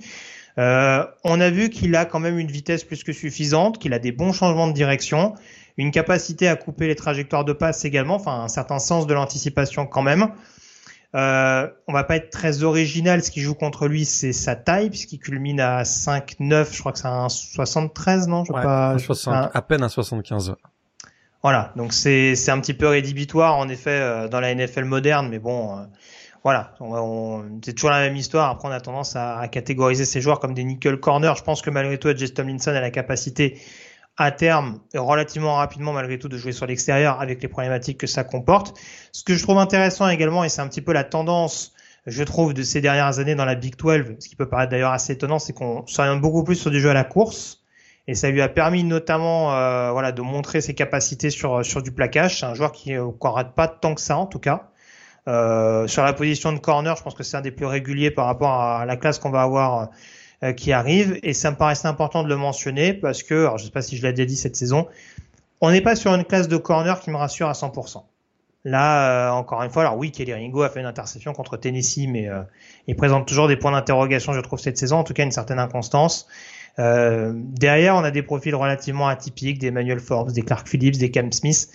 Euh, 0.59 1.05
on 1.25 1.41
a 1.41 1.51
vu 1.51 1.69
qu'il 1.69 1.95
a 1.97 2.05
quand 2.05 2.21
même 2.21 2.39
une 2.39 2.51
vitesse 2.51 2.85
plus 2.85 3.05
que 3.05 3.13
suffisante, 3.13 3.79
qu'il 3.79 3.93
a 3.93 3.99
des 3.99 4.13
bons 4.13 4.33
changements 4.33 4.69
de 4.69 4.73
direction, 4.73 5.35
une 5.77 5.91
capacité 5.91 6.49
à 6.49 6.57
couper 6.57 6.87
les 6.87 6.97
trajectoires 6.97 7.45
de 7.45 7.53
passe 7.53 7.85
également, 7.85 8.15
enfin 8.15 8.41
un 8.43 8.49
certain 8.49 8.79
sens 8.79 9.07
de 9.07 9.15
l'anticipation 9.15 9.87
quand 9.87 10.03
même. 10.03 10.29
Euh, 11.15 11.69
on 11.87 11.93
va 11.93 12.05
pas 12.05 12.17
être 12.17 12.31
très 12.31 12.63
original. 12.63 13.23
Ce 13.23 13.31
qui 13.31 13.41
joue 13.41 13.55
contre 13.55 13.89
lui, 13.89 14.05
c'est 14.05 14.33
sa 14.33 14.55
taille, 14.55 14.91
puisqu'il 14.91 15.19
culmine 15.19 15.61
à 15.61 15.83
5,9. 15.83 16.75
Je 16.75 16.81
crois 16.81 16.93
que 16.93 16.99
c'est 16.99 17.07
un 17.07 17.29
73, 17.29 18.29
non 18.29 18.45
je 18.45 18.53
ouais, 18.53 18.63
pas, 18.63 18.99
60, 18.99 19.51
à 19.55 19.63
peine 19.63 19.83
un 19.83 19.89
75. 19.89 20.57
Voilà, 21.43 21.73
donc 21.77 21.93
c'est 21.93 22.35
c'est 22.35 22.51
un 22.51 22.59
petit 22.61 22.75
peu 22.75 22.89
rédhibitoire 22.89 23.57
en 23.57 23.69
effet 23.69 23.91
euh, 23.91 24.29
dans 24.29 24.41
la 24.41 24.55
NFL 24.55 24.85
moderne, 24.85 25.29
mais 25.31 25.39
bon, 25.39 25.79
euh, 25.79 25.83
voilà, 26.47 26.75
c'est 27.65 27.73
toujours 27.73 27.91
la 27.91 27.99
même 27.99 28.15
histoire. 28.15 28.51
Après, 28.51 28.69
on 28.69 28.71
a 28.71 28.79
tendance 28.79 29.17
à, 29.17 29.49
catégoriser 29.49 30.05
ces 30.05 30.21
joueurs 30.21 30.39
comme 30.39 30.55
des 30.55 30.63
nickel 30.63 31.01
corner. 31.01 31.35
Je 31.35 31.43
pense 31.43 31.61
que 31.61 31.71
malgré 31.71 31.99
tout, 31.99 32.17
Jess 32.17 32.35
Tomlinson 32.35 32.71
a 32.71 32.81
la 32.81 32.93
capacité 32.93 33.61
à 34.17 34.31
terme, 34.31 34.79
relativement 34.95 35.57
rapidement 35.57 35.93
malgré 35.93 36.21
tout, 36.21 36.29
de 36.29 36.39
jouer 36.39 36.53
sur 36.53 36.67
l'extérieur 36.67 37.21
avec 37.21 37.43
les 37.43 37.49
problématiques 37.49 37.99
que 37.99 38.07
ça 38.07 38.23
comporte. 38.23 38.79
Ce 39.11 39.25
que 39.25 39.35
je 39.35 39.43
trouve 39.43 39.59
intéressant 39.59 40.09
également, 40.09 40.45
et 40.45 40.49
c'est 40.49 40.61
un 40.61 40.69
petit 40.69 40.83
peu 40.83 40.93
la 40.93 41.03
tendance, 41.03 41.73
je 42.07 42.23
trouve, 42.23 42.55
de 42.55 42.63
ces 42.63 42.81
dernières 42.81 43.19
années 43.19 43.35
dans 43.35 43.45
la 43.45 43.57
Big 43.57 43.75
12, 43.75 44.15
ce 44.21 44.29
qui 44.29 44.37
peut 44.37 44.49
paraître 44.49 44.71
d'ailleurs 44.71 44.93
assez 44.93 45.15
étonnant, 45.15 45.41
c'est 45.41 45.53
qu'on 45.53 45.85
s'oriente 45.89 46.21
beaucoup 46.21 46.45
plus 46.45 46.55
sur 46.55 46.71
du 46.71 46.79
jeu 46.81 46.91
à 46.91 46.95
la 46.95 47.03
course. 47.03 47.65
Et 48.07 48.15
ça 48.15 48.31
lui 48.31 48.41
a 48.41 48.49
permis 48.49 48.85
notamment 48.85 49.53
euh, 49.53 49.91
voilà, 49.91 50.13
de 50.13 50.23
montrer 50.23 50.61
ses 50.61 50.75
capacités 50.75 51.31
sur, 51.31 51.67
sur 51.67 51.83
du 51.83 51.91
plaquage. 51.91 52.39
C'est 52.39 52.47
un 52.47 52.55
joueur 52.55 52.71
qui 52.71 52.93
ne 52.93 53.01
euh, 53.01 53.11
rate 53.21 53.57
pas 53.57 53.67
tant 53.67 53.97
que 53.97 54.01
ça 54.01 54.17
en 54.17 54.27
tout 54.27 54.39
cas. 54.39 54.71
Euh, 55.29 55.87
sur 55.89 56.05
la 56.05 56.13
position 56.13 56.53
de 56.53 56.59
corner, 56.59 56.97
je 56.97 57.03
pense 57.03 57.15
que 57.15 57.23
c'est 57.23 57.37
un 57.37 57.41
des 57.41 57.51
plus 57.51 57.67
réguliers 57.67 58.11
par 58.11 58.27
rapport 58.27 58.53
à 58.53 58.87
la 58.87 58.97
classe 58.97 59.19
qu'on 59.19 59.31
va 59.31 59.43
avoir 59.43 59.91
euh, 60.45 60.53
qui 60.53 60.73
arrive. 60.73 61.19
Et 61.23 61.33
ça 61.33 61.51
me 61.51 61.57
paraissait 61.57 61.89
important 61.89 62.23
de 62.23 62.29
le 62.29 62.37
mentionner 62.37 62.95
parce 62.95 63.23
que, 63.23 63.35
alors 63.35 63.59
je 63.59 63.65
sais 63.65 63.71
pas 63.71 63.83
si 63.83 63.97
je 63.97 64.03
l'ai 64.07 64.13
déjà 64.13 64.27
dit 64.27 64.37
cette 64.37 64.57
saison, 64.57 64.87
on 65.61 65.71
n'est 65.71 65.81
pas 65.81 65.97
sur 65.97 66.15
une 66.15 66.25
classe 66.25 66.49
de 66.49 66.57
corner 66.57 67.01
qui 67.01 67.11
me 67.11 67.17
rassure 67.17 67.49
à 67.49 67.53
100%. 67.53 68.03
Là, 68.67 69.29
euh, 69.29 69.31
encore 69.31 69.63
une 69.63 69.71
fois, 69.71 69.83
alors 69.83 69.97
oui, 69.97 70.11
Kelly 70.11 70.35
Ringo 70.35 70.63
a 70.63 70.69
fait 70.69 70.81
une 70.81 70.87
interception 70.87 71.33
contre 71.33 71.57
Tennessee, 71.57 72.09
mais 72.09 72.29
euh, 72.29 72.43
il 72.89 72.97
présente 72.97 73.29
toujours 73.29 73.47
des 73.47 73.57
points 73.57 73.71
d'interrogation, 73.71 74.33
je 74.33 74.41
trouve, 74.41 74.59
cette 74.59 74.77
saison, 74.77 74.97
en 74.97 75.05
tout 75.05 75.15
cas 75.15 75.23
une 75.23 75.31
certaine 75.31 75.61
inconstance. 75.61 76.27
Euh, 76.81 77.33
derrière, 77.37 77.95
on 77.95 78.03
a 78.03 78.11
des 78.11 78.23
profils 78.23 78.55
relativement 78.57 79.07
atypiques, 79.07 79.61
des 79.61 79.71
Manuel 79.71 80.01
Forbes, 80.01 80.33
des 80.33 80.43
Clark 80.43 80.67
Phillips, 80.67 80.99
des 80.99 81.13
Cam 81.13 81.31
Smith. 81.31 81.71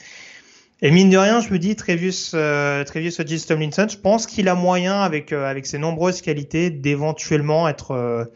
Et 0.82 0.90
mine 0.92 1.10
de 1.10 1.18
rien, 1.18 1.42
je 1.42 1.52
me 1.52 1.60
dis, 1.60 1.76
Trevius, 1.76 2.32
euh, 2.34 2.84
Trevius 2.84 3.18
Tomlinson, 3.46 3.88
je 3.90 3.98
pense 3.98 4.26
qu'il 4.26 4.48
a 4.50 4.56
moyen, 4.56 5.02
avec, 5.02 5.32
avec 5.32 5.68
ses 5.68 5.78
nombreuses 5.78 6.22
qualités, 6.22 6.70
d'éventuellement 6.72 7.68
être 7.70 8.30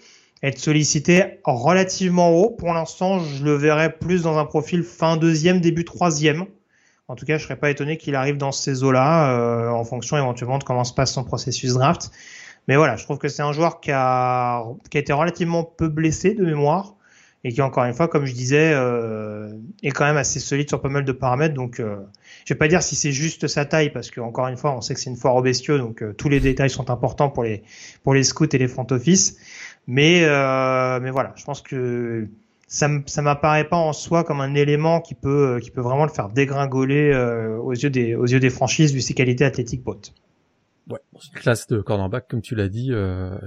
être 0.46 0.60
sollicité 0.60 1.40
relativement 1.44 2.32
haut. 2.32 2.52
Pour 2.52 2.74
l'instant, 2.74 3.20
je 3.20 3.44
le 3.44 3.56
verrais 3.56 3.92
plus 3.92 4.24
dans 4.24 4.38
un 4.38 4.46
profil 4.46 4.84
fin 4.84 5.18
deuxième, 5.18 5.60
début 5.60 5.86
troisième. 5.86 6.46
En 7.08 7.16
tout 7.16 7.26
cas, 7.26 7.38
je 7.38 7.44
serais 7.44 7.56
pas 7.56 7.70
étonné 7.70 7.98
qu'il 7.98 8.16
arrive 8.16 8.38
dans 8.38 8.52
ces 8.52 8.84
eaux-là, 8.84 9.32
euh, 9.32 9.70
en 9.70 9.84
fonction 9.84 10.18
éventuellement 10.18 10.58
de 10.58 10.64
comment 10.64 10.84
se 10.84 10.94
passe 10.94 11.14
son 11.14 11.24
processus 11.24 11.74
draft. 11.74 12.12
Mais 12.68 12.76
voilà, 12.76 12.96
je 12.96 13.04
trouve 13.04 13.18
que 13.18 13.28
c'est 13.28 13.44
un 13.44 13.54
joueur 13.54 13.80
qui 13.80 13.92
a, 13.92 14.64
qui 14.90 14.98
a 14.98 15.00
été 15.00 15.14
relativement 15.14 15.64
peu 15.64 15.88
blessé 15.88 16.34
de 16.34 16.44
mémoire 16.44 16.95
et 17.46 17.54
qui, 17.54 17.62
encore 17.62 17.84
une 17.84 17.94
fois, 17.94 18.08
comme 18.08 18.26
je 18.26 18.34
disais, 18.34 18.72
euh, 18.74 19.54
est 19.84 19.92
quand 19.92 20.06
même 20.06 20.18
assez 20.18 20.40
solide 20.40 20.68
sur 20.68 20.82
pas 20.82 20.90
mal 20.90 21.06
de 21.06 21.12
paramètres. 21.12 21.54
Donc, 21.54 21.80
euh, 21.80 21.98
je 22.44 22.56
vais 22.56 22.58
pas 22.58 22.68
dire 22.68 22.82
si 22.82 22.96
c'est 22.96 23.12
juste 23.12 23.48
sa 23.48 23.66
taille, 23.66 23.92
parce 23.92 24.10
que 24.10 24.20
encore 24.20 24.48
une 24.48 24.58
fois, 24.58 24.76
on 24.76 24.82
sait 24.82 24.96
que 24.96 25.00
c'est 25.00 25.12
une 25.12 25.16
foire 25.16 25.36
aux 25.36 25.44
bestiaux, 25.44 25.78
donc 25.78 26.02
euh, 26.02 26.12
tous 26.12 26.28
les 26.28 26.40
détails 26.40 26.72
sont 26.72 26.90
importants 26.90 27.30
pour 27.30 27.44
les 27.44 27.62
pour 28.04 28.16
les 28.16 28.24
scouts 28.24 28.48
et 28.52 28.58
les 28.58 28.68
front 28.68 28.88
office. 28.90 29.38
Mais, 29.86 30.24
euh, 30.24 31.00
mais 31.00 31.12
voilà, 31.12 31.34
je 31.36 31.44
pense 31.46 31.62
que 31.62 32.28
ça 32.68 32.90
ça 33.06 33.22
m'apparaît 33.22 33.70
pas 33.70 33.78
en 33.78 33.94
soi 33.94 34.24
comme 34.24 34.42
un 34.42 34.56
élément 34.56 35.00
qui 35.00 35.14
peut, 35.14 35.60
qui 35.62 35.70
peut 35.70 35.82
vraiment 35.82 36.06
le 36.06 36.12
faire 36.12 36.30
dégringoler 36.30 37.12
euh, 37.14 37.58
aux 37.58 37.74
yeux 37.74 37.92
des, 37.92 38.16
aux 38.16 38.26
yeux 38.26 38.40
des 38.40 38.50
franchises 38.50 38.92
vu 38.92 39.02
ses 39.02 39.14
qualités 39.14 39.46
athlétiques 39.46 39.84
brutes. 39.84 40.16
Ouais, 40.88 40.99
une 41.14 41.40
classe 41.40 41.68
de 41.68 41.82
cornerback, 41.82 42.28
comme 42.28 42.41
tu 42.41 42.56
l'as 42.56 42.70
dit, 42.70 42.90
euh, 42.91 43.38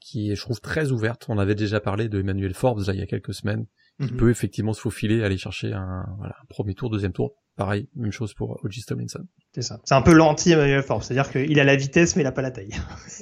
qui 0.00 0.30
est, 0.30 0.34
je 0.34 0.40
trouve, 0.40 0.60
très 0.60 0.90
ouverte. 0.90 1.26
On 1.28 1.38
avait 1.38 1.54
déjà 1.54 1.80
parlé 1.80 2.08
de 2.08 2.20
Emmanuel 2.20 2.54
Forbes 2.54 2.82
là 2.86 2.92
il 2.92 2.98
y 2.98 3.02
a 3.02 3.06
quelques 3.06 3.34
semaines, 3.34 3.66
qui 4.00 4.06
mm-hmm. 4.06 4.16
peut 4.16 4.30
effectivement 4.30 4.72
se 4.72 4.80
faufiler, 4.80 5.22
aller 5.22 5.38
chercher 5.38 5.72
un, 5.72 6.04
voilà, 6.18 6.34
un 6.42 6.46
premier 6.48 6.74
tour, 6.74 6.90
deuxième 6.90 7.12
tour. 7.12 7.34
Pareil, 7.56 7.88
même 7.96 8.12
chose 8.12 8.34
pour 8.34 8.60
O.J. 8.64 8.84
Tomlinson. 8.84 9.24
C'est 9.52 9.62
ça. 9.62 9.80
C'est 9.84 9.94
un 9.94 10.02
peu 10.02 10.12
l'anti 10.12 10.52
Emmanuel 10.52 10.82
Forbes, 10.82 11.02
c'est-à-dire 11.02 11.30
qu'il 11.30 11.58
a 11.58 11.64
la 11.64 11.76
vitesse 11.76 12.14
mais 12.14 12.22
il 12.22 12.26
a 12.26 12.32
pas 12.32 12.42
la 12.42 12.50
taille. 12.50 12.70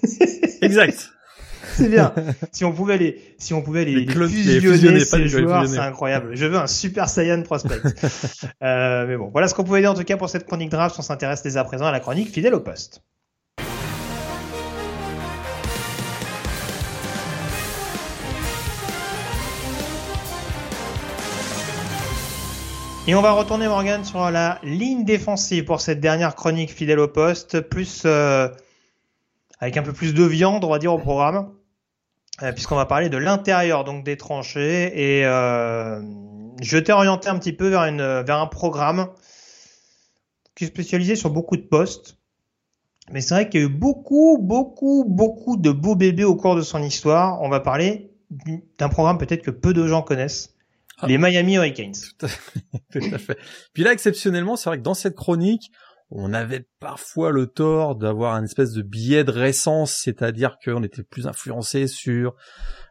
exact. 0.63 1.11
c'est 1.77 1.89
bien. 1.89 2.13
Si 2.53 2.65
on 2.65 2.73
pouvait 2.73 2.99
les, 2.99 3.35
si 3.39 3.55
on 3.55 3.63
pouvait 3.63 3.85
les, 3.85 4.05
les, 4.05 4.07
fusionner, 4.61 5.01
ces 5.01 5.29
joueurs, 5.29 5.67
c'est 5.67 5.79
incroyable. 5.79 6.35
Je 6.35 6.47
veux 6.47 6.57
un 6.57 6.67
Super 6.67 7.09
Saiyan 7.09 7.43
prospect. 7.43 7.81
euh, 8.63 9.07
mais 9.07 9.17
bon, 9.17 9.29
voilà 9.31 9.49
ce 9.49 9.55
qu'on 9.55 9.65
pouvait 9.65 9.81
dire 9.81 9.91
en 9.91 9.95
tout 9.95 10.05
cas 10.05 10.17
pour 10.17 10.31
cette 10.31 10.47
chronique 10.47 10.71
draft. 10.71 10.97
On 10.99 11.03
s'intéresse 11.03 11.43
dès 11.43 11.57
à 11.57 11.65
présent 11.65 11.87
à 11.87 11.93
la 11.93 12.01
chronique 12.01 12.31
fidèle 12.31 12.55
au 12.55 12.61
poste. 12.61 13.03
Et 23.09 23.15
on 23.15 23.23
va 23.23 23.31
retourner 23.31 23.69
Morgan 23.69 24.05
sur 24.05 24.33
la 24.33 24.59
ligne 24.65 25.05
défensive 25.05 25.65
pour 25.65 25.81
cette 25.81 26.01
dernière 26.01 26.35
chronique 26.35 26.73
fidèle 26.73 26.99
au 26.99 27.07
poste, 27.07 27.61
plus 27.61 28.03
euh, 28.05 28.49
avec 29.61 29.77
un 29.77 29.85
peu 29.85 29.93
plus 29.93 30.13
de 30.13 30.25
viande, 30.25 30.65
on 30.65 30.71
va 30.71 30.81
dire 30.81 30.93
au 30.93 30.99
programme. 30.99 31.53
Euh, 32.43 32.51
puisqu'on 32.51 32.75
va 32.75 32.85
parler 32.85 33.09
de 33.09 33.17
l'intérieur 33.17 33.85
donc 33.85 34.05
des 34.05 34.17
tranchées 34.17 35.21
et 35.21 35.25
euh, 35.25 36.03
je 36.61 36.79
t'ai 36.79 36.93
orienté 36.93 37.29
un 37.29 37.39
petit 37.39 37.53
peu 37.53 37.69
vers 37.69 37.85
une 37.85 38.03
vers 38.03 38.39
un 38.39 38.47
programme 38.49 39.09
qui 40.57 40.65
est 40.65 40.67
spécialisé 40.67 41.15
sur 41.15 41.31
beaucoup 41.31 41.57
de 41.57 41.63
postes. 41.63 42.19
Mais 43.13 43.21
c'est 43.21 43.35
vrai 43.35 43.49
qu'il 43.49 43.61
y 43.61 43.63
a 43.63 43.67
eu 43.67 43.71
beaucoup, 43.71 44.37
beaucoup, 44.43 45.05
beaucoup 45.07 45.57
de 45.57 45.71
beaux 45.71 45.95
bébés 45.95 46.25
au 46.25 46.35
cours 46.35 46.57
de 46.57 46.63
son 46.63 46.83
histoire. 46.83 47.41
On 47.41 47.49
va 47.49 47.61
parler 47.61 48.11
d'un 48.79 48.89
programme 48.89 49.17
peut-être 49.17 49.43
que 49.43 49.53
peu 49.53 49.73
de 49.73 49.87
gens 49.87 50.03
connaissent. 50.03 50.56
Ah. 51.01 51.07
Les 51.07 51.19
Miami 51.19 51.57
Hurricanes. 51.57 51.95
Tout 52.19 53.01
à 53.13 53.19
fait. 53.19 53.39
Puis 53.75 53.85
là, 53.85 53.93
exceptionnellement, 53.93 54.57
c'est 54.57 54.71
vrai 54.71 54.79
que 54.79 54.83
dans 54.83 54.95
cette 54.95 55.15
chronique, 55.15 55.71
on 56.11 56.33
avait 56.33 56.69
parfois 56.81 57.33
le 57.33 57.47
tort 57.47 57.97
d'avoir 57.97 58.35
un 58.35 58.45
espèce 58.45 58.73
de 58.73 58.83
biais 58.83 59.25
de 59.25 59.33
récence, 59.33 59.93
c'est-à-dire 59.93 60.57
qu'on 60.65 60.83
était 60.85 61.03
plus 61.03 61.27
influencé 61.27 61.87
sur 61.87 62.35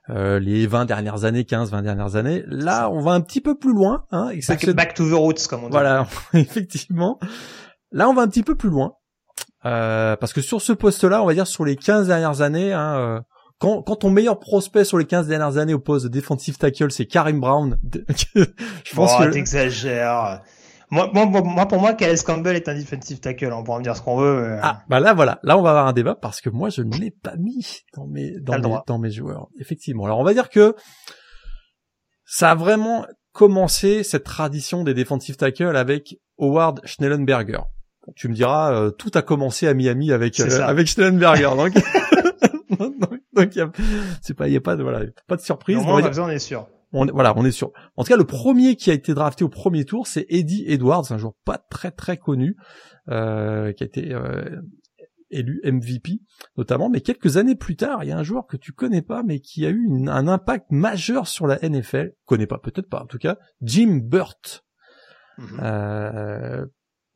euh, 0.09 0.39
les 0.39 0.67
20 0.67 0.85
dernières 0.85 1.23
années, 1.23 1.45
15, 1.45 1.71
20 1.71 1.81
dernières 1.81 2.15
années. 2.15 2.43
Là, 2.47 2.89
on 2.91 2.99
va 2.99 3.11
un 3.11 3.21
petit 3.21 3.41
peu 3.41 3.57
plus 3.57 3.73
loin. 3.73 4.05
Hein, 4.11 4.31
back, 4.47 4.69
back, 4.71 4.93
to 4.93 5.09
the 5.09 5.13
roots, 5.13 5.47
comme 5.49 5.63
on 5.63 5.67
dit. 5.67 5.71
Voilà, 5.71 6.07
effectivement. 6.33 7.19
Là, 7.91 8.09
on 8.09 8.13
va 8.13 8.23
un 8.23 8.27
petit 8.27 8.43
peu 8.43 8.55
plus 8.55 8.69
loin. 8.69 8.93
Euh, 9.65 10.15
parce 10.17 10.33
que 10.33 10.41
sur 10.41 10.61
ce 10.61 10.73
poste-là, 10.73 11.23
on 11.23 11.25
va 11.25 11.33
dire 11.33 11.47
sur 11.47 11.65
les 11.65 11.75
15 11.75 12.07
dernières 12.07 12.41
années, 12.41 12.71
hein, 12.71 12.97
euh, 12.99 13.19
quand, 13.59 13.81
quand 13.83 13.95
ton 13.97 14.09
meilleur 14.09 14.39
prospect 14.39 14.83
sur 14.83 14.97
les 14.97 15.05
15 15.05 15.27
dernières 15.27 15.57
années 15.57 15.73
au 15.73 15.79
poste 15.79 16.05
de 16.05 16.09
defensive 16.09 16.57
tackle, 16.57 16.91
c'est 16.91 17.05
Karim 17.05 17.39
Brown, 17.39 17.79
je 18.35 18.95
pense 18.95 19.11
oh, 19.17 19.23
que... 19.23 19.31
t'exagères. 19.31 20.41
Moi, 20.91 21.09
moi, 21.13 21.25
moi, 21.25 21.67
pour 21.67 21.79
moi, 21.79 21.93
Calais 21.93 22.15
Campbell 22.23 22.55
est 22.55 22.69
un 22.69 22.75
defensive 22.75 23.19
tackle. 23.19 23.51
On 23.53 23.63
pourra 23.63 23.79
me 23.79 23.83
dire 23.83 23.95
ce 23.95 24.01
qu'on 24.01 24.17
veut. 24.17 24.57
Ah, 24.61 24.83
bah 24.87 24.99
là, 24.99 25.13
voilà. 25.13 25.39
Là, 25.43 25.57
on 25.57 25.61
va 25.61 25.71
avoir 25.71 25.87
un 25.87 25.93
débat 25.93 26.15
parce 26.15 26.41
que 26.41 26.49
moi, 26.49 26.69
je 26.69 26.83
ne 26.83 26.95
l'ai 26.95 27.11
pas 27.11 27.35
mis 27.37 27.81
dans 27.95 28.05
mes, 28.05 28.39
dans 28.39 28.59
mes, 28.59 28.77
dans 28.85 28.99
mes 28.99 29.09
joueurs. 29.09 29.47
Effectivement. 29.59 30.05
Alors, 30.05 30.19
on 30.19 30.23
va 30.23 30.33
dire 30.33 30.49
que 30.49 30.75
ça 32.25 32.51
a 32.51 32.55
vraiment 32.55 33.05
commencé 33.31 34.03
cette 34.03 34.23
tradition 34.23 34.83
des 34.83 34.93
defensive 34.93 35.37
tackles 35.37 35.75
avec 35.75 36.17
Howard 36.37 36.81
Schnellenberger. 36.85 37.61
Tu 38.15 38.29
me 38.29 38.33
diras, 38.35 38.71
euh, 38.71 38.91
tout 38.91 39.11
a 39.15 39.23
commencé 39.23 39.67
à 39.67 39.73
Miami 39.73 40.11
avec 40.11 40.39
euh, 40.39 40.61
avec 40.61 40.87
Schnellenberger. 40.87 41.55
donc, 41.57 41.73
donc, 43.53 43.75
c'est 44.21 44.33
pas, 44.33 44.47
il 44.47 44.53
y 44.53 44.57
a 44.57 44.61
pas 44.61 44.75
de 44.75 44.83
voilà, 44.83 45.01
pas 45.27 45.35
de 45.35 45.41
surprise. 45.41 45.77
on, 45.77 45.87
on 45.87 46.29
est 46.29 46.39
sûr 46.39 46.67
on, 46.93 47.05
voilà, 47.07 47.33
on 47.35 47.45
est 47.45 47.51
sûr. 47.51 47.71
En 47.97 48.03
tout 48.03 48.09
cas, 48.09 48.17
le 48.17 48.25
premier 48.25 48.75
qui 48.75 48.89
a 48.89 48.93
été 48.93 49.13
drafté 49.13 49.43
au 49.43 49.49
premier 49.49 49.85
tour, 49.85 50.07
c'est 50.07 50.25
Eddie 50.29 50.63
Edwards, 50.67 51.11
un 51.11 51.17
joueur 51.17 51.33
pas 51.43 51.57
très 51.57 51.91
très 51.91 52.17
connu, 52.17 52.55
euh, 53.09 53.73
qui 53.73 53.83
a 53.83 53.85
été 53.85 54.13
euh, 54.13 54.61
élu 55.29 55.61
MVP 55.65 56.21
notamment. 56.57 56.89
Mais 56.89 57.01
quelques 57.01 57.37
années 57.37 57.55
plus 57.55 57.75
tard, 57.75 58.03
il 58.03 58.09
y 58.09 58.11
a 58.11 58.17
un 58.17 58.23
joueur 58.23 58.47
que 58.47 58.55
tu 58.55 58.71
connais 58.71 59.01
pas, 59.01 59.23
mais 59.23 59.39
qui 59.41 59.65
a 59.65 59.69
eu 59.69 59.89
un 60.07 60.27
impact 60.27 60.67
majeur 60.71 61.27
sur 61.27 61.47
la 61.47 61.59
NFL. 61.61 62.13
Connais 62.25 62.47
pas, 62.47 62.59
peut-être 62.59 62.89
pas. 62.89 63.03
En 63.03 63.07
tout 63.07 63.19
cas, 63.19 63.37
Jim 63.61 63.99
Burt. 64.01 64.63
Mm-hmm. 65.37 65.59
euh, 65.63 66.65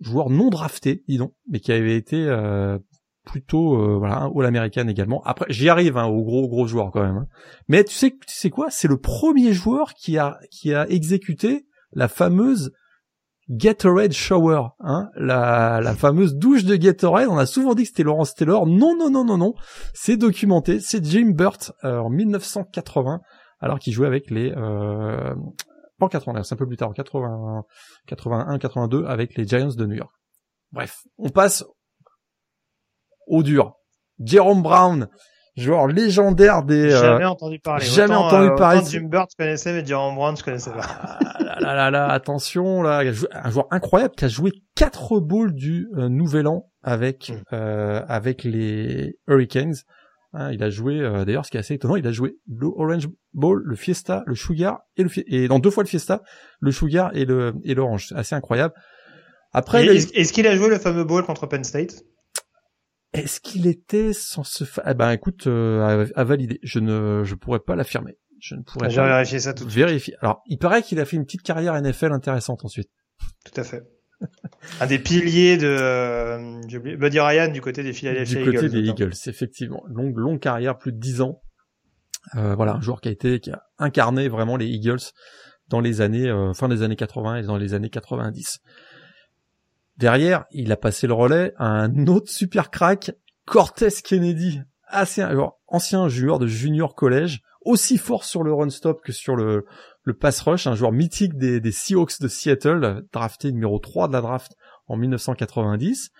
joueur 0.02 0.30
non 0.30 0.50
drafté, 0.50 1.04
dis 1.08 1.18
donc, 1.18 1.34
mais 1.48 1.60
qui 1.60 1.72
avait 1.72 1.96
été 1.96 2.26
euh, 2.28 2.78
plutôt 3.30 3.76
euh, 3.76 3.98
voilà 3.98 4.30
all 4.36 4.46
américain 4.46 4.88
également. 4.88 5.22
Après, 5.24 5.46
j'y 5.50 5.70
arrive 5.70 5.98
hein, 5.98 6.06
aux 6.06 6.24
gros 6.24 6.48
gros 6.48 6.66
joueurs 6.66 6.92
quand 6.92 7.04
même. 7.04 7.18
Hein. 7.18 7.28
Mais 7.68 7.84
tu 7.84 7.94
sais, 7.94 8.12
tu 8.12 8.36
sais 8.36 8.50
quoi? 8.50 8.72
C'est 8.72 8.88
le 8.88 8.98
premier 8.98 9.54
joueur 9.54 9.94
qui 9.94 10.18
a 10.18 10.40
qui 10.50 10.74
a 10.74 10.90
exécuté 10.90 11.68
la 11.92 12.08
fameuse 12.08 12.72
Gatorade 13.50 14.12
Shower, 14.12 14.62
hein, 14.80 15.10
la, 15.16 15.80
la 15.82 15.96
fameuse 15.96 16.36
douche 16.36 16.66
de 16.66 16.76
Gatorade. 16.76 17.28
On 17.30 17.38
a 17.38 17.46
souvent 17.46 17.74
dit 17.74 17.84
que 17.84 17.90
c'était 17.90 18.04
Laurence 18.04 18.36
Taylor. 18.36 18.66
Non, 18.66 18.96
non, 18.96 19.10
non, 19.10 19.24
non, 19.24 19.38
non. 19.38 19.54
C'est 19.94 20.18
documenté. 20.18 20.80
C'est 20.80 21.04
Jim 21.04 21.32
Burt 21.32 21.72
euh, 21.84 22.00
en 22.00 22.10
1980, 22.10 23.22
alors 23.60 23.80
qu'il 23.80 23.94
jouait 23.94 24.08
avec 24.08 24.30
les 24.30 24.52
euh, 24.52 25.34
en 26.02 26.08
80, 26.08 26.44
c'est 26.44 26.54
un 26.54 26.58
peu 26.58 26.68
plus 26.68 26.78
tard, 26.78 26.90
en 26.90 26.94
80, 26.94 27.64
81, 28.08 28.58
82, 28.58 29.06
avec 29.06 29.36
les 29.36 29.46
Giants 29.46 29.76
de 29.76 29.86
New 29.86 29.96
York. 29.96 30.14
Bref, 30.72 31.04
on 31.18 31.30
passe 31.30 31.66
au 33.30 33.44
dur. 33.44 33.76
Jerome 34.24 34.62
Brown, 34.62 35.08
joueur 35.56 35.88
légendaire 35.88 36.64
des. 36.64 36.94
Euh, 36.94 37.00
jamais 37.00 37.26
entendu 37.26 37.60
parler. 37.60 37.86
Jamais 37.86 38.16
entendu 38.16 38.50
euh, 38.50 38.56
parler. 38.56 38.82
Jim 38.86 39.08
Burt 39.10 39.30
je 39.32 39.42
connaissais, 39.42 39.74
mais 39.74 39.86
Jerome 39.86 40.16
Brown 40.16 40.36
je 40.36 40.44
connaissais 40.44 40.72
pas. 40.72 40.82
Ah, 40.82 41.20
là, 41.40 41.60
là, 41.60 41.74
là, 41.76 41.92
là, 41.92 42.08
attention 42.08 42.82
là, 42.82 43.04
un 43.32 43.50
joueur 43.50 43.68
incroyable 43.72 44.16
qui 44.16 44.26
a 44.26 44.28
joué 44.28 44.52
quatre 44.76 45.20
bowls 45.20 45.54
du 45.54 45.88
euh, 45.98 46.10
Nouvel 46.10 46.48
An 46.48 46.70
avec 46.84 47.32
mm. 47.52 47.56
avec 48.08 48.44
les 48.44 49.18
Hurricanes. 49.28 49.76
Hein, 50.34 50.52
il 50.52 50.62
a 50.62 50.70
joué, 50.70 51.00
d'ailleurs, 51.26 51.44
ce 51.44 51.50
qui 51.50 51.58
est 51.58 51.60
assez 51.60 51.74
étonnant, 51.74 51.96
il 51.96 52.06
a 52.06 52.12
joué 52.12 52.36
le 52.48 52.68
Orange 52.68 53.08
Bowl, 53.34 53.64
le 53.66 53.76
Fiesta, 53.76 54.22
le 54.28 54.36
Sugar 54.36 54.82
et 54.96 55.04
le 55.04 55.10
et 55.28 55.48
dans 55.48 55.58
deux 55.58 55.72
fois 55.72 55.82
le 55.82 55.90
Fiesta, 55.90 56.22
le 56.60 56.72
Sugar 56.72 57.10
et 57.16 57.26
le 57.26 57.56
et 57.64 57.74
l'Orange. 57.74 58.14
Assez 58.16 58.36
incroyable. 58.36 58.74
Après, 59.52 59.84
est-ce 59.86 60.32
qu'il 60.32 60.46
a 60.46 60.56
joué 60.56 60.70
le 60.70 60.78
fameux 60.78 61.04
bowl 61.04 61.26
contre 61.26 61.48
Penn 61.48 61.64
State? 61.64 62.04
Est-ce 63.14 63.40
qu'il 63.40 63.68
était 63.68 64.14
sans 64.14 64.44
se 64.44 64.64
fa... 64.64 64.84
Eh 64.88 64.94
ben 64.94 65.11
écoute, 65.11 65.48
euh, 65.48 66.06
à, 66.15 66.23
valider. 66.23 66.60
Je 66.64 66.80
ne, 66.80 67.23
je 67.23 67.36
pourrais 67.36 67.60
pas 67.60 67.76
l'affirmer. 67.76 68.18
Je 68.40 68.56
ne 68.56 68.61
pourrais 68.61 68.94
pas. 68.94 69.07
vérifier 69.07 69.40
ça 69.40 69.53
tout 69.53 69.65
de 69.65 69.69
suite. 69.69 69.86
Vérifier. 69.86 70.15
Alors, 70.22 70.41
il 70.48 70.57
paraît 70.57 70.84
qu'il 70.84 70.99
a 70.99 71.06
fait 71.06 71.18
une 71.18 71.26
petite 71.26 71.41
carrière 71.41 71.80
NFL 71.80 72.11
intéressante 72.14 72.64
ensuite. 72.64 72.90
Tout 73.45 73.60
à 73.60 73.64
fait. 73.64 73.84
Un 74.81 74.88
des 74.88 74.99
piliers 74.99 75.57
de 75.57 75.68
euh, 75.68 76.98
Buddy 76.98 77.19
Ryan 77.19 77.52
du 77.52 77.61
côté 77.61 77.84
des 77.84 77.94
Philadelphia 77.94 78.40
Eagles. 78.40 78.52
Du 78.52 78.57
côté 78.57 78.69
des 78.69 78.88
Eagles, 78.88 79.14
effectivement. 79.27 79.84
Longue, 79.88 80.18
longue 80.18 80.40
carrière, 80.40 80.77
plus 80.77 80.91
de 80.91 80.99
10 80.99 81.22
ans. 81.22 81.41
Euh, 82.36 82.53
voilà, 82.56 82.73
un 82.73 82.81
joueur 82.81 83.02
qui 83.02 83.07
a 83.07 83.11
été, 83.11 83.40
qui 83.40 83.52
a 83.52 83.64
incarné 83.77 84.27
vraiment 84.27 84.57
les 84.57 84.68
Eagles 84.68 84.99
dans 85.69 85.80
les 85.80 86.02
années, 86.02 86.30
euh, 86.30 86.53
fin 86.53 86.68
des 86.68 86.84
années 86.84 86.95
80 86.95 87.38
et 87.38 87.44
dans 87.44 87.57
les 87.57 87.73
années 87.73 87.90
90. 87.90 88.60
Derrière, 90.00 90.46
il 90.52 90.72
a 90.72 90.78
passé 90.78 91.08
le 91.08 91.14
relais 91.14 91.52
à 91.58 91.66
un 91.66 92.08
autre 92.08 92.32
super 92.32 92.72
crack, 92.72 93.12
Cortez 93.46 93.90
Kennedy, 94.02 94.62
assez 94.88 95.22
ancien 95.68 96.08
joueur 96.08 96.40
de 96.40 96.48
junior 96.48 96.96
collège, 96.96 97.42
aussi 97.66 97.98
fort 97.98 98.24
sur 98.24 98.44
le 98.44 98.54
run 98.54 98.70
stop 98.70 99.02
que 99.04 99.12
sur 99.12 99.36
le, 99.36 99.66
le 100.04 100.14
pass 100.14 100.40
rush, 100.40 100.68
un 100.68 100.76
joueur 100.76 100.94
mythique 100.94 101.38
des, 101.38 101.72
Seahawks 101.74 102.22
de 102.22 102.30
Seattle, 102.30 103.04
drafté 103.12 103.52
numéro 103.52 103.78
3 103.78 104.08
de 104.08 104.14
la 104.14 104.22
draft 104.22 104.54
en 104.88 104.96
1990. 104.96 106.12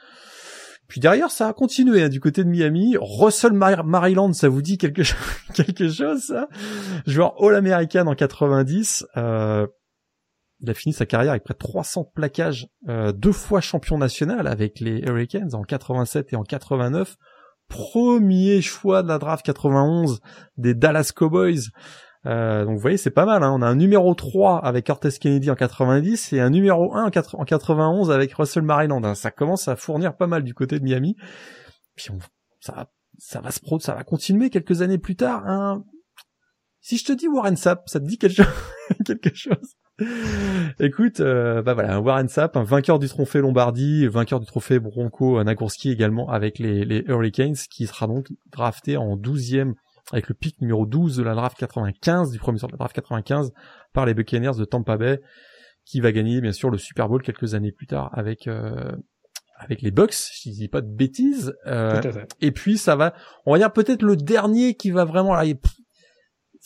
Puis 0.90 1.00
derrière, 1.00 1.32
ça 1.32 1.48
a 1.48 1.54
continué 1.54 2.04
hein, 2.04 2.10
du 2.10 2.20
côté 2.20 2.44
de 2.44 2.50
Miami. 2.50 2.98
Russell 3.00 3.54
Maryland, 3.54 4.34
ça 4.34 4.50
vous 4.50 4.62
dit 4.62 4.78
quelque, 4.78 5.04
chose, 5.04 5.18
quelque 5.54 5.88
Joueur 7.08 7.42
All-American 7.42 8.08
en 8.08 8.16
90. 8.16 9.06
Euh, 9.16 9.68
il 10.62 10.70
a 10.70 10.74
fini 10.74 10.94
sa 10.94 11.06
carrière 11.06 11.32
avec 11.32 11.44
près 11.44 11.54
de 11.54 11.60
300 11.60 12.12
plaquages, 12.14 12.68
euh, 12.88 13.12
deux 13.12 13.32
fois 13.32 13.62
champion 13.62 13.98
national 13.98 14.48
avec 14.48 14.80
les 14.80 15.00
Hurricanes 15.00 15.56
en 15.56 15.64
87 15.64 16.34
et 16.34 16.36
en 16.36 16.44
89. 16.44 17.18
Premier 17.70 18.62
choix 18.62 19.04
de 19.04 19.08
la 19.08 19.20
draft 19.20 19.46
91 19.46 20.20
des 20.58 20.74
Dallas 20.74 21.12
Cowboys. 21.16 21.70
Euh, 22.26 22.66
donc 22.66 22.76
vous 22.76 22.82
voyez, 22.82 22.98
c'est 22.98 23.12
pas 23.12 23.26
mal. 23.26 23.44
Hein. 23.44 23.54
On 23.54 23.62
a 23.62 23.68
un 23.68 23.76
numéro 23.76 24.14
3 24.14 24.66
avec 24.66 24.88
Cortez 24.88 25.12
Kennedy 25.12 25.50
en 25.50 25.56
90 25.56 26.34
et 26.34 26.40
un 26.42 26.50
numéro 26.50 26.94
1 26.96 27.06
en, 27.06 27.10
91 27.46 28.12
avec 28.12 28.34
Russell 28.34 28.64
Maryland. 28.64 29.04
Hein. 29.04 29.16
Ça 29.16 29.32
commence 29.32 29.68
à 29.68 29.76
fournir 29.76 30.18
pas 30.18 30.28
mal 30.28 30.44
du 30.44 30.54
côté 30.54 30.80
de 30.80 30.84
Miami. 30.84 31.16
Puis 31.96 32.08
ça, 32.60 32.90
ça 33.18 33.40
va 33.40 33.52
se 33.52 33.60
pro, 33.60 33.80
ça 33.80 33.94
va 33.94 34.04
continuer 34.04 34.50
quelques 34.50 34.82
années 34.82 34.98
plus 34.98 35.16
tard. 35.16 35.44
Hein. 35.46 35.86
Si 36.82 36.98
je 36.98 37.06
te 37.06 37.14
dis 37.14 37.28
Warren 37.28 37.56
Sapp, 37.56 37.88
ça 37.88 38.00
te 38.00 38.06
dit 38.06 38.18
quelque 38.18 38.44
chose? 39.36 39.76
Écoute, 40.80 41.20
euh, 41.20 41.62
bah 41.62 41.74
voilà, 41.74 42.00
Warren 42.00 42.28
Sapp, 42.28 42.58
un 42.58 42.64
vainqueur 42.64 43.00
du 43.00 43.08
trophée 43.08 43.40
Lombardie, 43.40 44.08
vainqueur 44.08 44.40
du 44.40 44.46
trophée 44.46 44.80
Bronco 44.80 45.44
Nagurski 45.44 45.92
également 45.92 46.30
avec 46.30 46.60
les, 46.60 46.86
les 46.86 47.04
Hurricanes, 47.08 47.56
qui 47.70 47.88
sera 47.88 48.08
donc 48.08 48.28
drafté 48.52 48.98
en 48.98 49.18
12e 49.18 49.74
avec 50.12 50.28
le 50.30 50.36
pic 50.36 50.60
numéro 50.62 50.86
12 50.86 51.18
de 51.18 51.24
la 51.24 51.36
draft 51.36 51.58
95, 51.58 52.32
du 52.32 52.40
premier 52.40 52.60
sort 52.60 52.70
de 52.70 52.74
la 52.74 52.78
draft 52.78 52.96
95, 52.96 53.52
par 53.94 54.06
les 54.06 54.14
Buccaneers 54.14 54.58
de 54.58 54.66
Tampa 54.66 54.98
Bay, 54.98 55.22
qui 55.86 56.00
va 56.02 56.12
gagner 56.12 56.42
bien 56.42 56.52
sûr 56.52 56.70
le 56.70 56.78
Super 56.78 57.10
Bowl 57.10 57.22
quelques 57.22 57.54
années 57.54 57.72
plus 57.72 57.88
tard 57.88 58.10
avec 58.14 58.48
euh, 58.48 58.92
avec 59.60 59.82
les 59.82 59.92
Bucks, 59.92 60.14
si 60.14 60.54
je 60.54 60.60
dis 60.60 60.68
pas 60.70 60.82
de 60.82 60.88
bêtises. 60.88 61.54
Euh, 61.68 62.02
et 62.42 62.52
puis 62.52 62.78
ça 62.78 62.96
va, 62.96 63.14
on 63.46 63.52
va 63.52 63.58
dire 63.58 63.74
peut-être 63.74 64.04
le 64.04 64.16
dernier 64.16 64.76
qui 64.76 64.90
va 64.90 65.04
vraiment 65.04 65.36
là, 65.36 65.44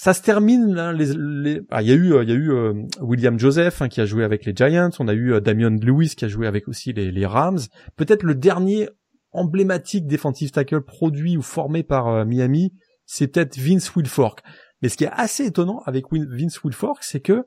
ça 0.03 0.13
se 0.13 0.21
termine 0.21 0.75
les... 0.91 1.61
Ah, 1.71 1.81
il 1.81 1.87
y 1.87 1.91
a 1.93 1.95
eu 1.95 2.11
euh, 2.11 2.73
William 2.99 3.39
Joseph 3.39 3.81
hein, 3.81 3.87
qui 3.87 4.01
a 4.01 4.05
joué 4.05 4.25
avec 4.25 4.43
les 4.43 4.53
Giants, 4.53 4.89
on 4.99 5.07
a 5.07 5.13
eu 5.13 5.31
euh, 5.31 5.39
Damian 5.39 5.69
Lewis 5.69 6.15
qui 6.17 6.25
a 6.25 6.27
joué 6.27 6.45
avec 6.45 6.67
aussi 6.67 6.91
les, 6.91 7.25
Rams. 7.25 7.61
Peut-être 7.95 8.23
le 8.23 8.35
dernier 8.35 8.89
emblématique 9.31 10.05
defensive 10.05 10.51
tackle 10.51 10.81
produit 10.81 11.37
ou 11.37 11.41
formé 11.41 11.83
par 11.83 12.09
euh, 12.09 12.25
Miami, 12.25 12.73
c'est 13.05 13.27
peut-être 13.27 13.57
Vince 13.57 13.95
Wilfork. 13.95 14.43
Mais 14.81 14.89
ce 14.89 14.97
qui 14.97 15.05
est 15.05 15.11
assez 15.13 15.45
étonnant 15.45 15.81
avec 15.85 16.07
Vince 16.11 16.61
Wilfork, 16.65 17.01
c'est 17.01 17.21
que 17.21 17.45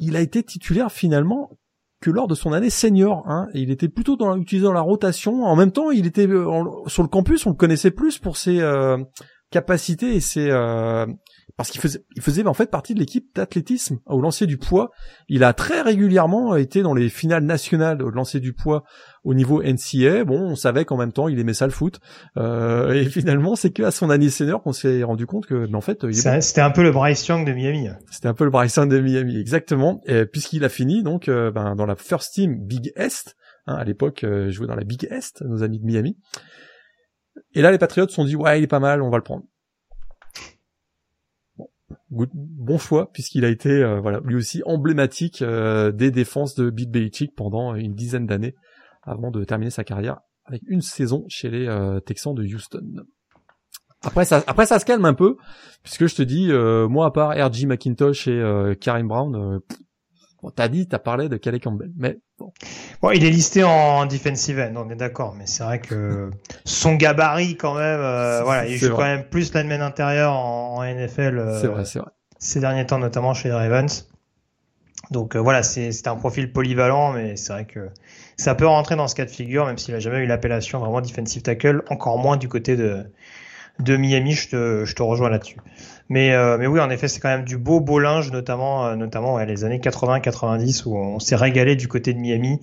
il 0.00 0.16
a 0.16 0.20
été 0.20 0.42
titulaire 0.42 0.90
finalement 0.90 1.56
que 2.00 2.10
lors 2.10 2.26
de 2.26 2.34
son 2.34 2.52
année 2.52 2.68
senior. 2.68 3.22
Hein, 3.28 3.46
il 3.54 3.70
était 3.70 3.88
plutôt 3.88 4.16
dans, 4.16 4.36
utilisé 4.36 4.64
dans 4.64 4.72
la 4.72 4.80
rotation. 4.80 5.44
En 5.44 5.54
même 5.54 5.70
temps, 5.70 5.92
il 5.92 6.04
était 6.04 6.26
sur 6.88 7.04
le 7.04 7.08
campus, 7.08 7.46
on 7.46 7.50
le 7.50 7.56
connaissait 7.56 7.92
plus 7.92 8.18
pour 8.18 8.36
ses 8.36 8.60
capacité 9.50 10.14
et 10.16 10.20
c'est 10.20 10.50
euh, 10.50 11.06
parce 11.56 11.70
qu'il 11.70 11.80
faisait, 11.80 12.04
il 12.16 12.22
faisait 12.22 12.46
en 12.46 12.54
fait 12.54 12.70
partie 12.70 12.94
de 12.94 12.98
l'équipe 12.98 13.26
d'athlétisme 13.34 13.98
au 14.06 14.20
lancer 14.20 14.46
du 14.46 14.58
poids. 14.58 14.90
Il 15.28 15.44
a 15.44 15.52
très 15.52 15.80
régulièrement 15.80 16.56
été 16.56 16.82
dans 16.82 16.94
les 16.94 17.08
finales 17.08 17.44
nationales 17.44 18.02
au 18.02 18.10
lancer 18.10 18.40
du 18.40 18.52
poids 18.52 18.82
au 19.24 19.34
niveau 19.34 19.62
NCA. 19.62 20.24
Bon, 20.24 20.40
on 20.40 20.56
savait 20.56 20.84
qu'en 20.84 20.96
même 20.96 21.12
temps 21.12 21.28
il 21.28 21.38
aimait 21.38 21.54
ça 21.54 21.66
le 21.66 21.72
foot. 21.72 22.00
Euh, 22.36 22.92
et 22.92 23.04
finalement, 23.06 23.56
c'est 23.56 23.70
que 23.70 23.82
à 23.84 23.90
son 23.90 24.10
année 24.10 24.30
senior 24.30 24.62
qu'on 24.62 24.72
s'est 24.72 25.02
rendu 25.02 25.26
compte 25.26 25.46
que, 25.46 25.72
en 25.72 25.80
fait, 25.80 26.04
c'était 26.40 26.60
un 26.60 26.70
peu 26.70 26.82
le 26.82 26.90
Bryce 26.90 27.26
Young 27.26 27.46
de 27.46 27.52
Miami. 27.52 27.88
C'était 28.10 28.28
un 28.28 28.34
peu 28.34 28.44
le 28.44 28.50
Bryce 28.50 28.74
Young 28.76 28.90
de 28.90 29.00
Miami, 29.00 29.38
exactement. 29.38 30.02
Puisqu'il 30.32 30.64
a 30.64 30.68
fini 30.68 31.02
donc 31.02 31.28
euh, 31.28 31.50
ben, 31.50 31.74
dans 31.76 31.86
la 31.86 31.96
first 31.96 32.34
team 32.34 32.56
Big 32.66 32.92
Est. 32.96 33.36
Hein, 33.66 33.74
à 33.74 33.84
l'époque, 33.84 34.24
euh, 34.24 34.50
jouait 34.50 34.66
dans 34.66 34.76
la 34.76 34.84
Big 34.84 35.06
Est, 35.10 35.42
nos 35.42 35.62
amis 35.62 35.80
de 35.80 35.84
Miami. 35.84 36.16
Et 37.56 37.62
là, 37.62 37.72
les 37.72 37.78
Patriots 37.78 38.06
se 38.06 38.14
sont 38.14 38.24
dit, 38.24 38.36
ouais, 38.36 38.60
il 38.60 38.64
est 38.64 38.68
pas 38.68 38.80
mal, 38.80 39.00
on 39.00 39.08
va 39.08 39.16
le 39.16 39.22
prendre. 39.22 39.44
Bon, 42.10 42.76
choix, 42.76 43.10
puisqu'il 43.10 43.46
a 43.46 43.48
été, 43.48 43.70
euh, 43.70 43.98
voilà, 43.98 44.20
lui 44.24 44.34
aussi 44.36 44.60
emblématique 44.66 45.40
euh, 45.40 45.90
des 45.90 46.10
défenses 46.10 46.54
de 46.54 46.68
Bill 46.68 46.90
Belichick 46.90 47.34
pendant 47.34 47.74
une 47.74 47.94
dizaine 47.94 48.26
d'années, 48.26 48.54
avant 49.02 49.30
de 49.30 49.42
terminer 49.42 49.70
sa 49.70 49.84
carrière 49.84 50.20
avec 50.44 50.62
une 50.68 50.82
saison 50.82 51.24
chez 51.28 51.48
les 51.48 51.66
euh, 51.66 51.98
Texans 51.98 52.34
de 52.34 52.44
Houston. 52.44 53.06
Après 54.02 54.26
ça, 54.26 54.44
après 54.46 54.66
ça 54.66 54.78
se 54.78 54.84
calme 54.84 55.06
un 55.06 55.14
peu, 55.14 55.36
puisque 55.82 56.06
je 56.06 56.14
te 56.14 56.22
dis, 56.22 56.52
moi 56.88 57.06
à 57.06 57.10
part 57.10 57.30
R.J. 57.30 57.66
McIntosh 57.66 58.28
et 58.28 58.76
Karim 58.80 59.08
Brown, 59.08 59.60
t'as 60.54 60.68
dit, 60.68 60.86
t'as 60.86 60.98
parlé 60.98 61.30
de 61.30 61.38
Calais 61.38 61.58
Campbell, 61.58 61.90
mais 61.96 62.20
bon. 62.38 62.52
Bon, 63.02 63.10
il 63.10 63.24
est 63.24 63.30
listé 63.30 63.64
en 63.64 64.06
defensive 64.06 64.58
end, 64.58 64.74
on 64.76 64.90
est 64.90 64.96
d'accord, 64.96 65.34
mais 65.36 65.46
c'est 65.46 65.62
vrai 65.62 65.80
que 65.80 66.30
son 66.64 66.94
gabarit 66.94 67.56
quand 67.56 67.74
même, 67.74 68.00
euh, 68.00 68.42
voilà, 68.42 68.66
il 68.66 68.76
joue 68.76 68.94
quand 68.94 69.02
même 69.02 69.24
plus 69.24 69.52
l'admin 69.52 69.80
intérieur 69.80 70.32
en, 70.32 70.82
NFL. 70.84 71.38
Euh, 71.38 71.60
c'est 71.60 71.66
vrai, 71.66 71.84
c'est 71.84 71.98
vrai. 71.98 72.08
Ces 72.38 72.60
derniers 72.60 72.86
temps, 72.86 72.98
notamment 72.98 73.34
chez 73.34 73.48
les 73.48 73.54
Ravens. 73.54 74.08
Donc 75.10 75.36
euh, 75.36 75.38
voilà, 75.38 75.62
c'est 75.62 76.06
un 76.06 76.16
profil 76.16 76.52
polyvalent, 76.52 77.12
mais 77.12 77.36
c'est 77.36 77.52
vrai 77.52 77.64
que 77.64 77.90
ça 78.36 78.54
peut 78.54 78.66
rentrer 78.66 78.96
dans 78.96 79.08
ce 79.08 79.14
cas 79.14 79.24
de 79.24 79.30
figure, 79.30 79.66
même 79.66 79.78
s'il 79.78 79.94
a 79.94 80.00
jamais 80.00 80.18
eu 80.18 80.26
l'appellation 80.26 80.80
vraiment 80.80 81.00
defensive 81.00 81.42
tackle, 81.42 81.84
encore 81.90 82.18
moins 82.18 82.36
du 82.36 82.48
côté 82.48 82.76
de 82.76 83.04
de 83.78 83.96
Miami. 83.96 84.32
Je 84.32 84.48
te, 84.48 84.84
je 84.84 84.94
te 84.94 85.02
rejoins 85.02 85.30
là-dessus. 85.30 85.58
Mais, 86.08 86.32
euh, 86.32 86.56
mais 86.56 86.66
oui, 86.66 86.78
en 86.80 86.88
effet, 86.90 87.08
c'est 87.08 87.20
quand 87.20 87.28
même 87.28 87.44
du 87.44 87.58
beau 87.58 87.80
beau 87.80 87.98
linge, 87.98 88.30
notamment, 88.30 88.86
euh, 88.86 88.94
notamment 88.94 89.34
ouais, 89.34 89.46
les 89.46 89.64
années 89.64 89.80
80-90 89.80 90.84
où 90.86 90.96
on 90.96 91.18
s'est 91.18 91.36
régalé 91.36 91.74
du 91.74 91.88
côté 91.88 92.14
de 92.14 92.18
Miami. 92.18 92.60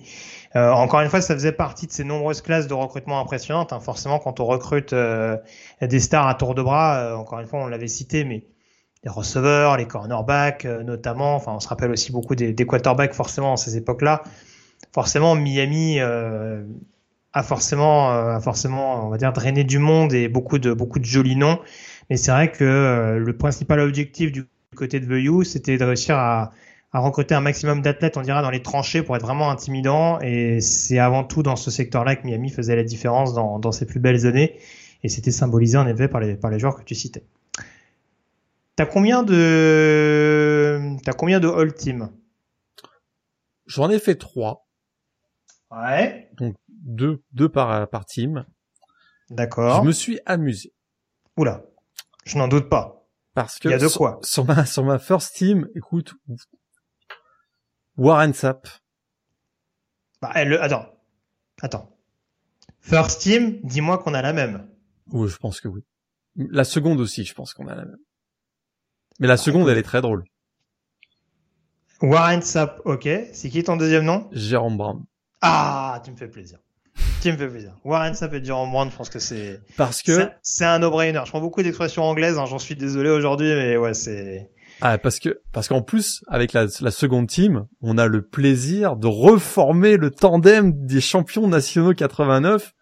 Euh, 0.56 0.70
encore 0.70 1.00
une 1.00 1.10
fois, 1.10 1.20
ça 1.20 1.34
faisait 1.34 1.52
partie 1.52 1.86
de 1.86 1.92
ces 1.92 2.04
nombreuses 2.04 2.40
classes 2.40 2.68
de 2.68 2.74
recrutement 2.74 3.20
impressionnantes. 3.20 3.72
Hein. 3.72 3.80
Forcément, 3.80 4.18
quand 4.18 4.40
on 4.40 4.46
recrute 4.46 4.94
des 4.94 6.00
stars 6.00 6.28
à 6.28 6.34
tour 6.34 6.54
de 6.54 6.62
bras, 6.62 7.18
encore 7.18 7.40
une 7.40 7.46
fois, 7.46 7.60
on 7.60 7.66
l'avait 7.66 7.88
cité, 7.88 8.24
mais 8.24 8.44
les 9.02 9.10
receveurs, 9.10 9.76
les 9.76 9.86
cornerbacks, 9.86 10.64
notamment. 10.64 11.34
Enfin, 11.34 11.52
on 11.52 11.60
se 11.60 11.68
rappelle 11.68 11.90
aussi 11.90 12.12
beaucoup 12.12 12.36
des, 12.36 12.52
des 12.52 12.66
quarterbacks, 12.66 13.14
forcément, 13.14 13.54
à 13.54 13.56
ces 13.56 13.76
époques-là. 13.76 14.22
Forcément, 14.92 15.34
Miami 15.34 15.98
a 16.00 17.42
forcément, 17.42 18.10
a 18.12 18.40
forcément, 18.40 19.06
on 19.06 19.10
va 19.10 19.18
dire, 19.18 19.32
drainé 19.32 19.64
du 19.64 19.80
monde 19.80 20.14
et 20.14 20.28
beaucoup 20.28 20.58
de 20.60 20.72
beaucoup 20.72 21.00
de 21.00 21.04
jolis 21.04 21.36
noms. 21.36 21.58
Mais 22.10 22.16
c'est 22.16 22.30
vrai 22.30 22.52
que 22.52 22.64
euh, 22.64 23.18
le 23.18 23.36
principal 23.36 23.80
objectif 23.80 24.32
du 24.32 24.46
côté 24.76 25.00
de 25.00 25.06
The 25.06 25.22
You, 25.22 25.44
c'était 25.44 25.78
de 25.78 25.84
réussir 25.84 26.16
à, 26.16 26.52
à 26.92 26.98
recruter 26.98 27.34
un 27.34 27.40
maximum 27.40 27.82
d'athlètes, 27.82 28.16
on 28.16 28.22
dira, 28.22 28.42
dans 28.42 28.50
les 28.50 28.62
tranchées 28.62 29.02
pour 29.02 29.16
être 29.16 29.22
vraiment 29.26 29.50
intimidant. 29.50 30.20
Et 30.20 30.60
c'est 30.60 30.98
avant 30.98 31.24
tout 31.24 31.42
dans 31.42 31.56
ce 31.56 31.70
secteur-là 31.70 32.16
que 32.16 32.26
Miami 32.26 32.50
faisait 32.50 32.76
la 32.76 32.84
différence 32.84 33.34
dans, 33.34 33.58
dans 33.58 33.72
ses 33.72 33.86
plus 33.86 34.00
belles 34.00 34.26
années. 34.26 34.58
Et 35.02 35.08
c'était 35.08 35.30
symbolisé 35.30 35.76
en 35.76 35.86
effet 35.86 36.08
par 36.08 36.20
les, 36.20 36.34
par 36.34 36.50
les 36.50 36.58
joueurs 36.58 36.76
que 36.76 36.84
tu 36.84 36.94
citais. 36.94 37.24
T'as 38.76 38.86
combien 38.86 39.22
de 39.22 40.96
t'as 41.04 41.12
combien 41.12 41.38
de 41.38 41.48
All 41.48 41.72
Team? 41.74 42.10
J'en 43.66 43.88
ai 43.88 43.98
fait 43.98 44.16
trois. 44.16 44.66
Ouais. 45.70 46.28
Donc 46.38 46.56
deux 46.68 47.22
deux 47.32 47.48
par 47.48 47.88
par 47.88 48.04
team. 48.04 48.44
D'accord. 49.30 49.82
Je 49.82 49.86
me 49.86 49.92
suis 49.92 50.18
amusé. 50.26 50.72
Oula, 51.36 51.64
je 52.24 52.38
n'en 52.38 52.48
doute 52.48 52.68
pas. 52.68 53.06
Parce 53.34 53.58
que 53.58 53.68
Il 53.68 53.72
y 53.72 53.74
a 53.74 53.78
de 53.78 53.88
sur, 53.88 53.98
quoi. 53.98 54.18
sur 54.22 54.44
ma 54.44 54.64
sur 54.66 54.84
ma 54.84 54.98
first 54.98 55.34
team, 55.34 55.68
écoute, 55.74 56.14
Warren 57.96 58.32
Sapp. 58.32 58.68
Bah, 60.22 60.30
elle, 60.34 60.54
attends, 60.54 60.86
attends. 61.60 61.90
First 62.80 63.22
Team, 63.22 63.60
dis-moi 63.62 63.98
qu'on 63.98 64.14
a 64.14 64.22
la 64.22 64.32
même. 64.32 64.68
Oui, 65.10 65.28
je 65.28 65.36
pense 65.36 65.60
que 65.60 65.68
oui. 65.68 65.82
La 66.36 66.64
seconde 66.64 67.00
aussi, 67.00 67.24
je 67.24 67.34
pense 67.34 67.54
qu'on 67.54 67.66
a 67.66 67.74
la 67.74 67.84
même. 67.84 67.98
Mais 69.20 69.26
la 69.26 69.36
seconde, 69.36 69.62
écoute. 69.62 69.72
elle 69.72 69.78
est 69.78 69.82
très 69.82 70.02
drôle. 70.02 70.24
Warren 72.02 72.42
Sapp, 72.42 72.80
ok. 72.84 73.08
C'est 73.32 73.48
qui 73.48 73.62
ton 73.64 73.76
deuxième 73.76 74.04
nom? 74.04 74.28
Jérôme 74.32 74.76
Brown. 74.76 75.04
Ah, 75.40 76.00
tu 76.04 76.10
me 76.10 76.16
fais 76.16 76.28
plaisir. 76.28 76.58
Tu 77.24 77.32
me 77.32 77.38
fais 77.38 77.48
plaisir. 77.48 77.72
Warren 77.84 78.12
Sapp 78.12 78.34
et 78.34 78.44
je 78.44 78.52
pense 78.98 79.08
que 79.08 79.18
c'est 79.18 79.58
Parce 79.78 80.02
que 80.02 80.28
c'est- 80.42 80.66
un 80.66 80.78
no-brainer. 80.78 81.22
Je 81.24 81.30
prends 81.30 81.40
beaucoup 81.40 81.62
d'expressions 81.62 82.02
anglaises, 82.02 82.36
hein, 82.38 82.44
j'en 82.44 82.58
suis 82.58 82.76
désolé 82.76 83.08
aujourd'hui, 83.08 83.54
mais 83.54 83.78
ouais, 83.78 83.94
c'est 83.94 84.50
ah, 84.82 84.98
parce 84.98 85.20
que 85.20 85.40
parce 85.50 85.68
qu'en 85.68 85.80
plus 85.80 86.22
avec 86.28 86.52
la, 86.52 86.66
la 86.82 86.90
seconde 86.90 87.28
team, 87.28 87.64
on 87.80 87.96
a 87.96 88.08
le 88.08 88.20
plaisir 88.20 88.96
de 88.96 89.06
reformer 89.06 89.96
le 89.96 90.10
tandem 90.10 90.72
des 90.84 91.00
champions 91.00 91.48
nationaux 91.48 91.94
89, 91.94 92.74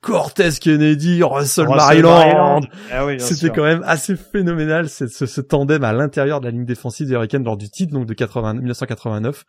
Cortez 0.00 0.50
Kennedy, 0.60 1.22
Russell, 1.22 1.68
Russell 1.68 2.02
Maryland. 2.02 2.62
Ah 2.90 3.06
oui, 3.06 3.20
C'était 3.20 3.50
quand 3.50 3.62
même 3.62 3.84
assez 3.86 4.16
phénoménal 4.16 4.88
ce, 4.88 5.06
ce, 5.06 5.26
ce 5.26 5.40
tandem 5.40 5.84
à 5.84 5.92
l'intérieur 5.92 6.40
de 6.40 6.46
la 6.46 6.50
ligne 6.50 6.64
défensive 6.64 7.06
des 7.06 7.14
Hurricanes 7.14 7.44
lors 7.44 7.56
du 7.56 7.70
titre 7.70 7.92
donc 7.92 8.06
de 8.06 8.14
80, 8.14 8.54
1989. 8.54 9.44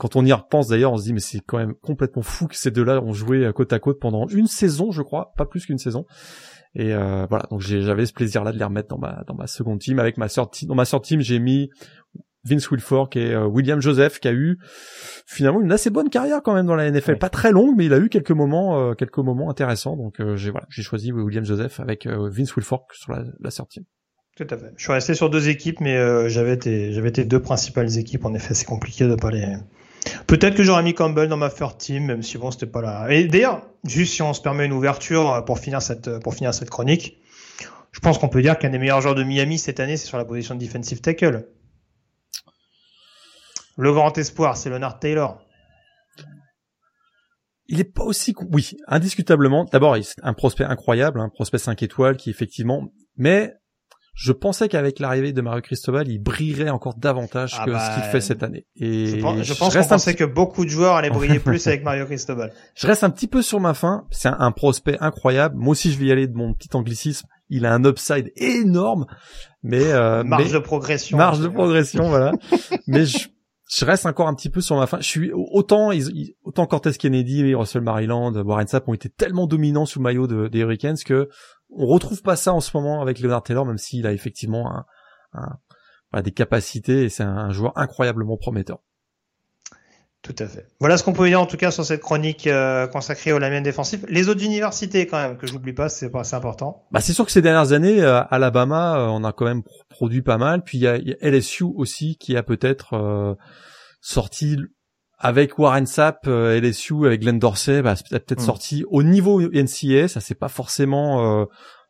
Quand 0.00 0.16
on 0.16 0.24
y 0.24 0.32
repense 0.32 0.66
d'ailleurs, 0.68 0.92
on 0.92 0.96
se 0.96 1.04
dit 1.04 1.12
mais 1.12 1.20
c'est 1.20 1.40
quand 1.40 1.58
même 1.58 1.74
complètement 1.82 2.22
fou 2.22 2.48
que 2.48 2.56
ces 2.56 2.70
deux-là 2.70 3.00
ont 3.02 3.12
joué 3.12 3.50
côte 3.54 3.72
à 3.72 3.78
côte 3.78 4.00
pendant 4.00 4.26
une 4.28 4.46
saison, 4.48 4.90
je 4.90 5.02
crois, 5.02 5.32
pas 5.36 5.44
plus 5.46 5.66
qu'une 5.66 5.78
saison. 5.78 6.06
Et 6.74 6.92
euh, 6.94 7.26
voilà, 7.28 7.46
donc 7.50 7.60
j'avais 7.60 8.06
ce 8.06 8.12
plaisir-là 8.12 8.52
de 8.52 8.58
les 8.58 8.64
remettre 8.64 8.88
dans 8.88 8.98
ma 8.98 9.22
dans 9.26 9.34
ma 9.34 9.46
seconde 9.46 9.80
team. 9.80 9.98
Avec 9.98 10.16
ma 10.16 10.28
sœur, 10.28 10.50
dans 10.66 10.74
ma 10.74 10.84
sœur 10.84 11.02
team, 11.02 11.20
j'ai 11.20 11.38
mis 11.38 11.68
Vince 12.44 12.70
Wilfork 12.70 13.16
et 13.16 13.34
euh, 13.34 13.44
William 13.46 13.80
Joseph 13.82 14.20
qui 14.20 14.28
a 14.28 14.32
eu 14.32 14.58
finalement 15.26 15.60
une 15.60 15.72
assez 15.72 15.90
bonne 15.90 16.08
carrière 16.08 16.42
quand 16.42 16.54
même 16.54 16.66
dans 16.66 16.76
la 16.76 16.90
NFL, 16.90 17.12
Ouais. 17.12 17.18
pas 17.18 17.28
très 17.28 17.52
longue, 17.52 17.74
mais 17.76 17.86
il 17.86 17.92
a 17.92 17.98
eu 17.98 18.08
quelques 18.08 18.30
moments 18.30 18.80
euh, 18.80 18.94
quelques 18.94 19.18
moments 19.18 19.50
intéressants. 19.50 19.96
Donc 19.96 20.20
euh, 20.20 20.36
j'ai 20.36 20.50
voilà, 20.50 20.66
j'ai 20.70 20.82
choisi 20.82 21.12
William 21.12 21.44
Joseph 21.44 21.80
avec 21.80 22.06
euh, 22.06 22.30
Vince 22.30 22.54
Wilfork 22.56 22.94
sur 22.94 23.12
la, 23.12 23.24
la 23.40 23.50
team. 23.50 23.84
Tout 24.36 24.46
à 24.48 24.56
fait. 24.56 24.72
Je 24.76 24.82
suis 24.82 24.92
resté 24.92 25.14
sur 25.14 25.28
deux 25.28 25.48
équipes, 25.50 25.80
mais 25.80 25.96
euh, 25.96 26.28
j'avais 26.28 26.56
tes, 26.56 26.92
j'avais 26.92 27.10
tes 27.10 27.24
deux 27.24 27.42
principales 27.42 27.98
équipes. 27.98 28.24
En 28.24 28.32
effet, 28.32 28.54
c'est 28.54 28.64
compliqué 28.64 29.06
de 29.06 29.14
pas 29.16 29.30
les. 29.30 29.44
Peut-être 30.26 30.54
que 30.54 30.62
j'aurais 30.62 30.82
mis 30.82 30.94
Campbell 30.94 31.28
dans 31.28 31.36
ma 31.36 31.50
third 31.50 31.76
team, 31.78 32.06
même 32.06 32.22
si 32.22 32.38
bon, 32.38 32.50
c'était 32.50 32.66
pas 32.66 32.80
là. 32.80 33.08
Et 33.10 33.24
d'ailleurs, 33.24 33.66
juste 33.84 34.14
si 34.14 34.22
on 34.22 34.32
se 34.32 34.40
permet 34.40 34.66
une 34.66 34.72
ouverture 34.72 35.32
euh, 35.32 35.40
pour 35.42 35.58
finir 35.58 35.82
cette, 35.82 36.20
pour 36.20 36.34
finir 36.34 36.54
cette 36.54 36.70
chronique, 36.70 37.18
je 37.92 38.00
pense 38.00 38.18
qu'on 38.18 38.28
peut 38.28 38.42
dire 38.42 38.58
qu'un 38.58 38.70
des 38.70 38.78
meilleurs 38.78 39.00
joueurs 39.00 39.14
de 39.14 39.24
Miami 39.24 39.58
cette 39.58 39.80
année, 39.80 39.96
c'est 39.96 40.06
sur 40.06 40.18
la 40.18 40.24
position 40.24 40.54
de 40.54 40.60
defensive 40.60 41.00
tackle. 41.00 41.48
Le 43.76 43.92
grand 43.92 44.16
espoir, 44.18 44.56
c'est 44.56 44.70
Leonard 44.70 44.98
Taylor. 45.00 45.40
il 47.66 47.80
est 47.80 47.84
pas 47.84 48.04
aussi 48.04 48.34
oui 48.52 48.76
indiscutablement 48.88 49.64
d'abord 49.64 49.96
un 50.22 50.34
prospect 50.34 50.64
incroyable 50.64 51.20
un 51.20 51.28
prospect 51.28 51.58
5 51.58 51.82
étoiles 51.82 52.16
qui 52.16 52.28
effectivement 52.28 52.92
mais 53.16 53.54
je 54.22 54.32
pensais 54.32 54.68
qu'avec 54.68 54.98
l'arrivée 54.98 55.32
de 55.32 55.40
Mario 55.40 55.62
Cristobal 55.62 56.06
il 56.08 56.18
brillerait 56.18 56.68
encore 56.70 56.94
davantage 56.94 57.56
Ah 57.58 57.64
que 57.64 57.70
bah, 57.70 57.80
ce 57.90 57.94
qu'il 57.94 58.10
fait 58.10 58.20
cette 58.20 58.42
année 58.42 58.66
et 58.76 59.06
Je 59.06 59.16
pense, 59.20 59.42
je 59.42 59.54
pense 59.54 59.74
qu'on 59.74 59.84
pensait 59.84 60.14
que 60.14 60.24
beaucoup 60.24 60.64
de 60.64 60.70
joueurs 60.70 60.96
allaient 60.96 61.08
briller 61.10 61.38
plus 61.40 61.66
avec 61.66 61.82
Mario 61.84 62.04
Cristobal. 62.04 62.52
je 62.74 62.86
reste 62.86 63.02
un 63.04 63.10
petit 63.10 63.28
peu 63.28 63.40
sur 63.42 63.60
ma 63.60 63.72
fin 63.74 64.04
c'est 64.10 64.28
un, 64.28 64.36
un 64.38 64.52
prospect 64.52 64.98
incroyable 65.00 65.56
moi 65.56 65.72
aussi 65.72 65.90
je 65.92 65.98
vais 65.98 66.06
y 66.06 66.12
aller 66.12 66.26
de 66.26 66.34
mon 66.36 66.52
petit 66.52 66.68
anglicisme 66.74 67.26
il 67.48 67.64
a 67.64 67.72
un 67.72 67.84
upside 67.84 68.30
énorme 68.36 69.06
mais 69.62 69.84
euh, 69.92 70.22
Marge 70.24 70.44
mais- 70.48 70.52
de 70.52 70.58
progression. 70.58 71.16
marge 71.16 71.40
de 71.40 71.48
progression 71.48 72.08
voilà 72.08 72.32
mais 72.86 73.06
je 73.06 73.28
je 73.72 73.84
reste 73.84 74.04
encore 74.04 74.26
un 74.26 74.34
petit 74.34 74.50
peu 74.50 74.60
sur 74.60 74.76
ma 74.76 74.88
fin. 74.88 74.98
Je 75.00 75.06
suis 75.06 75.30
autant 75.32 75.92
ils, 75.92 76.34
autant 76.42 76.66
Cortez 76.66 76.90
Kennedy, 76.94 77.54
Russell 77.54 77.82
Maryland, 77.82 78.32
Warren 78.34 78.66
Sapp 78.66 78.88
ont 78.88 78.94
été 78.94 79.08
tellement 79.08 79.46
dominants 79.46 79.86
sous 79.86 80.00
le 80.00 80.02
maillot 80.02 80.26
de- 80.26 80.48
des 80.48 80.58
Hurricanes 80.58 80.96
que 81.06 81.28
on 81.76 81.86
retrouve 81.86 82.22
pas 82.22 82.36
ça 82.36 82.52
en 82.52 82.60
ce 82.60 82.76
moment 82.76 83.00
avec 83.02 83.20
Leonard 83.20 83.42
Taylor, 83.42 83.64
même 83.66 83.78
s'il 83.78 84.06
a 84.06 84.12
effectivement 84.12 84.70
un, 84.72 84.84
un- 85.34 85.58
voilà, 86.12 86.22
des 86.22 86.32
capacités 86.32 87.04
et 87.04 87.08
c'est 87.08 87.22
un, 87.22 87.50
joueur 87.50 87.72
incroyablement 87.76 88.36
prometteur. 88.36 88.78
Tout 90.22 90.34
à 90.38 90.46
fait. 90.46 90.66
Voilà 90.80 90.98
ce 90.98 91.02
qu'on 91.04 91.14
peut 91.14 91.26
dire 91.28 91.40
en 91.40 91.46
tout 91.46 91.56
cas 91.56 91.70
sur 91.70 91.82
cette 91.82 92.02
chronique 92.02 92.46
euh, 92.46 92.86
consacrée 92.86 93.32
au 93.32 93.38
lineman 93.38 93.62
défensif. 93.62 94.04
Les 94.08 94.28
autres 94.28 94.44
universités 94.44 95.06
quand 95.06 95.16
même, 95.16 95.38
que 95.38 95.46
j'oublie 95.46 95.72
pas, 95.72 95.88
c'est 95.88 96.10
pas 96.10 96.20
assez 96.20 96.34
important. 96.36 96.84
Bah 96.90 97.00
c'est 97.00 97.14
sûr 97.14 97.24
que 97.24 97.32
ces 97.32 97.40
dernières 97.40 97.72
années, 97.72 98.02
euh, 98.02 98.20
Alabama, 98.28 98.98
euh, 98.98 99.06
on 99.06 99.24
a 99.24 99.32
quand 99.32 99.46
même 99.46 99.62
pro- 99.62 99.82
produit 99.88 100.20
pas 100.20 100.36
mal. 100.36 100.62
Puis 100.62 100.76
il 100.76 100.82
y 100.82 100.86
a, 100.88 100.96
il 100.98 101.08
y 101.08 101.12
a 101.14 101.16
LSU 101.30 101.64
aussi 101.64 102.16
qui 102.18 102.36
a 102.36 102.42
peut-être 102.42 103.36
sorti 104.02 104.58
avec 105.20 105.58
Warren 105.58 105.86
Sapp, 105.86 106.26
euh, 106.26 106.58
LSU 106.60 107.06
avec 107.06 107.20
Glenn 107.20 107.38
Dorsey, 107.38 107.82
bah, 107.82 107.94
c'est 107.94 108.08
peut-être 108.08 108.40
Mm. 108.40 108.44
sorti 108.44 108.84
au 108.88 109.02
niveau 109.02 109.40
NCAA. 109.40 110.08
Ça 110.08 110.20
s'est 110.20 110.34
pas 110.34 110.48
forcément 110.48 111.42
euh, 111.42 111.44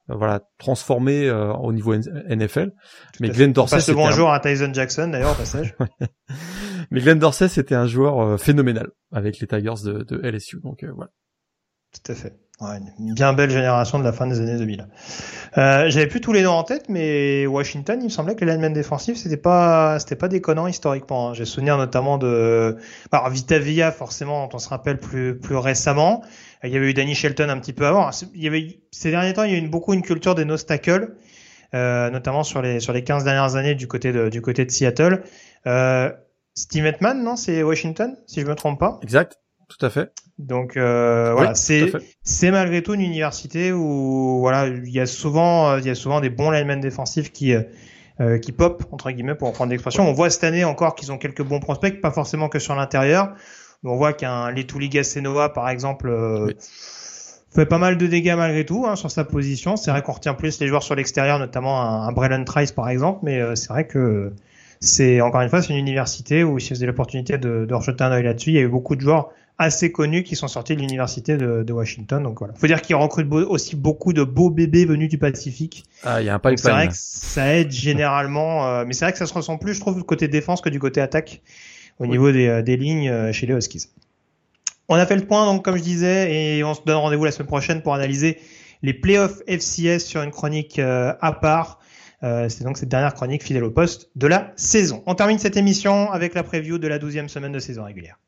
voilà 0.09 0.41
transformé 0.59 1.29
euh, 1.29 1.53
au 1.55 1.73
niveau 1.73 1.95
NFL. 1.95 2.73
Mais 3.21 3.29
Tout 3.29 3.35
Glenn 3.35 3.53
Dorsey, 3.53 3.77
passe 3.77 3.87
le 3.89 3.95
c'était 3.95 4.05
un- 4.05 4.11
bonjour 4.11 4.33
à 4.33 4.41
Tyson 4.41 4.73
Jackson 4.75 5.09
d'ailleurs 5.09 5.33
au 5.33 5.37
passage. 5.37 5.77
mais 6.91 7.01
Glenn 7.01 7.19
Dorsey, 7.19 7.49
c'était 7.49 7.77
un 7.77 7.87
joueur 7.87 8.21
euh, 8.21 8.37
phénoménal 8.37 8.91
avec 9.13 9.39
les 9.39 9.47
Tigers 9.47 9.85
de, 9.85 10.03
de 10.03 10.21
LSU. 10.29 10.59
Donc 10.65 10.83
euh, 10.83 10.91
voilà. 10.95 11.11
Tout 11.93 12.13
à 12.13 12.15
fait. 12.17 12.37
Ouais, 12.61 12.77
une 12.99 13.15
bien 13.15 13.33
belle 13.33 13.49
génération 13.49 13.99
de 13.99 14.05
la 14.05 14.13
fin 14.13 14.27
des 14.27 14.39
années 14.39 14.59
2000. 14.59 14.87
Euh, 15.57 15.89
J'avais 15.89 16.07
plus 16.07 16.21
tous 16.21 16.35
les 16.35 16.43
noms 16.43 16.53
en 16.53 16.63
tête, 16.63 16.91
mais 16.91 17.47
Washington, 17.47 17.99
il 18.03 18.05
me 18.05 18.09
semblait 18.11 18.35
que 18.37 18.45
les 18.45 18.53
linemen 18.53 18.75
défensifs, 18.75 19.17
c'était 19.17 19.39
pas, 19.39 19.99
c'était 19.99 20.15
pas 20.15 20.29
déconnant 20.29 20.67
historiquement. 20.67 21.31
hein. 21.31 21.35
J'ai 21.35 21.47
souvenir 21.47 21.79
notamment 21.79 22.19
de, 22.19 22.77
alors 23.13 23.31
Vita 23.31 23.59
Villa, 23.59 23.91
forcément, 23.93 24.47
on 24.53 24.59
se 24.59 24.69
rappelle 24.69 24.99
plus, 24.99 25.39
plus 25.39 25.57
récemment. 25.57 26.23
Il 26.63 26.71
y 26.71 26.77
avait 26.77 26.91
eu 26.91 26.93
Danny 26.95 27.15
Shelton 27.15 27.49
un 27.49 27.59
petit 27.59 27.73
peu 27.73 27.87
avant. 27.87 28.11
Il 28.35 28.43
y 28.43 28.47
avait, 28.47 28.81
ces 28.91 29.11
derniers 29.11 29.33
temps, 29.33 29.45
il 29.45 29.53
y 29.53 29.55
a 29.55 29.59
eu 29.59 29.67
beaucoup 29.69 29.95
une 29.95 30.03
culture 30.03 30.35
des 30.35 30.45
nose 30.45 30.67
tackles, 30.67 31.15
euh, 31.75 32.11
notamment 32.11 32.45
sur 32.45 32.63
les, 32.63 32.81
sur 32.81 32.93
les 32.93 33.05
15 33.05 33.25
dernières 33.25 33.57
années 33.57 33.75
du 33.75 33.89
côté 33.89 34.13
de, 34.13 34.29
du 34.29 34.43
côté 34.43 34.67
de 34.67 34.71
Seattle. 34.71 35.23
Euh, 35.67 36.13
Steve 36.55 36.87
Hetman, 36.87 37.23
non, 37.23 37.37
c'est 37.37 37.63
Washington, 37.63 38.17
si 38.27 38.41
je 38.43 38.47
me 38.47 38.55
trompe 38.55 38.79
pas? 38.79 38.99
Exact, 39.03 39.39
tout 39.69 39.85
à 39.87 39.91
fait. 39.91 40.13
Donc 40.41 40.77
euh, 40.77 41.33
voilà, 41.35 41.55
c'est 41.55 41.93
c'est 42.23 42.51
malgré 42.51 42.83
tout 42.83 42.95
une 42.95 43.01
université 43.03 43.73
où 43.73 44.39
voilà 44.41 44.67
il 44.69 44.89
y 44.91 44.99
a 45.01 45.07
souvent 45.07 45.77
il 45.77 45.87
y 45.87 45.91
a 45.91 45.95
souvent 45.95 46.21
des 46.21 46.31
bons 46.31 46.51
linemen 46.51 46.81
défensifs 46.81 47.31
qui 47.33 47.55
euh, 47.55 47.63
euh, 48.21 48.39
qui 48.39 48.53
pop 48.53 48.85
entre 48.91 49.11
guillemets 49.11 49.35
pour 49.35 49.49
reprendre 49.49 49.71
l'expression. 49.71 50.09
On 50.09 50.13
voit 50.13 50.31
cette 50.31 50.45
année 50.45 50.65
encore 50.65 50.95
qu'ils 50.95 51.13
ont 51.13 51.19
quelques 51.19 51.43
bons 51.43 51.61
prospects, 51.61 52.01
pas 52.01 52.11
forcément 52.11 52.49
que 52.49 52.59
sur 52.59 52.75
l'intérieur. 52.75 53.35
On 53.85 53.97
voit 53.97 54.13
qu'un 54.13 54.51
Letuliga 54.51 55.05
Senova 55.05 55.49
par 55.51 55.69
exemple 55.69 56.09
euh, 56.09 56.47
Oui. 56.47 56.55
fait 57.55 57.67
pas 57.67 57.79
mal 57.79 57.97
de 57.99 58.07
dégâts 58.07 58.35
malgré 58.37 58.65
tout 58.65 58.87
hein, 58.87 58.97
sur 58.97 59.11
sa 59.11 59.25
position. 59.25 59.77
C'est 59.77 59.91
vrai 59.91 60.03
qu'on 60.03 60.13
retient 60.13 60.35
plus 60.35 60.61
les 60.61 60.69
joueurs 60.69 60.83
sur 60.83 60.95
l'extérieur, 60.95 61.39
notamment 61.39 61.81
un, 61.83 62.09
un 62.09 62.13
Braylon 62.13 62.45
Trice 62.45 62.73
par 62.73 62.89
exemple, 62.89 63.21
mais 63.23 63.41
euh, 63.41 63.55
c'est 63.57 63.69
vrai 63.69 63.87
que 63.87 64.33
c'est 64.81 65.21
encore 65.21 65.43
une 65.43 65.49
fois 65.51 65.61
c'est 65.63 65.73
une 65.75 65.79
université 65.79 66.43
où 66.45 66.59
si 66.59 66.73
vous 66.73 66.79
avez 66.79 66.87
l'opportunité 66.87 67.37
de, 67.39 67.67
de 67.67 67.75
rejeter 67.75 68.03
un 68.05 68.13
œil 68.13 68.23
là-dessus, 68.23 68.51
il 68.51 68.55
y 68.57 68.59
a 68.59 68.63
eu 68.63 68.69
beaucoup 68.69 68.97
de 68.97 69.01
joueurs 69.03 69.31
assez 69.61 69.93
connus 69.93 70.23
qui 70.23 70.37
sont 70.37 70.49
sortis 70.49 70.75
de 70.75 70.81
l'université 70.81 71.37
de, 71.37 71.63
de 71.63 71.73
Washington. 71.73 72.23
Donc 72.23 72.39
voilà. 72.39 72.55
Faut 72.55 72.67
dire 72.67 72.81
qu'ils 72.83 72.97
recrutent 72.97 73.29
beau- 73.29 73.45
aussi 73.47 73.77
beaucoup 73.77 74.13
de 74.13 74.25
beaux 74.25 74.49
bébés 74.51 74.87
venus 74.87 75.09
du 75.11 75.19
Pacifique. 75.19 75.85
Ah, 76.03 76.21
il 76.23 76.27
y 76.27 76.29
a 76.31 76.35
un 76.35 76.39
Donc 76.39 76.59
c'est 76.59 76.71
vrai 76.71 76.87
pipeline. 76.87 76.91
que 76.91 76.97
ça 76.97 77.55
aide 77.57 77.71
généralement, 77.71 78.67
euh, 78.67 78.85
mais 78.87 78.95
c'est 78.95 79.05
vrai 79.05 79.13
que 79.13 79.19
ça 79.19 79.27
se 79.27 79.35
ressent 79.35 79.59
plus, 79.59 79.75
je 79.75 79.81
trouve, 79.81 79.97
du 79.97 80.03
côté 80.05 80.27
défense 80.29 80.61
que 80.63 80.71
du 80.71 80.79
côté 80.81 81.01
attaque 81.01 81.43
au 81.99 82.05
Oui. 82.05 82.09
niveau 82.11 82.33
des, 82.33 82.47
euh, 82.49 82.63
des 82.63 82.77
lignes 82.79 83.09
euh, 83.11 83.33
chez 83.33 83.47
les 83.47 83.55
Huskies. 83.55 83.87
On 84.89 84.95
a 84.97 85.05
fait 85.07 85.17
le 85.17 85.27
point, 85.27 85.45
donc 85.47 85.65
comme 85.65 85.77
je 85.77 85.83
disais, 85.83 86.35
et 86.57 86.65
on 86.65 86.75
se 86.75 86.81
donne 86.85 86.97
rendez-vous 86.97 87.25
la 87.27 87.31
semaine 87.31 87.47
prochaine 87.47 87.83
pour 87.83 87.95
analyser 87.95 88.39
les 88.83 88.95
playoffs 88.95 89.41
FCS 89.47 89.99
sur 90.01 90.23
une 90.23 90.31
chronique 90.31 90.79
euh, 90.79 91.13
à 91.21 91.33
part. 91.33 91.79
Euh, 92.23 92.49
c'est 92.49 92.65
donc 92.65 92.77
cette 92.79 92.89
dernière 92.89 93.15
chronique 93.15 93.43
fidèle 93.45 93.65
au 93.65 93.71
poste 93.71 94.09
de 94.17 94.27
la 94.27 94.53
saison. 94.57 95.03
On 95.07 95.15
termine 95.15 95.39
cette 95.39 95.57
émission 95.57 96.11
avec 96.11 96.35
la 96.35 96.43
preview 96.43 96.79
de 96.79 96.89
la 96.89 96.99
douzième 96.99 97.29
semaine 97.29 97.53
de 97.53 97.59
saison 97.59 97.85
régulière. 97.85 98.19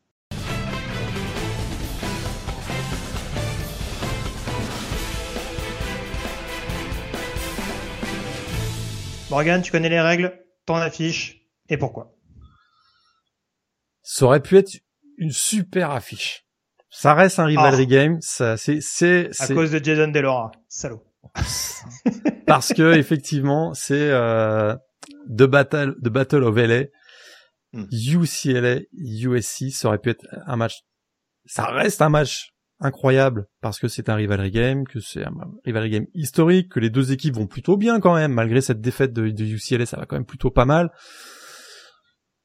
Morgan, 9.33 9.63
tu 9.63 9.73
connais 9.73 9.89
les 9.89 10.01
règles, 10.01 10.39
ton 10.67 10.75
affiche 10.77 11.47
et 11.71 11.79
pourquoi? 11.79 12.15
Ça 14.03 14.27
aurait 14.27 14.43
pu 14.43 14.59
être 14.59 14.71
une 15.17 15.33
super 15.33 15.91
affiche. 15.91 16.45
Ça 16.91 17.15
reste 17.15 17.39
un 17.39 17.47
rivalry 17.47 17.87
game. 17.87 18.19
Ça, 18.21 18.59
c'est, 18.59 18.83
c'est, 18.83 19.31
À 19.41 19.47
cause 19.49 19.71
de 19.71 19.83
Jason 19.83 20.09
Delora, 20.09 20.53
salaud. 20.69 21.03
parce 22.47 22.75
que 22.75 22.93
effectivement, 22.95 23.73
c'est 23.73 24.11
euh, 24.11 24.77
The 25.27 25.45
Battle, 25.45 25.95
The 26.05 26.09
Battle 26.09 26.45
of 26.45 26.57
LA, 26.57 26.85
Hmm. 27.73 27.87
UCLA, 27.91 28.81
USC. 28.93 29.71
Ça 29.71 29.89
aurait 29.89 29.99
pu 29.99 30.11
être 30.11 30.27
un 30.47 30.57
match. 30.57 30.83
Ça 31.47 31.65
reste 31.69 32.03
un 32.03 32.11
match 32.11 32.52
incroyable 32.83 33.47
parce 33.61 33.79
que 33.79 33.89
c'est 33.89 34.09
un 34.09 34.15
rivalry 34.15 34.51
game, 34.51 34.87
que 34.87 35.01
c'est 35.01 35.25
un 35.25 35.33
rivalry 35.65 35.91
game 35.91 36.07
historique, 36.15 36.71
que 36.71 36.81
les 36.81 36.91
deux 36.91 37.13
équipes 37.13 37.35
vont 37.35 37.47
plutôt 37.47 37.77
bien 37.77 38.01
quand 38.01 38.15
même, 38.15 38.33
malgré 38.33 38.61
cette 38.61 38.81
défaite 38.81 39.13
de, 39.13 39.27
UCLA, 39.27 39.87
ça 39.87 39.97
va 39.97 40.07
quand 40.07 40.17
même 40.17 40.27
plutôt 40.27 40.51
pas 40.51 40.65
mal. 40.65 40.91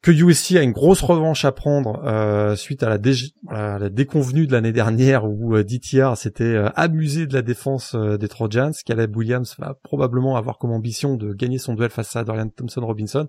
Que 0.03 0.11
USC 0.11 0.55
a 0.55 0.61
une 0.61 0.72
grosse 0.72 1.01
revanche 1.01 1.43
à 1.43 1.51
prendre 1.51 2.01
euh, 2.05 2.55
suite 2.55 2.84
à 2.84 2.89
la, 2.89 3.89
déconvenue 3.89 4.45
de 4.45 4.51
l'année 4.53 4.72
dernière 4.72 5.26
où 5.26 5.55
euh, 5.55 5.64
DTR 5.64 6.15
s'était 6.15 6.43
euh, 6.43 6.69
amusé 6.76 7.26
de 7.26 7.34
la 7.34 7.41
défense 7.41 7.95
euh, 7.95 8.18
des 8.18 8.27
Trojans. 8.27 8.72
Caleb 8.85 9.15
Williams 9.18 9.55
va 9.57 9.73
probablement 9.84 10.38
avoir 10.38 10.59
comme 10.59 10.72
ambition 10.72 11.15
de 11.15 11.34
gagner 11.34 11.57
son 11.57 11.73
duel 11.73 11.89
face 11.89 12.15
à 12.15 12.23
Dorian 12.23 12.47
Thompson-Robinson. 12.47 13.27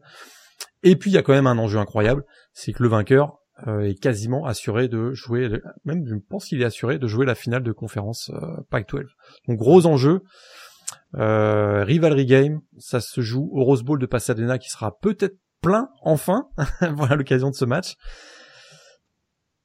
Et 0.83 0.95
puis 0.95 1.11
il 1.11 1.15
y 1.15 1.19
a 1.19 1.23
quand 1.23 1.33
même 1.33 1.47
un 1.47 1.59
enjeu 1.59 1.79
incroyable, 1.79 2.25
c'est 2.53 2.73
que 2.73 2.83
le 2.83 2.91
vainqueur 2.91 3.39
est 3.67 4.01
quasiment 4.01 4.47
assuré 4.47 4.89
de 4.89 5.13
jouer, 5.13 5.49
même 5.85 6.07
je 6.07 6.15
pense 6.15 6.47
qu'il 6.47 6.63
est 6.63 6.65
assuré 6.65 6.99
de 6.99 7.07
jouer 7.07 7.27
la 7.27 7.35
finale 7.35 7.63
de 7.63 7.73
conférence 7.73 8.31
euh, 8.31 8.63
Pac-12. 8.71 9.05
Donc 9.49 9.59
gros 9.59 9.87
enjeu, 9.87 10.23
euh, 11.17 11.85
rivalry 11.85 12.27
game, 12.27 12.61
ça 12.79 13.01
se 13.01 13.21
joue 13.21 13.49
au 13.53 13.65
Rose 13.65 13.83
Bowl 13.83 13.99
de 13.99 14.07
Pasadena 14.07 14.59
qui 14.59 14.69
sera 14.69 14.99
peut-être 14.99 15.37
plein 15.63 15.89
enfin, 16.03 16.49
voilà 16.93 17.17
l'occasion 17.17 17.51
de 17.51 17.55
ce 17.55 17.65
match. 17.65 17.97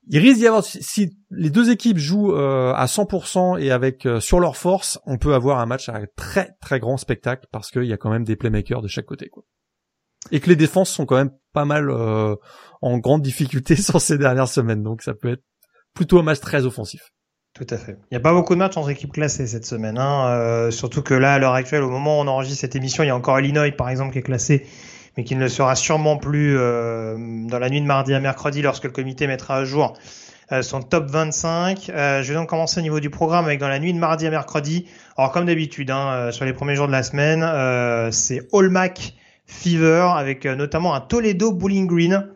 Il 0.07 0.19
risque 0.19 0.39
d'y 0.39 0.47
avoir, 0.47 0.65
si, 0.65 0.83
si 0.83 1.17
les 1.29 1.49
deux 1.49 1.69
équipes 1.69 1.97
jouent 1.97 2.33
euh, 2.33 2.73
à 2.73 2.87
100% 2.87 3.61
et 3.61 3.71
avec 3.71 4.05
euh, 4.05 4.19
sur 4.19 4.39
leur 4.39 4.57
force, 4.57 4.99
on 5.05 5.17
peut 5.17 5.33
avoir 5.33 5.59
un 5.59 5.65
match 5.65 5.87
à 5.87 6.01
très 6.17 6.55
très 6.59 6.79
grand 6.79 6.97
spectacle 6.97 7.47
parce 7.51 7.71
qu'il 7.71 7.85
y 7.85 7.93
a 7.93 7.97
quand 7.97 8.09
même 8.09 8.25
des 8.25 8.35
playmakers 8.35 8.81
de 8.81 8.89
chaque 8.89 9.05
côté. 9.05 9.29
Quoi. 9.29 9.43
Et 10.31 10.41
que 10.41 10.49
les 10.49 10.57
défenses 10.57 10.89
sont 10.89 11.05
quand 11.05 11.15
même 11.15 11.31
pas 11.53 11.65
mal 11.65 11.89
euh, 11.89 12.35
en 12.81 12.97
grande 12.97 13.21
difficulté 13.21 13.75
sur 13.81 14.01
ces 14.01 14.17
dernières 14.17 14.47
semaines, 14.47 14.83
donc 14.83 15.01
ça 15.01 15.13
peut 15.13 15.31
être 15.31 15.43
plutôt 15.93 16.19
un 16.19 16.23
match 16.23 16.39
très 16.39 16.65
offensif. 16.65 17.01
Tout 17.53 17.67
à 17.69 17.77
fait. 17.77 17.97
Il 18.09 18.13
n'y 18.13 18.17
a 18.17 18.19
pas 18.19 18.33
beaucoup 18.33 18.55
de 18.55 18.59
matchs 18.59 18.77
entre 18.77 18.89
équipes 18.89 19.13
classées 19.13 19.45
cette 19.45 19.65
semaine, 19.65 19.99
hein, 19.99 20.27
euh, 20.29 20.71
surtout 20.71 21.03
que 21.03 21.13
là, 21.13 21.35
à 21.35 21.39
l'heure 21.39 21.53
actuelle, 21.53 21.83
au 21.83 21.89
moment 21.89 22.17
où 22.17 22.23
on 22.23 22.27
enregistre 22.27 22.61
cette 22.61 22.75
émission, 22.75 23.03
il 23.03 23.07
y 23.07 23.09
a 23.11 23.15
encore 23.15 23.39
Illinois, 23.39 23.71
par 23.71 23.89
exemple, 23.89 24.11
qui 24.11 24.17
est 24.17 24.23
classé, 24.23 24.65
mais 25.15 25.23
qui 25.23 25.35
ne 25.35 25.41
le 25.41 25.49
sera 25.49 25.75
sûrement 25.75 26.17
plus 26.17 26.57
euh, 26.57 27.15
dans 27.47 27.59
la 27.59 27.69
nuit 27.69 27.79
de 27.79 27.85
mardi 27.85 28.15
à 28.15 28.19
mercredi 28.19 28.63
lorsque 28.63 28.85
le 28.85 28.89
comité 28.89 29.27
mettra 29.27 29.57
à 29.57 29.65
jour 29.65 29.97
son 30.61 30.83
top 30.83 31.09
25. 31.09 31.89
Euh, 31.89 32.21
je 32.21 32.27
vais 32.27 32.35
donc 32.35 32.47
commencer 32.47 32.79
au 32.79 32.83
niveau 32.83 32.99
du 32.99 33.09
programme 33.09 33.45
avec 33.45 33.59
dans 33.59 33.67
la 33.67 33.79
nuit 33.79 33.91
de 33.91 33.97
mardi 33.97 34.27
à 34.27 34.29
mercredi. 34.29 34.87
Alors 35.17 35.31
comme 35.31 35.47
d'habitude, 35.47 35.89
hein, 35.89 36.31
sur 36.31 36.45
les 36.45 36.53
premiers 36.53 36.75
jours 36.75 36.85
de 36.85 36.91
la 36.91 37.01
semaine, 37.01 37.41
c'est 38.11 38.47
All 38.53 38.69
Mac 38.69 39.15
Fever 39.45 40.07
avec 40.15 40.45
euh, 40.45 40.55
notamment 40.55 40.93
un 40.93 41.01
Toledo 41.01 41.51
Bowling 41.51 41.87
Green 41.87 42.27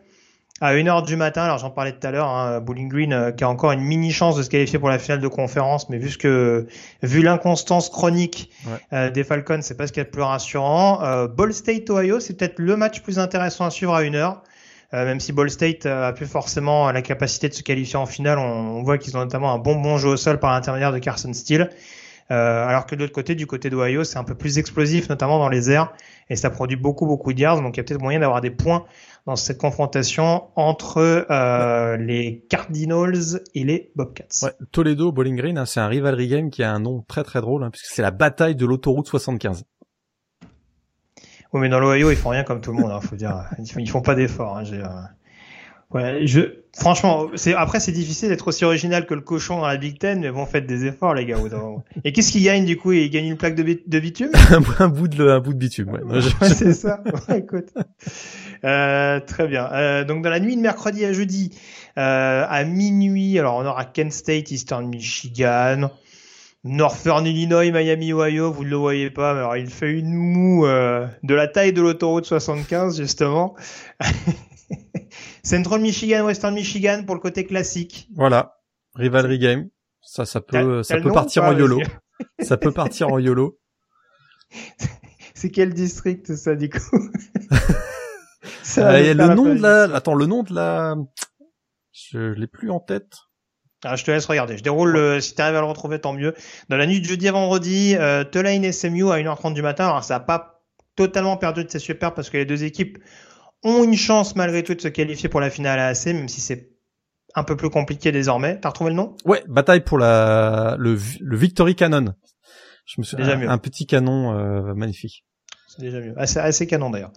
à 0.60 0.74
1h 0.74 1.06
du 1.06 1.16
matin. 1.16 1.42
Alors 1.42 1.58
j'en 1.58 1.70
parlais 1.70 1.92
tout 1.92 2.06
à 2.06 2.10
l'heure, 2.10 2.28
hein, 2.28 2.60
Bowling 2.60 2.88
Green 2.88 3.12
euh, 3.12 3.30
qui 3.30 3.44
a 3.44 3.48
encore 3.48 3.72
une 3.72 3.80
mini 3.80 4.10
chance 4.12 4.36
de 4.36 4.42
se 4.42 4.50
qualifier 4.50 4.78
pour 4.78 4.88
la 4.88 4.98
finale 4.98 5.20
de 5.20 5.28
conférence, 5.28 5.88
mais 5.88 5.98
vu 5.98 6.10
ce 6.10 6.18
que 6.18 6.66
vu 7.02 7.22
l'inconstance 7.22 7.90
chronique 7.90 8.50
Ouais. 8.66 8.72
euh, 8.92 9.10
des 9.10 9.24
Falcons, 9.24 9.60
c'est 9.62 9.76
pas 9.76 9.86
ce 9.86 9.92
qu'il 9.92 10.00
y 10.00 10.02
a 10.02 10.04
de 10.04 10.10
plus 10.10 10.22
rassurant. 10.22 11.02
Euh, 11.02 11.28
Ball 11.28 11.54
State 11.54 11.88
Ohio, 11.90 12.18
c'est 12.20 12.36
peut-être 12.36 12.58
le 12.58 12.76
match 12.76 13.00
plus 13.02 13.18
intéressant 13.18 13.64
à 13.66 13.70
suivre 13.70 13.94
à 13.94 14.02
1h. 14.02 14.38
Euh, 14.94 15.04
même 15.04 15.20
si 15.20 15.32
Ball 15.32 15.50
State 15.50 15.84
euh, 15.86 16.08
a 16.08 16.12
plus 16.14 16.24
forcément 16.26 16.90
la 16.90 17.02
capacité 17.02 17.48
de 17.50 17.54
se 17.54 17.62
qualifier 17.62 17.96
en 17.98 18.06
finale, 18.06 18.38
on, 18.38 18.42
on 18.78 18.82
voit 18.82 18.96
qu'ils 18.98 19.16
ont 19.16 19.20
notamment 19.20 19.52
un 19.52 19.58
bon 19.58 19.74
bon 19.76 19.98
jeu 19.98 20.08
au 20.08 20.16
sol 20.16 20.40
par 20.40 20.50
l'intermédiaire 20.52 20.92
de 20.92 20.98
Carson 20.98 21.32
Steele. 21.34 21.68
Euh, 22.30 22.66
alors 22.66 22.84
que 22.86 22.94
de 22.94 23.00
l'autre 23.02 23.12
côté, 23.14 23.34
du 23.34 23.46
côté 23.46 23.70
d'Ohio, 23.70 24.04
c'est 24.04 24.18
un 24.18 24.24
peu 24.24 24.34
plus 24.34 24.58
explosif, 24.58 25.08
notamment 25.08 25.38
dans 25.38 25.48
les 25.48 25.70
airs, 25.70 25.92
et 26.30 26.36
ça 26.36 26.50
produit 26.50 26.76
beaucoup 26.76 27.06
beaucoup 27.06 27.32
de 27.32 27.40
yards. 27.40 27.62
Donc 27.62 27.76
il 27.76 27.78
y 27.78 27.80
a 27.80 27.84
peut-être 27.84 28.00
moyen 28.00 28.20
d'avoir 28.20 28.40
des 28.40 28.50
points 28.50 28.84
dans 29.26 29.36
cette 29.36 29.58
confrontation 29.58 30.44
entre 30.56 31.26
euh, 31.30 31.96
les 31.96 32.44
Cardinals 32.48 33.42
et 33.54 33.64
les 33.64 33.92
Bobcats. 33.94 34.24
Ouais, 34.42 34.52
Toledo 34.72 35.12
Bowling 35.12 35.36
Green, 35.36 35.58
hein, 35.58 35.66
c'est 35.66 35.80
un 35.80 35.88
rivalry 35.88 36.28
game 36.28 36.50
qui 36.50 36.62
a 36.62 36.72
un 36.72 36.80
nom 36.80 37.04
très 37.06 37.24
très 37.24 37.40
drôle, 37.40 37.64
hein, 37.64 37.70
puisque 37.70 37.92
c'est 37.92 38.02
la 38.02 38.10
bataille 38.10 38.56
de 38.56 38.66
l'autoroute 38.66 39.06
75. 39.06 39.64
Oui, 41.52 41.62
mais 41.62 41.68
dans 41.70 41.80
l'Ohio, 41.80 42.10
ils 42.10 42.16
font 42.16 42.28
rien 42.28 42.44
comme 42.44 42.60
tout 42.60 42.72
le 42.72 42.78
monde, 42.78 42.90
hein, 42.90 43.00
faut 43.00 43.16
dire. 43.16 43.44
Ils 43.58 43.70
font, 43.70 43.80
ils 43.80 43.88
font 43.88 44.02
pas 44.02 44.14
d'efforts. 44.14 44.58
Hein, 44.58 44.64
j'ai, 44.64 44.82
euh, 44.82 44.88
ouais, 45.92 46.26
je, 46.26 46.40
franchement, 46.76 47.28
c'est 47.34 47.54
après 47.54 47.80
c'est 47.80 47.92
difficile 47.92 48.28
d'être 48.28 48.48
aussi 48.48 48.64
original 48.64 49.06
que 49.06 49.14
le 49.14 49.20
cochon 49.20 49.58
dans 49.58 49.66
la 49.66 49.76
Big 49.76 49.98
Ten, 49.98 50.20
mais 50.20 50.30
bon, 50.30 50.46
faites 50.46 50.66
des 50.66 50.86
efforts, 50.86 51.14
les 51.14 51.26
gars. 51.26 51.38
Et 52.04 52.12
qu'est-ce 52.12 52.32
qu'ils 52.32 52.44
gagnent 52.44 52.64
du 52.64 52.76
coup? 52.76 52.92
Ils 52.92 53.10
gagnent 53.10 53.26
une 53.26 53.36
plaque 53.36 53.54
de, 53.54 53.80
de 53.86 54.00
bitume? 54.00 54.30
Un 54.78 54.88
bout 54.88 55.08
de 55.08 55.28
un 55.28 55.40
bout 55.40 55.52
de 55.52 55.58
bitume. 55.58 55.90
Ouais. 55.90 56.20
C'est 56.42 56.72
ça. 56.72 57.02
Ouais, 57.28 57.40
écoute. 57.40 57.68
Euh, 58.64 59.20
très 59.20 59.46
bien. 59.46 59.70
Euh, 59.72 60.04
donc 60.04 60.22
dans 60.22 60.30
la 60.30 60.40
nuit 60.40 60.56
de 60.56 60.60
mercredi 60.60 61.04
à 61.04 61.12
jeudi, 61.12 61.50
euh, 61.96 62.44
à 62.48 62.64
minuit, 62.64 63.38
alors 63.38 63.56
on 63.56 63.66
aura 63.66 63.84
Kent 63.84 64.12
State, 64.12 64.50
Eastern 64.50 64.86
Michigan, 64.86 65.90
Northern 66.64 67.24
Illinois, 67.26 67.70
Miami, 67.70 68.12
Ohio. 68.12 68.52
Vous 68.52 68.64
ne 68.64 68.70
le 68.70 68.76
voyez 68.76 69.10
pas, 69.10 69.32
mais 69.34 69.40
alors 69.40 69.56
il 69.56 69.70
fait 69.70 69.92
une 69.92 70.12
moue 70.12 70.66
euh, 70.66 71.06
de 71.22 71.34
la 71.34 71.46
taille 71.46 71.72
de 71.72 71.82
l'autoroute 71.82 72.26
75 72.26 72.98
justement. 73.00 73.54
Central 75.42 75.80
Michigan, 75.80 76.24
Western 76.24 76.54
Michigan 76.54 77.04
pour 77.04 77.14
le 77.14 77.20
côté 77.20 77.44
classique. 77.44 78.08
Voilà, 78.14 78.58
rivalry 78.94 79.38
game. 79.38 79.68
Ça, 80.00 80.24
peut, 80.40 80.82
ça 80.82 81.00
partir 81.00 81.44
en 81.44 81.52
YOLO. 81.52 81.80
ça 82.40 82.56
peut 82.56 82.72
partir 82.72 83.08
en 83.08 83.18
YOLO. 83.18 83.58
C'est 85.34 85.50
quel 85.50 85.72
district 85.72 86.34
ça 86.34 86.56
du 86.56 86.68
coup 86.68 87.10
Ça 88.62 88.84
va 88.84 88.94
Euh, 88.94 88.98
me 88.98 89.00
il 89.00 89.06
y 89.06 89.10
a 89.10 89.14
faire 89.14 89.28
le 89.28 89.34
nom 89.34 89.54
de 89.54 89.62
la, 89.62 89.82
attends, 89.94 90.14
le 90.14 90.26
nom 90.26 90.42
de 90.42 90.54
la, 90.54 90.96
je 91.92 92.32
l'ai 92.32 92.46
plus 92.46 92.70
en 92.70 92.80
tête. 92.80 93.12
Ah, 93.84 93.94
je 93.94 94.04
te 94.04 94.10
laisse 94.10 94.26
regarder. 94.26 94.56
Je 94.56 94.62
déroule, 94.62 94.90
le... 94.90 95.20
si 95.20 95.34
tu 95.34 95.42
arrives 95.42 95.56
à 95.56 95.60
le 95.60 95.66
retrouver, 95.66 96.00
tant 96.00 96.12
mieux. 96.12 96.34
Dans 96.68 96.76
la 96.76 96.86
nuit 96.86 97.00
de 97.00 97.06
jeudi 97.06 97.28
à 97.28 97.32
vendredi, 97.32 97.94
euh, 97.96 98.24
Tulane 98.24 98.72
SMU 98.72 99.10
à 99.10 99.18
1h30 99.18 99.54
du 99.54 99.62
matin. 99.62 99.86
Alors, 99.86 100.02
ça 100.02 100.14
n'a 100.14 100.20
pas 100.20 100.64
totalement 100.96 101.36
perdu 101.36 101.64
de 101.64 101.70
ses 101.70 101.78
super 101.78 102.12
parce 102.12 102.28
que 102.28 102.36
les 102.36 102.44
deux 102.44 102.64
équipes 102.64 102.98
ont 103.64 103.84
une 103.84 103.96
chance 103.96 104.36
malgré 104.36 104.62
tout 104.62 104.74
de 104.74 104.80
se 104.80 104.88
qualifier 104.88 105.28
pour 105.28 105.40
la 105.40 105.50
finale 105.50 105.78
AAC, 105.78 106.06
même 106.06 106.28
si 106.28 106.40
c'est 106.40 106.70
un 107.34 107.44
peu 107.44 107.56
plus 107.56 107.70
compliqué 107.70 108.12
désormais. 108.12 108.58
T'as 108.60 108.70
retrouvé 108.70 108.90
le 108.90 108.96
nom? 108.96 109.16
Ouais, 109.24 109.42
bataille 109.48 109.80
pour 109.84 109.98
la, 109.98 110.76
le, 110.78 110.98
le 111.20 111.36
Victory 111.36 111.74
Cannon. 111.74 112.14
Je 112.86 112.94
me 112.98 113.04
suis, 113.04 113.16
Déjà 113.16 113.32
un, 113.32 113.36
mieux. 113.36 113.48
un 113.50 113.58
petit 113.58 113.86
canon 113.86 114.32
euh, 114.38 114.72
magnifique. 114.74 115.24
C'est 115.68 115.82
déjà 115.82 116.00
mieux. 116.00 116.14
Assez, 116.16 116.38
assez 116.38 116.66
canon 116.66 116.88
d'ailleurs. 116.88 117.12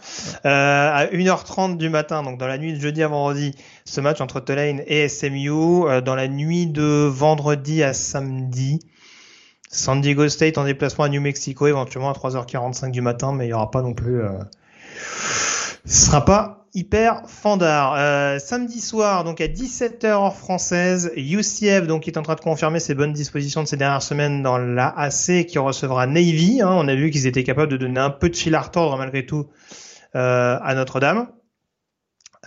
Euh, 0.46 0.50
à 0.92 1.06
1h30 1.08 1.78
du 1.78 1.88
matin, 1.90 2.24
donc 2.24 2.38
dans 2.38 2.48
la 2.48 2.58
nuit 2.58 2.74
de 2.74 2.80
jeudi 2.80 3.02
à 3.04 3.08
vendredi, 3.08 3.56
ce 3.86 4.02
match 4.02 4.20
entre 4.20 4.42
Tulane 4.42 4.82
et 4.86 5.08
SMU. 5.08 5.50
Euh, 5.88 6.02
dans 6.02 6.16
la 6.16 6.28
nuit 6.28 6.68
de 6.68 7.08
vendredi 7.10 7.82
à 7.84 7.94
samedi, 7.94 8.80
San 9.70 10.02
Diego 10.02 10.28
State 10.28 10.58
en 10.58 10.66
déplacement 10.66 11.06
à 11.06 11.10
New 11.10 11.22
Mexico, 11.22 11.68
éventuellement 11.68 12.10
à 12.10 12.14
3h45 12.14 12.92
du 12.92 13.00
matin, 13.02 13.32
mais 13.32 13.48
il 13.48 13.52
y 13.52 13.54
aura 13.54 13.72
pas 13.72 13.82
non 13.82 13.94
plus. 13.94 14.20
Ce 15.86 16.06
sera 16.06 16.24
pas 16.24 16.62
hyper 16.74 17.24
fandard. 17.28 17.96
Euh, 17.98 18.40
samedi 18.40 18.80
soir, 18.80 19.24
donc 19.24 19.42
à 19.42 19.48
17h 19.48 20.06
heure 20.06 20.36
française, 20.36 21.12
UCF 21.16 21.88
donc 21.88 22.08
est 22.08 22.18
en 22.18 22.24
train 22.24 22.36
de 22.36 22.42
confirmer 22.42 22.80
ses 22.80 22.96
bonnes 22.96 23.14
dispositions 23.14 23.64
de 23.64 23.68
ces 23.68 23.78
dernières 23.78 24.04
semaines 24.04 24.42
dans 24.44 24.58
la 24.58 24.88
AC 24.88 25.46
qui 25.46 25.58
recevra 25.58 26.08
Navy. 26.08 26.62
Hein. 26.62 26.70
On 26.72 26.88
a 26.88 26.96
vu 26.96 27.10
qu'ils 27.10 27.28
étaient 27.28 27.44
capables 27.44 27.72
de 27.72 27.78
donner 27.78 28.00
un 28.00 28.10
peu 28.10 28.30
de 28.30 28.36
fil 28.36 28.56
à 28.56 28.62
retordre 28.62 28.98
malgré 28.98 29.26
tout 29.26 29.48
euh, 30.16 30.58
à 30.62 30.76
Notre-Dame. 30.76 31.28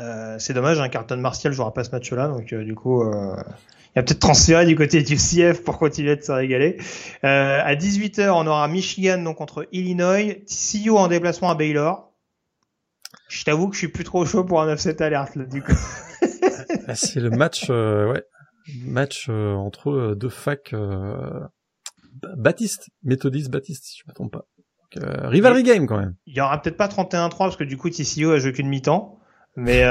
Euh, 0.00 0.36
c'est 0.38 0.54
dommage, 0.54 0.80
un 0.80 0.88
Carton 0.88 1.16
Martial 1.16 1.52
jouera 1.52 1.72
pas 1.72 1.84
ce 1.84 1.90
match-là, 1.90 2.28
donc 2.28 2.52
du 2.52 2.74
coup, 2.74 3.04
il 3.04 3.96
y 3.96 3.98
a 3.98 4.02
peut-être 4.02 4.20
transféré 4.20 4.66
du 4.66 4.74
côté 4.74 5.02
du 5.02 5.16
CF 5.16 5.62
pour 5.62 5.78
continuer 5.78 6.16
de 6.16 6.22
se 6.22 6.32
régaler. 6.32 6.78
À 7.22 7.74
18h, 7.74 8.30
on 8.30 8.46
aura 8.46 8.66
Michigan 8.68 9.18
donc 9.18 9.36
contre 9.36 9.68
Illinois, 9.70 10.34
TCU 10.46 10.90
en 10.90 11.08
déplacement 11.08 11.50
à 11.50 11.54
Baylor. 11.54 12.13
Je 13.28 13.44
t'avoue 13.44 13.68
que 13.68 13.74
je 13.74 13.78
suis 13.78 13.88
plus 13.88 14.04
trop 14.04 14.24
chaud 14.24 14.44
pour 14.44 14.60
un 14.60 14.74
9-7 14.74 15.02
alerte 15.02 15.36
là, 15.36 15.44
du 15.44 15.62
coup. 15.62 15.72
Ah, 16.86 16.94
C'est 16.94 17.20
le 17.20 17.30
match, 17.30 17.66
euh, 17.70 18.10
ouais, 18.12 18.24
match 18.84 19.26
euh, 19.28 19.54
entre 19.54 19.90
euh, 19.90 20.14
deux 20.14 20.28
facs 20.28 20.72
euh, 20.72 21.40
Baptiste, 22.36 22.90
méthodiste 23.02 23.50
Baptiste, 23.50 23.84
si 23.84 23.98
je 23.98 24.04
me 24.08 24.14
trompe 24.14 24.32
pas. 24.32 24.46
Donc, 24.96 25.04
rivalry 25.24 25.62
game 25.62 25.86
quand 25.86 25.98
même. 25.98 26.14
Il 26.26 26.36
y 26.36 26.40
aura 26.40 26.60
peut-être 26.60 26.76
pas 26.76 26.88
31-3 26.88 27.30
parce 27.38 27.56
que 27.56 27.64
du 27.64 27.76
coup 27.76 27.90
TCU 27.90 28.30
a 28.32 28.38
joué 28.38 28.52
qu'une 28.52 28.68
mi-temps. 28.68 29.18
Mais, 29.56 29.84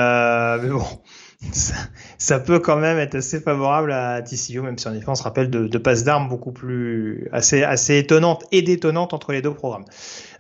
mais 0.62 0.70
bon, 0.70 0.86
ça, 1.52 1.76
ça 2.18 2.40
peut 2.40 2.60
quand 2.60 2.78
même 2.78 2.98
être 2.98 3.15
assez 3.15 3.40
favorable 3.40 3.91
à 3.91 4.22
TCU, 4.22 4.61
même 4.61 4.78
si 4.78 4.88
en 4.88 4.94
effet 4.94 5.10
on 5.10 5.15
se 5.15 5.24
rappelle 5.24 5.49
de, 5.49 5.68
de 5.68 5.78
passes 5.78 6.03
d'armes 6.03 6.30
beaucoup 6.30 6.52
plus 6.52 7.28
assez 7.32 7.64
assez 7.64 7.98
étonnantes 7.98 8.45
et 8.52 8.61
détonnantes 8.61 9.14
entre 9.14 9.32
les 9.32 9.41
deux 9.41 9.53
programmes. 9.53 9.86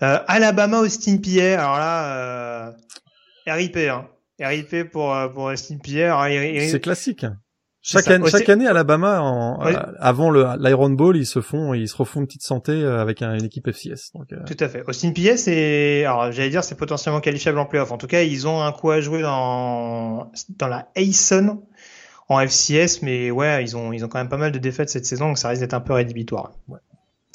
Euh, 0.01 0.19
Alabama 0.27 0.79
Austin 0.79 1.17
Peay, 1.17 1.53
alors 1.53 1.77
là, 1.77 2.15
euh, 2.15 2.71
RIP, 3.47 3.77
hein. 3.77 4.07
RIP 4.39 4.91
pour, 4.91 5.13
euh, 5.13 5.27
pour 5.27 5.43
Austin 5.43 5.77
Pierre. 5.77 6.25
C'est 6.69 6.79
classique. 6.79 7.25
Chaque, 7.85 8.07
année, 8.07 8.29
chaque 8.29 8.47
année, 8.47 8.65
Alabama, 8.65 9.21
en, 9.21 9.61
euh, 9.67 9.73
avant 9.99 10.29
le 10.29 10.47
l'Iron 10.57 10.89
Bowl, 10.91 11.17
ils 11.17 11.25
se 11.25 11.41
font, 11.41 11.73
ils 11.73 11.89
se 11.89 11.97
refont 11.97 12.21
une 12.21 12.27
petite 12.27 12.43
santé 12.43 12.71
euh, 12.71 13.01
avec 13.01 13.21
une 13.21 13.43
équipe 13.43 13.69
FCS. 13.69 14.13
Donc, 14.15 14.29
Tout 14.45 14.57
à 14.57 14.69
fait. 14.69 14.83
Austin 14.87 15.11
Pierre, 15.11 15.37
c'est, 15.37 16.05
alors 16.05 16.31
j'allais 16.31 16.49
dire, 16.49 16.63
c'est 16.63 16.75
potentiellement 16.75 17.19
qualifiable 17.19 17.59
en 17.59 17.65
playoff. 17.65 17.91
En 17.91 17.97
tout 17.97 18.07
cas, 18.07 18.21
ils 18.21 18.47
ont 18.47 18.61
un 18.61 18.71
coup 18.71 18.89
à 18.89 19.01
jouer 19.01 19.21
dans 19.21 20.31
dans 20.57 20.67
la 20.67 20.87
ASUN 20.95 21.59
en 22.29 22.39
FCS, 22.39 23.01
mais 23.01 23.31
ouais, 23.31 23.61
ils 23.63 23.75
ont 23.75 23.91
ils 23.91 24.05
ont 24.05 24.07
quand 24.07 24.19
même 24.19 24.29
pas 24.29 24.37
mal 24.37 24.53
de 24.53 24.59
défaites 24.59 24.89
cette 24.89 25.05
saison, 25.05 25.27
donc 25.27 25.37
ça 25.37 25.49
risque 25.49 25.61
d'être 25.61 25.73
un 25.73 25.81
peu 25.81 25.91
rédhibitoire. 25.91 26.53
Ouais. 26.69 26.79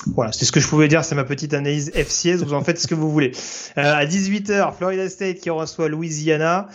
Voilà, 0.06 0.32
c'est 0.32 0.44
ce 0.44 0.52
que 0.52 0.60
je 0.60 0.68
pouvais 0.68 0.88
dire, 0.88 1.04
c'est 1.04 1.16
ma 1.16 1.24
petite 1.24 1.54
analyse 1.54 1.90
FCS, 1.92 2.44
vous 2.44 2.54
en 2.54 2.62
faites 2.62 2.78
ce 2.78 2.86
que 2.86 2.94
vous 2.94 3.10
voulez. 3.10 3.32
Euh, 3.76 3.82
à 3.82 4.04
18h, 4.04 4.74
Florida 4.76 5.08
State 5.08 5.38
qui 5.38 5.50
reçoit 5.50 5.88
Louisiana. 5.88 6.68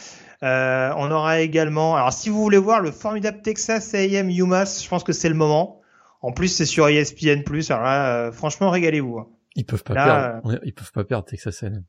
Euh, 0.44 0.94
on 0.98 1.10
aura 1.10 1.40
également, 1.40 1.96
alors 1.96 2.12
si 2.12 2.30
vous 2.30 2.42
voulez 2.42 2.58
voir 2.58 2.82
le 2.82 2.92
formidable 2.92 3.42
Texas 3.42 3.94
A&M 3.94 4.30
UMass, 4.30 4.84
je 4.84 4.90
pense 4.90 5.04
que 5.04 5.14
c'est 5.14 5.30
le 5.30 5.36
moment. 5.36 5.82
En 6.22 6.34
plus, 6.34 6.50
c'est 6.50 6.66
sur 6.66 6.88
ESPN+. 6.88 7.44
Alors 7.70 7.84
là, 7.84 8.16
euh, 8.16 8.32
franchement, 8.32 8.70
régalez-vous. 8.70 9.20
Hein. 9.20 9.28
Ils 9.56 9.66
peuvent 9.66 9.84
pas 9.84 9.94
perdre. 9.94 10.60
Ils 10.64 10.74
peuvent 10.74 10.92
pas 10.92 11.06
perdre 11.06 11.26
Texas 11.26 11.64
A&M. 11.64 11.84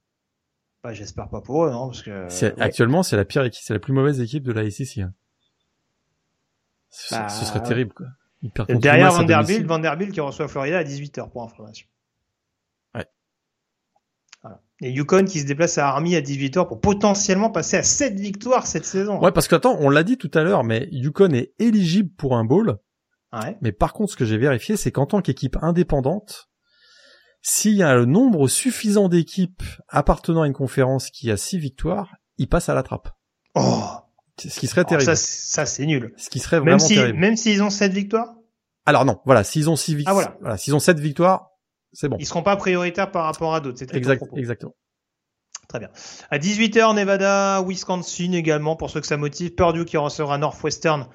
Bah, 0.84 0.92
j'espère 0.92 1.28
pas 1.28 1.40
pour 1.40 1.64
eux, 1.64 1.70
non, 1.70 1.88
parce 1.88 2.02
que. 2.02 2.60
Actuellement, 2.60 3.02
c'est 3.02 3.16
la 3.16 3.24
pire 3.24 3.42
équipe, 3.44 3.62
c'est 3.64 3.74
la 3.74 3.80
plus 3.80 3.92
mauvaise 3.92 4.20
équipe 4.20 4.44
de 4.44 4.52
la 4.52 4.70
SEC. 4.70 4.98
Hein. 4.98 5.12
Ce, 6.90 7.14
bah, 7.14 7.28
ce 7.28 7.44
serait 7.44 7.62
terrible, 7.62 7.92
quoi. 7.92 8.06
Derrière 8.68 9.10
Vanderbilt, 9.10 9.66
Vanderbilt 9.66 10.12
qui 10.12 10.20
reçoit 10.20 10.46
Florida 10.48 10.78
à 10.78 10.84
18h 10.84 11.30
pour 11.30 11.42
information. 11.42 11.86
Voilà. 14.80 14.92
Et 14.92 14.96
Yukon 14.96 15.24
qui 15.24 15.40
se 15.40 15.46
déplace 15.46 15.78
à 15.78 15.88
Army 15.88 16.16
à 16.16 16.20
18h 16.20 16.66
pour 16.66 16.80
potentiellement 16.80 17.50
passer 17.50 17.76
à 17.76 17.82
7 17.82 18.18
victoires 18.18 18.66
cette 18.66 18.84
saison. 18.84 19.20
Ouais, 19.20 19.32
parce 19.32 19.48
que 19.48 19.54
attends, 19.54 19.76
on 19.80 19.90
l'a 19.90 20.02
dit 20.02 20.18
tout 20.18 20.30
à 20.34 20.42
l'heure, 20.42 20.64
mais 20.64 20.88
Yukon 20.90 21.32
est 21.32 21.52
éligible 21.58 22.10
pour 22.16 22.36
un 22.36 22.44
bowl. 22.44 22.78
Ouais. 23.32 23.56
Mais 23.62 23.72
par 23.72 23.92
contre, 23.92 24.12
ce 24.12 24.16
que 24.16 24.24
j'ai 24.24 24.38
vérifié, 24.38 24.76
c'est 24.76 24.92
qu'en 24.92 25.06
tant 25.06 25.20
qu'équipe 25.20 25.56
indépendante, 25.62 26.48
s'il 27.42 27.74
y 27.74 27.82
a 27.82 27.94
le 27.94 28.04
nombre 28.04 28.48
suffisant 28.48 29.08
d'équipes 29.08 29.62
appartenant 29.88 30.42
à 30.42 30.46
une 30.46 30.52
conférence 30.52 31.10
qui 31.10 31.30
a 31.30 31.36
6 31.36 31.58
victoires, 31.58 32.14
il 32.38 32.48
passe 32.48 32.68
à 32.68 32.74
la 32.74 32.82
trappe. 32.82 33.10
Oh 33.54 33.84
ce 34.40 34.58
qui 34.58 34.66
serait 34.66 34.84
terrible. 34.84 35.04
ça, 35.04 35.16
ça 35.16 35.66
c'est 35.66 35.86
nul. 35.86 36.12
Ce 36.16 36.28
qui 36.28 36.40
serait 36.40 36.58
vraiment 36.58 36.72
même 36.72 36.78
si, 36.80 36.94
terrible. 36.94 37.18
Même 37.18 37.36
s'ils 37.36 37.62
ont 37.62 37.70
7 37.70 37.92
victoires? 37.92 38.34
Alors 38.86 39.04
non, 39.04 39.20
voilà, 39.24 39.44
s'ils 39.44 39.70
ont 39.70 39.76
6 39.76 39.94
victoires, 39.94 40.18
ah, 40.18 40.36
voilà. 40.40 40.56
s'ils 40.56 40.74
ont 40.74 40.80
7 40.80 40.98
victoires, 40.98 41.50
c'est 41.94 42.08
bon. 42.08 42.16
Ils 42.20 42.26
seront 42.26 42.42
pas 42.42 42.56
prioritaires 42.56 43.10
par 43.10 43.24
rapport 43.24 43.54
à 43.54 43.60
d'autres, 43.60 43.78
c'est 43.78 43.94
exact, 43.94 44.24
Exactement. 44.36 44.74
Très 45.68 45.78
bien. 45.78 45.88
À 46.30 46.38
18h, 46.38 46.94
Nevada, 46.94 47.62
Wisconsin 47.66 48.32
également, 48.32 48.76
pour 48.76 48.90
ceux 48.90 49.00
que 49.00 49.06
ça 49.06 49.16
motive. 49.16 49.54
Purdue 49.54 49.84
qui 49.84 49.96
recevra 49.96 50.36
Northwestern 50.38 51.06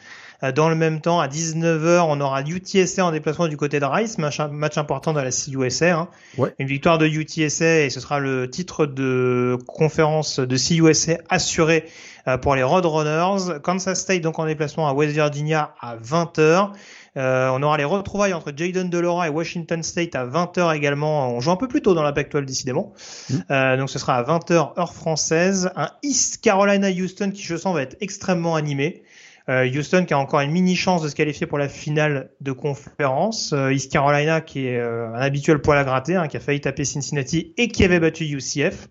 euh, 0.44 0.52
dans 0.52 0.70
le 0.70 0.76
même 0.76 1.02
temps. 1.02 1.20
À 1.20 1.28
19h, 1.28 2.06
on 2.08 2.20
aura 2.20 2.42
UTSA 2.42 3.06
en 3.06 3.12
déplacement 3.12 3.48
du 3.48 3.58
côté 3.58 3.80
de 3.80 3.86
Rice, 3.86 4.18
match, 4.18 4.40
match 4.40 4.78
important 4.78 5.14
de 5.14 5.20
la 5.20 5.32
CUSA. 5.32 5.98
Hein. 5.98 6.10
Ouais. 6.38 6.54
Une 6.60 6.68
victoire 6.68 6.98
de 6.98 7.06
UTSA 7.06 7.82
et 7.82 7.90
ce 7.90 8.00
sera 8.00 8.20
le 8.20 8.50
titre 8.50 8.86
de 8.86 9.58
conférence 9.68 10.40
de 10.40 10.58
CUSA 10.58 11.18
assuré 11.30 11.86
euh, 12.28 12.38
pour 12.38 12.56
les 12.56 12.64
Roadrunners. 12.64 13.60
Kansas 13.62 14.00
State 14.00 14.22
donc 14.22 14.40
en 14.40 14.46
déplacement 14.46 14.88
à 14.88 14.94
West 14.94 15.14
Virginia 15.14 15.74
à 15.80 15.96
20h. 15.98 16.72
Euh, 17.18 17.50
on 17.50 17.64
aura 17.64 17.78
les 17.78 17.84
retrouvailles 17.84 18.34
entre 18.34 18.52
Jaden 18.56 18.90
Delora 18.90 19.28
et 19.28 19.30
Washington 19.30 19.82
State 19.84 20.16
à 20.16 20.26
20h 20.26 20.76
également. 20.76 21.34
On 21.34 21.40
joue 21.40 21.52
un 21.52 21.56
peu 21.56 21.68
plus 21.68 21.82
tôt 21.82 21.94
dans 21.94 22.04
la 22.04 22.12
Pac-12 22.12 22.46
décidément. 22.46 22.94
Mm. 23.30 23.36
Euh, 23.52 23.78
donc 23.78 23.90
ce 23.90 24.00
sera 24.00 24.16
à 24.18 24.24
20h 24.24 24.80
heure 24.80 24.94
française. 24.94 25.72
Un 25.76 25.90
East 26.04 26.42
Carolina 26.42 26.90
Houston 26.90 27.32
qui 27.32 27.44
je 27.44 27.56
sens 27.56 27.74
va 27.74 27.82
être 27.82 27.98
extrêmement 28.02 28.56
animé. 28.56 29.04
Euh, 29.50 29.68
Houston 29.68 30.06
qui 30.06 30.14
a 30.14 30.20
encore 30.20 30.42
une 30.42 30.52
mini 30.52 30.76
chance 30.76 31.02
de 31.02 31.10
se 31.10 31.16
qualifier 31.16 31.48
pour 31.48 31.58
la 31.58 31.70
finale 31.70 32.30
de 32.40 32.52
conférence. 32.52 33.52
Euh, 33.54 33.74
East 33.74 33.92
Carolina 33.92 34.42
qui 34.42 34.68
est 34.68 34.80
un 34.80 35.16
habituel 35.16 35.60
poil 35.60 35.78
à 35.78 35.84
gratter, 35.84 36.16
hein, 36.16 36.28
qui 36.28 36.38
a 36.38 36.40
failli 36.40 36.62
taper 36.62 36.86
Cincinnati 36.86 37.54
et 37.58 37.70
qui 37.70 37.84
avait 37.84 38.00
battu 38.00 38.26
UCF. 38.26 38.88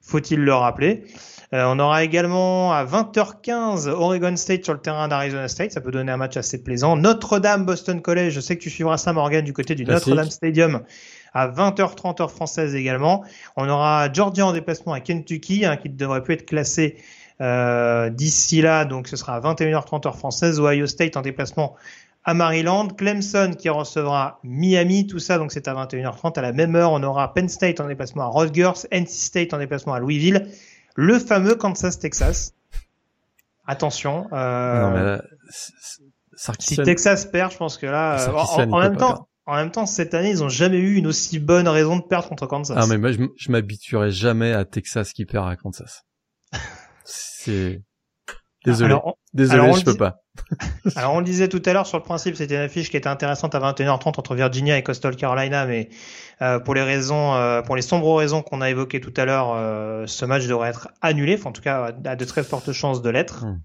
Faut-il 0.00 0.40
le 0.40 0.54
rappeler? 0.54 1.04
Euh, 1.52 1.64
on 1.66 1.80
aura 1.80 2.04
également 2.04 2.72
à 2.72 2.84
20h15 2.84 3.88
Oregon 3.88 4.36
State 4.36 4.64
sur 4.64 4.72
le 4.72 4.80
terrain 4.80 5.08
d'Arizona 5.08 5.48
State. 5.48 5.72
Ça 5.72 5.80
peut 5.80 5.90
donner 5.90 6.12
un 6.12 6.16
match 6.16 6.36
assez 6.36 6.62
plaisant. 6.62 6.96
Notre-Dame 6.96 7.66
Boston 7.66 8.00
College. 8.00 8.32
Je 8.32 8.40
sais 8.40 8.56
que 8.56 8.62
tu 8.62 8.70
suivras 8.70 8.98
ça, 8.98 9.12
Morgan, 9.12 9.44
du 9.44 9.52
côté 9.52 9.74
du 9.74 9.84
Notre-Dame 9.84 10.30
Stadium 10.30 10.82
à 11.34 11.48
20h30 11.48 12.22
heure 12.22 12.30
française 12.30 12.74
également. 12.74 13.24
On 13.56 13.68
aura 13.68 14.12
Georgia 14.12 14.46
en 14.46 14.52
déplacement 14.52 14.92
à 14.92 15.00
Kentucky, 15.00 15.64
hein, 15.64 15.76
qui 15.76 15.88
ne 15.88 15.96
devrait 15.96 16.22
plus 16.22 16.34
être 16.34 16.46
classé 16.46 16.96
euh, 17.40 18.10
d'ici 18.10 18.62
là. 18.62 18.84
Donc 18.84 19.08
ce 19.08 19.16
sera 19.16 19.34
à 19.34 19.40
21h30 19.40 20.06
heure 20.06 20.16
française. 20.16 20.60
Ohio 20.60 20.86
State 20.86 21.16
en 21.16 21.22
déplacement 21.22 21.74
à 22.24 22.34
Maryland, 22.34 22.88
Clemson 22.88 23.54
qui 23.58 23.68
recevra 23.70 24.40
Miami, 24.44 25.06
tout 25.06 25.18
ça 25.18 25.38
donc 25.38 25.52
c'est 25.52 25.68
à 25.68 25.74
21h30 25.74 26.38
à 26.38 26.42
la 26.42 26.52
même 26.52 26.76
heure, 26.76 26.92
on 26.92 27.02
aura 27.02 27.32
Penn 27.32 27.48
State 27.48 27.80
en 27.80 27.88
déplacement 27.88 28.24
à 28.24 28.28
Rutgers, 28.28 28.86
NC 28.92 29.08
State 29.08 29.54
en 29.54 29.58
déplacement 29.58 29.94
à 29.94 30.00
Louisville 30.00 30.46
le 30.96 31.18
fameux 31.18 31.54
Kansas-Texas. 31.54 32.54
Attention. 33.66 34.26
Euh, 34.32 34.82
non, 34.82 34.90
mais 34.90 35.02
là, 35.04 35.22
si 36.58 36.76
Texas 36.76 37.26
perd, 37.26 37.52
je 37.52 37.56
pense 37.56 37.78
que 37.78 37.86
là, 37.86 38.28
euh, 38.28 38.32
en, 38.32 38.80
même 38.80 38.96
temps, 38.96 39.28
en 39.46 39.56
même 39.56 39.70
temps, 39.70 39.86
cette 39.86 40.14
année, 40.14 40.30
ils 40.30 40.42
ont 40.42 40.48
jamais 40.48 40.78
eu 40.78 40.96
une 40.96 41.06
aussi 41.06 41.38
bonne 41.38 41.68
raison 41.68 41.96
de 41.96 42.02
perdre 42.02 42.28
contre 42.28 42.46
Kansas. 42.46 42.76
Ah 42.80 42.86
mais 42.86 42.98
moi, 42.98 43.10
je, 43.12 43.50
m'habituerai 43.50 44.10
jamais 44.10 44.52
à 44.52 44.64
Texas 44.64 45.12
qui 45.12 45.24
perd 45.24 45.48
à 45.48 45.56
Kansas. 45.56 46.02
C'est 47.04 47.82
désolé, 48.64 48.96
désolé, 49.34 49.72
je 49.74 49.84
peux 49.84 49.96
pas. 49.96 50.16
Alors 50.96 51.14
on 51.14 51.18
le 51.18 51.24
disait 51.24 51.48
tout 51.48 51.62
à 51.66 51.72
l'heure 51.72 51.86
sur 51.86 51.98
le 51.98 52.04
principe, 52.04 52.36
c'était 52.36 52.54
une 52.54 52.60
affiche 52.60 52.90
qui 52.90 52.96
était 52.96 53.08
intéressante 53.08 53.54
à 53.54 53.60
21h30 53.60 54.18
entre 54.18 54.34
Virginia 54.34 54.78
et 54.78 54.82
Coastal 54.82 55.16
Carolina, 55.16 55.66
mais 55.66 55.88
pour 56.64 56.74
les 56.74 56.82
raisons, 56.82 57.34
euh, 57.34 57.62
pour 57.62 57.76
les 57.76 57.82
sombres 57.82 58.16
raisons 58.16 58.42
qu'on 58.42 58.60
a 58.60 58.70
évoquées 58.70 59.00
tout 59.00 59.12
à 59.16 59.24
l'heure, 59.24 59.52
euh, 59.54 60.06
ce 60.06 60.24
match 60.24 60.46
devrait 60.46 60.70
être 60.70 60.88
annulé. 61.00 61.34
Enfin, 61.38 61.50
en 61.50 61.52
tout 61.52 61.62
cas, 61.62 61.92
a 62.04 62.16
de 62.16 62.24
très 62.24 62.42
fortes 62.42 62.72
chances 62.72 63.02
de 63.02 63.10
l'être. 63.10 63.44
Hmm. 63.44 63.60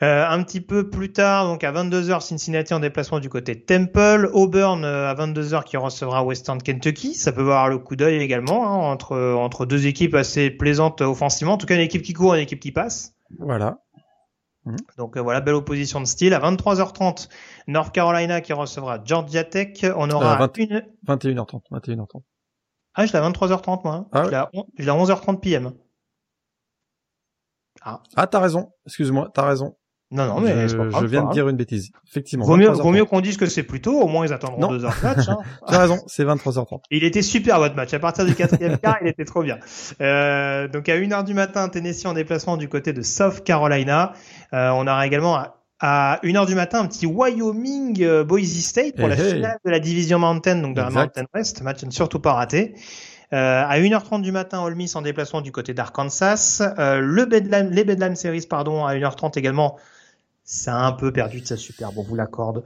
un 0.00 0.42
petit 0.42 0.60
peu 0.60 0.90
plus 0.90 1.12
tard, 1.12 1.46
donc 1.46 1.62
à 1.64 1.72
22h, 1.72 2.20
Cincinnati 2.20 2.74
en 2.74 2.80
déplacement 2.80 3.20
du 3.20 3.28
côté 3.28 3.60
Temple, 3.60 4.30
Auburn 4.32 4.84
à 4.84 5.14
22h 5.14 5.64
qui 5.64 5.76
recevra 5.76 6.24
Western 6.24 6.60
Kentucky. 6.60 7.14
Ça 7.14 7.32
peut 7.32 7.40
avoir 7.40 7.68
le 7.68 7.78
coup 7.78 7.96
d'œil 7.96 8.20
également 8.20 8.66
hein, 8.66 8.92
entre 8.92 9.16
entre 9.34 9.66
deux 9.66 9.86
équipes 9.86 10.14
assez 10.14 10.50
plaisantes 10.50 11.00
offensivement. 11.00 11.54
En 11.54 11.58
tout 11.58 11.66
cas, 11.66 11.74
une 11.74 11.80
équipe 11.80 12.02
qui 12.02 12.12
court, 12.12 12.34
une 12.34 12.42
équipe 12.42 12.60
qui 12.60 12.72
passe. 12.72 13.14
Voilà. 13.38 13.78
Mhm. 14.68 14.76
Donc 14.96 15.16
euh, 15.16 15.20
voilà, 15.20 15.40
belle 15.40 15.54
opposition 15.54 16.00
de 16.00 16.04
style. 16.04 16.34
À 16.34 16.40
23h30, 16.40 17.28
North 17.66 17.92
Carolina 17.92 18.40
qui 18.40 18.52
recevra 18.52 19.02
Georgia 19.04 19.44
Tech. 19.44 19.84
On 19.96 20.10
aura 20.10 20.40
euh, 20.42 20.48
une... 20.56 20.82
21h30, 21.06 21.62
21h30. 21.72 22.22
Ah, 22.94 23.06
je 23.06 23.12
l'ai 23.12 23.18
à 23.18 23.30
23h30 23.30 23.80
moi. 23.84 23.94
Hein. 23.94 24.06
Ah 24.12 24.24
je 24.24 24.30
l'ai 24.30 24.90
à 24.90 24.94
11h30 24.94 25.40
PM. 25.40 25.72
Ah, 27.80 28.02
ah 28.16 28.26
t'as 28.26 28.40
raison. 28.40 28.72
Excuse-moi, 28.86 29.30
t'as 29.32 29.46
raison. 29.46 29.76
Non, 30.10 30.26
non, 30.26 30.40
mais 30.40 30.68
je, 30.68 30.76
je 30.76 31.04
viens 31.04 31.24
de 31.24 31.32
dire 31.32 31.48
une 31.48 31.56
bêtise. 31.56 31.90
Effectivement. 32.08 32.46
Vaut 32.46 32.56
mieux, 32.56 32.70
vaut 32.70 32.90
mieux 32.92 33.04
qu'on 33.04 33.20
dise 33.20 33.36
que 33.36 33.44
c'est 33.44 33.62
plus 33.62 33.82
tôt. 33.82 34.00
Au 34.00 34.08
moins, 34.08 34.26
ils 34.26 34.32
attendront 34.32 34.68
deux 34.68 34.84
heures 34.84 34.94
de 34.96 35.06
match. 35.06 35.28
Hein. 35.28 35.36
tu 35.68 35.74
as 35.74 35.78
raison, 35.80 35.98
c'est 36.06 36.24
23h30. 36.24 36.80
Il 36.90 37.04
était 37.04 37.20
super 37.20 37.58
votre 37.58 37.76
match. 37.76 37.92
À 37.92 37.98
partir 37.98 38.24
du 38.24 38.34
quatrième 38.34 38.78
quart, 38.78 38.96
il 39.02 39.08
était 39.08 39.26
trop 39.26 39.42
bien. 39.42 39.58
Euh, 40.00 40.66
donc 40.66 40.88
à 40.88 40.96
1h 40.96 41.24
du 41.24 41.34
matin, 41.34 41.68
Tennessee 41.68 42.06
en 42.06 42.14
déplacement 42.14 42.56
du 42.56 42.68
côté 42.70 42.94
de 42.94 43.02
South 43.02 43.44
Carolina. 43.44 44.14
Euh, 44.54 44.70
on 44.70 44.86
aura 44.86 45.06
également 45.06 45.36
à, 45.36 45.58
à 45.80 46.20
1h 46.22 46.46
du 46.46 46.54
matin 46.54 46.80
un 46.80 46.86
petit 46.86 47.04
Wyoming 47.04 48.02
euh, 48.02 48.24
Boise 48.24 48.60
State 48.60 48.96
pour 48.96 49.08
la 49.08 49.16
finale 49.16 49.58
de 49.62 49.70
la 49.70 49.78
division 49.78 50.18
Mountain, 50.18 50.56
donc 50.56 50.74
de 50.74 50.80
la 50.80 50.90
Mountain 50.90 51.24
West. 51.34 51.60
Match 51.60 51.84
ne 51.84 51.90
surtout 51.90 52.20
pas 52.20 52.32
raté. 52.32 52.74
Euh, 53.34 53.62
à 53.66 53.78
1h30 53.78 54.22
du 54.22 54.32
matin, 54.32 54.62
Ole 54.62 54.74
Miss 54.74 54.96
en 54.96 55.02
déplacement 55.02 55.42
du 55.42 55.52
côté 55.52 55.74
d'Arkansas. 55.74 56.62
Euh, 56.78 57.00
le 57.00 57.26
Bedlam, 57.26 57.68
les 57.70 57.84
Bedlam 57.84 58.16
Series, 58.16 58.46
pardon, 58.48 58.86
à 58.86 58.94
1h30 58.94 59.38
également 59.38 59.76
c'est 60.50 60.70
un 60.70 60.92
peu 60.92 61.12
perdu 61.12 61.42
de 61.42 61.46
sa 61.46 61.58
super, 61.58 61.92
bon, 61.92 62.02
vous 62.02 62.14
l'accorde. 62.14 62.64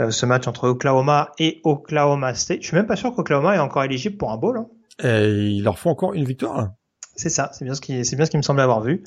Euh, 0.00 0.10
ce 0.10 0.26
match 0.26 0.48
entre 0.48 0.68
Oklahoma 0.68 1.30
et 1.38 1.60
Oklahoma 1.62 2.34
State. 2.34 2.62
Je 2.62 2.66
suis 2.66 2.76
même 2.76 2.86
pas 2.86 2.96
sûr 2.96 3.14
qu'Oklahoma 3.14 3.54
est 3.54 3.60
encore 3.60 3.84
éligible 3.84 4.16
pour 4.16 4.32
un 4.32 4.36
bowl. 4.36 4.58
Hein. 4.58 4.66
Et 5.04 5.28
il 5.28 5.62
leur 5.62 5.78
faut 5.78 5.88
encore 5.88 6.14
une 6.14 6.24
victoire. 6.24 6.72
C'est 7.14 7.28
ça, 7.28 7.50
c'est 7.52 7.64
bien 7.64 7.74
ce 7.74 7.80
qui, 7.80 8.04
c'est 8.04 8.16
bien 8.16 8.24
ce 8.24 8.30
qui 8.30 8.38
me 8.38 8.42
semblait 8.42 8.64
avoir 8.64 8.80
vu. 8.80 9.04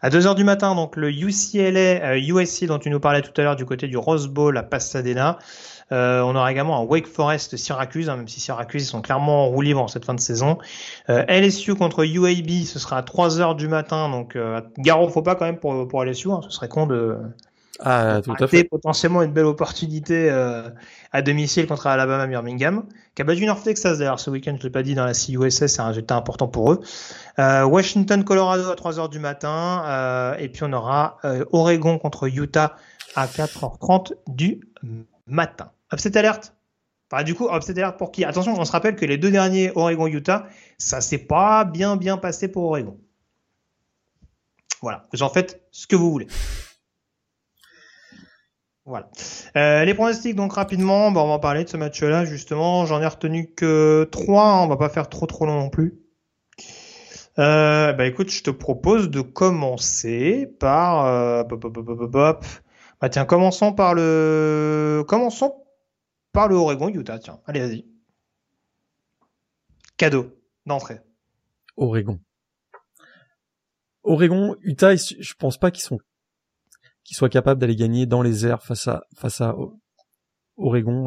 À 0.00 0.10
2 0.10 0.26
heures 0.26 0.34
du 0.34 0.42
matin, 0.42 0.74
donc 0.74 0.96
le 0.96 1.12
UCLA, 1.12 2.18
USC 2.18 2.64
euh, 2.64 2.66
dont 2.66 2.78
tu 2.80 2.90
nous 2.90 2.98
parlais 2.98 3.22
tout 3.22 3.40
à 3.40 3.44
l'heure 3.44 3.56
du 3.56 3.64
côté 3.64 3.86
du 3.86 3.96
Rose 3.96 4.26
Bowl 4.26 4.56
à 4.58 4.64
Pasadena. 4.64 5.38
Euh, 5.92 6.22
on 6.22 6.34
aura 6.34 6.50
également 6.50 6.80
un 6.80 6.84
Wake 6.84 7.06
Forest 7.06 7.56
Syracuse, 7.56 8.08
hein, 8.08 8.16
même 8.16 8.28
si 8.28 8.40
Syracuse 8.40 8.82
ils 8.82 8.86
sont 8.86 9.02
clairement 9.02 9.44
en 9.44 9.48
roue 9.48 9.60
libre 9.60 9.82
en 9.82 9.88
cette 9.88 10.04
fin 10.04 10.14
de 10.14 10.20
saison. 10.20 10.58
Euh, 11.10 11.24
LSU 11.28 11.74
contre 11.74 12.04
UAB, 12.04 12.64
ce 12.64 12.78
sera 12.78 12.98
à 12.98 13.02
3 13.02 13.40
heures 13.40 13.54
du 13.54 13.68
matin, 13.68 14.08
donc 14.08 14.34
euh, 14.34 14.60
gare 14.78 15.08
faut 15.10 15.22
pas 15.22 15.34
quand 15.34 15.44
même 15.44 15.58
pour, 15.58 15.86
pour 15.86 16.04
LSU, 16.04 16.30
hein, 16.30 16.40
ce 16.42 16.50
serait 16.50 16.68
con 16.68 16.86
de 16.86 17.18
Ah, 17.80 18.20
tout 18.22 18.34
à 18.38 18.46
fait. 18.46 18.64
potentiellement 18.64 19.22
une 19.22 19.32
belle 19.32 19.46
opportunité 19.46 20.30
euh, 20.30 20.68
à 21.10 21.22
domicile 21.22 21.66
contre 21.66 21.86
Alabama 21.86 22.26
Birmingham, 22.26 22.84
qui 23.14 23.22
a 23.22 23.24
battu 23.24 23.46
North 23.46 23.64
Texas 23.64 23.98
d'ailleurs 23.98 24.20
ce 24.20 24.30
week-end, 24.30 24.56
je 24.58 24.64
l'ai 24.64 24.70
pas 24.70 24.82
dit 24.82 24.94
dans 24.94 25.06
la 25.06 25.14
CUSS, 25.14 25.66
c'est 25.66 25.80
un 25.80 25.88
résultat 25.88 26.16
important 26.16 26.48
pour 26.48 26.72
eux. 26.72 26.80
Euh, 27.38 27.64
Washington, 27.64 28.24
Colorado 28.24 28.70
à 28.70 28.74
3h 28.74 29.08
du 29.08 29.18
matin, 29.18 29.84
euh, 29.86 30.36
et 30.36 30.48
puis 30.48 30.62
on 30.64 30.72
aura 30.72 31.18
Oregon 31.50 31.98
contre 31.98 32.28
Utah 32.28 32.76
à 33.16 33.26
4h30 33.26 34.12
du 34.26 34.60
matin. 35.26 35.70
Upset 35.92 36.16
alerte 36.16 36.54
du 37.22 37.34
coup, 37.34 37.48
upset 37.54 37.78
alert 37.78 37.98
pour 37.98 38.10
qui? 38.10 38.24
Attention, 38.24 38.58
on 38.58 38.64
se 38.64 38.72
rappelle 38.72 38.96
que 38.96 39.04
les 39.04 39.18
deux 39.18 39.30
derniers 39.30 39.70
Oregon-Utah, 39.74 40.46
ça 40.78 41.02
s'est 41.02 41.18
pas 41.18 41.64
bien 41.64 41.96
bien 41.96 42.16
passé 42.16 42.48
pour 42.48 42.64
Oregon. 42.64 42.98
Voilà, 44.80 45.04
j'en 45.12 45.28
faites 45.28 45.62
ce 45.70 45.86
que 45.86 45.94
vous 45.94 46.10
voulez. 46.10 46.26
Voilà. 48.84 49.08
Euh, 49.56 49.84
les 49.84 49.94
pronostics, 49.94 50.34
donc 50.34 50.54
rapidement, 50.54 51.12
bah, 51.12 51.20
on 51.22 51.28
va 51.28 51.38
parler 51.38 51.62
de 51.64 51.68
ce 51.68 51.76
match-là, 51.76 52.24
justement. 52.24 52.84
J'en 52.84 53.00
ai 53.00 53.06
retenu 53.06 53.52
que 53.54 54.08
trois, 54.10 54.46
hein, 54.46 54.64
on 54.64 54.66
va 54.66 54.76
pas 54.76 54.88
faire 54.88 55.08
trop 55.08 55.26
trop 55.26 55.46
long 55.46 55.58
non 55.58 55.70
plus. 55.70 56.00
Euh, 57.38 57.92
bah 57.92 58.06
écoute, 58.06 58.30
je 58.30 58.42
te 58.42 58.50
propose 58.50 59.08
de 59.08 59.20
commencer 59.20 60.46
par... 60.58 61.06
Euh, 61.06 61.44
bah 63.00 63.08
tiens, 63.08 63.24
commençons 63.24 63.72
par 63.72 63.94
le... 63.94 65.04
Commençons 65.06 65.54
par 66.32 66.48
le 66.48 66.56
Oregon 66.56 66.88
Utah, 66.88 67.18
tiens. 67.18 67.40
Allez, 67.46 67.60
vas-y. 67.60 67.86
Cadeau 69.96 70.36
d'entrée. 70.66 71.00
Oregon. 71.76 72.18
Oregon, 74.02 74.56
Utah, 74.62 74.96
je 74.96 75.34
pense 75.38 75.58
pas 75.58 75.70
qu'ils 75.70 75.84
sont 75.84 76.00
qu'ils 77.12 77.18
soient 77.18 77.28
capables 77.28 77.60
d'aller 77.60 77.76
gagner 77.76 78.06
dans 78.06 78.22
les 78.22 78.46
airs 78.46 78.62
face 78.62 78.88
à 78.88 79.02
face 79.18 79.42
à 79.42 79.54
Oregon. 80.56 81.06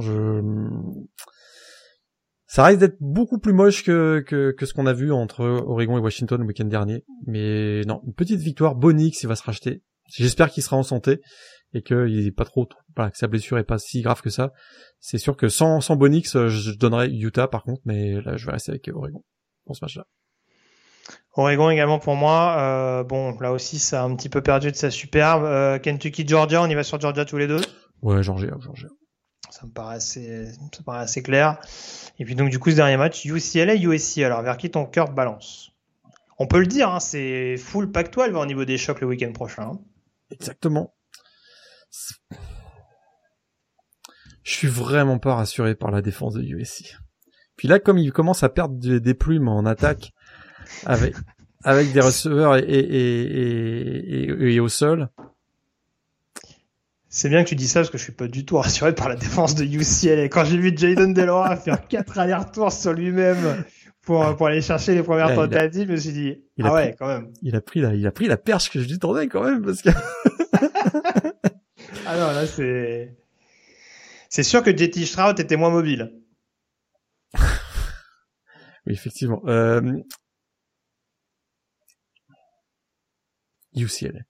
Ça 2.45 2.63
risque 2.63 2.79
d'être 2.79 2.97
beaucoup 2.99 3.39
plus 3.39 3.53
moche 3.53 3.83
que, 3.83 4.23
que, 4.27 4.65
ce 4.67 4.73
qu'on 4.75 4.85
a 4.85 4.93
vu 4.93 5.11
entre 5.11 5.43
Oregon 5.43 5.97
et 5.97 6.01
Washington 6.01 6.39
le 6.39 6.45
week-end 6.45 6.65
dernier. 6.65 7.03
Mais 7.25 7.81
non, 7.85 8.01
une 8.05 8.13
petite 8.13 8.39
victoire. 8.39 8.75
Bonix, 8.75 9.23
il 9.23 9.27
va 9.27 9.35
se 9.35 9.41
racheter. 9.41 9.81
J'espère 10.09 10.51
qu'il 10.51 10.61
sera 10.61 10.77
en 10.77 10.83
santé 10.83 11.21
et 11.73 11.81
qu'il 11.81 12.27
est 12.27 12.31
pas 12.31 12.45
trop, 12.45 12.69
voilà, 12.95 13.09
que 13.09 13.17
sa 13.17 13.25
blessure 13.27 13.57
est 13.57 13.63
pas 13.63 13.79
si 13.79 14.01
grave 14.01 14.21
que 14.21 14.29
ça. 14.29 14.53
C'est 14.99 15.17
sûr 15.17 15.35
que 15.35 15.49
sans, 15.49 15.81
sans 15.81 15.95
Bonix, 15.95 16.21
je 16.47 16.77
donnerais 16.77 17.09
Utah 17.09 17.47
par 17.47 17.63
contre, 17.63 17.81
mais 17.83 18.21
là, 18.21 18.37
je 18.37 18.45
vais 18.45 18.51
rester 18.51 18.73
avec 18.73 18.87
Oregon 18.93 19.23
pour 19.65 19.75
ce 19.75 19.83
match-là. 19.83 20.05
Oregon 21.33 21.69
également 21.69 21.99
pour 21.99 22.15
moi. 22.15 22.55
Euh, 22.59 23.03
bon, 23.03 23.37
là 23.39 23.51
aussi, 23.51 23.79
ça 23.79 24.01
a 24.01 24.05
un 24.05 24.15
petit 24.15 24.29
peu 24.29 24.41
perdu 24.41 24.71
de 24.71 24.75
sa 24.75 24.89
superbe. 24.89 25.43
Euh, 25.43 25.79
Kentucky, 25.79 26.27
Georgia, 26.27 26.61
on 26.61 26.67
y 26.67 26.75
va 26.75 26.83
sur 26.83 26.99
Georgia 26.99 27.25
tous 27.25 27.37
les 27.37 27.47
deux. 27.47 27.61
Ouais, 28.01 28.23
Georgia, 28.23 28.55
Georgia. 28.59 28.87
Ça 29.49 29.65
me 29.65 29.71
paraît 29.71 29.95
assez, 29.95 30.45
ça 30.45 30.79
me 30.79 30.83
paraît 30.83 31.03
assez 31.03 31.21
clair. 31.21 31.59
Et 32.19 32.25
puis 32.25 32.35
donc 32.35 32.49
du 32.49 32.59
coup, 32.59 32.71
ce 32.71 32.75
dernier 32.75 32.97
match, 32.97 33.25
UCLA, 33.25 33.75
USC. 33.75 34.19
Alors 34.19 34.41
vers 34.41 34.57
qui 34.57 34.71
ton 34.71 34.85
cœur 34.85 35.11
balance? 35.11 35.71
On 36.37 36.47
peut 36.47 36.59
le 36.59 36.67
dire, 36.67 36.89
hein, 36.89 36.99
c'est 36.99 37.55
full 37.57 37.91
Pac-12 37.91 38.33
au 38.33 38.45
niveau 38.45 38.65
des 38.65 38.77
chocs 38.77 38.99
le 38.99 39.07
week-end 39.07 39.31
prochain. 39.31 39.63
Hein. 39.63 39.79
Exactement. 40.31 40.93
Je 44.43 44.53
suis 44.53 44.67
vraiment 44.67 45.17
pas 45.17 45.35
rassuré 45.35 45.75
par 45.75 45.91
la 45.91 46.01
défense 46.01 46.33
de 46.33 46.41
USC. 46.41 46.97
Puis 47.55 47.67
là, 47.67 47.79
comme 47.79 47.97
il 47.97 48.11
commence 48.11 48.43
à 48.43 48.49
perdre 48.49 48.75
des 48.77 49.13
plumes 49.13 49.47
en 49.47 49.65
attaque, 49.65 50.11
avec, 50.85 51.15
avec 51.63 51.91
des 51.91 51.99
receveurs 52.01 52.57
et, 52.57 52.61
et, 52.61 54.29
et, 54.29 54.53
et, 54.53 54.59
au 54.59 54.69
sol. 54.69 55.09
C'est 57.09 57.29
bien 57.29 57.43
que 57.43 57.49
tu 57.49 57.55
dis 57.55 57.67
ça 57.67 57.79
parce 57.79 57.89
que 57.89 57.97
je 57.97 58.03
suis 58.03 58.11
pas 58.11 58.27
du 58.27 58.45
tout 58.45 58.57
rassuré 58.57 58.93
par 58.93 59.07
la 59.07 59.15
défense 59.15 59.55
de 59.55 59.63
UCLA. 59.63 60.27
Quand 60.27 60.43
j'ai 60.43 60.57
vu 60.57 60.75
Jaden 60.75 61.13
Delora 61.13 61.55
faire 61.55 61.87
quatre 61.87 62.19
allers-retours 62.19 62.73
sur 62.73 62.93
lui-même 62.93 63.63
pour, 64.01 64.35
pour 64.35 64.47
aller 64.47 64.61
chercher 64.61 64.95
les 64.95 65.03
premières 65.03 65.33
tentatives, 65.33 65.87
je 65.87 65.93
me 65.93 65.97
suis 65.97 66.11
dit, 66.11 66.43
ah 66.61 66.73
ouais, 66.73 66.95
quand 66.99 67.07
même. 67.07 67.31
Il 67.41 67.55
a 67.55 67.61
pris 67.61 67.79
la, 67.79 67.95
il 67.95 68.05
a 68.05 68.11
pris 68.11 68.27
la 68.27 68.37
perche 68.37 68.69
que 68.69 68.81
je 68.81 68.87
lui 68.87 68.99
tendais 68.99 69.27
quand 69.27 69.43
même 69.43 69.63
parce 69.63 69.81
que. 69.81 69.89
ah 72.05 72.17
non, 72.17 72.31
là 72.33 72.45
c'est, 72.45 73.15
c'est 74.29 74.43
sûr 74.43 74.61
que 74.61 74.75
JT 74.75 75.05
Stroud 75.05 75.39
était 75.39 75.55
moins 75.55 75.69
mobile. 75.69 76.13
oui, 78.85 78.93
effectivement. 78.93 79.41
Euh, 79.47 79.81
UCLA. 83.75 84.21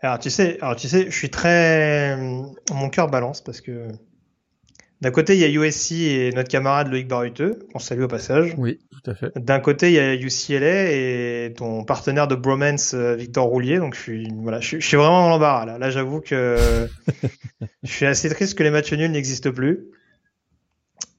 Alors 0.00 0.18
tu 0.20 0.30
sais, 0.30 0.58
alors 0.60 0.76
tu 0.76 0.88
sais, 0.88 1.10
je 1.10 1.16
suis 1.16 1.30
très, 1.30 2.16
mon 2.16 2.88
cœur 2.88 3.08
balance 3.08 3.40
parce 3.40 3.60
que 3.60 3.88
d'un 5.00 5.10
côté 5.10 5.34
il 5.34 5.40
y 5.40 5.44
a 5.44 5.48
USC 5.48 5.92
et 5.92 6.32
notre 6.32 6.48
camarade 6.48 6.88
Loïc 6.88 7.08
Baruteux, 7.08 7.66
qu'on 7.72 7.80
salue 7.80 8.02
au 8.02 8.08
passage. 8.08 8.54
Oui, 8.58 8.78
tout 8.90 9.10
à 9.10 9.14
fait. 9.14 9.32
D'un 9.36 9.58
côté 9.58 9.88
il 9.88 9.94
y 9.94 9.98
a 9.98 10.14
UCLA 10.14 10.92
et 10.92 11.52
ton 11.56 11.82
partenaire 11.84 12.28
de 12.28 12.36
bromance 12.36 12.94
euh, 12.94 13.16
Victor 13.16 13.46
Roulier, 13.46 13.78
donc 13.78 13.96
je 13.96 14.00
suis, 14.00 14.28
voilà, 14.36 14.60
je, 14.60 14.78
suis 14.78 14.96
vraiment 14.96 15.22
dans 15.22 15.30
l'embarras 15.30 15.66
là. 15.66 15.78
Là 15.78 15.90
j'avoue 15.90 16.20
que 16.20 16.88
je 17.82 17.90
suis 17.90 18.06
assez 18.06 18.28
triste 18.28 18.56
que 18.56 18.62
les 18.62 18.70
matchs 18.70 18.92
nuls 18.92 19.10
n'existent 19.10 19.50
plus. 19.50 19.88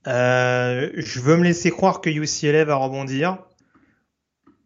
Euh, 0.08 0.90
je 0.96 1.20
veux 1.20 1.36
me 1.36 1.44
laisser 1.44 1.70
croire 1.70 2.00
que 2.00 2.10
UCLA 2.10 2.64
va 2.64 2.76
rebondir 2.76 3.40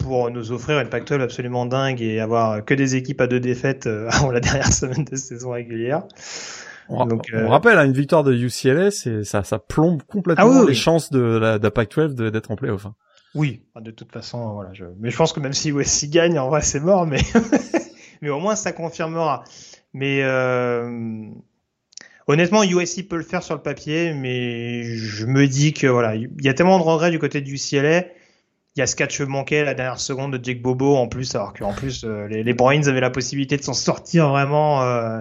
pour 0.04 0.30
nous 0.30 0.52
offrir 0.52 0.80
une 0.80 0.90
Pac-12 0.90 1.22
absolument 1.22 1.66
dingue 1.66 2.02
et 2.02 2.20
avoir 2.20 2.64
que 2.64 2.74
des 2.74 2.96
équipes 2.96 3.22
à 3.22 3.28
deux 3.28 3.40
défaites 3.40 3.88
euh, 3.88 4.08
avant 4.12 4.32
la 4.32 4.40
dernière 4.40 4.72
semaine 4.72 5.06
de 5.06 5.16
saison 5.16 5.52
régulière. 5.52 6.04
On, 6.90 7.06
Donc, 7.06 7.28
on 7.34 7.38
euh, 7.38 7.48
rappelle, 7.48 7.80
hein, 7.80 7.86
une 7.86 7.94
victoire 7.94 8.24
de 8.24 8.34
UCLA, 8.34 8.92
c'est 8.92 9.24
ça, 9.24 9.44
ça 9.44 9.58
plombe 9.58 10.04
complètement 10.04 10.64
ah 10.64 10.66
les 10.68 10.74
chances 10.74 11.12
de 11.12 11.22
la, 11.22 11.58
de 11.58 11.70
Pac-12 11.70 12.30
d'être 12.30 12.52
en 12.52 12.58
playoff. 12.58 12.86
Hein. 12.86 12.96
Oui, 13.34 13.64
de 13.80 13.90
toute 13.90 14.12
façon, 14.12 14.54
voilà. 14.54 14.74
Je... 14.74 14.86
Mais 15.00 15.10
je 15.10 15.18
pense 15.18 15.32
que 15.32 15.40
même 15.40 15.54
si 15.54 15.70
USC 15.70 16.10
gagne, 16.10 16.38
en 16.38 16.50
vrai, 16.50 16.62
c'est 16.62 16.82
mort, 16.82 17.08
mais 17.08 17.22
mais 18.22 18.30
au 18.30 18.40
moins 18.40 18.56
ça 18.56 18.74
confirmera. 18.74 19.46
Mais 19.94 20.20
euh... 20.24 21.30
honnêtement, 22.28 22.64
USC 22.64 23.08
peut 23.08 23.16
le 23.16 23.24
faire 23.24 23.42
sur 23.42 23.56
le 23.56 23.62
papier, 23.62 24.14
mais 24.14 24.84
je 24.84 25.26
me 25.26 25.48
dis 25.48 25.72
que 25.74 25.88
voilà, 25.88 26.16
il 26.16 26.30
y 26.42 26.50
a 26.50 26.54
tellement 26.54 26.78
de 26.78 26.84
regrets 26.84 27.12
du 27.12 27.18
côté 27.18 27.40
du 27.40 27.56
UCLA 27.56 28.04
il 28.76 28.80
y 28.80 28.82
a 28.84 28.88
ce 28.88 28.96
catch 28.96 29.22
manqué 29.22 29.64
la 29.64 29.76
dernière 29.76 30.00
seconde 30.00 30.38
de 30.38 30.44
Jake 30.44 30.62
Bobo 30.62 30.96
en 30.96 31.08
plus, 31.08 31.36
alors 31.36 31.54
qu'en 31.54 31.74
plus 31.74 32.04
euh, 32.04 32.28
les, 32.28 32.44
les 32.44 32.54
Bruins 32.54 32.88
avaient 32.88 33.02
la 33.02 33.12
possibilité 33.12 33.56
de 33.58 33.64
s'en 33.64 33.74
sortir 33.74 34.30
vraiment 34.30 34.82
euh, 34.82 35.20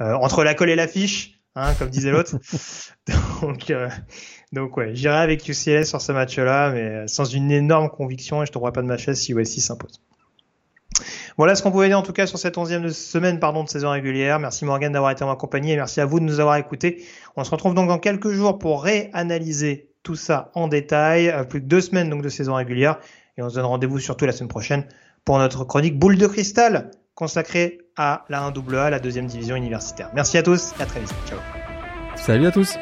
euh, 0.00 0.14
entre 0.14 0.42
la 0.42 0.54
colle 0.54 0.70
et 0.70 0.76
l'affiche, 0.76 1.38
hein, 1.54 1.74
comme 1.74 1.90
disait 1.90 2.10
l'autre. 2.10 2.36
donc, 3.42 3.72
donc 4.52 4.76
ouais, 4.78 4.94
j'irai 4.94 5.18
avec 5.18 5.46
UCLA 5.46 5.84
sur 5.84 6.00
ce 6.00 6.12
match-là, 6.12 6.70
mais 6.70 7.06
sans 7.08 7.24
une 7.24 7.50
énorme 7.50 7.90
conviction 7.90 8.42
et 8.42 8.46
je 8.46 8.58
vois 8.58 8.72
pas 8.72 8.82
de 8.82 8.86
ma 8.86 8.96
chaise 8.96 9.20
si 9.20 9.32
USC 9.32 9.60
s'impose. 9.60 10.00
Voilà 11.36 11.54
ce 11.54 11.62
qu'on 11.62 11.70
pouvait 11.70 11.88
dire 11.88 11.98
en 11.98 12.02
tout 12.02 12.12
cas 12.12 12.26
sur 12.26 12.38
cette 12.38 12.58
onzième 12.58 12.88
semaine 12.88 13.38
pardon, 13.38 13.64
de 13.64 13.68
saison 13.68 13.90
régulière. 13.90 14.40
Merci 14.40 14.64
Morgan 14.64 14.90
d'avoir 14.92 15.12
été 15.12 15.22
en 15.24 15.28
ma 15.28 15.36
compagnie 15.36 15.72
et 15.72 15.76
merci 15.76 16.00
à 16.00 16.06
vous 16.06 16.20
de 16.20 16.24
nous 16.24 16.40
avoir 16.40 16.56
écoutés. 16.56 17.04
On 17.36 17.44
se 17.44 17.50
retrouve 17.50 17.74
donc 17.74 17.86
dans 17.86 17.98
quelques 17.98 18.30
jours 18.30 18.58
pour 18.58 18.82
réanalyser 18.82 19.87
tout 20.08 20.16
ça 20.16 20.50
en 20.54 20.68
détail. 20.68 21.28
Euh, 21.28 21.44
plus 21.44 21.60
que 21.60 21.66
deux 21.66 21.82
semaines 21.82 22.08
donc 22.08 22.22
de 22.22 22.30
saison 22.30 22.54
régulière. 22.54 22.98
Et 23.36 23.42
on 23.42 23.50
se 23.50 23.56
donne 23.56 23.66
rendez-vous 23.66 23.98
surtout 23.98 24.24
la 24.24 24.32
semaine 24.32 24.48
prochaine 24.48 24.84
pour 25.26 25.38
notre 25.38 25.64
chronique 25.64 25.98
Boule 25.98 26.16
de 26.16 26.26
cristal 26.26 26.90
consacrée 27.14 27.80
à 27.94 28.24
la 28.30 28.50
1AA, 28.50 28.88
la 28.88 29.00
deuxième 29.00 29.26
division 29.26 29.54
universitaire. 29.54 30.08
Merci 30.14 30.38
à 30.38 30.42
tous 30.42 30.72
et 30.78 30.82
à 30.82 30.86
très 30.86 31.00
vite. 31.00 31.12
Ciao. 31.28 31.38
Salut 32.16 32.46
à 32.46 32.50
tous. 32.50 32.78